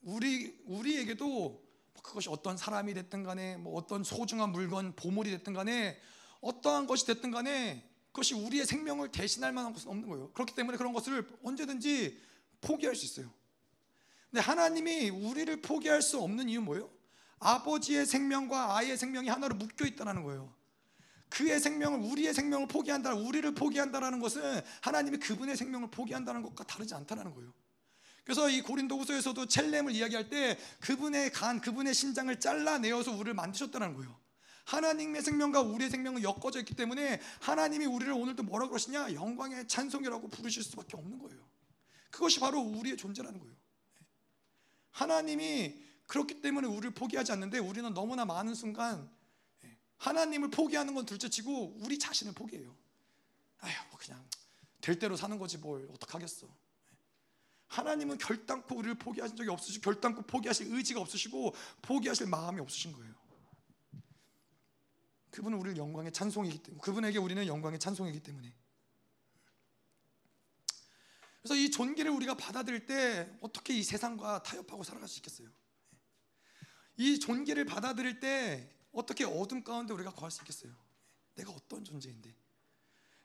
우리 0.00 0.60
우리에게도 0.64 1.26
뭐 1.28 2.02
그것이 2.02 2.28
어떤 2.28 2.56
사람이 2.56 2.92
됐든 2.92 3.22
간에 3.22 3.56
뭐 3.56 3.78
어떤 3.78 4.02
소중한 4.02 4.50
물건 4.50 4.96
보물이 4.96 5.30
됐든 5.30 5.52
간에 5.52 6.00
어떠한 6.40 6.88
것이 6.88 7.06
됐든 7.06 7.30
간에 7.30 7.88
그것이 8.08 8.34
우리의 8.34 8.66
생명을 8.66 9.12
대신할 9.12 9.52
만한 9.52 9.72
것은 9.72 9.88
없는 9.88 10.08
거예요. 10.08 10.32
그렇기 10.32 10.56
때문에 10.56 10.76
그런 10.76 10.92
것을 10.92 11.28
언제든지 11.44 12.20
포기할 12.62 12.96
수 12.96 13.04
있어요. 13.04 13.32
근데 14.28 14.40
하나님이 14.40 15.10
우리를 15.10 15.60
포기할 15.62 16.02
수 16.02 16.20
없는 16.20 16.48
이유 16.48 16.60
뭐예요? 16.60 16.90
아버지의 17.38 18.06
생명과 18.06 18.76
아이의 18.76 18.96
생명이 18.96 19.28
하나로 19.28 19.54
묶여 19.54 19.86
있다는 19.86 20.24
거예요. 20.24 20.52
그의 21.30 21.60
생명을 21.60 22.00
우리의 22.00 22.34
생명을 22.34 22.68
포기한다, 22.68 23.14
우리를 23.14 23.54
포기한다라는 23.54 24.20
것은 24.20 24.60
하나님이 24.82 25.18
그분의 25.18 25.56
생명을 25.56 25.90
포기한다는 25.90 26.42
것과 26.42 26.64
다르지 26.64 26.94
않다라는 26.94 27.34
거예요. 27.34 27.52
그래서 28.24 28.48
이 28.48 28.60
고린도후서에서도 28.60 29.46
첼렘을 29.46 29.92
이야기할 29.94 30.28
때 30.28 30.58
그분의 30.80 31.32
간, 31.32 31.60
그분의 31.60 31.94
신장을 31.94 32.38
잘라내어서 32.38 33.12
우리를 33.12 33.34
만드셨다는 33.34 33.94
거예요. 33.94 34.20
하나님의 34.64 35.22
생명과 35.22 35.62
우리의 35.62 35.90
생명은 35.90 36.22
엮어져 36.22 36.60
있기 36.60 36.74
때문에 36.74 37.20
하나님이 37.40 37.86
우리를 37.86 38.12
오늘도 38.12 38.42
뭐라 38.44 38.68
그러시냐? 38.68 39.14
영광의 39.14 39.66
찬송이라고 39.66 40.28
부르실 40.28 40.62
수밖에 40.62 40.96
없는 40.96 41.18
거예요. 41.18 41.40
그것이 42.10 42.38
바로 42.38 42.60
우리의 42.60 42.96
존재라는 42.96 43.40
거예요. 43.40 43.54
하나님이 44.90 45.82
그렇기 46.06 46.40
때문에 46.40 46.66
우리를 46.68 46.90
포기하지 46.92 47.32
않는데 47.32 47.58
우리는 47.58 47.92
너무나 47.94 48.24
많은 48.24 48.54
순간 48.54 49.10
하나님을 50.00 50.50
포기하는 50.50 50.94
건 50.94 51.04
둘째치고 51.04 51.76
우리 51.80 51.98
자신을 51.98 52.32
포기해요. 52.32 52.74
아휴 53.60 53.88
뭐 53.90 53.98
그냥 53.98 54.26
될 54.80 54.98
대로 54.98 55.14
사는 55.16 55.38
거지 55.38 55.58
뭘 55.58 55.86
어떡하겠어. 55.92 56.48
하나님은 57.68 58.18
결단코 58.18 58.76
우리를 58.76 58.94
포기하신 58.94 59.36
적이 59.36 59.50
없으시고 59.50 59.82
결단코 59.82 60.22
포기하실 60.22 60.74
의지가 60.74 61.00
없으시고 61.00 61.54
포기하실 61.82 62.26
마음이 62.28 62.60
없으신 62.60 62.92
거예요. 62.92 63.14
그분은 65.30 65.58
우리를 65.58 65.76
영광의 65.76 66.12
찬송이기 66.12 66.62
때문에 66.62 66.80
그분에게 66.82 67.18
우리는 67.18 67.46
영광의 67.46 67.78
찬송이기 67.78 68.20
때문에 68.20 68.52
그래서 71.42 71.54
이 71.54 71.70
존귀를 71.70 72.10
우리가 72.10 72.34
받아들일 72.34 72.86
때 72.86 73.30
어떻게 73.40 73.74
이 73.74 73.82
세상과 73.82 74.42
타협하고 74.42 74.82
살아갈 74.82 75.08
수 75.08 75.18
있겠어요? 75.18 75.48
이 76.96 77.20
존귀를 77.20 77.66
받아들일 77.66 78.18
때 78.18 78.79
어떻게 78.92 79.24
어둠 79.24 79.62
가운데 79.62 79.92
우리가 79.94 80.10
거할 80.10 80.30
수 80.30 80.42
있겠어요? 80.42 80.72
내가 81.34 81.52
어떤 81.52 81.84
존재인데 81.84 82.34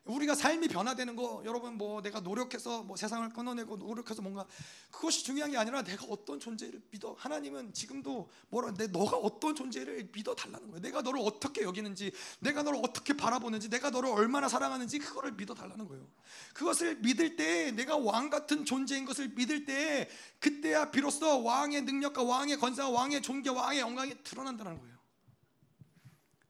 우리가 0.06 0.34
삶이 0.36 0.68
변화되는 0.68 1.16
거 1.16 1.42
여러분 1.44 1.76
뭐 1.76 2.00
내가 2.00 2.20
노력해서 2.20 2.84
뭐 2.84 2.96
세상을 2.96 3.28
끊어내고 3.30 3.76
노력해서 3.76 4.22
뭔가 4.22 4.46
그것이 4.90 5.24
중요한 5.24 5.50
게 5.50 5.56
아니라 5.56 5.82
내가 5.82 6.06
어떤 6.08 6.38
존재를 6.38 6.80
믿어 6.90 7.16
하나님은 7.18 7.72
지금도 7.72 8.30
뭐라 8.48 8.72
내 8.74 8.86
너가 8.86 9.16
어떤 9.16 9.54
존재를 9.56 10.08
믿어 10.12 10.34
달라는 10.34 10.68
거예요. 10.68 10.80
내가 10.80 11.02
너를 11.02 11.20
어떻게 11.24 11.62
여기는지 11.62 12.12
내가 12.38 12.62
너를 12.62 12.80
어떻게 12.84 13.14
바라보는지 13.14 13.68
내가 13.68 13.90
너를 13.90 14.10
얼마나 14.10 14.48
사랑하는지 14.48 15.00
그거를 15.00 15.32
믿어 15.32 15.54
달라는 15.54 15.88
거예요. 15.88 16.08
그것을 16.54 16.96
믿을 16.98 17.36
때 17.36 17.72
내가 17.72 17.96
왕 17.96 18.30
같은 18.30 18.64
존재인 18.64 19.04
것을 19.04 19.30
믿을 19.30 19.64
때 19.64 20.08
그때야 20.38 20.92
비로소 20.92 21.42
왕의 21.42 21.82
능력과 21.82 22.22
왕의 22.22 22.58
권세와 22.58 22.90
왕의 22.90 23.22
존귀 23.22 23.48
왕의 23.48 23.80
영광이 23.80 24.22
드러난다는 24.22 24.78
거예요. 24.78 24.95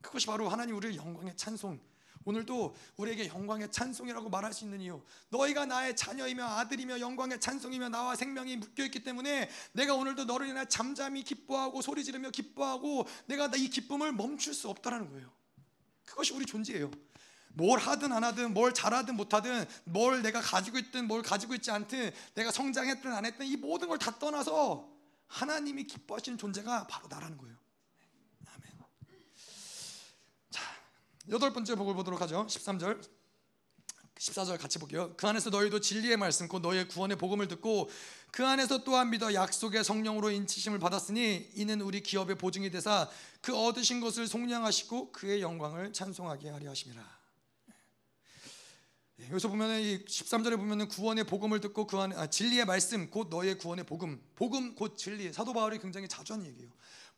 그것이 0.07 0.27
바로 0.27 0.49
하나님 0.49 0.77
우리를 0.77 0.97
영광의 0.97 1.37
찬송 1.37 1.78
오늘도 2.24 2.74
우리에게 2.97 3.28
영광의 3.28 3.70
찬송이라고 3.70 4.28
말할 4.31 4.53
수 4.53 4.65
있는 4.65 4.81
이유. 4.81 5.01
너희가 5.28 5.65
나의 5.65 5.95
자녀이며 5.95 6.45
아들이며 6.45 6.99
영광의 6.99 7.39
찬송이며 7.39 7.89
나와 7.89 8.16
생명이 8.16 8.57
묶여 8.57 8.85
있기 8.85 9.05
때문에 9.05 9.49
내가 9.73 9.95
오늘도 9.95 10.24
너를 10.24 10.49
인해 10.49 10.65
잠잠히 10.69 11.23
기뻐하고 11.23 11.83
소리 11.83 12.03
지르며 12.03 12.31
기뻐하고 12.31 13.07
내가 13.27 13.49
이 13.55 13.69
기쁨을 13.69 14.12
멈출 14.12 14.55
수 14.55 14.69
없다라는 14.69 15.09
거예요. 15.11 15.31
그것이 16.05 16.33
우리 16.33 16.47
존재예요. 16.47 16.91
뭘 17.53 17.78
하든 17.78 18.12
안 18.12 18.24
하든 18.24 18.55
뭘 18.55 18.74
잘하든 18.74 19.16
못하든 19.16 19.65
뭘 19.85 20.20
내가 20.23 20.41
가지고 20.41 20.78
있든 20.78 21.07
뭘 21.07 21.23
가지고 21.23 21.55
있지 21.55 21.70
않든 21.70 22.12
내가 22.35 22.51
성장했든 22.51 23.12
안 23.12 23.24
했든 23.24 23.47
이 23.47 23.57
모든 23.57 23.89
걸 23.89 23.99
다 23.99 24.19
떠나서 24.19 24.89
하나님이 25.28 25.85
기뻐하시는 25.85 26.39
존재가 26.39 26.87
바로 26.89 27.07
나라는 27.09 27.39
거예요. 27.39 27.57
여덟 31.31 31.53
번째 31.53 31.74
복을 31.74 31.94
보도록 31.94 32.20
하죠. 32.20 32.47
13절. 32.47 33.01
14절 34.19 34.59
같이 34.59 34.78
볼게요. 34.78 35.12
그 35.16 35.27
안에서 35.27 35.51
너희도 35.51 35.81
진리의 35.81 36.16
말씀 36.16 36.48
곧 36.48 36.61
너희의 36.61 36.89
구원의 36.89 37.19
복음을 37.19 37.48
듣고 37.48 37.90
그 38.31 38.47
안에서 38.47 38.82
또한 38.82 39.11
믿어 39.11 39.35
약속의 39.35 39.85
성령으로 39.85 40.31
인치심을 40.31 40.78
받았으니 40.78 41.51
이는 41.55 41.82
우리 41.82 42.03
기업의 42.03 42.36
보증이 42.36 42.70
되사 42.70 43.11
그 43.43 43.55
얻으신 43.55 44.01
것을 44.01 44.27
속량하시고 44.27 45.12
그의 45.12 45.43
영광을 45.43 45.93
찬송하게 45.93 46.48
하려 46.48 46.70
하심이라. 46.70 47.16
예, 49.20 49.31
여기서 49.31 49.48
보면은 49.48 49.81
이 49.81 50.05
13절에 50.05 50.57
보면은 50.57 50.89
구원의 50.89 51.24
복음을 51.24 51.61
듣고 51.61 51.86
그 51.86 51.98
안에 51.98 52.15
아, 52.16 52.27
진리의 52.27 52.66
말씀 52.66 53.11
곧 53.11 53.28
너의 53.31 53.59
구원의 53.59 53.85
복음. 53.85 54.23
복음 54.35 54.74
곧 54.74 54.97
진리. 54.97 55.32
사도 55.32 55.53
바울이 55.53 55.78
굉장히 55.78 56.09
자주 56.09 56.35
하는 56.35 56.47
얘기예요. 56.47 56.70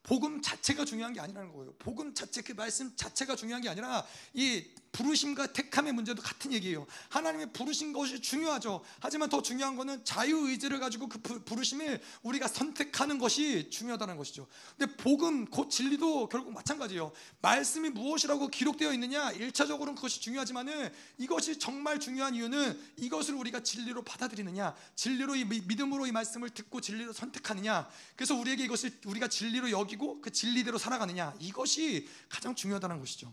복음 0.08 0.40
자체가 0.40 0.86
중요한 0.86 1.12
게 1.12 1.20
아니라는 1.20 1.52
거예요. 1.52 1.74
복음 1.74 2.14
자체 2.14 2.40
그 2.40 2.52
말씀 2.52 2.96
자체가 2.96 3.36
중요한 3.36 3.60
게 3.60 3.68
아니라 3.68 4.06
이 4.32 4.64
부르심과 4.98 5.52
택함의 5.52 5.92
문제도 5.92 6.20
같은 6.20 6.52
얘기예요. 6.52 6.84
하나님의 7.08 7.52
부르신 7.52 7.92
것이 7.92 8.20
중요하죠. 8.20 8.82
하지만 8.98 9.28
더 9.28 9.40
중요한 9.42 9.76
것은 9.76 10.04
자유 10.04 10.48
의지를 10.48 10.80
가지고 10.80 11.08
그 11.08 11.20
부르심을 11.20 12.00
우리가 12.22 12.48
선택하는 12.48 13.18
것이 13.18 13.70
중요하다는 13.70 14.16
것이죠. 14.16 14.48
근데 14.76 14.96
복음 14.96 15.46
곧 15.46 15.70
진리도 15.70 16.28
결국 16.28 16.52
마찬가지예요. 16.52 17.12
말씀이 17.40 17.90
무엇이라고 17.90 18.48
기록되어 18.48 18.92
있느냐 18.94 19.30
일차적으로는 19.30 19.94
그것이 19.94 20.20
중요하지만은 20.20 20.92
이것이 21.18 21.60
정말 21.60 22.00
중요한 22.00 22.34
이유는 22.34 22.80
이것을 22.96 23.34
우리가 23.34 23.62
진리로 23.62 24.02
받아들이느냐, 24.02 24.74
진리로 24.96 25.36
이 25.36 25.44
믿음으로 25.44 26.08
이 26.08 26.12
말씀을 26.12 26.50
듣고 26.50 26.80
진리로 26.80 27.12
선택하느냐. 27.12 27.88
그래서 28.16 28.34
우리에게 28.34 28.64
이것을 28.64 28.98
우리가 29.06 29.28
진리로 29.28 29.70
여기고 29.70 30.20
그 30.20 30.32
진리대로 30.32 30.76
살아가느냐 30.76 31.34
이것이 31.38 32.08
가장 32.28 32.56
중요하다는 32.56 32.98
것이죠. 32.98 33.32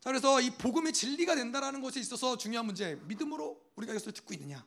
자 0.00 0.10
그래서 0.10 0.40
이 0.40 0.50
복음이 0.50 0.92
진리가 0.92 1.34
된다라는 1.34 1.82
것에 1.82 2.00
있어서 2.00 2.38
중요한 2.38 2.66
문제 2.66 2.98
믿음으로 3.04 3.60
우리가 3.76 3.92
이것을 3.92 4.12
듣고 4.12 4.32
있느냐 4.34 4.64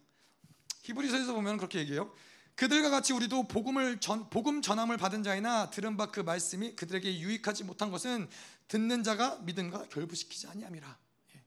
히브리서에서 0.83 1.33
보면 1.33 1.57
그렇게 1.57 1.79
얘기해요 1.79 2.13
그들과 2.55 2.91
같이 2.91 3.13
우리도 3.13 3.47
복음을 3.47 3.99
전, 3.99 4.29
복음 4.29 4.61
전함을 4.61 4.97
받은 4.97 5.23
자이나 5.23 5.71
들은 5.71 5.97
바 5.97 6.11
그 6.11 6.19
말씀이 6.19 6.75
그들에게 6.75 7.19
유익하지 7.19 7.63
못한 7.63 7.89
것은 7.89 8.29
듣는 8.67 9.03
자가 9.03 9.37
믿음과 9.37 9.87
결부시키지 9.89 10.47
아니함이라 10.47 10.97
예. 11.35 11.43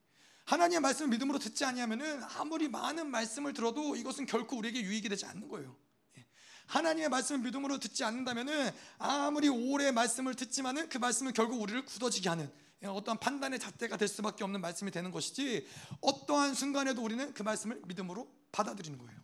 하나님의 0.46 0.80
말씀을 0.80 1.10
믿음으로 1.10 1.38
듣지 1.38 1.64
아니하면은 1.64 2.22
아무리 2.36 2.68
많은 2.68 3.08
말씀을 3.08 3.52
들어도 3.52 3.94
이것은 3.94 4.26
결코 4.26 4.56
우리에게 4.56 4.80
유익이 4.82 5.08
되지 5.08 5.26
않는 5.26 5.46
거예요. 5.46 5.76
예. 6.18 6.26
하나님의 6.66 7.08
말씀을 7.08 7.40
믿음으로 7.42 7.78
듣지 7.78 8.02
않는다면은 8.02 8.72
아무리 8.98 9.48
오래 9.48 9.92
말씀을 9.92 10.34
듣지만은 10.34 10.88
그 10.88 10.98
말씀은 10.98 11.32
결국 11.32 11.62
우리를 11.62 11.84
굳어지게 11.84 12.28
하는 12.28 12.50
어떠한 12.84 13.18
판단의 13.18 13.58
잣대가 13.58 13.96
될 13.96 14.08
수밖에 14.08 14.44
없는 14.44 14.60
말씀이 14.60 14.90
되는 14.90 15.10
것이지 15.10 15.66
어떠한 16.00 16.54
순간에도 16.54 17.02
우리는 17.02 17.32
그 17.32 17.42
말씀을 17.42 17.80
믿음으로 17.86 18.30
받아들이는 18.52 18.98
거예요. 18.98 19.18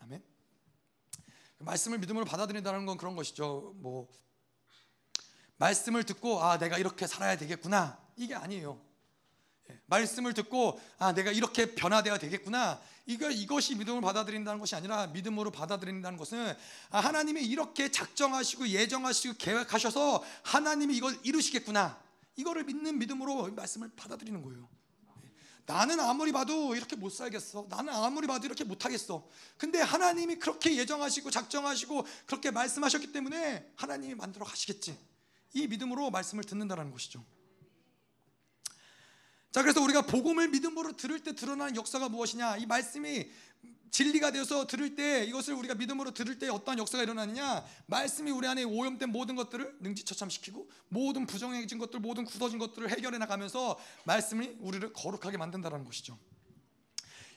아멘. 0.00 0.22
그 1.58 1.62
말씀을 1.62 1.98
믿음으로 1.98 2.24
받아들인다는 2.24 2.86
건 2.86 2.96
그런 2.96 3.14
것이죠. 3.14 3.74
뭐 3.76 4.08
말씀을 5.58 6.04
듣고 6.04 6.42
아 6.42 6.58
내가 6.58 6.78
이렇게 6.78 7.06
살아야 7.06 7.36
되겠구나 7.36 7.98
이게 8.16 8.34
아니에요. 8.34 8.80
예, 9.70 9.80
말씀을 9.86 10.34
듣고 10.34 10.80
아 10.98 11.12
내가 11.12 11.30
이렇게 11.30 11.74
변화되어야 11.74 12.18
되겠구나 12.18 12.80
이거 13.06 13.30
이것이 13.30 13.74
믿음을 13.76 14.00
받아들인다는 14.00 14.58
것이 14.60 14.74
아니라 14.74 15.06
믿음으로 15.08 15.50
받아들인다는 15.50 16.18
것은 16.18 16.54
아, 16.90 17.00
하나님이 17.00 17.44
이렇게 17.44 17.90
작정하시고 17.90 18.68
예정하시고 18.68 19.34
계획하셔서 19.38 20.22
하나님이 20.42 20.96
이걸 20.96 21.18
이루시겠구나 21.22 22.07
이거를 22.38 22.64
믿는 22.64 22.98
믿음으로 22.98 23.52
말씀을 23.52 23.90
받아들이는 23.96 24.42
거예요. 24.42 24.68
나는 25.66 26.00
아무리 26.00 26.32
봐도 26.32 26.74
이렇게 26.74 26.96
못 26.96 27.10
살겠어. 27.10 27.66
나는 27.68 27.92
아무리 27.92 28.26
봐도 28.26 28.46
이렇게 28.46 28.64
못 28.64 28.86
하겠어. 28.86 29.28
근데 29.58 29.82
하나님이 29.82 30.36
그렇게 30.36 30.74
예정하시고 30.76 31.30
작정하시고 31.30 32.06
그렇게 32.24 32.50
말씀하셨기 32.50 33.12
때문에 33.12 33.70
하나님이 33.76 34.14
만들어 34.14 34.46
가시겠지. 34.46 34.98
이 35.52 35.66
믿음으로 35.66 36.10
말씀을 36.10 36.44
듣는다는 36.44 36.90
것이죠. 36.90 37.22
자, 39.50 39.62
그래서 39.62 39.82
우리가 39.82 40.02
복음을 40.02 40.48
믿음으로 40.48 40.96
들을 40.96 41.22
때 41.22 41.34
드러나는 41.34 41.74
역사가 41.74 42.08
무엇이냐? 42.08 42.58
이 42.58 42.66
말씀이 42.66 43.30
진리가 43.90 44.32
되어서 44.32 44.66
들을 44.66 44.94
때 44.94 45.24
이것을 45.24 45.54
우리가 45.54 45.74
믿음으로 45.74 46.12
들을 46.12 46.38
때 46.38 46.48
어떠한 46.48 46.78
역사가 46.78 47.02
일어나느냐? 47.02 47.64
말씀이 47.86 48.30
우리 48.30 48.46
안에 48.46 48.64
오염된 48.64 49.10
모든 49.10 49.34
것들을 49.36 49.78
능지처참시키고 49.80 50.68
모든 50.88 51.26
부정해진 51.26 51.78
것들 51.78 52.00
모든 52.00 52.24
굳어진 52.24 52.58
것들을 52.58 52.90
해결해 52.90 53.18
나가면서 53.18 53.78
말씀이 54.04 54.56
우리를 54.60 54.92
거룩하게 54.92 55.36
만든다는 55.36 55.84
것이죠. 55.84 56.18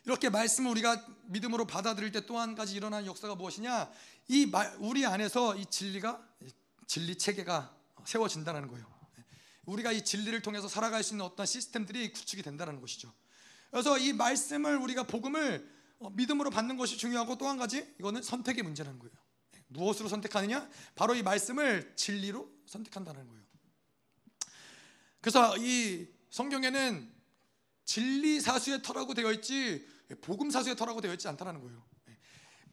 이렇게 0.06 0.30
말씀을 0.30 0.72
우리가 0.72 1.06
믿음으로 1.26 1.68
받아들일 1.68 2.12
때 2.12 2.26
또 2.26 2.40
한 2.40 2.56
가지 2.56 2.76
일어나는 2.76 3.06
역사가 3.06 3.36
무엇이냐? 3.36 3.92
이 4.30 4.46
말, 4.48 4.76
우리 4.80 5.06
안에서 5.06 5.56
이 5.56 5.66
진리가 5.68 6.22
진리 6.88 7.18
체계가 7.18 7.76
세워진다는 8.06 8.68
거예요. 8.68 8.92
우리가 9.66 9.92
이 9.92 10.04
진리를 10.04 10.42
통해서 10.42 10.68
살아갈 10.68 11.04
수 11.04 11.14
있는 11.14 11.26
어떤 11.26 11.46
시스템들이 11.46 12.12
구축이 12.14 12.42
된다는 12.42 12.82
것이죠. 12.82 13.14
그래서 13.70 13.98
이 13.98 14.12
말씀을 14.12 14.78
우리가 14.78 15.04
복음을 15.04 15.62
어, 15.62 15.81
믿음으로 16.10 16.50
받는 16.50 16.78
것이 16.78 16.98
중요하고 16.98 17.38
또 17.38 17.48
한 17.48 17.58
가지 17.58 17.94
이거는 18.00 18.22
선택의 18.24 18.64
문제라는 18.64 19.00
거예요. 19.00 19.14
네, 19.52 19.64
무엇으로 19.68 20.10
선택하느냐? 20.10 20.70
바로 20.96 21.16
이 21.16 21.24
말씀을 21.24 21.94
진리로 21.96 22.50
선택한다는 22.66 23.28
거예요. 23.28 23.42
그래서 25.22 25.56
이 25.58 26.08
성경에는 26.32 27.12
진리 27.86 28.40
사수의 28.40 28.82
터라고 28.82 29.14
되어 29.14 29.32
있지 29.34 29.86
복음 30.22 30.50
사수의 30.50 30.76
터라고 30.76 31.02
되어 31.02 31.14
있지 31.14 31.28
않다라는 31.28 31.62
거예요. 31.62 31.86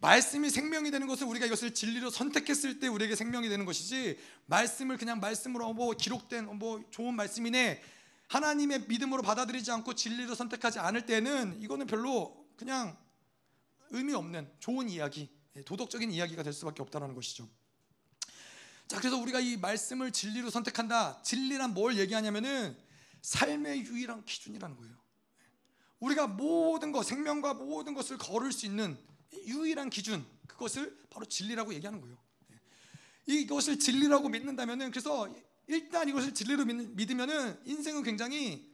말씀이 0.00 0.48
생명이 0.48 0.90
되는 0.92 1.06
것은 1.08 1.26
우리가 1.26 1.46
이것을 1.46 1.74
진리로 1.74 2.10
선택했을 2.10 2.78
때 2.78 2.86
우리에게 2.86 3.16
생명이 3.16 3.48
되는 3.48 3.64
것이지 3.64 4.16
말씀을 4.46 4.96
그냥 4.96 5.18
말씀으로 5.18 5.72
뭐 5.72 5.92
기록된 5.92 6.56
뭐 6.58 6.82
좋은 6.90 7.14
말씀이네 7.14 7.82
하나님의 8.28 8.84
믿음으로 8.86 9.22
받아들이지 9.22 9.70
않고 9.72 9.94
진리로 9.94 10.34
선택하지 10.34 10.78
않을 10.78 11.04
때는 11.04 11.60
이거는 11.60 11.86
별로 11.86 12.46
그냥 12.56 12.96
의미 13.90 14.14
없는 14.14 14.50
좋은 14.58 14.88
이야기, 14.88 15.30
도덕적인 15.64 16.10
이야기가 16.12 16.42
될 16.42 16.52
수밖에 16.52 16.82
없다는 16.82 17.14
것이죠. 17.14 17.48
자, 18.86 18.98
그래서 18.98 19.18
우리가 19.18 19.40
이 19.40 19.56
말씀을 19.56 20.12
진리로 20.12 20.50
선택한다. 20.50 21.22
진리란 21.22 21.74
뭘 21.74 21.98
얘기하냐면은 21.98 22.76
삶의 23.22 23.80
유일한 23.82 24.24
기준이라는 24.24 24.76
거예요. 24.76 24.96
우리가 26.00 26.26
모든 26.26 26.92
것, 26.92 27.02
생명과 27.02 27.54
모든 27.54 27.92
것을 27.92 28.18
걸을 28.18 28.52
수 28.52 28.66
있는 28.66 28.96
유일한 29.46 29.90
기준, 29.90 30.24
그것을 30.46 30.96
바로 31.10 31.26
진리라고 31.26 31.74
얘기하는 31.74 32.00
거예요. 32.00 32.16
이것을 33.26 33.78
진리라고 33.78 34.28
믿는다면은 34.28 34.90
그래서 34.90 35.28
일단 35.66 36.08
이것을 36.08 36.32
진리로 36.32 36.64
믿으면은 36.64 37.60
인생은 37.66 38.02
굉장히 38.02 38.72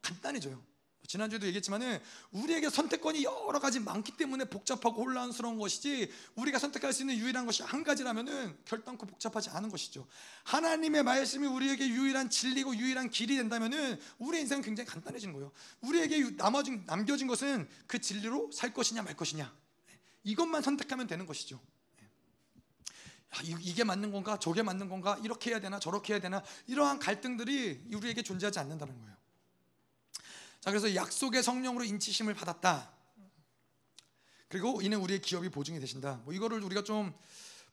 간단해져요. 0.00 0.71
지난주에도 1.06 1.46
얘기했지만은 1.46 2.00
우리에게 2.30 2.70
선택권이 2.70 3.24
여러 3.24 3.58
가지 3.58 3.80
많기 3.80 4.16
때문에 4.16 4.44
복잡하고 4.44 5.02
혼란스러운 5.02 5.58
것이지 5.58 6.10
우리가 6.36 6.58
선택할 6.58 6.92
수 6.92 7.02
있는 7.02 7.16
유일한 7.16 7.44
것이 7.44 7.62
한 7.62 7.82
가지라면은 7.82 8.56
결단코 8.64 9.06
복잡하지 9.06 9.50
않은 9.50 9.68
것이죠. 9.68 10.06
하나님의 10.44 11.02
말씀이 11.02 11.46
우리에게 11.46 11.88
유일한 11.88 12.30
진리고 12.30 12.76
유일한 12.76 13.10
길이 13.10 13.36
된다면은 13.36 14.00
우리 14.18 14.40
인생은 14.40 14.62
굉장히 14.62 14.88
간단해지는 14.88 15.34
거예요. 15.34 15.52
우리에게 15.80 16.30
남아진 16.36 16.84
남겨진 16.86 17.26
것은 17.26 17.68
그 17.86 18.00
진리로 18.00 18.50
살 18.52 18.72
것이냐 18.72 19.02
말 19.02 19.16
것이냐 19.16 19.52
이것만 20.24 20.62
선택하면 20.62 21.06
되는 21.08 21.26
것이죠. 21.26 21.60
야, 23.34 23.40
이게 23.60 23.82
맞는 23.82 24.12
건가? 24.12 24.38
저게 24.38 24.62
맞는 24.62 24.88
건가? 24.88 25.18
이렇게 25.24 25.50
해야 25.50 25.60
되나? 25.60 25.78
저렇게 25.78 26.12
해야 26.12 26.20
되나? 26.20 26.42
이러한 26.66 26.98
갈등들이 26.98 27.88
우리에게 27.94 28.22
존재하지 28.22 28.58
않는다는 28.58 28.98
거예요. 28.98 29.21
자, 30.62 30.70
그래서 30.70 30.94
약속의 30.94 31.42
성령으로 31.42 31.82
인치심을 31.82 32.34
받았다. 32.34 32.88
그리고 34.46 34.80
이는 34.80 34.98
우리의 35.00 35.20
기업이 35.20 35.48
보증이 35.48 35.80
되신다. 35.80 36.20
뭐 36.24 36.32
이거를 36.32 36.62
우리가 36.62 36.84
좀 36.84 37.12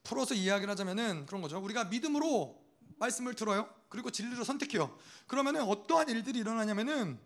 풀어서 0.02 0.34
이야기를 0.34 0.72
하자면은 0.72 1.28
그런 1.28 1.44
거죠. 1.44 1.60
우리가 1.60 1.84
믿음으로 1.86 2.60
말씀을 2.98 3.36
들어요. 3.36 3.70
그리고 3.90 4.10
진리를 4.10 4.44
선택해요. 4.44 4.98
그러면은 5.28 5.62
어떠한 5.62 6.10
일들이 6.10 6.40
일어나냐면은 6.40 7.20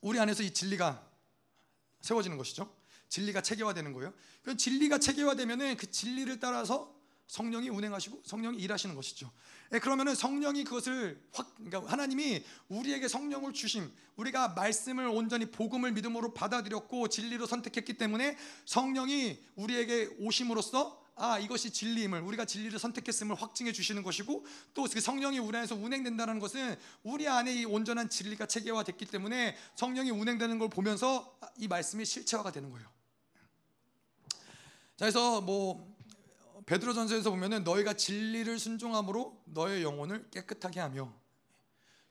우리 0.00 0.20
안에서 0.20 0.44
이 0.44 0.52
진리가 0.52 1.04
세워지는 2.02 2.36
것이죠. 2.36 2.72
진리가 3.08 3.40
체계화되는 3.40 3.92
거예요. 3.92 4.14
그 4.42 4.56
진리가 4.56 4.98
체계화되면은 4.98 5.76
그 5.76 5.90
진리를 5.90 6.38
따라서 6.38 6.93
성령이 7.26 7.68
운행하시고 7.68 8.22
성령이 8.24 8.58
일하시는 8.58 8.94
것이죠. 8.94 9.30
예, 9.72 9.78
그러면은 9.78 10.14
성령이 10.14 10.64
그것을 10.64 11.20
확 11.32 11.54
그러니까 11.56 11.90
하나님이 11.90 12.44
우리에게 12.68 13.08
성령을 13.08 13.52
주심, 13.52 13.90
우리가 14.16 14.48
말씀을 14.48 15.06
온전히 15.06 15.50
복음을 15.50 15.92
믿음으로 15.92 16.34
받아들였고 16.34 17.08
진리로 17.08 17.46
선택했기 17.46 17.94
때문에 17.94 18.36
성령이 18.66 19.42
우리에게 19.56 20.16
오심으로써 20.18 21.02
아 21.16 21.38
이것이 21.38 21.70
진리임을 21.70 22.20
우리가 22.22 22.44
진리를 22.44 22.76
선택했음을 22.78 23.36
확증해 23.36 23.72
주시는 23.72 24.02
것이고 24.02 24.44
또 24.74 24.84
그 24.84 25.00
성령이 25.00 25.38
우리 25.38 25.56
안에서 25.56 25.74
운행된다는 25.74 26.38
것은 26.38 26.76
우리 27.02 27.26
안에 27.26 27.52
이 27.52 27.64
온전한 27.64 28.08
진리가 28.10 28.46
체계화됐기 28.46 29.06
때문에 29.06 29.56
성령이 29.74 30.10
운행되는 30.10 30.58
걸 30.58 30.68
보면서 30.68 31.36
이 31.56 31.66
말씀이 31.66 32.04
실체화가 32.04 32.52
되는 32.52 32.70
거예요. 32.70 32.86
자 34.96 35.06
그래서 35.06 35.40
뭐 35.40 35.93
베드로전서에서 36.66 37.30
보면은 37.30 37.64
너희가 37.64 37.94
진리를 37.94 38.58
순종함으로 38.58 39.42
너의 39.46 39.82
영혼을 39.82 40.28
깨끗하게 40.30 40.80
하며 40.80 41.12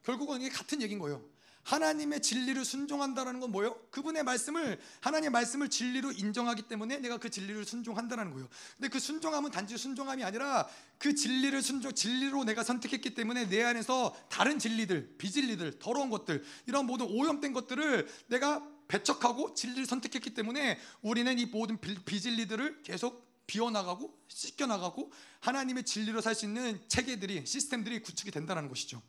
결국은 0.03 0.41
이게 0.41 0.49
같은 0.49 0.81
얘기인 0.81 0.99
거예요. 0.99 1.23
하나님의 1.63 2.21
진리를 2.21 2.63
순종한다라는 2.65 3.39
건 3.39 3.51
뭐예요? 3.51 3.75
그분의 3.89 4.23
말씀을 4.23 4.79
하나님의 4.99 5.31
말씀을 5.31 5.69
진리로 5.69 6.11
인정하기 6.11 6.63
때문에 6.63 6.97
내가 6.97 7.17
그 7.17 7.29
진리를 7.29 7.63
순종한다라는 7.65 8.33
거예요. 8.33 8.49
근데 8.75 8.89
그 8.89 8.99
순종함은 8.99 9.51
단지 9.51 9.77
순종함이 9.77 10.23
아니라 10.23 10.67
그 10.97 11.15
진리를 11.15 11.61
순종 11.61 11.93
진리로 11.93 12.43
내가 12.43 12.63
선택했기 12.63 13.15
때문에 13.15 13.47
내 13.47 13.63
안에서 13.63 14.13
다른 14.29 14.59
진리들, 14.59 15.15
비진리들, 15.17 15.79
더러운 15.79 16.09
것들 16.09 16.43
이런 16.67 16.85
모든 16.85 17.05
오염된 17.07 17.53
것들을 17.53 18.07
내가 18.27 18.67
배척하고 18.89 19.53
진리를 19.53 19.85
선택했기 19.85 20.33
때문에 20.33 20.77
우리는 21.01 21.39
이 21.39 21.45
모든 21.45 21.79
비진리들을 21.79 22.83
계속 22.83 23.32
비워나가고 23.47 24.17
씻겨나가고 24.27 25.11
하나님의 25.41 25.83
진리로 25.83 26.21
살 26.21 26.35
수 26.35 26.45
있는 26.45 26.81
체계들이 26.87 27.45
시스템들이 27.45 28.01
구축이 28.01 28.31
된다는 28.31 28.67
것이죠. 28.69 29.01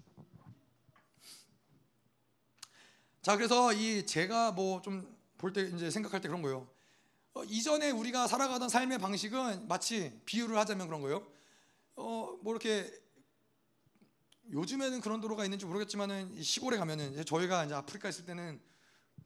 자 3.23 3.37
그래서 3.37 3.73
이 3.73 4.05
제가 4.07 4.53
뭐 4.53 4.83
좀 4.83 5.15
볼 5.39 5.53
때 5.53 5.63
이제 5.63 5.91
생각할 5.91 6.21
때 6.21 6.29
그런 6.29 6.41
거예요. 6.43 6.67
어, 7.35 7.45
이전에 7.45 7.91
우리가 7.91 8.29
살아가던 8.29 8.69
삶의 8.69 8.99
방식은 8.99 9.67
마치 9.69 10.19
비유를 10.25 10.57
하자면 10.57 10.87
그런 10.87 11.03
거예요. 11.03 11.27
어 11.97 12.39
뭐 12.43 12.53
이렇게 12.53 12.91
요즘에는 14.53 15.01
그런 15.01 15.21
도로가 15.21 15.45
있는지 15.45 15.65
모르겠지만은 15.67 16.43
시골에 16.43 16.77
가면은 16.77 17.25
저희가 17.25 17.65
이제 17.65 17.75
아프리카 17.75 18.09
있을 18.09 18.25
때는 18.27 18.61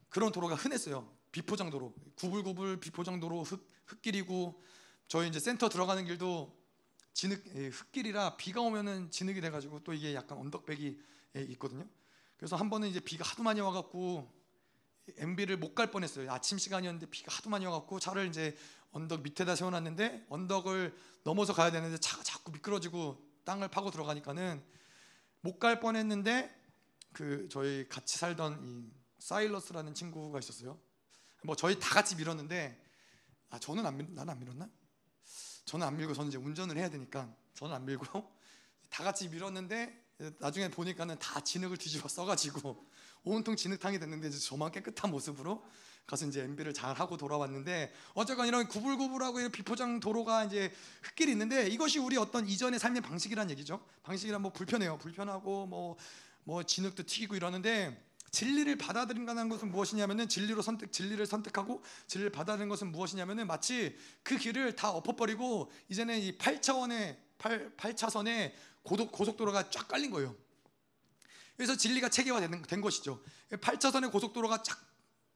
그런 0.09 0.31
도로가 0.31 0.55
흔했어요. 0.55 1.13
비포장 1.31 1.69
도로, 1.69 1.93
구불구불 2.15 2.79
비포장 2.79 3.19
도로 3.19 3.43
흙, 3.43 3.67
흙길이고 3.85 4.63
저희 5.09 5.27
이제 5.27 5.39
센터 5.39 5.69
들어가는 5.69 6.05
길도 6.05 6.55
진흙 7.13 7.43
흙길이라 7.73 8.37
비가 8.37 8.61
오면은 8.61 9.09
진흙이 9.09 9.41
돼가지고 9.41 9.83
또 9.83 9.91
이게 9.91 10.13
약간 10.13 10.37
언덕백이 10.37 11.01
있거든요. 11.49 11.85
그래서 12.37 12.55
한 12.55 12.69
번은 12.69 12.87
이제 12.87 12.99
비가 12.99 13.25
하도 13.27 13.41
많이 13.41 13.59
와갖고 13.59 14.31
MB를 15.17 15.57
못 15.57 15.73
갈 15.73 15.89
뻔했어요. 15.89 16.31
아침 16.31 16.59
시간이었는데 16.59 17.07
비가 17.07 17.33
하도 17.35 17.49
많이 17.49 17.65
와갖고 17.65 17.99
차를 17.99 18.27
이제 18.27 18.55
언덕 18.91 19.23
밑에다 19.23 19.55
세워놨는데 19.55 20.27
언덕을 20.29 20.95
넘어서 21.23 21.53
가야 21.53 21.71
되는데 21.71 21.97
차가 21.97 22.21
자꾸 22.21 22.51
미끄러지고 22.51 23.19
땅을 23.45 23.67
파고 23.69 23.89
들어가니까는 23.89 24.63
못 25.41 25.57
갈 25.57 25.79
뻔했는데 25.79 26.55
그 27.13 27.49
저희 27.49 27.89
같이 27.89 28.19
살던 28.19 28.63
이 28.63 28.91
사일러스라는 29.17 29.95
친구가 29.95 30.37
있었어요. 30.37 30.79
뭐 31.43 31.55
저희 31.55 31.79
다 31.79 31.95
같이 31.95 32.15
밀었는데 32.15 32.79
아 33.49 33.57
저는 33.57 33.83
안 33.87 33.97
밀, 33.97 34.13
나는 34.13 34.33
안 34.33 34.39
밀었나? 34.39 34.69
저는 35.65 35.85
안 35.85 35.97
밀고 35.97 36.13
저는 36.13 36.29
이제 36.29 36.37
운전을 36.37 36.77
해야 36.77 36.89
되니까 36.89 37.33
저는 37.53 37.75
안 37.75 37.85
밀고 37.85 38.05
다 38.89 39.03
같이 39.03 39.27
밀었는데 39.29 40.09
나중에 40.39 40.69
보니까는 40.69 41.17
다 41.19 41.39
진흙을 41.41 41.77
뒤집어 41.77 42.07
써가지고 42.07 42.85
온통 43.23 43.55
진흙탕이 43.55 43.99
됐는데 43.99 44.27
이제 44.29 44.37
저만 44.39 44.71
깨끗한 44.71 45.11
모습으로 45.11 45.63
가서 46.09 46.25
이제 46.25 46.41
MB를 46.41 46.73
잘 46.73 46.95
하고 46.95 47.17
돌아왔는데 47.17 47.93
어쨌건 48.15 48.47
이런 48.47 48.67
구불구불하고 48.67 49.39
이런 49.39 49.51
비포장 49.51 49.99
도로가 49.99 50.45
이제 50.45 50.73
흙길이 51.03 51.31
있는데 51.31 51.67
이것이 51.67 51.99
우리 51.99 52.17
어떤 52.17 52.47
이전의 52.47 52.79
삶의 52.79 53.01
방식이란 53.01 53.51
얘기죠. 53.51 53.85
방식이란 54.03 54.41
뭐 54.41 54.51
불편해요. 54.51 54.97
불편하고 54.97 55.67
뭐뭐 55.67 55.97
뭐 56.45 56.63
진흙도 56.63 57.03
튀기고 57.03 57.35
이러는데 57.35 58.08
진리를 58.31 58.77
받아들인다는 58.77 59.49
것은 59.49 59.71
무엇이냐면은 59.71 60.27
진리로 60.29 60.61
선택 60.61 60.91
진리를 60.91 61.25
선택하고 61.25 61.83
진리를 62.07 62.31
받아들인 62.31 62.69
것은 62.69 62.91
무엇이냐면은 62.91 63.47
마치 63.47 63.97
그 64.23 64.37
길을 64.37 64.75
다 64.75 64.91
엎어버리고 64.91 65.71
이제는 65.89 66.19
이 66.19 66.37
8차원의 66.37 67.17
8, 67.37 67.75
8차선에 67.77 68.53
고속, 68.83 69.11
고속도로가 69.11 69.69
쫙 69.69 69.87
깔린 69.87 70.11
거예요. 70.11 70.35
그래서 71.55 71.75
진리가 71.75 72.09
체계화된 72.09 72.61
된 72.63 72.81
것이죠. 72.81 73.21
8차선의 73.51 74.11
고속도로가 74.11 74.63
쫙 74.63 74.79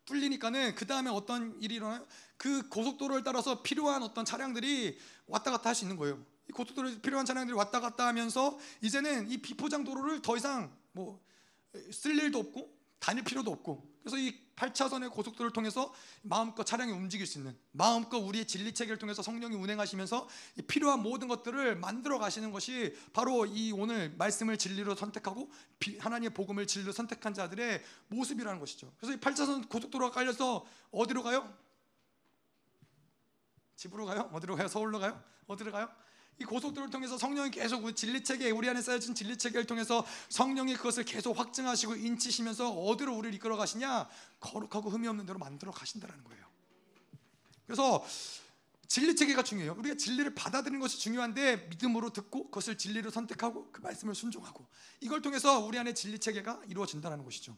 뚫리니까는 0.05 0.75
그 0.75 0.85
다음에 0.85 1.09
어떤 1.09 1.59
일이 1.61 1.75
일어나요? 1.75 2.05
그 2.37 2.67
고속도로를 2.69 3.23
따라서 3.23 3.61
필요한 3.63 4.03
어떤 4.03 4.25
차량들이 4.25 4.97
왔다 5.27 5.51
갔다 5.51 5.69
할 5.69 5.75
수 5.75 5.85
있는 5.85 5.97
거예요. 5.97 6.23
이 6.49 6.51
고속도로에 6.51 6.99
필요한 7.01 7.25
차량들이 7.25 7.55
왔다 7.55 7.79
갔다 7.79 8.07
하면서 8.07 8.59
이제는 8.81 9.31
이 9.31 9.37
비포장 9.37 9.83
도로를 9.83 10.21
더 10.21 10.35
이상 10.37 10.75
뭐 10.91 11.23
쓸 11.91 12.17
일도 12.17 12.39
없고 12.39 12.82
다닐 13.03 13.21
필요도 13.25 13.51
없고 13.51 13.85
그래서 14.01 14.17
이 14.17 14.33
8차선의 14.55 15.11
고속도로를 15.11 15.51
통해서 15.51 15.93
마음껏 16.21 16.63
차량이 16.63 16.93
움직일 16.93 17.27
수 17.27 17.37
있는 17.37 17.53
마음껏 17.71 18.17
우리의 18.17 18.47
진리 18.47 18.73
체계를 18.73 18.97
통해서 18.97 19.21
성령이 19.21 19.57
운행하시면서 19.57 20.29
필요한 20.69 21.03
모든 21.03 21.27
것들을 21.27 21.75
만들어 21.75 22.17
가시는 22.17 22.53
것이 22.53 22.95
바로 23.11 23.45
이 23.45 23.73
오늘 23.73 24.15
말씀을 24.17 24.57
진리로 24.57 24.95
선택하고 24.95 25.51
하나님의 25.99 26.29
복음을 26.33 26.65
진리로 26.65 26.93
선택한 26.93 27.33
자들의 27.33 27.83
모습이라는 28.07 28.57
것이죠. 28.57 28.93
그래서 28.97 29.17
이 29.17 29.19
8차선 29.19 29.67
고속도로가 29.67 30.15
깔려서 30.15 30.65
어디로 30.91 31.23
가요? 31.23 31.53
집으로 33.75 34.05
가요? 34.05 34.29
어디로 34.31 34.55
가요? 34.55 34.69
서울로 34.69 34.99
가요? 34.99 35.21
어디로 35.47 35.73
가요? 35.73 35.89
이 36.39 36.45
고속도로를 36.45 36.89
통해서 36.89 37.17
성령이 37.17 37.51
계속 37.51 37.81
그 37.81 37.93
진리 37.93 38.23
체계 38.23 38.49
우리 38.49 38.67
안에 38.69 38.81
쌓여진 38.81 39.13
진리 39.13 39.37
체계를 39.37 39.65
통해서 39.65 40.05
성령이 40.29 40.75
그것을 40.75 41.05
계속 41.05 41.37
확증하시고 41.37 41.95
인치시면서 41.95 42.71
어디로 42.71 43.15
우리를 43.15 43.35
이끌어 43.35 43.55
가시냐 43.55 44.09
거룩하고 44.39 44.89
흠이 44.89 45.07
없는 45.07 45.25
대로 45.25 45.39
만들어 45.39 45.71
가신다라는 45.71 46.23
거예요. 46.23 46.43
그래서 47.65 48.03
진리 48.87 49.15
체계가 49.15 49.43
중요해요. 49.43 49.75
우리가 49.77 49.95
진리를 49.95 50.35
받아들이는 50.35 50.79
것이 50.79 50.99
중요한데 50.99 51.67
믿음으로 51.69 52.11
듣고 52.11 52.45
그것을 52.45 52.77
진리로 52.77 53.09
선택하고 53.09 53.71
그 53.71 53.81
말씀을 53.81 54.13
순종하고 54.13 54.67
이걸 55.01 55.21
통해서 55.21 55.59
우리 55.59 55.79
안에 55.79 55.93
진리 55.93 56.19
체계가 56.19 56.61
이루어진다는 56.67 57.23
것이죠. 57.23 57.55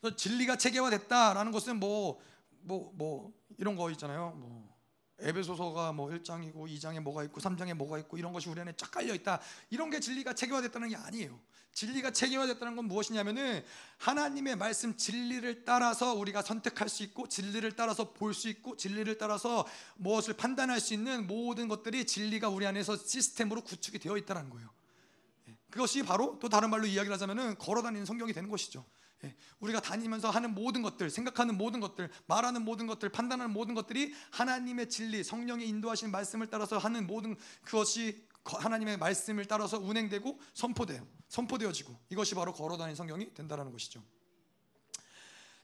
그래서 0.00 0.16
진리가 0.16 0.56
체계화됐다라는 0.58 1.52
것은 1.52 1.80
뭐 1.80 2.20
뭐, 2.64 2.92
뭐 2.94 3.32
이런 3.58 3.76
거 3.76 3.90
있잖아요. 3.90 4.32
뭐 4.36 4.73
에베소서가 5.20 5.92
뭐 5.92 6.08
1장이고 6.10 6.54
2장에 6.68 7.00
뭐가 7.00 7.24
있고 7.24 7.40
3장에 7.40 7.74
뭐가 7.74 7.98
있고 8.00 8.18
이런 8.18 8.32
것이 8.32 8.48
우리 8.48 8.60
안에 8.60 8.72
쫙 8.76 8.90
깔려 8.90 9.14
있다. 9.14 9.40
이런 9.70 9.90
게 9.90 10.00
진리가 10.00 10.34
체계화됐다는 10.34 10.88
게 10.88 10.96
아니에요. 10.96 11.38
진리가 11.72 12.12
체계화됐다는 12.12 12.76
건 12.76 12.84
무엇이냐면은 12.86 13.64
하나님의 13.98 14.56
말씀 14.56 14.96
진리를 14.96 15.64
따라서 15.64 16.14
우리가 16.14 16.42
선택할 16.42 16.88
수 16.88 17.02
있고 17.02 17.28
진리를 17.28 17.72
따라서 17.76 18.12
볼 18.12 18.34
수 18.34 18.48
있고 18.48 18.76
진리를 18.76 19.16
따라서 19.18 19.66
무엇을 19.96 20.34
판단할 20.34 20.80
수 20.80 20.94
있는 20.94 21.26
모든 21.26 21.68
것들이 21.68 22.06
진리가 22.06 22.48
우리 22.48 22.66
안에서 22.66 22.96
시스템으로 22.96 23.62
구축이 23.62 23.98
되어 23.98 24.16
있다는 24.16 24.50
거예요. 24.50 24.68
예. 25.48 25.56
그것이 25.70 26.02
바로 26.04 26.38
또 26.40 26.48
다른 26.48 26.70
말로 26.70 26.86
이야기를 26.86 27.12
하자면은 27.14 27.58
걸어다니는 27.58 28.06
성경이 28.06 28.32
되는 28.32 28.48
것이죠. 28.50 28.84
예. 29.24 29.34
우리가 29.60 29.80
다니면서 29.80 30.30
하는 30.30 30.54
모든 30.54 30.82
것들, 30.82 31.10
생각하는 31.10 31.56
모든 31.56 31.80
것들, 31.80 32.10
말하는 32.26 32.62
모든 32.64 32.86
것들, 32.86 33.08
판단하는 33.08 33.52
모든 33.52 33.74
것들이 33.74 34.14
하나님의 34.30 34.90
진리, 34.90 35.24
성령의 35.24 35.66
인도하신 35.68 36.10
말씀을 36.10 36.48
따라서 36.48 36.78
하는 36.78 37.06
모든 37.06 37.36
그것이 37.62 38.26
하나님의 38.44 38.98
말씀을 38.98 39.46
따라서 39.46 39.78
운행되고 39.78 40.38
선포돼요. 40.52 41.06
선포되어지고 41.28 41.98
이것이 42.10 42.34
바로 42.34 42.52
걸어다니는 42.52 42.94
성경이 42.94 43.32
된다는 43.32 43.72
것이죠. 43.72 44.02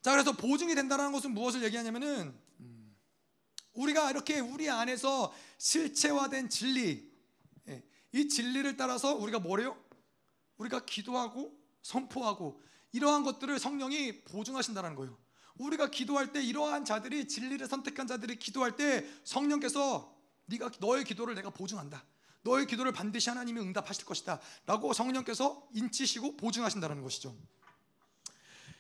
자, 0.01 0.13
그래서 0.13 0.33
보증이 0.33 0.75
된다는 0.75 1.13
것은 1.13 1.33
무엇을 1.33 1.63
얘기하냐면은 1.63 2.35
음, 2.61 2.97
우리가 3.75 4.11
이렇게 4.11 4.41
우리 4.41 4.71
안에서 4.71 5.33
실체화된 5.59 6.49
진리, 6.49 7.13
예, 7.69 7.85
이 8.13 8.29
진리를 8.29 8.77
따라서 8.79 9.15
우리가 9.15 9.41
뭐래요? 9.41 9.77
우리가 10.57 10.87
기도하고 10.87 11.55
선포하고 11.83 12.63
이러한 12.93 13.23
것들을 13.25 13.59
성령이 13.59 14.25
보증하신다는 14.25 14.95
거예요. 14.95 15.17
우리가 15.59 15.91
기도할 15.91 16.33
때 16.33 16.43
이러한 16.43 16.85
자들이 16.85 17.29
진리를 17.29 17.67
선택한 17.67 18.07
자들이 18.07 18.39
기도할 18.39 18.77
때 18.77 19.07
성령께서 19.25 20.17
네가 20.47 20.71
너의 20.81 21.05
기도를 21.05 21.35
내가 21.35 21.51
보증한다. 21.51 22.05
너의 22.43 22.67
기도를 22.67 22.93
반드시 22.93 23.29
하나님이 23.29 23.61
응답하실 23.61 24.07
것이다. 24.07 24.41
라고 24.67 24.93
성령께서 24.93 25.69
인치시고 25.75 26.37
보증하신다는 26.39 27.03
것이죠. 27.03 27.37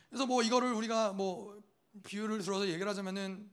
그래서 0.08 0.26
뭐 0.26 0.42
이거를 0.42 0.72
우리가 0.72 1.12
뭐 1.12 1.62
비유를 2.04 2.42
들어서 2.42 2.66
얘기를 2.66 2.88
하자면은 2.88 3.48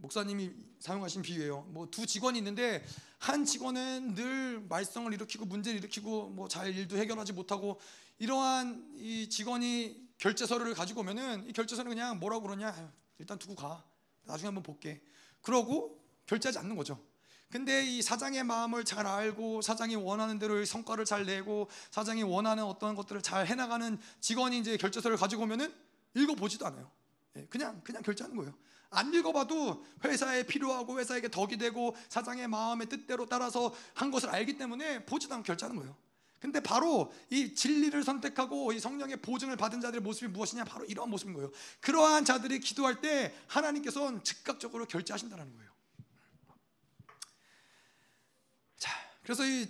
목사님이 0.00 0.50
사용하신 0.78 1.20
비유예요. 1.20 1.62
뭐 1.68 1.86
두 1.90 2.06
직원이 2.06 2.38
있는데 2.38 2.82
한 3.18 3.44
직원은 3.44 4.14
늘 4.14 4.60
말썽을 4.66 5.12
일으키고 5.12 5.44
문제를 5.44 5.78
일으키고 5.80 6.30
뭐 6.30 6.48
잘 6.48 6.74
일도 6.74 6.96
해결하지 6.96 7.34
못하고 7.34 7.78
이러한 8.20 8.92
이 8.96 9.28
직원이 9.28 10.08
결제서를 10.18 10.74
가지고 10.74 11.00
오면은 11.00 11.48
이 11.48 11.52
결제서는 11.52 11.88
그냥 11.90 12.20
뭐라고 12.20 12.42
그러냐 12.42 12.92
일단 13.18 13.38
두고 13.38 13.56
가 13.56 13.82
나중에 14.24 14.46
한번 14.46 14.62
볼게 14.62 15.02
그러고 15.40 15.98
결제하지 16.26 16.58
않는 16.58 16.76
거죠. 16.76 17.02
근데 17.50 17.82
이 17.82 18.00
사장의 18.00 18.44
마음을 18.44 18.84
잘 18.84 19.06
알고 19.06 19.62
사장이 19.62 19.96
원하는 19.96 20.38
대로 20.38 20.64
성과를 20.64 21.04
잘 21.04 21.24
내고 21.24 21.68
사장이 21.90 22.22
원하는 22.22 22.62
어떤 22.62 22.94
것들을 22.94 23.22
잘 23.22 23.46
해나가는 23.46 23.98
직원이 24.20 24.58
이제 24.58 24.76
결제서를 24.76 25.16
가지고 25.16 25.42
오면은 25.42 25.74
읽어보지도 26.14 26.66
않아요. 26.66 26.90
예, 27.36 27.46
그냥 27.46 27.80
그냥 27.82 28.02
결제하는 28.02 28.36
거예요. 28.36 28.54
안 28.90 29.12
읽어봐도 29.14 29.84
회사에 30.04 30.44
필요하고 30.44 30.98
회사에게 30.98 31.28
덕이 31.28 31.56
되고 31.56 31.96
사장의 32.10 32.48
마음의 32.48 32.88
뜻대로 32.88 33.24
따라서 33.26 33.74
한 33.94 34.10
것을 34.10 34.28
알기 34.28 34.58
때문에 34.58 35.06
보지도 35.06 35.34
않고 35.34 35.44
결제하는 35.44 35.80
거예요. 35.80 35.96
근데 36.40 36.60
바로 36.60 37.12
이 37.28 37.54
진리를 37.54 38.02
선택하고 38.02 38.72
이 38.72 38.80
성령의 38.80 39.18
보증을 39.18 39.56
받은 39.56 39.80
자들의 39.80 40.02
모습이 40.02 40.28
무엇이냐? 40.28 40.64
바로 40.64 40.84
이러한 40.86 41.10
모습인 41.10 41.34
거예요. 41.34 41.52
그러한 41.80 42.24
자들이 42.24 42.60
기도할 42.60 43.00
때 43.00 43.34
하나님께서는 43.46 44.24
즉각적으로 44.24 44.86
결제하신다는 44.86 45.52
거예요. 45.54 45.70
그래서 49.22 49.46
이, 49.46 49.68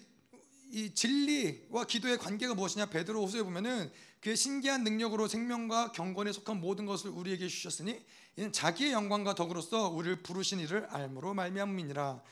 이 0.70 0.94
진리와 0.94 1.84
기도의 1.86 2.16
관계가 2.18 2.54
무엇이냐? 2.54 2.86
베드로 2.86 3.20
호수에 3.20 3.42
보면은 3.42 3.92
그의 4.20 4.36
신기한 4.36 4.84
능력으로 4.84 5.28
생명과 5.28 5.92
경건에 5.92 6.32
속한 6.32 6.60
모든 6.60 6.86
것을 6.86 7.10
우리에게 7.10 7.48
주셨으니 7.48 8.02
이는 8.36 8.52
자기의 8.52 8.92
영광과 8.92 9.34
덕으로서 9.34 9.88
우리를 9.88 10.22
부르신 10.22 10.60
이를 10.60 10.86
알므로 10.86 11.34
말미암음이니라. 11.34 12.22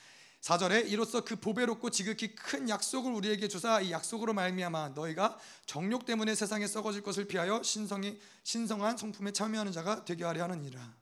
4절에 0.40 0.88
이로써 0.88 1.24
그 1.24 1.36
보배롭고 1.36 1.90
지극히 1.90 2.34
큰 2.34 2.68
약속을 2.68 3.12
우리에게 3.12 3.48
주사 3.48 3.80
이 3.80 3.90
약속으로 3.90 4.32
말미암아 4.34 4.90
너희가 4.90 5.38
정욕 5.66 6.06
때문에 6.06 6.34
세상에 6.34 6.66
썩어질 6.66 7.02
것을 7.02 7.26
피하여 7.26 7.62
신성이 7.62 8.18
신성한 8.44 8.96
성품에 8.96 9.32
참여하는 9.32 9.72
자가 9.72 10.04
되게 10.04 10.24
하려 10.24 10.44
하느니라. 10.44 10.94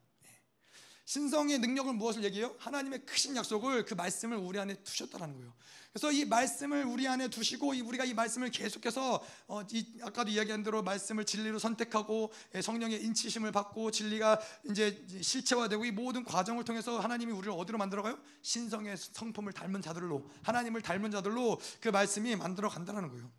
신성의 1.07 1.59
능력을 1.59 1.93
무엇을 1.93 2.25
얘기해요? 2.25 2.53
하나님의 2.59 3.05
크신 3.05 3.33
약속을 3.37 3.85
그 3.85 3.93
말씀을 3.93 4.35
우리 4.35 4.59
안에 4.59 4.75
두셨다는 4.83 5.37
거예요. 5.37 5.53
그래서 5.93 6.11
이 6.11 6.25
말씀을 6.25 6.83
우리 6.83 7.07
안에 7.07 7.29
두시고 7.29 7.69
우리가 7.69 8.03
이 8.03 8.13
말씀을 8.13 8.51
계속해서 8.51 9.25
어, 9.47 9.61
이, 9.71 9.85
아까도 10.01 10.29
이야기한 10.29 10.63
대로 10.63 10.83
말씀을 10.83 11.23
진리로 11.23 11.59
선택하고 11.59 12.33
예, 12.55 12.61
성령의 12.61 13.01
인치심을 13.05 13.53
받고 13.53 13.91
진리가 13.91 14.41
이제 14.69 15.01
실체화되고 15.21 15.85
이 15.85 15.91
모든 15.91 16.25
과정을 16.25 16.65
통해서 16.65 16.99
하나님이 16.99 17.31
우리를 17.31 17.53
어디로 17.53 17.77
만들어가요? 17.77 18.19
신성의 18.41 18.97
성품을 18.97 19.53
닮은 19.53 19.81
자들로 19.81 20.29
하나님을 20.43 20.81
닮은 20.81 21.11
자들로 21.11 21.57
그 21.79 21.87
말씀이 21.87 22.35
만들어 22.35 22.67
간다는 22.67 23.07
거예요. 23.07 23.31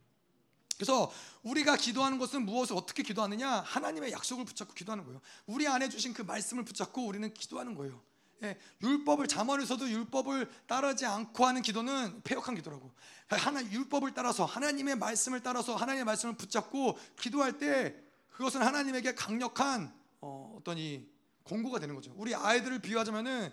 그래서 0.78 1.10
우리가 1.42 1.76
기도하는 1.76 2.18
것은 2.18 2.46
무엇을 2.46 2.76
어떻게 2.76 3.02
기도하느냐? 3.02 3.48
하나님의 3.66 4.12
약속을 4.12 4.44
붙잡고 4.44 4.74
기도하는 4.74 5.04
거예요. 5.04 5.20
우리 5.46 5.66
안에 5.66 5.88
주신 5.88 6.14
그 6.14 6.22
말씀을 6.22 6.64
붙잡고 6.64 7.04
우리는 7.04 7.34
기도하는 7.34 7.74
거예요. 7.74 8.00
예, 8.44 8.56
율법을 8.80 9.26
잠언에서도 9.26 9.90
율법을 9.90 10.48
따르지 10.68 11.04
않고 11.04 11.44
하는 11.44 11.62
기도는 11.62 12.22
폐역한 12.22 12.54
기도라고. 12.54 12.92
하나 13.28 13.60
율법을 13.60 14.14
따라서 14.14 14.44
하나님의 14.44 14.94
말씀을 14.96 15.42
따라서 15.42 15.74
하나님의 15.74 16.04
말씀을 16.04 16.36
붙잡고 16.36 16.96
기도할 17.18 17.58
때 17.58 17.96
그것은 18.30 18.62
하나님에게 18.62 19.16
강력한 19.16 19.92
어, 20.20 20.54
어떤 20.56 20.78
이 20.78 21.04
공고가 21.42 21.80
되는 21.80 21.96
거죠. 21.96 22.14
우리 22.16 22.36
아이들을 22.36 22.78
비유하자면은 22.78 23.52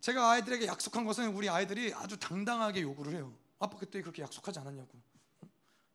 제가 0.00 0.32
아이들에게 0.32 0.66
약속한 0.66 1.04
것은 1.04 1.28
우리 1.28 1.48
아이들이 1.48 1.94
아주 1.94 2.16
당당하게 2.18 2.82
요구를 2.82 3.14
해요. 3.14 3.32
아빠 3.60 3.78
그때 3.78 4.00
그렇게 4.02 4.22
약속하지 4.22 4.58
않았냐고. 4.58 4.88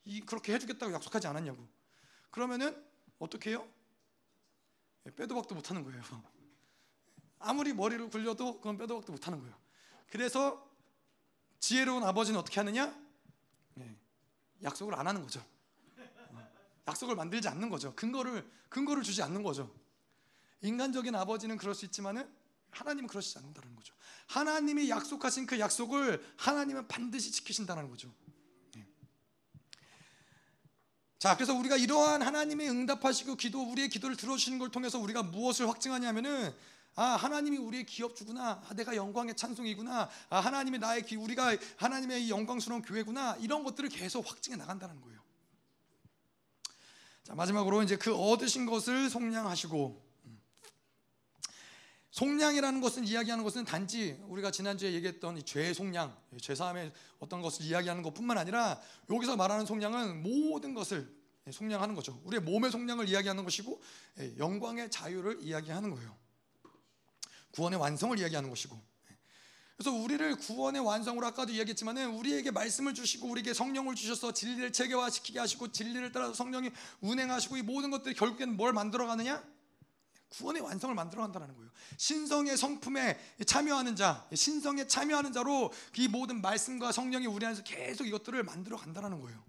이 0.05 0.21
그렇게 0.21 0.53
해주겠다고 0.53 0.91
약속하지 0.93 1.27
않았냐고. 1.27 1.67
그러면은 2.31 2.83
어떻게 3.19 3.51
해요? 3.51 3.67
예, 5.05 5.11
빼도 5.15 5.35
박도 5.35 5.55
못하는 5.55 5.83
거예요. 5.83 6.01
아무리 7.39 7.73
머리를 7.73 8.09
굴려도 8.09 8.57
그건 8.57 8.77
빼도 8.77 8.95
박도 8.95 9.11
못하는 9.11 9.39
거예요. 9.39 9.55
그래서 10.09 10.69
지혜로운 11.59 12.03
아버지는 12.03 12.39
어떻게 12.39 12.59
하느냐? 12.59 12.97
예, 13.79 13.97
약속을 14.63 14.95
안 14.95 15.07
하는 15.07 15.21
거죠. 15.21 15.45
어, 16.29 16.51
약속을 16.87 17.15
만들지 17.15 17.47
않는 17.47 17.69
거죠. 17.69 17.95
근거를 17.95 18.49
근거를 18.69 19.03
주지 19.03 19.21
않는 19.23 19.43
거죠. 19.43 19.73
인간적인 20.61 21.13
아버지는 21.15 21.57
그럴 21.57 21.75
수 21.75 21.85
있지만은 21.85 22.29
하나님은 22.71 23.07
그러시지 23.07 23.37
않는다는 23.37 23.75
거죠. 23.75 23.93
하나님이 24.27 24.89
약속하신 24.89 25.45
그 25.45 25.59
약속을 25.59 26.35
하나님은 26.37 26.87
반드시 26.87 27.31
지키신다는 27.31 27.89
거죠. 27.89 28.11
자, 31.23 31.37
그래서 31.37 31.53
우리가 31.53 31.77
이러한 31.77 32.21
하나님의 32.21 32.69
응답하시고 32.69 33.35
기도 33.35 33.63
우리의 33.71 33.87
기도를 33.87 34.17
들어주시는 34.17 34.59
걸 34.59 34.71
통해서 34.71 34.99
우리가 34.99 35.23
무엇을 35.23 35.69
확증하냐면은 35.69 36.53
아 36.95 37.15
하나님이 37.15 37.59
우리의 37.59 37.85
기업주구나. 37.85 38.61
아, 38.67 38.73
내가 38.73 38.97
영광의 38.97 39.37
찬송이구나. 39.37 40.09
아 40.29 40.39
하나님이 40.41 40.79
나의 40.79 41.05
기 41.05 41.15
우리가 41.15 41.55
하나님의 41.77 42.29
영광스러운 42.29 42.81
교회구나. 42.81 43.37
이런 43.39 43.63
것들을 43.63 43.87
계속 43.87 44.29
확증해 44.29 44.57
나간다는 44.57 44.99
거예요. 44.99 45.21
자 47.23 47.33
마지막으로 47.35 47.83
이제 47.83 47.95
그 47.95 48.13
얻으신 48.13 48.65
것을 48.65 49.09
속량하시고 49.09 50.02
속량이라는 52.13 52.79
것은 52.79 53.05
이야기하는 53.05 53.43
것은 53.43 53.65
단지 53.65 54.15
우리가 54.27 54.51
지난주에 54.51 54.93
얘기했던 54.93 55.39
이죄 55.39 55.73
속량, 55.73 56.15
죄 56.39 56.53
사함의 56.53 56.91
어떤 57.17 57.41
것을 57.41 57.65
이야기하는 57.65 58.03
것뿐만 58.03 58.37
아니라 58.37 58.79
여기서 59.09 59.35
말하는 59.35 59.65
속량은 59.65 60.21
모든 60.21 60.75
것을 60.75 61.11
속량하는 61.51 61.95
거죠. 61.95 62.21
우리의 62.25 62.41
몸의 62.43 62.69
속량을 62.69 63.09
이야기하는 63.09 63.43
것이고 63.43 63.81
예, 64.19 64.37
영광의 64.37 64.91
자유를 64.91 65.39
이야기하는 65.41 65.89
거예요. 65.89 66.15
구원의 67.51 67.79
완성을 67.79 68.17
이야기하는 68.19 68.47
것이고. 68.47 68.79
그래서 69.75 69.91
우리를 69.91 70.35
구원의 70.35 70.85
완성으로 70.85 71.25
아까도 71.25 71.51
이야기했지만은 71.51 72.11
우리에게 72.11 72.51
말씀을 72.51 72.93
주시고 72.93 73.27
우리에게 73.27 73.55
성령을 73.55 73.95
주셔서 73.95 74.33
진리를 74.33 74.71
체계화시키게 74.71 75.39
하시고 75.39 75.71
진리를 75.71 76.11
따라서 76.11 76.35
성령이 76.35 76.69
운행하시고 77.01 77.57
이 77.57 77.63
모든 77.63 77.89
것들이 77.89 78.13
결국에는 78.13 78.55
뭘 78.55 78.71
만들어 78.71 79.07
가느냐? 79.07 79.43
구원의 80.33 80.61
완성을 80.61 80.93
만들어 80.95 81.21
간다는 81.21 81.55
거예요. 81.55 81.69
신성의 81.97 82.57
성품에 82.57 83.19
참여하는 83.45 83.95
자, 83.95 84.27
신성에 84.33 84.87
참여하는 84.87 85.31
자로 85.31 85.71
이 85.97 86.07
모든 86.07 86.41
말씀과 86.41 86.91
성령이 86.91 87.27
우리 87.27 87.45
안에서 87.45 87.63
계속 87.63 88.07
이것들을 88.07 88.41
만들어 88.43 88.77
간다는 88.77 89.21
거예요. 89.21 89.43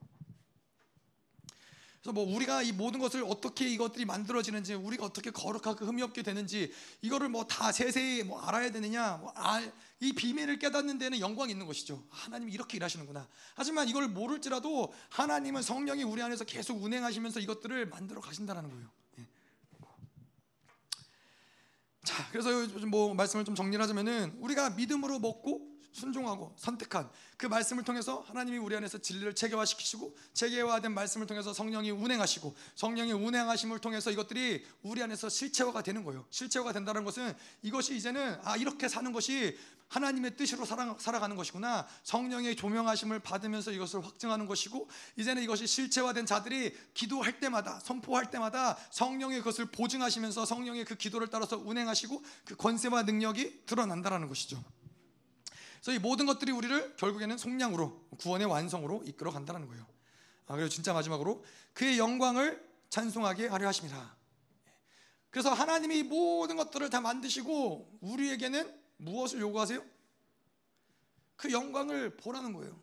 그래서 2.05 2.13
뭐 2.13 2.37
우리가 2.37 2.61
이 2.61 2.73
모든 2.73 3.01
것을 3.01 3.25
어떻게 3.27 3.67
이것들이 3.67 4.05
만들어지는지 4.05 4.75
우리가 4.75 5.07
어떻게 5.07 5.31
거룩하고 5.31 5.87
흠이 5.87 6.03
없게 6.03 6.23
되는지 6.23 6.71
이거를 7.01 7.31
뭐 7.31 7.45
다 7.45 7.73
세세히 7.73 8.23
뭐 8.25 8.43
알아야 8.43 8.71
되느냐 8.71 9.17
뭐 9.17 9.31
알, 9.31 9.73
이 10.01 10.13
비밀을 10.13 10.59
깨닫는 10.59 10.99
데는 10.99 11.19
영광이 11.21 11.51
있는 11.53 11.65
것이죠. 11.65 12.07
하나님이 12.11 12.53
이렇게 12.53 12.77
일하시는구나. 12.77 13.27
하지만 13.55 13.89
이걸 13.89 14.09
모를지라도 14.09 14.93
하나님은 15.09 15.63
성령이 15.63 16.03
우리 16.03 16.21
안에서 16.21 16.45
계속 16.45 16.83
운행하시면서 16.83 17.41
이것들을 17.41 17.87
만들어 17.87 18.21
가신다는 18.21 18.69
거예요. 18.69 18.91
예. 19.21 19.27
자, 22.05 22.27
그래서 22.31 22.51
뭐 22.87 23.15
말씀을 23.15 23.45
좀 23.45 23.55
정리하자면은 23.55 24.37
우리가 24.41 24.71
믿음으로 24.71 25.19
먹고 25.19 25.74
순종하고 25.95 26.53
선택한 26.57 27.09
그 27.37 27.47
말씀을 27.47 27.85
통해서 27.85 28.25
하나님이 28.27 28.59
우리 28.59 28.77
안에서 28.77 28.99
진리를 28.99 29.35
체계화시키시고 29.35 30.17
체계화된 30.35 30.93
말씀을 30.93 31.27
통해서 31.27 31.55
성령이 31.55 31.91
운행하시고 31.93 32.55
성령이 32.75 33.13
운행하심을 33.13 33.79
통해서 33.79 34.11
이것들이 34.11 34.65
우리 34.83 35.03
안에서 35.03 35.29
실체화가 35.29 35.83
되는 35.83 36.05
거예요. 36.05 36.27
실체화가 36.31 36.73
된다는 36.73 37.05
것은 37.05 37.33
이것이 37.63 37.97
이제는 37.97 38.39
아 38.43 38.57
이렇게 38.57 38.89
사는 38.89 39.11
것이 39.13 39.57
하나님의 39.89 40.37
뜻으로 40.37 40.65
살아, 40.65 40.97
살아가는 40.99 41.37
것이구나. 41.37 41.87
성령의 42.03 42.57
조명하심을 42.57 43.21
받으면서 43.21 43.71
이것을 43.71 44.05
확증하는 44.05 44.47
것이고 44.47 44.89
이제는 45.17 45.43
이것이 45.43 45.69
실체화된 45.69 46.27
자들이 46.27 46.77
기도할 46.95 47.39
때마다 47.39 47.79
선포할 47.81 48.31
때마다 48.31 48.77
성령의 48.91 49.43
것을 49.43 49.67
보증하시면서 49.67 50.45
성령의 50.47 50.85
그 50.85 50.97
기도를 50.97 51.29
따라서 51.29 51.57
운행하시고 51.57 52.23
그 52.45 52.57
권세와 52.57 53.03
능력이 53.03 53.63
드러난다라는 53.67 54.27
것이죠. 54.27 54.63
그래서 55.85 55.99
이 55.99 55.99
모든 55.99 56.25
것들이 56.25 56.51
우리를 56.51 56.97
결국에는 56.97 57.37
속량으로 57.37 58.07
구원의 58.17 58.47
완성으로 58.47 59.03
이끌어 59.05 59.31
간다는 59.31 59.67
거예요. 59.67 59.87
아, 60.47 60.55
그리고 60.55 60.71
진짜 60.71 60.95
마지막으로 60.95 61.45
그의 61.75 61.99
영광을 61.99 62.67
찬송하게 62.89 63.49
하려 63.49 63.69
하십니다. 63.69 64.17
그래서 65.29 65.53
하나님이 65.53 66.05
모든 66.05 66.57
것들을 66.57 66.89
다 66.89 67.03
만드시고 67.03 67.99
우리에게는 68.01 68.75
무엇을 68.97 69.41
요구하세요? 69.41 69.85
그 71.37 71.53
영광을 71.53 72.17
보라는 72.17 72.55
거예요. 72.55 72.81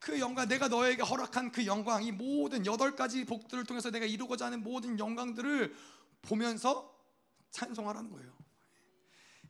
그 0.00 0.18
영광, 0.18 0.48
내가 0.48 0.66
너에게 0.66 1.02
허락한 1.02 1.52
그 1.52 1.66
영광, 1.66 2.02
이 2.02 2.10
모든 2.10 2.66
여덟 2.66 2.96
가지 2.96 3.24
복들을 3.24 3.62
통해서 3.62 3.92
내가 3.92 4.06
이루고자 4.06 4.46
하는 4.46 4.64
모든 4.64 4.98
영광들을 4.98 5.72
보면서 6.22 6.92
찬송하라는 7.52 8.10
거예요. 8.10 8.37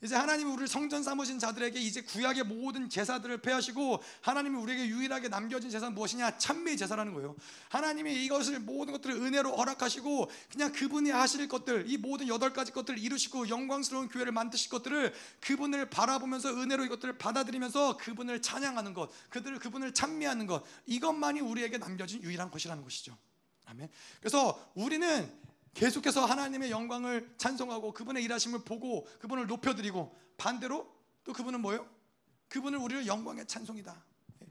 이제 0.03 0.15
하나님이 0.15 0.51
우리를 0.51 0.69
성전 0.69 1.03
삼으신 1.03 1.39
자들에게 1.39 1.79
이제 1.81 2.03
구약의 2.03 2.45
모든 2.45 2.89
제사들을 2.89 3.39
폐하시고 3.39 4.03
하나님이 4.21 4.57
우리에게 4.57 4.87
유일하게 4.87 5.29
남겨진 5.29 5.71
제사는 5.71 5.95
무엇이냐? 5.95 6.39
찬미의 6.39 6.77
제사라는 6.77 7.15
거예요. 7.15 7.35
하나님이 7.69 8.25
이것을 8.25 8.61
모든 8.61 8.93
것들을 8.93 9.17
은혜로 9.17 9.57
허락하시고 9.57 10.31
그냥 10.51 10.73
그분이 10.73 11.11
하실 11.11 11.49
것들, 11.49 11.85
이 11.89 11.97
모든 11.97 12.29
여덟 12.29 12.53
가지 12.53 12.73
것들을 12.73 12.99
이루시고 12.99 13.49
영광스러운 13.49 14.09
교회를 14.09 14.33
만드실 14.33 14.71
것들을 14.71 15.13
그분을 15.41 15.91
바라보면서 15.91 16.51
은혜로 16.51 16.85
이것들을 16.85 17.19
받아들이면서 17.19 17.97
그분을 17.97 18.41
찬양하는 18.41 18.95
것, 18.95 19.11
그들을 19.31 19.59
그분을 19.59 19.95
찬미하는 19.95 20.47
것, 20.47 20.65
이것만이 20.87 21.41
우리에게 21.41 21.79
남겨진 21.79 22.23
유일한 22.23 22.51
것이라는 22.51 22.83
것이죠. 22.83 23.17
아멘. 23.67 23.89
그래서 24.21 24.71
우리는 24.75 25.31
계속해서 25.75 26.25
하나님의 26.25 26.71
영광을 26.71 27.35
찬송하고 27.39 27.93
그분의 27.93 28.25
일하심을 28.25 28.65
보고 28.65 29.05
그분을 29.21 29.47
높여드리고 29.47 30.17
반대로 30.37 30.93
또 31.25 31.33
그분은 31.33 31.61
뭐예요? 31.61 31.89
그분을 32.49 32.79
우리를 32.79 33.07
영광의 33.07 33.47
찬송이다. 33.47 34.05
예. 34.43 34.47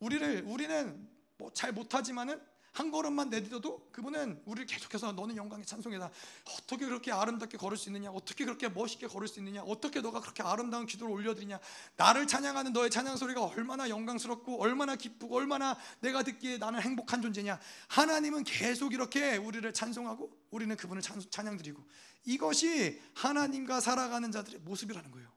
우리를 0.00 0.44
우리는 0.46 1.08
뭐 1.36 1.50
잘 1.52 1.72
못하지만은 1.72 2.40
한 2.74 2.90
걸음만 2.90 3.30
내딛어도 3.30 3.88
그분은 3.92 4.42
우리를 4.46 4.66
계속해서 4.66 5.12
너는 5.12 5.36
영광의 5.36 5.64
찬송이다. 5.64 6.10
어떻게 6.58 6.84
그렇게 6.84 7.12
아름답게 7.12 7.56
걸을 7.56 7.76
수 7.76 7.88
있느냐? 7.88 8.10
어떻게 8.10 8.44
그렇게 8.44 8.68
멋있게 8.68 9.06
걸을 9.06 9.28
수 9.28 9.38
있느냐? 9.38 9.62
어떻게 9.62 10.00
너가 10.00 10.20
그렇게 10.20 10.42
아름다운 10.42 10.84
기도를 10.84 11.14
올려드리냐? 11.14 11.60
나를 11.96 12.26
찬양하는 12.26 12.72
너의 12.72 12.90
찬양 12.90 13.16
소리가 13.16 13.44
얼마나 13.44 13.88
영광스럽고 13.88 14.60
얼마나 14.60 14.96
기쁘고 14.96 15.36
얼마나 15.36 15.78
내가 16.00 16.24
듣기에 16.24 16.58
나는 16.58 16.80
행복한 16.80 17.22
존재냐? 17.22 17.60
하나님은 17.86 18.42
계속 18.42 18.92
이렇게 18.92 19.36
우리를 19.36 19.72
찬송하고 19.72 20.36
우리는 20.50 20.76
그분을 20.76 21.00
찬양드리고 21.00 21.80
이것이 22.24 23.00
하나님과 23.14 23.78
살아가는 23.80 24.32
자들의 24.32 24.60
모습이라는 24.62 25.12
거예요. 25.12 25.28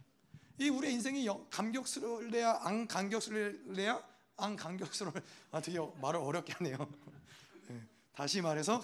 이 0.57 0.69
우리의 0.69 0.93
인생이 0.95 1.27
감격스러울래야 1.51 2.61
안 2.63 2.87
감격스러울래야 2.87 4.01
안 4.37 4.55
감격스러울 4.55 5.21
아 5.51 5.61
되게 5.61 5.77
말을 6.01 6.19
어렵게 6.19 6.53
하네요. 6.53 6.77
다시 8.17 8.41
말해서 8.41 8.83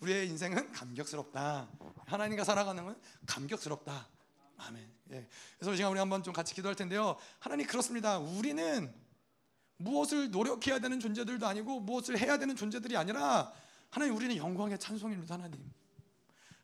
우리의 0.00 0.28
인생은 0.28 0.72
감격스럽다. 0.72 1.70
하나님과 2.04 2.44
살아가는 2.44 2.84
건 2.84 3.00
감격스럽다. 3.24 4.06
아멘. 4.58 4.92
예. 5.12 5.26
그래서 5.58 5.74
지금 5.74 5.90
우리 5.90 5.98
한번 5.98 6.22
좀 6.22 6.34
같이 6.34 6.54
기도할 6.54 6.76
텐데요. 6.76 7.16
하나님 7.38 7.66
그렇습니다. 7.66 8.18
우리는 8.18 8.94
무엇을 9.78 10.30
노력해야 10.30 10.80
되는 10.80 11.00
존재들도 11.00 11.46
아니고 11.46 11.80
무엇을 11.80 12.18
해야 12.18 12.36
되는 12.36 12.54
존재들이 12.54 12.94
아니라 12.98 13.50
하나님 13.88 14.14
우리는 14.16 14.36
영광의 14.36 14.78
찬송입니다. 14.78 15.36
하나님. 15.36 15.58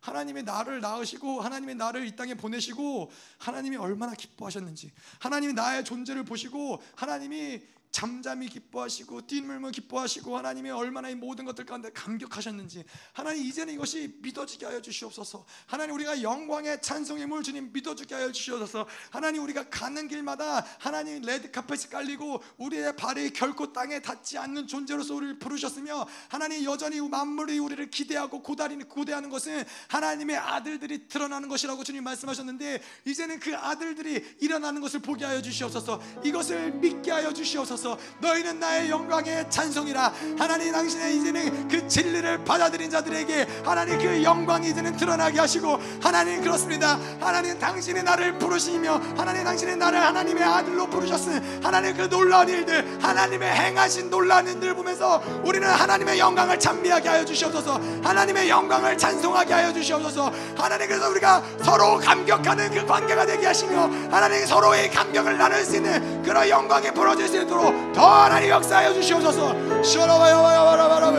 하나님의 0.01 0.43
나를 0.43 0.83
낳으시고 0.83 1.41
하나님의 1.41 1.77
나를 1.77 2.07
이 2.07 2.17
땅에 2.17 2.35
보내시고 2.35 3.11
하나님이 3.39 3.77
얼마나 3.77 4.13
기뻐하셨는지 4.13 4.93
하나님이 5.21 5.55
나의 5.55 5.85
존재를 5.87 6.25
보시고 6.25 6.83
하나님이 6.97 7.63
잠잠히 7.91 8.49
기뻐하시고 8.49 9.27
뒷물물 9.27 9.73
기뻐하시고 9.73 10.37
하나님이 10.37 10.71
얼마나 10.71 11.09
이 11.09 11.15
모든 11.17 11.45
것들 11.45 11.67
가운데 11.67 11.91
감격하셨는지 11.91 12.85
하나님 13.13 13.45
이제는 13.45 13.75
이것이 13.75 14.17
믿어지게 14.21 14.67
하여 14.67 14.81
주시옵소서. 14.81 15.45
하나님 15.67 15.97
우리가 15.97 16.23
영광의 16.23 16.81
찬송의 16.83 17.27
물 17.27 17.43
주님 17.43 17.73
믿어지게 17.73 18.15
하여 18.15 18.31
주시옵소서. 18.31 18.87
하나님 19.11 19.43
우리가 19.43 19.69
가는 19.69 20.07
길마다 20.07 20.65
하나님 20.79 21.21
레드카펫이 21.23 21.91
깔리고 21.91 22.43
우리의 22.59 22.95
발이 22.95 23.33
결코 23.33 23.73
땅에 23.73 24.01
닿지 24.01 24.39
않는 24.39 24.69
존재로서 24.69 25.15
우리를 25.15 25.39
부르셨으며 25.41 26.07
하나님 26.29 26.65
여전히 26.65 27.01
만물이 27.01 27.59
우리를 27.59 27.91
기대하고 27.91 28.43
고다리 28.43 28.77
고대하는 28.85 29.31
것은 29.31 29.65
하나님의 29.89 30.37
아들들이 30.37 31.09
드러나는 31.09 31.49
것이라고 31.49 31.83
주님 31.83 32.05
말씀하셨는데 32.05 32.83
이제는 33.05 33.41
그 33.41 33.57
아들들이 33.57 34.37
일어나는 34.41 34.81
것을 34.81 35.01
보게 35.01 35.25
하여 35.25 35.43
주시옵소서. 35.43 36.01
이것을 36.25 36.73
믿게 36.75 37.11
하여 37.11 37.33
주시옵소서 37.33 37.80
주옵소서. 37.81 37.99
너희는 38.21 38.61
나의 38.61 38.91
영광의 38.91 39.51
찬송이라 39.51 40.13
하나님 40.39 40.73
당신의 40.73 41.17
이제는 41.17 41.69
그 41.69 41.89
진리를 41.89 42.45
받아들인 42.45 42.91
자들에게 42.91 43.63
하나님 43.65 43.99
그 43.99 44.23
영광이 44.23 44.69
이제는 44.71 44.97
드러나게 44.97 45.41
하시고 45.41 45.79
하나님 46.01 46.43
그렇습니다. 46.43 46.99
하나님 47.19 47.59
당신이 47.59 48.03
나를 48.03 48.39
부르시며 48.39 49.01
하나님 49.17 49.45
당신이 49.45 49.77
나를 49.77 50.01
하나님의 50.01 50.45
아들로 50.45 50.87
부르셨으니 50.89 51.61
하나님 51.63 51.97
그 51.97 52.09
놀라운 52.09 52.49
일들 52.49 52.99
하나님의 53.03 53.51
행하신 53.51 54.11
놀라운 54.11 54.47
일들 54.47 54.75
보면서 54.75 55.23
우리는 55.43 55.67
하나님의 55.69 56.19
영광을 56.19 56.59
찬미하게 56.59 57.09
하여 57.09 57.25
주시옵소서. 57.25 57.81
하나님의 58.03 58.49
영광을 58.49 58.97
찬송하게 58.97 59.53
하여 59.55 59.73
주시옵소서. 59.73 60.33
하나님 60.57 60.87
그래서 60.87 61.09
우리가 61.09 61.43
서로 61.63 61.99
감격하는 61.99 62.71
그 62.71 62.87
관계가 62.87 63.27
되게 63.27 63.47
하시며 63.47 63.91
하나님 64.11 64.47
서로의 64.47 64.91
감격을 64.91 65.39
나눌 65.39 65.65
수 65.65 65.77
있는 65.77 66.23
그런 66.23 66.49
영광이 66.49 66.91
벌어질 66.93 67.29
수 67.29 67.41
있도록 67.41 67.70
더 67.95 68.07
하나님 68.07 68.51
역사하여 68.51 68.93
주시옵소서. 68.95 69.55
쇼라바야바야바라바라베 69.83 71.19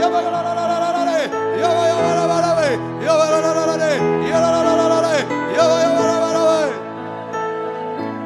야바야라라라라라레 0.00 1.30
야바야바라바라베 1.62 2.60
야바라라라라레 3.06 3.84
야라라라라레 4.30 5.08
야바야바라바라베 5.56 6.50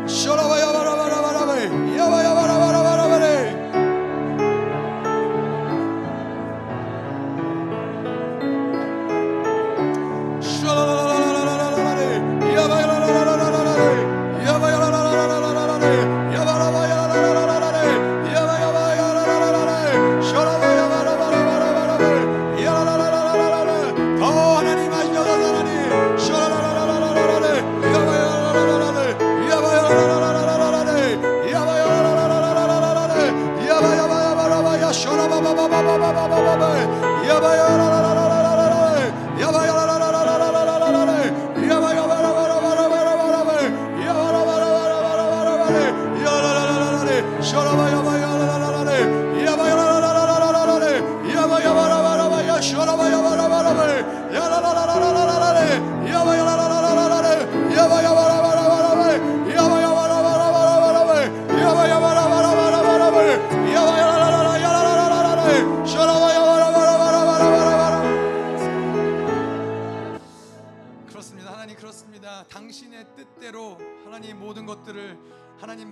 쇼라바야바라바라바라베 0.06 1.50
야바야 1.98 2.35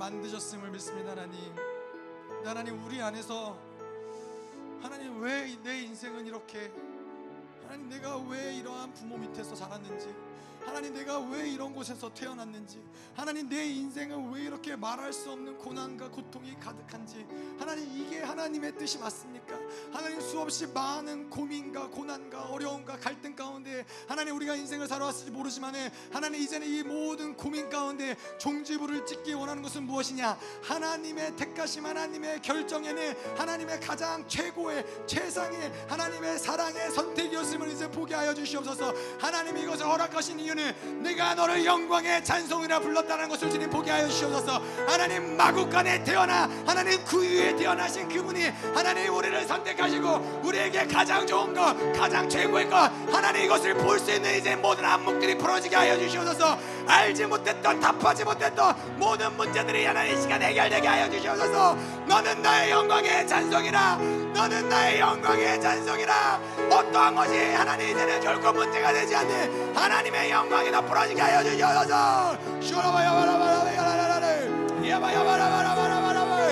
만드셨음을 0.04 0.70
믿습니다. 0.72 1.12
하나님. 1.12 1.40
하나님 2.44 2.84
우리 2.84 3.00
안에서 3.00 3.56
하나님 4.82 5.18
왜 5.22 5.56
내 5.62 5.80
인생은 5.80 6.26
이렇게 6.26 6.70
하나님 7.62 7.88
내가 7.88 8.18
왜 8.18 8.54
이러한 8.56 8.92
부모 8.92 9.16
밑에서 9.16 9.54
자랐는지 9.54 10.14
하나님 10.64 10.94
내가 10.94 11.18
왜 11.20 11.48
이런 11.48 11.74
곳에서 11.74 12.12
태어났는지 12.12 12.82
하나님 13.14 13.48
내 13.48 13.66
인생은 13.66 14.32
왜 14.32 14.42
이렇게 14.42 14.74
말할 14.74 15.12
수 15.12 15.30
없는 15.30 15.58
고난과 15.58 16.10
고통이 16.10 16.58
가득한지 16.58 17.26
하나님 17.58 17.86
이게 17.96 18.20
하나님의 18.20 18.76
뜻이 18.76 18.98
맞습니까? 18.98 19.58
하나님 19.92 20.20
수없이 20.20 20.66
많은 20.66 21.28
고민과 21.28 21.90
고난과 21.90 22.44
어려움과 22.46 22.98
갈등 22.98 23.36
가운데 23.36 23.84
하나님 24.08 24.34
우리가 24.36 24.54
인생을 24.54 24.88
살아왔을지 24.88 25.30
모르지만 25.30 25.74
하나님 26.10 26.40
이제는 26.40 26.66
이 26.66 26.82
모든 26.82 27.36
고민 27.36 27.68
가운데 27.68 28.16
종지부를 28.38 29.04
찍기 29.04 29.34
원하는 29.34 29.62
것은 29.62 29.84
무엇이냐 29.84 30.38
하나님의 30.62 31.36
택하심 31.36 31.86
하나님의 31.86 32.40
결정에는 32.42 33.36
하나님의 33.36 33.80
가장 33.80 34.26
최고의 34.28 35.06
최상의 35.06 35.72
하나님의 35.88 36.38
사랑의 36.38 36.90
선택이었음을 36.90 37.68
이제 37.70 37.90
보게 37.90 38.14
하여 38.14 38.32
주시옵소서 38.32 38.94
하나님 39.18 39.56
이것을 39.58 39.84
허락하신 39.84 40.40
이유 40.40 40.53
는 40.54 41.02
내가 41.02 41.34
너를 41.34 41.64
영광의 41.64 42.22
찬송이라 42.24 42.78
불렀다는 42.78 43.28
것을 43.28 43.50
주님 43.50 43.68
보게 43.68 43.90
하여 43.90 44.06
주시옵소서. 44.06 44.62
하나님 44.86 45.36
마국간에 45.36 46.04
태어나 46.04 46.48
하나님 46.64 47.04
그 47.04 47.20
위에 47.20 47.56
태어나신 47.56 48.08
그분이 48.08 48.52
하나님 48.72 49.12
우리를 49.12 49.44
선택하시고 49.46 50.42
우리에게 50.44 50.86
가장 50.86 51.26
좋은 51.26 51.52
것 51.52 51.74
가장 51.92 52.28
최고의 52.28 52.70
것 52.70 52.76
하나님 53.12 53.42
이것을 53.46 53.74
볼 53.74 53.98
수 53.98 54.12
있는 54.12 54.36
이제 54.38 54.54
모든 54.54 54.84
안목들이 54.84 55.36
풀어지게 55.38 55.74
하여 55.74 55.98
주시옵소서. 55.98 56.56
알지 56.86 57.26
못했던 57.26 57.80
답하지 57.80 58.22
못했던 58.24 58.76
모든 58.96 59.36
문제들이 59.36 59.84
하나님 59.86 60.16
이 60.16 60.20
시간에 60.22 60.46
해결되게 60.46 60.86
하여 60.86 61.10
주시옵소서. 61.10 61.76
너는 62.06 62.42
나의 62.42 62.70
영광의 62.70 63.26
찬송이라 63.26 63.96
너는 64.34 64.68
나의 64.68 65.00
영광의 65.00 65.60
찬송이라. 65.60 66.40
어떠한 66.70 67.14
것이 67.14 67.36
하나님 67.54 67.88
이제는 67.90 68.20
결코 68.20 68.52
문제가 68.52 68.92
되지 68.92 69.16
않는 69.16 69.74
하나님의 69.76 70.30
영광 70.30 70.43
이더 70.44 70.80
풀어지게 70.82 71.20
하여 71.20 71.42
주시옵소서. 71.42 72.36
슈라바야바라바라바야라라라라 72.60 74.26
야바야바라바라바라바라 74.88 76.42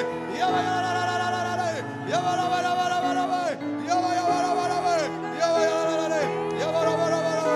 야바야라라라라라 0.41 1.63
야바라바라바라바라 2.11 3.31
야바야바라바라바 3.89 4.87
야바야라라라 5.41 6.15
야바라바라바라 6.61 7.51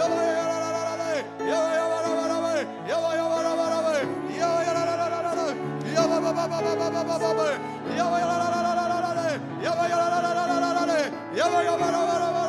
야바야라라라라 0.00 1.02
야바야바라바라 1.50 2.56
야바야바라바라 2.90 3.96
야바야라라라라 4.40 5.40
야바바바바바바바바 5.96 7.40
야바야라라라라라 7.98 9.20
야바야바라바라바라 9.64 10.90
야바라바라바라바라 11.36 12.39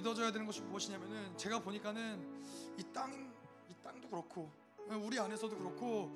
믿어져야 0.00 0.32
되는 0.32 0.46
것이 0.46 0.62
무엇이냐면은 0.62 1.36
제가 1.36 1.58
보니까는 1.60 2.26
이 2.78 2.84
땅, 2.92 3.12
이 3.68 3.74
땅도 3.82 4.08
그렇고 4.08 4.50
우리 5.02 5.18
안에서도 5.18 5.56
그렇고 5.58 6.10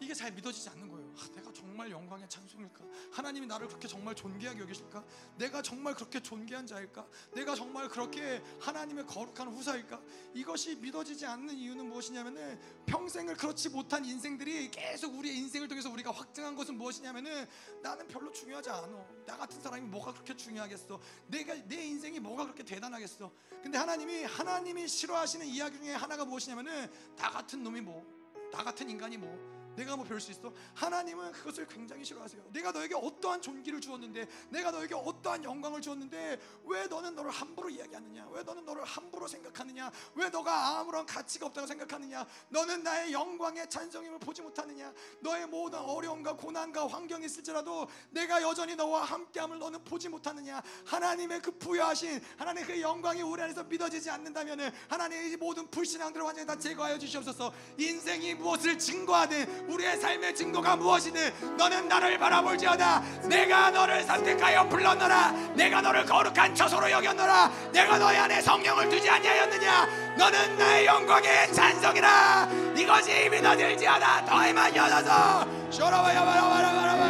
이게 0.00 0.14
잘 0.14 0.32
믿어지지 0.32 0.68
않는 0.70 0.88
거예요. 0.88 1.12
아, 1.18 1.28
내가 1.34 1.52
정말 1.52 1.90
영광의 1.90 2.28
찬송일까? 2.28 2.84
하나님이 3.12 3.46
나를 3.46 3.66
그렇게 3.66 3.88
정말 3.88 4.14
존귀하게 4.14 4.60
여기실까? 4.60 5.04
내가 5.36 5.60
정말 5.60 5.94
그렇게 5.94 6.20
존귀한 6.20 6.66
자일까? 6.66 7.06
내가 7.34 7.54
정말 7.54 7.88
그렇게 7.88 8.42
하나님의 8.60 9.06
거룩한 9.06 9.48
후사일까? 9.48 10.00
이것이 10.34 10.76
믿어지지 10.76 11.26
않는 11.26 11.54
이유는 11.54 11.86
무엇이냐면은 11.88 12.60
평생을 12.86 13.36
그렇지 13.36 13.70
못한 13.70 14.04
인생들이 14.04 14.70
계속 14.70 15.16
우리의 15.16 15.36
인생을 15.38 15.66
통해서 15.66 15.90
우리가 15.90 16.12
확증한 16.12 16.54
것은 16.54 16.76
무엇이냐면은 16.76 17.46
나는 17.82 18.06
별로 18.06 18.30
중요하지 18.30 18.70
않아. 18.70 18.88
나 19.26 19.36
같은 19.36 19.60
사람이 19.60 19.86
뭐가 19.88 20.12
그렇게 20.12 20.36
중요하겠어? 20.36 21.00
내가 21.26 21.54
내 21.66 21.84
인생이 21.84 22.20
뭐가 22.20 22.44
그렇게 22.44 22.62
대단하겠어? 22.62 23.32
근데 23.62 23.76
하나님이 23.78 24.22
하나님이 24.24 24.86
싫어하시는 24.86 25.46
이야기 25.46 25.78
중에 25.78 25.94
하나가 25.94 26.24
무엇이냐면은 26.24 26.90
나 27.16 27.30
같은 27.30 27.62
놈이 27.62 27.80
뭐, 27.80 28.06
나 28.52 28.62
같은 28.62 28.88
인간이 28.88 29.16
뭐. 29.16 29.57
내가 29.78 29.94
뭐 29.94 30.04
별 30.04 30.18
수 30.20 30.32
있어? 30.32 30.52
하나님은 30.74 31.30
그것을 31.30 31.66
굉장히 31.68 32.04
싫어하세요. 32.04 32.42
내가 32.52 32.72
너에게 32.72 32.96
어떠한 32.96 33.40
존귀를 33.40 33.80
주었는데, 33.80 34.26
내가 34.50 34.72
너에게 34.72 34.96
어떠한 34.96 35.44
영광을 35.44 35.80
주었는데, 35.80 36.40
왜 36.64 36.86
너는 36.88 37.14
너를 37.14 37.30
함부로 37.30 37.70
이야기하느냐? 37.70 38.26
왜 38.32 38.42
너는 38.42 38.64
너를 38.64 38.84
함부로 38.84 39.28
생각하느냐? 39.28 39.92
왜 40.16 40.28
너가 40.30 40.80
아무런 40.80 41.06
가치가 41.06 41.46
없다고 41.46 41.68
생각하느냐? 41.68 42.26
너는 42.48 42.82
나의 42.82 43.12
영광의 43.12 43.70
찬송임을 43.70 44.18
보지 44.18 44.42
못하느냐? 44.42 44.92
너의 45.20 45.46
모든 45.46 45.78
어려움과 45.78 46.34
고난과 46.34 46.88
환경이 46.88 47.26
있을지라도 47.26 47.86
내가 48.10 48.42
여전히 48.42 48.74
너와 48.74 49.04
함께함을 49.04 49.60
너는 49.60 49.84
보지 49.84 50.08
못하느냐? 50.08 50.60
하나님의 50.86 51.40
그 51.40 51.52
부여하신 51.52 52.20
하나님의 52.36 52.66
그 52.66 52.80
영광이 52.80 53.22
우리 53.22 53.40
안에서 53.42 53.62
믿어지지 53.62 54.10
않는다면은 54.10 54.70
하나님의 54.88 55.30
이 55.30 55.36
모든 55.36 55.70
불신앙들을 55.70 56.24
완전히 56.24 56.46
다 56.46 56.58
제거하여 56.58 56.98
주시옵소서. 56.98 57.52
인생이 57.78 58.34
무엇을 58.34 58.76
증거하든 58.76 59.67
우리의 59.68 59.98
삶의 59.98 60.34
증거가 60.34 60.74
무엇이든 60.76 61.56
너는 61.56 61.88
나를 61.88 62.18
바라볼지어다. 62.18 63.02
내가 63.24 63.70
너를 63.70 64.02
선택하여 64.02 64.66
불렀노라. 64.68 65.32
내가 65.54 65.82
너를 65.82 66.06
거룩한 66.06 66.54
처소로 66.54 66.90
여겼노라. 66.90 67.50
내가 67.72 67.98
너희 67.98 68.16
안에 68.16 68.40
성령을 68.40 68.88
두지 68.88 69.08
아니하였느냐? 69.10 69.88
너는 70.16 70.58
나의 70.58 70.86
영광의 70.86 71.52
찬송이라. 71.52 72.48
이것이 72.76 73.28
믿어질지어다. 73.30 74.24
더 74.24 74.46
임하여서 74.48 75.70
쇼라바야바라바라바라. 75.70 77.08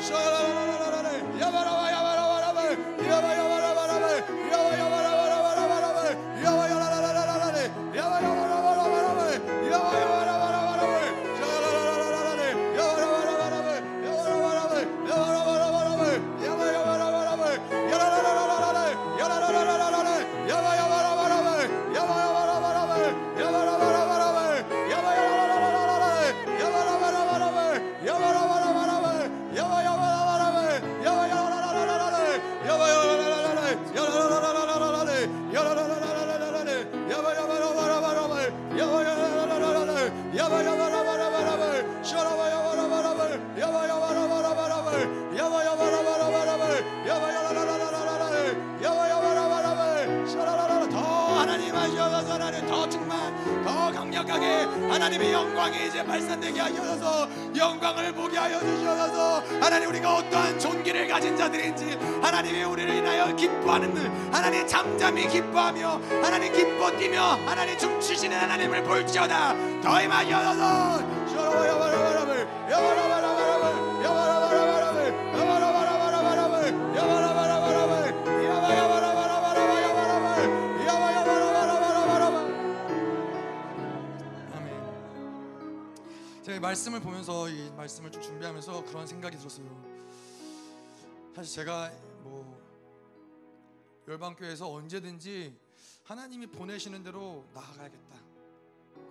쇼라라라라라. 0.00 1.40
야바라바야바라바 1.40 1.85
발산되게 56.16 56.60
하셔서. 56.60 57.28
영광을 57.54 58.12
보게 58.12 58.38
하여 58.38 58.58
주셔서. 58.58 59.42
하나님 59.60 59.90
우리가 59.90 60.16
어떠한 60.16 60.58
존귀를 60.58 61.08
가진 61.08 61.36
자들인지 61.36 61.98
하나님이 62.22 62.64
우리를 62.64 62.94
인하여 62.94 63.34
기뻐하는 63.36 63.92
늘 63.92 64.10
하나님 64.32 64.66
잠잠히 64.66 65.28
기뻐하며 65.28 66.00
하나님 66.22 66.52
기뻐 66.52 66.90
뛰며 66.96 67.20
하나님 67.46 67.76
춤추시는 67.76 68.36
하나님을 68.38 68.82
볼지어다. 68.82 69.54
더 69.82 70.00
임하여서 70.02 70.98
셔라바라바라바라블 71.28 72.48
야바라 72.70 73.15
말씀을 86.66 86.98
보면서 86.98 87.48
이 87.48 87.70
말씀을 87.76 88.10
좀 88.10 88.20
준비하면서 88.20 88.86
그런 88.86 89.06
생각이 89.06 89.36
들었어요 89.36 89.66
사실 91.32 91.54
제가 91.54 91.92
뭐 92.24 92.60
열방교회에서 94.08 94.72
언제든지 94.72 95.56
하나님이 96.02 96.48
보내시는 96.48 97.04
대로 97.04 97.46
나아가야겠다 97.54 98.16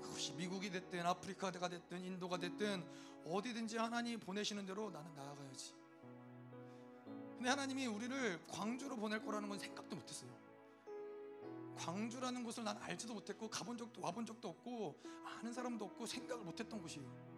그것이 0.01 0.33
미국이 0.33 0.69
됐든 0.69 1.05
아프리카가 1.05 1.69
됐든 1.69 2.03
인도가 2.03 2.37
됐든 2.37 2.83
어디든지 3.25 3.77
하나님이 3.77 4.17
보내시는 4.17 4.65
대로 4.65 4.91
나는 4.91 5.13
나아가야지. 5.15 5.73
근데 7.37 7.49
하나님이 7.49 7.87
우리를 7.87 8.39
광주로 8.47 8.95
보낼 8.95 9.23
거라는 9.25 9.49
건 9.49 9.57
생각도 9.57 9.95
못했어요. 9.95 10.29
광주라는 11.77 12.43
곳을 12.43 12.63
난 12.63 12.77
알지도 12.77 13.13
못했고 13.15 13.49
가본 13.49 13.77
적도 13.77 14.01
와본 14.01 14.25
적도 14.25 14.49
없고 14.49 14.95
아는 15.25 15.51
사람도 15.51 15.85
없고 15.85 16.05
생각을 16.05 16.43
못했던 16.45 16.79
곳이에요. 16.81 17.34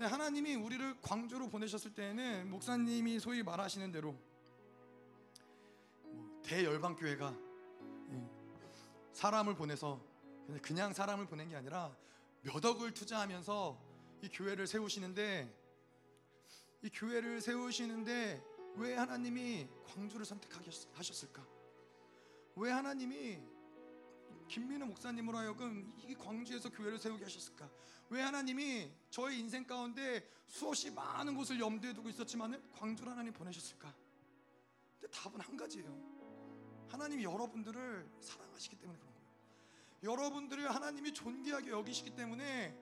근데 0.00 0.12
하나님이 0.12 0.54
우리를 0.54 0.98
광주로 1.02 1.50
보내셨을 1.50 1.92
때에는 1.92 2.48
목사님이 2.48 3.20
소위 3.20 3.42
말하시는 3.42 3.92
대로 3.92 4.16
뭐 6.04 6.40
대열방 6.42 6.96
교회가 6.96 7.36
예, 8.08 8.30
사람을 9.12 9.56
보내서 9.56 10.02
그냥 10.62 10.94
사람을 10.94 11.26
보낸 11.26 11.50
게 11.50 11.56
아니라 11.56 11.94
몇 12.40 12.64
억을 12.64 12.94
투자하면서 12.94 13.78
이 14.22 14.30
교회를 14.30 14.66
세우시는데 14.66 15.54
이 16.80 16.88
교회를 16.88 17.42
세우시는데 17.42 18.42
왜 18.76 18.94
하나님이 18.94 19.68
광주를 19.84 20.24
선택하게 20.24 20.70
하셨을까? 20.94 21.46
왜 22.56 22.70
하나님이 22.70 23.38
김민우 24.48 24.86
목사님으로 24.86 25.36
하여금 25.36 25.92
이 26.08 26.14
광주에서 26.14 26.70
교회를 26.70 26.98
세우게 26.98 27.22
하셨을까? 27.22 27.68
왜 28.10 28.22
하나님이 28.22 28.92
저의 29.08 29.38
인생 29.38 29.64
가운데 29.64 30.28
수없이 30.46 30.90
많은 30.90 31.34
곳을 31.36 31.60
염두에 31.60 31.92
두고 31.92 32.08
있었지만은 32.08 32.60
광주를 32.72 33.12
하나님 33.12 33.32
보내셨을까? 33.32 33.94
근데 34.98 35.10
답은 35.12 35.40
한 35.40 35.56
가지예요. 35.56 36.10
하나님이 36.88 37.22
여러분들을 37.22 38.10
사랑하시기 38.20 38.76
때문에 38.76 38.98
그런 38.98 39.14
거예요. 39.14 39.28
여러분들을 40.02 40.74
하나님이 40.74 41.14
존귀하게 41.14 41.70
여기시기 41.70 42.16
때문에 42.16 42.76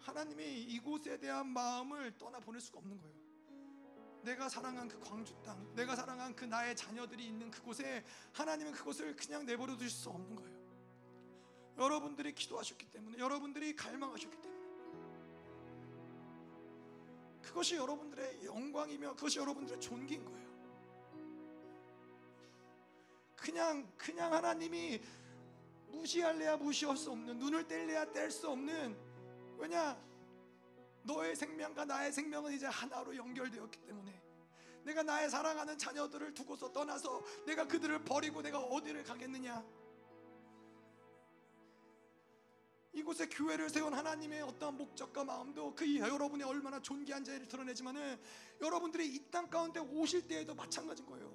하나님이 0.00 0.62
이곳에 0.62 1.18
대한 1.18 1.48
마음을 1.48 2.16
떠나 2.18 2.38
보낼 2.38 2.60
수가 2.60 2.78
없는 2.80 3.00
거예요. 3.00 3.16
내가 4.22 4.48
사랑한 4.50 4.88
그 4.88 5.00
광주 5.00 5.34
땅, 5.42 5.74
내가 5.74 5.96
사랑한 5.96 6.36
그 6.36 6.44
나의 6.44 6.76
자녀들이 6.76 7.26
있는 7.26 7.50
그곳에 7.50 8.04
하나님은 8.32 8.72
그곳을 8.72 9.16
그냥 9.16 9.46
내버려 9.46 9.74
두실 9.74 9.90
수 9.90 10.10
없는 10.10 10.36
거예요. 10.36 10.57
여러분들이 11.78 12.34
기도하셨기 12.34 12.90
때문에, 12.90 13.18
여러분들이 13.18 13.74
갈망하셨기 13.76 14.36
때문에. 14.36 14.58
그것이 17.42 17.76
여러분들의 17.76 18.44
영광이며 18.44 19.14
그것이 19.14 19.38
여러분들의 19.38 19.80
존귀인 19.80 20.24
거예요. 20.24 20.48
그냥 23.36 23.90
그냥 23.96 24.32
하나님이 24.34 25.00
무시할래야 25.88 26.56
무시할 26.56 26.96
수 26.96 27.10
없는 27.10 27.38
눈을 27.38 27.66
뗄래야 27.66 28.12
뗄 28.12 28.30
수 28.30 28.50
없는 28.50 28.96
왜냐 29.56 29.98
너의 31.02 31.34
생명과 31.34 31.86
나의 31.86 32.12
생명은 32.12 32.52
이제 32.52 32.66
하나로 32.66 33.16
연결되었기 33.16 33.80
때문에 33.80 34.22
내가 34.84 35.02
나의 35.02 35.30
사랑하는 35.30 35.78
자녀들을 35.78 36.34
두고서 36.34 36.70
떠나서 36.72 37.22
내가 37.46 37.66
그들을 37.66 38.04
버리고 38.04 38.42
내가 38.42 38.58
어디를 38.58 39.02
가겠느냐 39.04 39.64
이곳에 42.92 43.26
교회를 43.28 43.68
세운 43.68 43.92
하나님의 43.94 44.42
어떠한 44.42 44.76
목적과 44.76 45.24
마음도 45.24 45.74
그 45.74 45.96
여러분이 45.98 46.42
얼마나 46.42 46.80
존귀한 46.80 47.22
자를 47.24 47.46
드러내지만은 47.46 48.20
여러분들이 48.60 49.06
이 49.14 49.30
땅 49.30 49.48
가운데 49.50 49.78
오실 49.80 50.26
때에도 50.26 50.54
마찬가지인 50.54 51.06
거예요. 51.08 51.32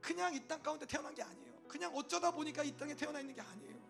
그냥 0.00 0.34
이 0.34 0.46
땅 0.46 0.62
가운데 0.62 0.86
태어난 0.86 1.14
게 1.14 1.22
아니에요. 1.22 1.62
그냥 1.66 1.94
어쩌다 1.94 2.30
보니까 2.30 2.62
이 2.62 2.76
땅에 2.76 2.94
태어나 2.94 3.20
있는 3.20 3.34
게 3.34 3.40
아니에요. 3.40 3.80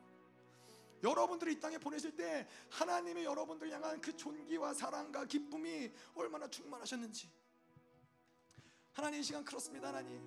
여러분들이 1.03 1.55
이 1.55 1.61
땅에 1.61 1.79
보내실 1.79 2.15
때 2.15 2.47
하나님의 2.71 3.25
여러분들 3.25 3.71
향한 3.71 4.01
그 4.01 4.15
존귀와 4.17 4.75
사랑과 4.75 5.25
기쁨이 5.25 5.91
얼마나 6.15 6.47
충만하셨는지 6.49 7.31
하나님 8.93 9.21
이 9.21 9.23
시간 9.23 9.43
그렇습니다 9.43 9.89
하나님 9.89 10.21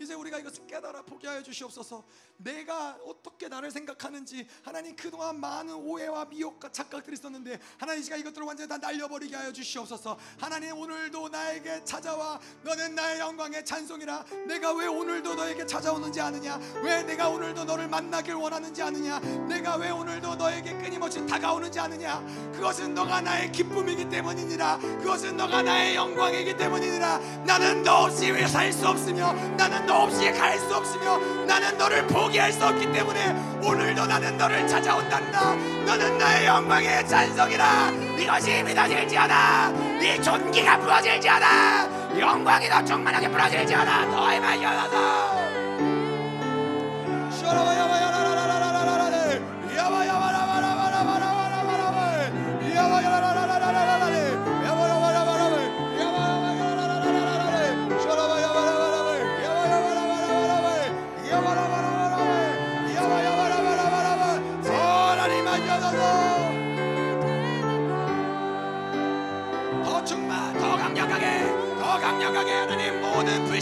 이제 0.00 0.14
우리가 0.14 0.38
이것을 0.38 0.66
깨달아 0.66 1.02
보게 1.02 1.26
하여 1.26 1.42
주시옵소서. 1.42 2.04
내가 2.36 2.96
어떻게 3.04 3.48
나를 3.48 3.70
생각하는지 3.70 4.46
하나님 4.62 4.94
그동안 4.94 5.40
많은 5.40 5.74
오해와 5.74 6.26
미혹과 6.26 6.70
착각들이 6.70 7.14
있었는데 7.14 7.58
하나님 7.78 8.02
시간 8.02 8.20
이것들을 8.20 8.46
완전히 8.46 8.68
다 8.68 8.78
날려버리게 8.78 9.34
하여 9.34 9.52
주시옵소서. 9.52 10.18
하나님 10.38 10.76
오늘도 10.76 11.28
나에게 11.28 11.84
찾아와. 11.84 12.40
너는 12.62 12.94
나의 12.94 13.20
영광의 13.20 13.64
찬송이라. 13.64 14.24
내가 14.46 14.72
왜 14.74 14.86
오늘도 14.86 15.34
너에게 15.34 15.66
찾아오는지 15.66 16.20
아느냐? 16.20 16.58
왜 16.82 17.02
내가 17.02 17.28
오늘도 17.28 17.64
너를 17.64 17.88
만나길 17.88 18.34
원하는지 18.34 18.80
아느냐? 18.82 19.18
내가 19.48 19.76
왜 19.76 19.90
오늘도 19.90 20.36
너에게 20.36 20.72
끊임없이 20.78 21.26
다가오는지 21.26 21.80
아느냐? 21.80 22.20
그것은 22.52 22.94
너가 22.94 23.20
나의 23.20 23.50
기쁨이기 23.50 24.08
때문이니라. 24.08 24.78
그것은 24.78 25.36
너가 25.36 25.62
나의 25.62 25.96
영광이기 25.96 26.56
때문이니라. 26.56 27.18
나는 27.44 27.82
너 27.82 28.04
없이 28.04 28.28
살수 28.46 28.86
없으며 28.86 29.32
나는 29.56 29.87
너 29.88 30.02
없이 30.02 30.30
갈 30.32 30.58
수 30.58 30.74
없으며 30.76 31.16
나는 31.46 31.76
너를 31.78 32.06
포기할 32.06 32.52
수 32.52 32.62
없기 32.66 32.92
때문에 32.92 33.34
오늘도 33.62 34.04
나는 34.06 34.36
너를 34.36 34.68
찾아온단다. 34.68 35.54
너는 35.86 36.18
나의 36.18 36.46
영광의 36.46 37.08
찬송이라. 37.08 37.90
이것이 38.18 38.62
믿어질지어다 38.64 39.70
네 39.98 40.20
존귀가 40.20 40.78
부어질지어다 40.80 42.18
영광이 42.20 42.68
더 42.68 42.84
충만하게 42.84 43.30
부어질지어다 43.30 44.06
말 44.40 44.62
열어서 44.62 44.98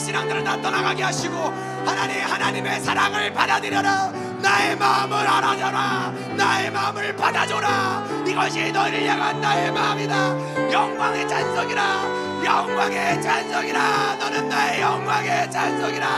신앙들을 0.07 0.45
다 0.45 0.61
떠나가게 0.63 1.03
하시고 1.03 1.37
하나님 1.85 2.21
하나님의 2.21 2.81
사랑을 2.81 3.33
받아들여라. 3.33 4.13
나의 4.41 4.77
마음을 4.77 5.17
알아줘라. 5.17 6.13
나의 6.37 6.71
마음을 6.71 7.17
받아줘라. 7.17 8.07
이것이 8.25 8.71
너를 8.71 9.05
향한 9.05 9.41
나의 9.41 9.73
마음이다. 9.73 10.71
영광의 10.71 11.29
찬송이라. 11.29 12.45
영광의 12.45 13.21
찬송이라. 13.21 14.17
너는 14.21 14.49
나의 14.49 14.81
영광의 14.81 15.51
찬송이라. 15.51 16.09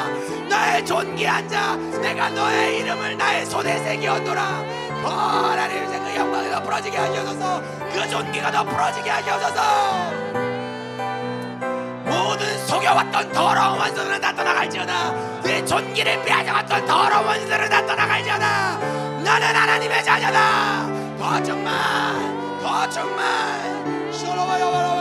나의 0.50 0.84
존귀한 0.84 1.48
자 1.48 1.76
내가 1.76 2.28
너의 2.28 2.80
이름을 2.80 3.16
나의 3.16 3.46
손에 3.46 3.78
새기었노라. 3.84 4.42
어, 5.02 5.08
하나님 5.50 5.86
그 5.86 6.14
영광이 6.14 6.50
더 6.50 6.62
부러지게 6.62 6.94
하셔서. 6.94 7.62
그 7.90 8.06
존귀가 8.10 8.50
더 8.50 8.64
부러지게 8.64 9.10
모든 9.10 10.47
속여왔던 12.88 13.32
더러운 13.32 13.78
원수들은 13.78 14.20
다 14.20 14.34
떠나갈지어다. 14.34 15.42
네 15.42 15.64
존귀를 15.64 16.22
빼앗아갔던 16.24 16.86
더러운 16.86 17.26
원수들은 17.26 17.68
다 17.68 17.86
떠나갈지어다. 17.86 18.78
나는 19.22 19.46
하나님의 19.56 20.04
자녀다. 20.04 20.86
더 21.18 21.42
충만 21.42 22.60
더 22.62 22.88
충만. 22.88 23.78
부으 24.68 24.97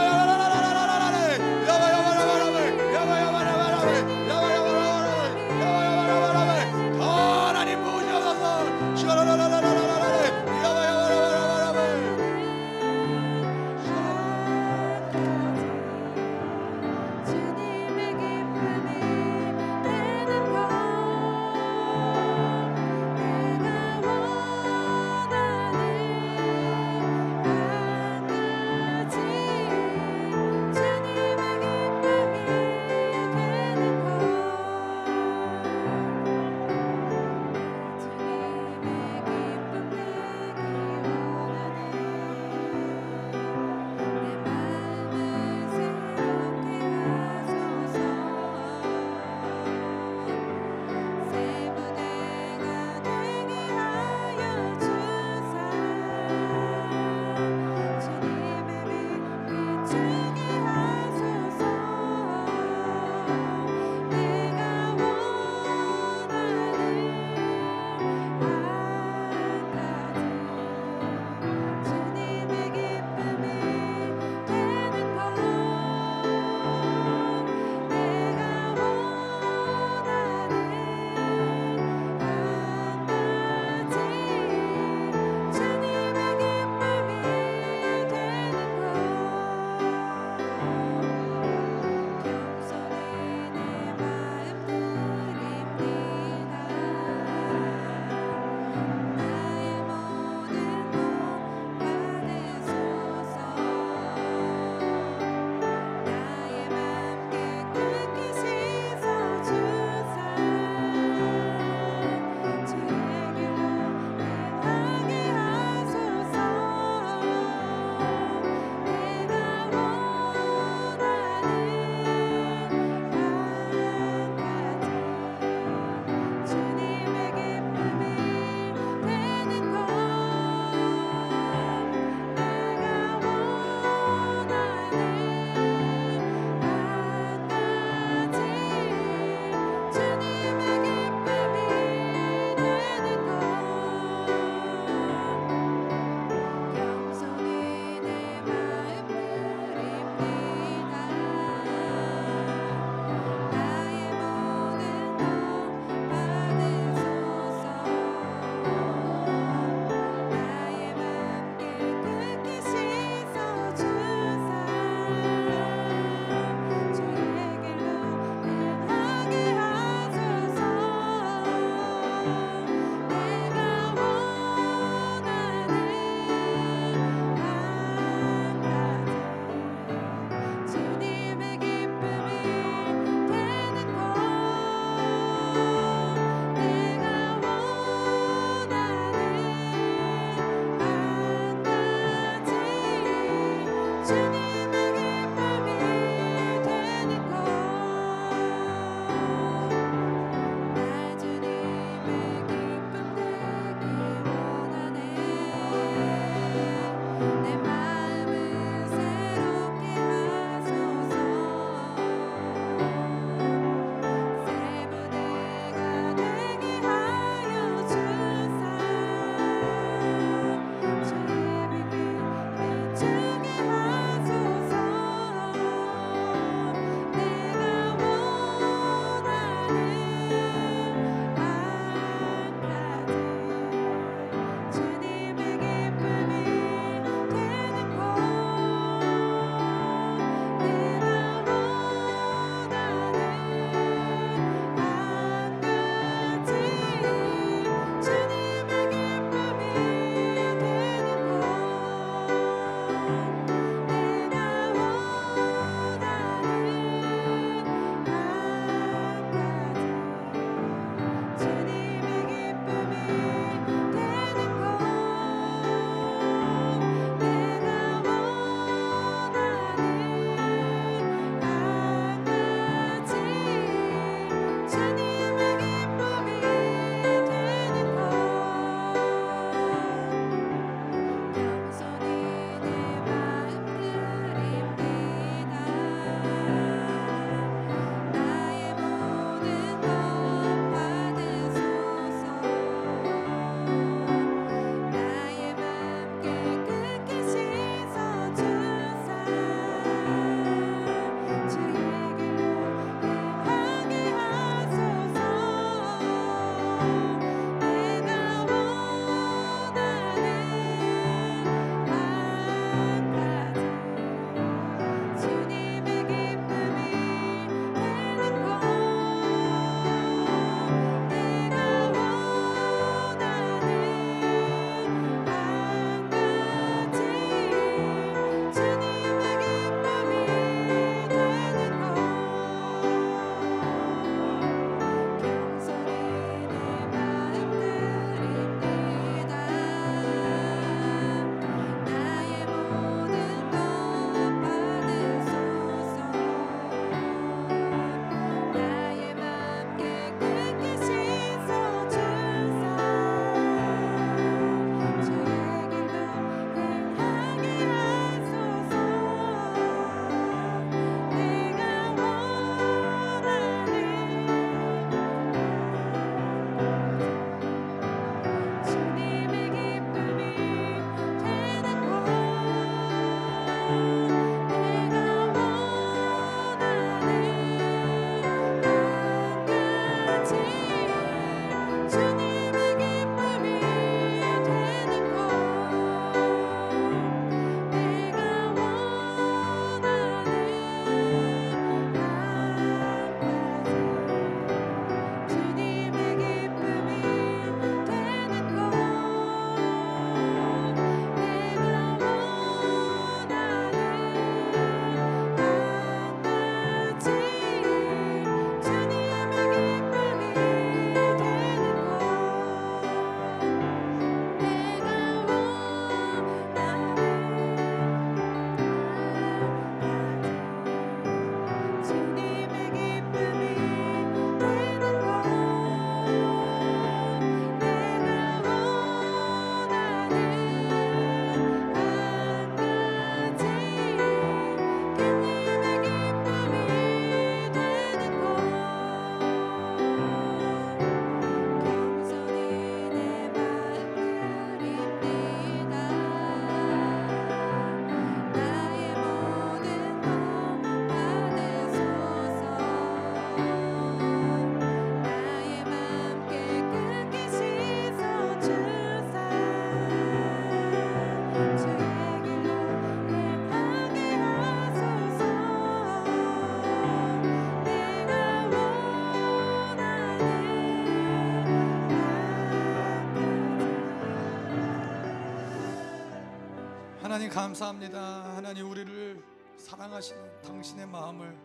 감사합니다. 477.38 478.36
하나님 478.36 478.68
우리를 478.68 479.24
사랑하시는 479.60 480.42
당신의 480.42 480.88
마음을 480.88 481.38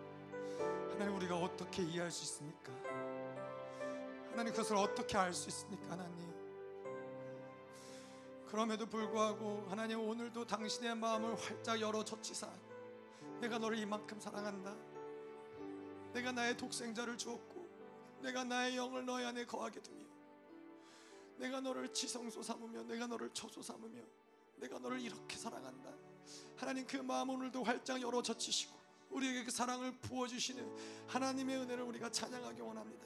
하나님 0.91 1.15
우리가 1.17 1.37
어떻게 1.37 1.83
이해할 1.83 2.11
수 2.11 2.23
있습니까? 2.23 2.73
하나님 4.31 4.53
그것을 4.53 4.77
어떻게 4.77 5.19
알 5.19 5.35
수 5.35 5.51
있습니까, 5.51 5.91
하나님? 5.91 6.33
그럼에도 8.47 8.87
불구하고 8.87 9.67
하나님 9.69 10.01
오늘도 10.01 10.47
당신의 10.47 10.97
마음을 10.97 11.35
활짝 11.35 11.79
열어 11.79 12.03
젖히사 12.03 12.49
내가 13.43 13.59
너를 13.59 13.77
이만큼 13.77 14.19
사랑한다. 14.19 14.75
내가 16.15 16.33
나의 16.33 16.57
독생자를 16.57 17.19
주었고 17.19 17.69
내가 18.23 18.45
나의 18.45 18.79
영을 18.79 19.05
너희 19.05 19.27
안에 19.27 19.45
거하게 19.45 19.83
두며 19.83 20.07
내가 21.37 21.61
너를 21.61 21.93
지성소 21.93 22.43
삼으며 22.43 22.83
내가 22.85 23.07
너를 23.07 23.29
처소 23.35 23.61
삼으며 23.61 24.22
내가 24.63 24.79
너를 24.79 25.01
이렇게 25.01 25.37
사랑한다. 25.37 25.91
하나님 26.57 26.87
그 26.87 26.97
마음 26.99 27.31
오늘도 27.31 27.65
활짝 27.65 28.01
열어 28.01 28.23
젖히시고 28.23 28.81
우리에게 29.11 29.45
그 29.45 29.51
사랑을 29.51 29.93
부어 30.01 30.29
주시는 30.29 30.65
하나님의 31.09 31.57
은혜를 31.59 31.83
우리가 31.83 32.11
찬양하기 32.11 32.61
원합니다. 32.61 33.05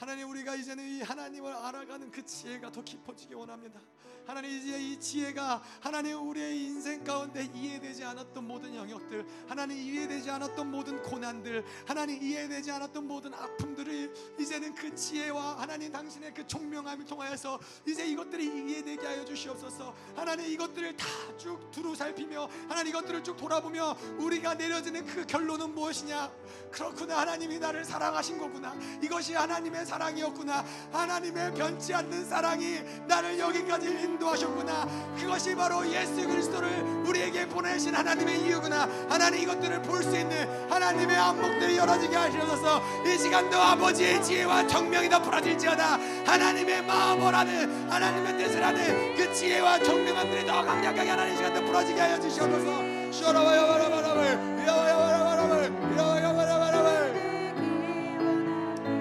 하나님 0.00 0.30
우리가 0.30 0.54
이제는 0.54 0.82
이 0.82 1.02
하나님을 1.02 1.52
알아가는 1.52 2.10
그 2.10 2.24
지혜가 2.24 2.72
더 2.72 2.82
깊어지기 2.82 3.34
원합니다. 3.34 3.78
하나님 4.26 4.50
이제 4.50 4.80
이 4.80 4.98
지혜가 4.98 5.62
하나님 5.80 6.26
우리의 6.26 6.56
인생 6.58 7.04
가운데 7.04 7.44
이해되지 7.54 8.04
않았던 8.04 8.46
모든 8.46 8.74
영역들, 8.74 9.26
하나님 9.46 9.76
이해되지 9.76 10.30
않았던 10.30 10.70
모든 10.70 11.02
고난들, 11.02 11.62
하나님 11.86 12.22
이해되지 12.22 12.70
않았던 12.70 13.06
모든 13.06 13.34
아픔들을 13.34 14.38
이제는 14.40 14.74
그 14.74 14.94
지혜와 14.94 15.60
하나님 15.60 15.92
당신의 15.92 16.32
그 16.32 16.46
총명함을 16.46 17.04
통하여서 17.04 17.60
이제 17.86 18.06
이것들이 18.06 18.46
이해되게 18.46 19.06
하여 19.06 19.22
주시옵소서. 19.22 19.94
하나님 20.16 20.46
이것들을 20.46 20.96
다 20.96 21.06
쭉 21.40 21.70
두루 21.70 21.94
살피며 21.94 22.48
하나님 22.68 22.88
이것들을 22.88 23.24
쭉 23.24 23.34
돌아보며 23.36 23.96
우리가 24.18 24.54
내려지는 24.54 25.06
그 25.06 25.24
결론은 25.24 25.74
무엇이냐? 25.74 26.30
그렇구나 26.70 27.20
하나님이 27.20 27.58
나를 27.58 27.82
사랑하신 27.82 28.36
거구나. 28.38 28.74
이것이 29.02 29.32
하나님의 29.32 29.86
사랑이었구나. 29.90 30.64
하나님의 30.92 31.52
변치 31.54 31.92
않는 31.92 32.24
사랑이 32.24 32.78
나를 33.08 33.36
여기까지 33.38 33.88
인도하셨구나. 33.88 34.86
그것이 35.18 35.56
바로 35.56 35.84
예수 35.90 36.26
그리스도를 36.28 36.70
우리에게 37.06 37.48
보내신 37.48 37.94
하나님의 37.94 38.40
이유구나. 38.42 38.88
하나님 39.08 39.42
이것들을 39.42 39.82
볼 39.82 40.00
수 40.00 40.16
있는 40.16 40.70
하나님의 40.70 41.14
안목들이 41.14 41.76
열어지게 41.76 42.16
하시옵소서. 42.16 42.80
이 43.04 43.18
시간도 43.18 43.56
아버지의 43.60 44.22
지혜와 44.22 44.66
정명이 44.66 45.08
더 45.10 45.20
풀어질지어다. 45.20 45.98
하나님의 46.26 46.82
마음을 46.86 47.34
하는 47.34 47.90
하나님의 47.90 48.38
뜻을 48.38 48.64
하는 48.64 49.14
그 49.16 49.32
지혜와 49.34 49.82
정명함들이 49.82 50.46
더 50.46 50.64
강력하게 50.64 51.10
하나님 51.10 51.36
시간도 51.36 51.64
풀어지게 51.66 52.00
하여 52.00 52.18
주시옵소서. 52.20 52.70
바라바라발 53.12 54.66
야와야 54.66 54.96
바라바라발 54.96 55.98
야와야 55.98 56.32
바라바라발 56.34 57.10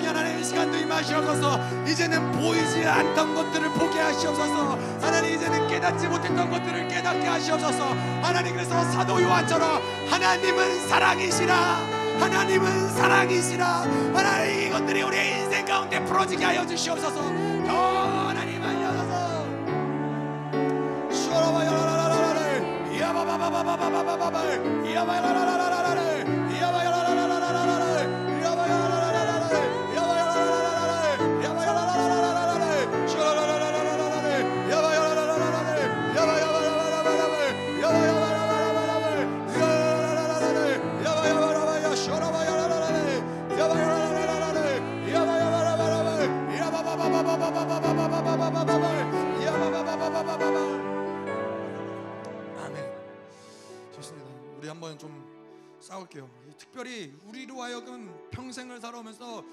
더 0.00 0.06
충만하게 0.06 0.06
하나님 0.06 0.38
이 0.38 0.44
시간도 0.44 0.78
임하시옵소서. 0.78 1.60
이제는 1.86 2.32
보이지 2.32 2.86
않던 2.86 3.34
것들을 3.34 3.68
보게 3.70 4.00
하시옵소서. 4.00 4.78
하나님 5.00 5.34
이제는 5.34 5.68
깨닫지 5.68 6.08
못했던 6.08 6.50
것들을 6.50 6.88
깨닫게 6.88 7.26
하시옵소서. 7.26 7.94
하나님 8.22 8.54
그래서 8.54 8.82
사도 8.90 9.22
요한처럼 9.22 9.80
하나님은 10.08 10.88
사랑이시라. 10.88 11.54
하나님은 12.18 12.88
사랑이시라. 12.90 13.66
하나님 14.14 14.66
이것들이 14.68 15.02
우리의 15.02 15.40
인생 15.40 15.64
가운데 15.64 16.02
풀어지게 16.04 16.44
하여 16.44 16.66
주시옵소서. 16.66 17.20
더 17.66 18.28
하나님 18.28 18.62
알려줘서. 18.62 19.40
쇼라바야라라라라라 21.10 22.40
야바바바바바바바바바 22.98 24.38
야바야라라라라라 24.94 24.94
야바야라라라라라 24.94 25.79
특별히 56.70 57.12
우리로 57.26 57.60
하여금 57.62 58.28
평생을 58.30 58.80
살아오면서 58.80 59.44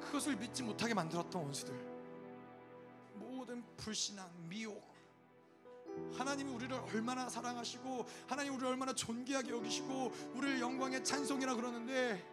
그것을 0.00 0.36
믿지 0.36 0.62
못하게 0.62 0.94
만들었던 0.94 1.42
원수들, 1.42 1.74
모든 3.16 3.62
불신앙, 3.76 4.26
미혹, 4.48 4.82
하나님이 6.16 6.50
우리를 6.50 6.74
얼마나 6.74 7.28
사랑하시고 7.28 8.06
하나님 8.26 8.54
우리를 8.54 8.66
얼마나 8.68 8.94
존귀하게 8.94 9.50
여기시고 9.50 10.12
우리를 10.34 10.60
영광의 10.60 11.04
찬송이라 11.04 11.54
그러는데 11.56 12.26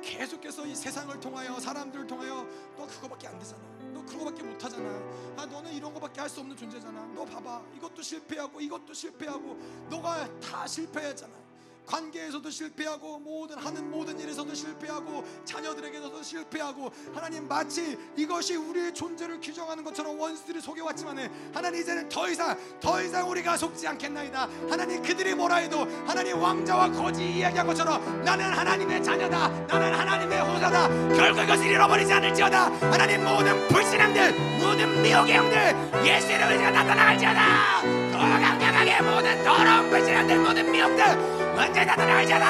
계속해서 0.00 0.64
이 0.66 0.76
세상을 0.76 1.18
통하여 1.18 1.58
사람들을 1.58 2.06
통하여 2.06 2.46
너 2.76 2.86
그거밖에 2.86 3.26
안 3.26 3.36
되잖아. 3.40 3.60
너 3.92 4.04
그거밖에 4.06 4.44
못 4.44 4.62
하잖아. 4.62 4.88
아 5.36 5.44
너는 5.46 5.72
이런 5.72 5.92
거밖에 5.92 6.20
할 6.20 6.30
수 6.30 6.40
없는 6.40 6.56
존재잖아. 6.56 7.06
너 7.06 7.24
봐봐. 7.24 7.64
이것도 7.76 8.00
실패하고 8.00 8.60
이것도 8.60 8.94
실패하고 8.94 9.58
너가 9.90 10.28
다 10.38 10.64
실패했잖아. 10.68 11.39
관계에서도 11.90 12.48
실패하고 12.48 13.18
모든 13.18 13.58
하는 13.58 13.90
모든 13.90 14.18
일에서도 14.18 14.54
실패하고 14.54 15.24
자녀들에게서도 15.44 16.22
실패하고 16.22 16.90
하나님 17.12 17.48
마치 17.48 17.98
이것이 18.16 18.54
우리의 18.54 18.94
존재를 18.94 19.40
규정하는 19.40 19.82
것처럼 19.82 20.18
원수들이 20.18 20.60
속여왔지만은 20.60 21.28
하나님 21.52 21.80
이제는 21.80 22.08
더 22.08 22.28
이상 22.28 22.56
더 22.80 23.02
이상 23.02 23.28
우리가 23.28 23.56
속지 23.56 23.88
않겠나이다. 23.88 24.48
하나님 24.70 25.02
그들이 25.02 25.34
뭐라 25.34 25.56
해도 25.56 25.80
하나님 26.06 26.40
왕자와 26.40 26.92
거지 26.92 27.24
이야기한 27.38 27.66
것처럼 27.66 28.24
나는 28.24 28.52
하나님의 28.52 29.02
자녀다. 29.02 29.48
나는 29.48 29.92
하나님의 29.92 30.40
호사다. 30.42 30.88
결국 31.14 31.42
이것을 31.42 31.66
잃어버리지 31.66 32.12
않을지어다. 32.12 32.72
하나님 32.92 33.24
모든 33.24 33.66
불신앙들 33.68 34.32
모든 34.60 35.02
미혹의 35.02 35.36
형들 35.36 36.06
예수 36.06 36.30
이름으로 36.30 36.70
나타나갈지어다. 36.70 37.82
더 38.12 38.18
강력하게 38.18 39.02
모든 39.02 39.42
더러운 39.42 39.90
불신앙들 39.90 40.38
모든 40.38 40.70
미혹들 40.70 41.49
언제 41.60 41.84
나타나갈지어다 41.84 42.46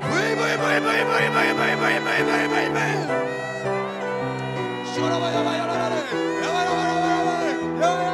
불불불불불불불불불불불불불 0.00 2.74
쇼라바야바라라라 4.94 4.94
쇼라바야바라바라바 4.94 5.94
쇼라바야바라바라바 7.80 8.13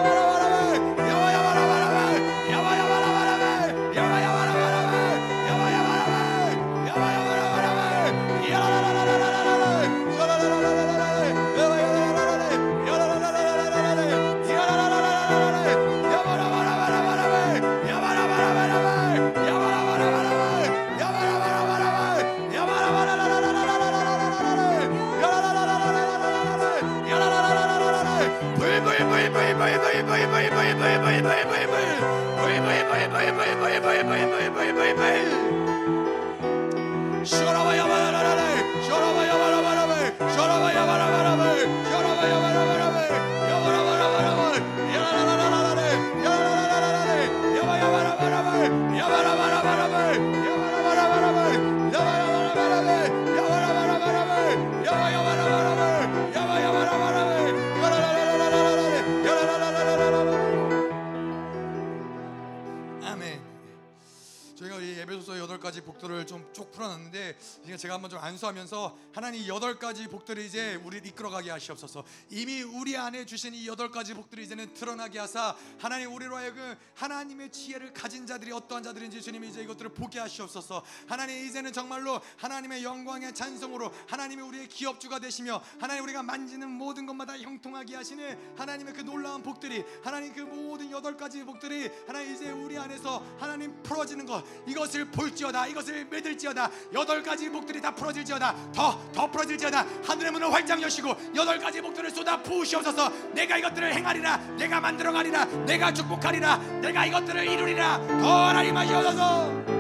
이제 67.65 67.77
제가 67.77 67.95
한번 67.95 68.11
좀 68.11 68.19
안수하면서 68.19 68.99
하나님 69.13 69.41
이 69.41 69.49
여덟 69.49 69.79
가지 69.79 70.07
복들을 70.07 70.43
이제 70.43 70.75
우리를 70.77 71.07
이끌어가게 71.07 71.51
하시옵소서. 71.51 72.05
이미 72.31 72.63
우리 72.63 72.97
안에 72.97 73.27
주신 73.27 73.55
이 73.55 73.67
여덟 73.67 73.91
가지 73.91 74.15
복들을 74.15 74.45
이제는 74.45 74.75
드러나게 74.75 75.19
하사 75.19 75.57
하나님 75.79 76.13
우리로 76.15 76.37
하여금 76.37 76.77
하나님의 76.95 77.51
지혜를 77.51 77.93
가진 77.93 78.27
자들이 78.27 78.53
어떠한 78.53 78.83
자들인지 78.83 79.23
주님이 79.23 79.49
이제 79.49 79.63
이것들을 79.63 79.95
보게 79.95 80.19
하시옵소서. 80.19 80.85
하나님 81.07 81.47
이제는 81.47 81.73
정말로 81.73 82.21
하나님의 82.37 82.85
영광의 82.85 83.35
찬송으로 83.35 83.93
하나님이 84.07 84.43
우리의 84.43 84.69
기업주가 84.69 85.19
되시며 85.19 85.63
하나님 85.81 86.05
우리가 86.05 86.23
만지는 86.23 86.71
모든 86.71 87.07
것마다 87.07 87.39
형통하게 87.39 87.97
하시는 87.97 88.57
하나님의 88.57 88.95
그 88.95 89.01
놀라운 89.01 89.43
복들이 89.43 89.85
하나님 90.03 90.33
그 90.33 90.41
모든 90.41 90.91
여덟 90.91 91.17
가지 91.17 91.43
복들이 91.45 91.91
하나님 92.07 92.35
이제 92.35 92.51
우리 92.51 92.77
안에서 92.79 93.25
하나님 93.39 93.83
풀어지는 93.83 94.27
것 94.27 94.45
이것을 94.67 95.11
볼지어다 95.11 95.67
이것을 95.69 96.05
믿을지어다 96.07 96.71
여덟 96.93 97.23
가지 97.23 97.30
복들이 97.51 97.81
다 97.81 97.91
풀어질지어다. 97.95 98.55
더 98.75 99.01
더 99.13 99.31
풀어질지어다. 99.31 99.85
하늘의 100.05 100.33
문을 100.33 100.53
활짝 100.53 100.81
여시고 100.81 101.15
여덟 101.35 101.59
가지 101.59 101.81
복들을 101.81 102.11
쏟아 102.11 102.41
부으시옵소서. 102.43 103.11
내가 103.33 103.59
이것들을 103.59 103.95
행하리라. 103.95 104.37
내가 104.57 104.81
만들어가리라. 104.81 105.45
내가 105.67 105.93
축복하리라. 105.93 106.57
내가 106.81 107.07
이것들을 107.07 107.47
이루리라. 107.47 107.99
더 108.21 108.49
하나님 108.49 108.77
하시옵소서 108.77 109.80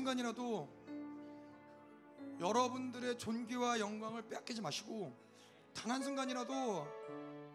순간이라도 0.00 0.68
여러분들의 2.40 3.18
존귀와 3.18 3.80
영광을 3.80 4.22
빼앗기지 4.28 4.62
마시고 4.62 5.14
단 5.74 5.90
한 5.90 6.02
순간이라도 6.02 6.86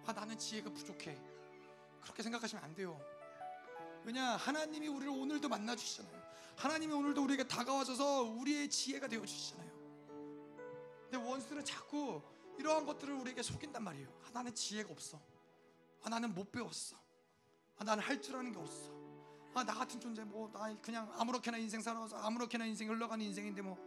아 0.06 0.14
나는 0.14 0.38
지혜가 0.38 0.70
부족해. 0.72 1.20
그렇게 2.02 2.22
생각하시면 2.24 2.64
안 2.64 2.74
돼요. 2.76 3.00
왜냐 4.04 4.36
하나님이 4.36 4.88
우리를 4.88 5.12
오늘도 5.12 5.50
만나 5.50 5.76
주시잖아요. 5.76 6.24
하나님이 6.56 6.94
오늘도 6.94 7.24
우리에게 7.24 7.48
다가와셔서 7.48 8.22
우리의 8.24 8.70
지혜가 8.70 9.08
되어 9.08 9.26
주시잖아요. 9.26 9.72
근데 11.10 11.18
원수는 11.18 11.66
자꾸 11.66 12.22
이러한 12.60 12.86
것들을 12.86 13.14
우리에게 13.16 13.42
속인단 13.42 13.84
말이에요. 13.84 14.08
아, 14.24 14.30
나는 14.32 14.54
지혜가 14.54 14.92
없어. 14.92 15.20
아, 16.04 16.10
나는 16.10 16.34
못 16.34 16.52
배웠어. 16.52 16.96
아, 17.78 17.84
나는 17.84 18.04
할 18.04 18.22
줄 18.22 18.36
아는 18.36 18.52
게 18.52 18.60
없어. 18.60 18.95
아, 19.56 19.64
나 19.64 19.74
같은 19.74 20.00
존재 20.00 20.24
뭐 20.24 20.50
나 20.52 20.76
그냥 20.82 21.12
아무렇게나 21.18 21.58
인생 21.58 21.82
살아서 21.82 22.18
아무렇게나 22.18 22.66
인생 22.66 22.90
흘러가는 22.90 23.24
인생인데 23.26 23.62
뭐 23.62 23.78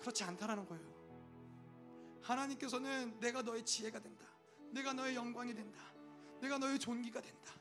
그렇지 0.00 0.24
않다라는 0.24 0.66
거예요. 0.66 0.98
하나님께서는 2.22 3.18
내가 3.20 3.42
너의 3.42 3.64
지혜가 3.64 4.00
된다. 4.00 4.24
내가 4.70 4.92
너의 4.92 5.14
영광이 5.14 5.54
된다. 5.54 5.78
내가 6.40 6.58
너의 6.58 6.78
존귀가 6.78 7.20
된다. 7.20 7.52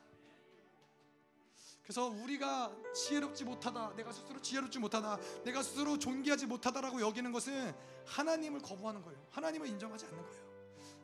그래서 1.83 2.07
우리가 2.07 2.75
지혜롭지 2.93 3.45
못하다, 3.45 3.93
내가 3.95 4.11
스스로 4.11 4.41
지혜롭지 4.41 4.77
못하다, 4.79 5.17
내가 5.45 5.63
스스로 5.63 5.97
존귀하지 5.97 6.45
못하다라고 6.45 6.99
여기는 6.99 7.31
것은 7.31 7.73
하나님을 8.05 8.61
거부하는 8.61 9.01
거예요. 9.01 9.25
하나님을 9.31 9.67
인정하지 9.67 10.05
않는 10.05 10.21
거예요. 10.21 10.46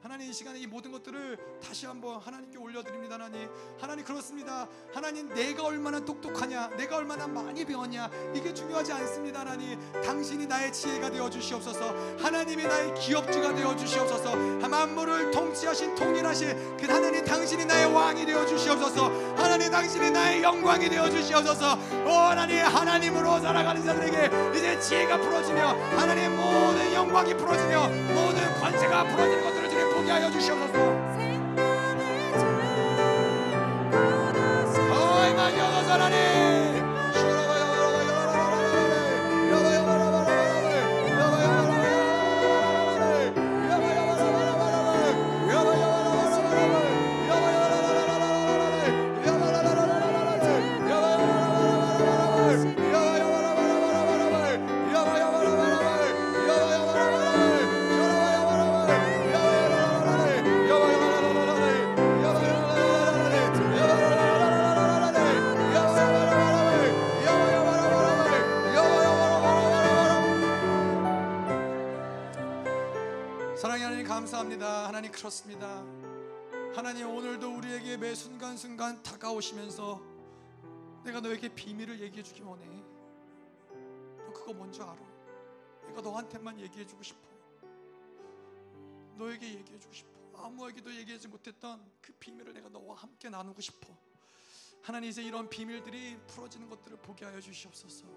하나님 0.04 0.30
이 0.30 0.34
시간에 0.34 0.60
이 0.60 0.68
모든 0.68 0.92
것들을 0.92 1.38
다시 1.66 1.86
한번 1.86 2.20
하나님께 2.20 2.58
올려드립니다 2.58 3.16
하나님. 3.16 3.50
하나님 3.80 4.04
그렇습니다. 4.04 4.68
하나님 4.94 5.30
내가 5.30 5.64
얼마나 5.64 6.04
똑똑하냐 6.04 6.72
내가 6.76 6.98
얼마나 6.98 7.26
많이 7.26 7.64
배웠냐 7.64 8.10
이게 8.36 8.54
중요하지 8.54 8.92
않습니다 8.92 9.40
하나님. 9.40 9.80
당신이 10.04 10.46
나의 10.46 10.74
지혜가 10.74 11.10
되어 11.10 11.30
주시옵소서. 11.30 12.18
하나님이 12.20 12.64
나의 12.64 12.94
기업주가 12.96 13.56
되어 13.56 13.78
주시옵소서. 13.78 14.36
만물을 14.68 15.32
통치하신 15.32 15.96
통일하신 15.96 16.76
그 16.76 16.86
하나님 16.86 17.24
당신이 17.24 17.64
나의 17.64 17.86
왕이 17.86 18.26
되어 18.26 18.46
주시옵소서. 18.46 19.08
하나님 19.38 19.72
당신이 19.72 20.12
나의 20.12 20.44
영광이 20.44 20.90
되어 20.90 21.10
주시옵소서. 21.10 21.80
오 22.06 22.10
하나님 22.10 22.58
하나님으로 22.58 23.40
살아가는 23.40 23.82
자들에게 23.82 24.58
이제 24.58 24.78
지혜가 24.82 25.18
풀어지며 25.22 25.66
하나님 25.98 26.36
모든 26.36 26.94
영광이 26.94 27.38
풀어지며 27.38 27.88
모든 28.14 28.54
권세가 28.60 29.08
풀어지는 29.08 29.44
것 29.46 29.53
들을 30.06 30.32
주님 30.32 30.60
보게 30.60 30.78
하 30.78 31.03
그렇습니다. 75.24 75.82
하나님 76.76 77.08
오늘도 77.08 77.56
우리에게 77.56 77.96
매 77.96 78.14
순간순간 78.14 79.02
다가오시면서 79.04 80.02
내가 81.06 81.22
너에게 81.22 81.48
비밀을 81.48 82.02
얘기해 82.02 82.22
주기 82.22 82.42
원해. 82.42 82.66
너 84.18 84.34
그거 84.34 84.52
뭔지 84.52 84.82
알아? 84.82 84.98
내가 85.88 86.02
너한테만 86.02 86.60
얘기해 86.60 86.86
주고 86.86 87.02
싶어. 87.04 87.22
너에게 89.16 89.48
얘기해 89.60 89.80
주고 89.80 89.94
싶어. 89.94 90.12
아무에게도 90.34 90.94
얘기하지 90.94 91.30
못했던 91.30 91.82
그 92.02 92.12
비밀을 92.20 92.52
내가 92.52 92.68
너와 92.68 92.98
함께 92.98 93.30
나누고 93.30 93.62
싶어. 93.62 93.98
하나님 94.82 95.10
이제 95.10 95.24
이런 95.24 95.50
비밀들이 95.50 96.18
풀어지는 96.28 96.68
것들을 96.68 96.98
보게 96.98 97.24
하여 97.24 97.40
주시옵소서. 97.40 98.08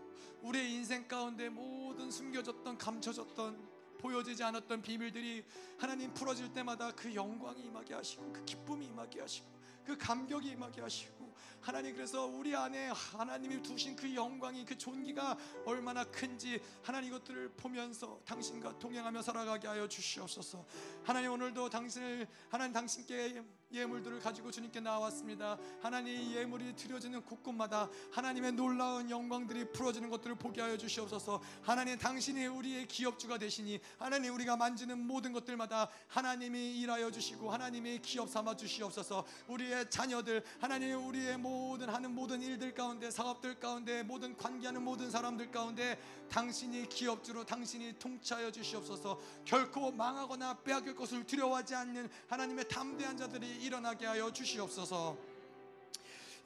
우리의 0.42 0.72
인생 0.72 1.06
가운데 1.06 1.50
모든 1.50 2.10
숨겨졌던 2.10 2.78
감춰졌던 2.78 3.75
보여지지 4.06 4.44
않았던 4.44 4.82
비밀들이 4.82 5.44
하나님 5.78 6.14
풀어질 6.14 6.52
때마다 6.52 6.92
그 6.92 7.12
영광이 7.12 7.62
임하게 7.62 7.94
하시고 7.94 8.32
그 8.32 8.44
기쁨이 8.44 8.86
임하게 8.86 9.20
하시고 9.20 9.48
그 9.84 9.98
감격이 9.98 10.50
임하게 10.50 10.80
하시고 10.80 11.34
하나님 11.60 11.92
그래서 11.92 12.24
우리 12.24 12.54
안에 12.54 12.90
하나님이 12.90 13.60
두신 13.62 13.96
그 13.96 14.14
영광이 14.14 14.64
그 14.64 14.78
존귀가 14.78 15.36
얼마나 15.64 16.04
큰지 16.04 16.60
하나님 16.82 17.08
이것들을 17.08 17.54
보면서 17.56 18.20
당신과 18.24 18.78
동행하며 18.78 19.22
살아가게 19.22 19.66
하여 19.66 19.88
주시옵소서. 19.88 20.64
하나님 21.02 21.32
오늘도 21.32 21.68
당신을 21.68 22.28
하나님 22.48 22.72
당신께 22.72 23.42
예물들을 23.72 24.20
가지고 24.20 24.50
주님께 24.50 24.80
나왔습니다. 24.80 25.58
하나님 25.80 26.14
이 26.14 26.36
예물이 26.36 26.76
드려지는 26.76 27.22
곳곳마다 27.22 27.90
하나님의 28.12 28.52
놀라운 28.52 29.10
영광들이 29.10 29.72
풀어지는 29.72 30.08
것들을 30.08 30.36
보게 30.36 30.60
하여 30.60 30.76
주시옵소서. 30.76 31.42
하나님 31.62 31.98
당신이 31.98 32.46
우리의 32.46 32.86
기업주가 32.86 33.38
되시니 33.38 33.80
하나님 33.98 34.34
우리가 34.34 34.56
만지는 34.56 34.98
모든 34.98 35.32
것들마다 35.32 35.90
하나님이 36.06 36.78
일하여 36.78 37.10
주시고 37.10 37.50
하나님이 37.50 37.98
기업 38.02 38.30
삼아 38.30 38.56
주시옵소서. 38.56 39.26
우리의 39.48 39.90
자녀들 39.90 40.44
하나님 40.60 41.04
우리의 41.04 41.36
모든 41.36 41.88
하는 41.88 42.14
모든 42.14 42.42
일들 42.42 42.72
가운데 42.72 43.10
사업들 43.10 43.58
가운데 43.58 44.04
모든 44.04 44.36
관계하는 44.36 44.82
모든 44.82 45.10
사람들 45.10 45.50
가운데 45.50 45.98
당신이 46.30 46.88
기업주로 46.88 47.44
당신이 47.44 47.98
통치하여 47.98 48.52
주시옵소서. 48.52 49.20
결코 49.44 49.90
망하거나 49.90 50.58
빼앗길 50.62 50.94
것을 50.94 51.24
두려워하지 51.26 51.74
않는 51.74 52.08
하나님의 52.28 52.68
담대한 52.68 53.16
자들이 53.16 53.55
일어나게 53.56 54.06
하여 54.06 54.32
주시옵소서. 54.32 55.16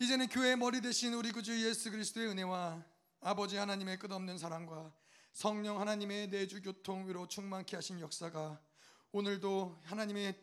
이제는 0.00 0.28
교회의 0.28 0.56
머리 0.56 0.80
대신 0.80 1.12
우리 1.12 1.30
구주 1.32 1.66
예수 1.66 1.90
그리스도의 1.90 2.28
은혜와 2.28 2.82
아버지 3.20 3.56
하나님의 3.56 3.98
끝없는 3.98 4.38
사랑과 4.38 4.92
성령 5.32 5.80
하나님의 5.80 6.28
내주 6.28 6.62
교통 6.62 7.06
위로 7.06 7.28
충만케 7.28 7.76
하신 7.76 8.00
역사가 8.00 8.60
오늘도 9.12 9.78
하나님의 9.84 10.34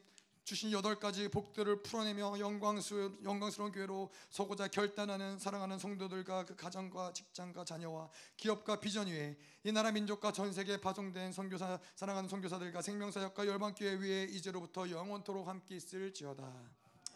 주신 0.48 0.72
여덟 0.72 0.98
가지 0.98 1.28
복들을 1.28 1.84
풀어내며 1.84 2.40
영광스, 2.40 3.18
영광스러운 3.26 3.74
교회로 3.74 4.10
서고자 4.30 4.70
결단하는 4.70 5.38
사랑하는 5.40 5.78
성도들과 5.78 6.46
그 6.46 6.56
가정과 6.56 7.12
직장과 7.12 7.66
자녀와 7.66 8.10
기업과 8.38 8.80
비전 8.80 9.08
위에 9.08 9.38
이 9.66 9.74
나라 9.74 9.92
민족과 9.92 10.32
전 10.32 10.54
세계에 10.54 10.78
파송된 10.78 11.34
선교사 11.34 11.78
사랑하는 11.96 12.30
선교사들과 12.30 12.82
생명사역과 12.82 13.46
열방교회 13.46 13.96
위에 13.96 14.24
이제로부터 14.32 14.90
영원토록 14.90 15.50
함께 15.50 15.76
있을지어다 15.76 16.46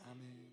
아멘. 0.10 0.51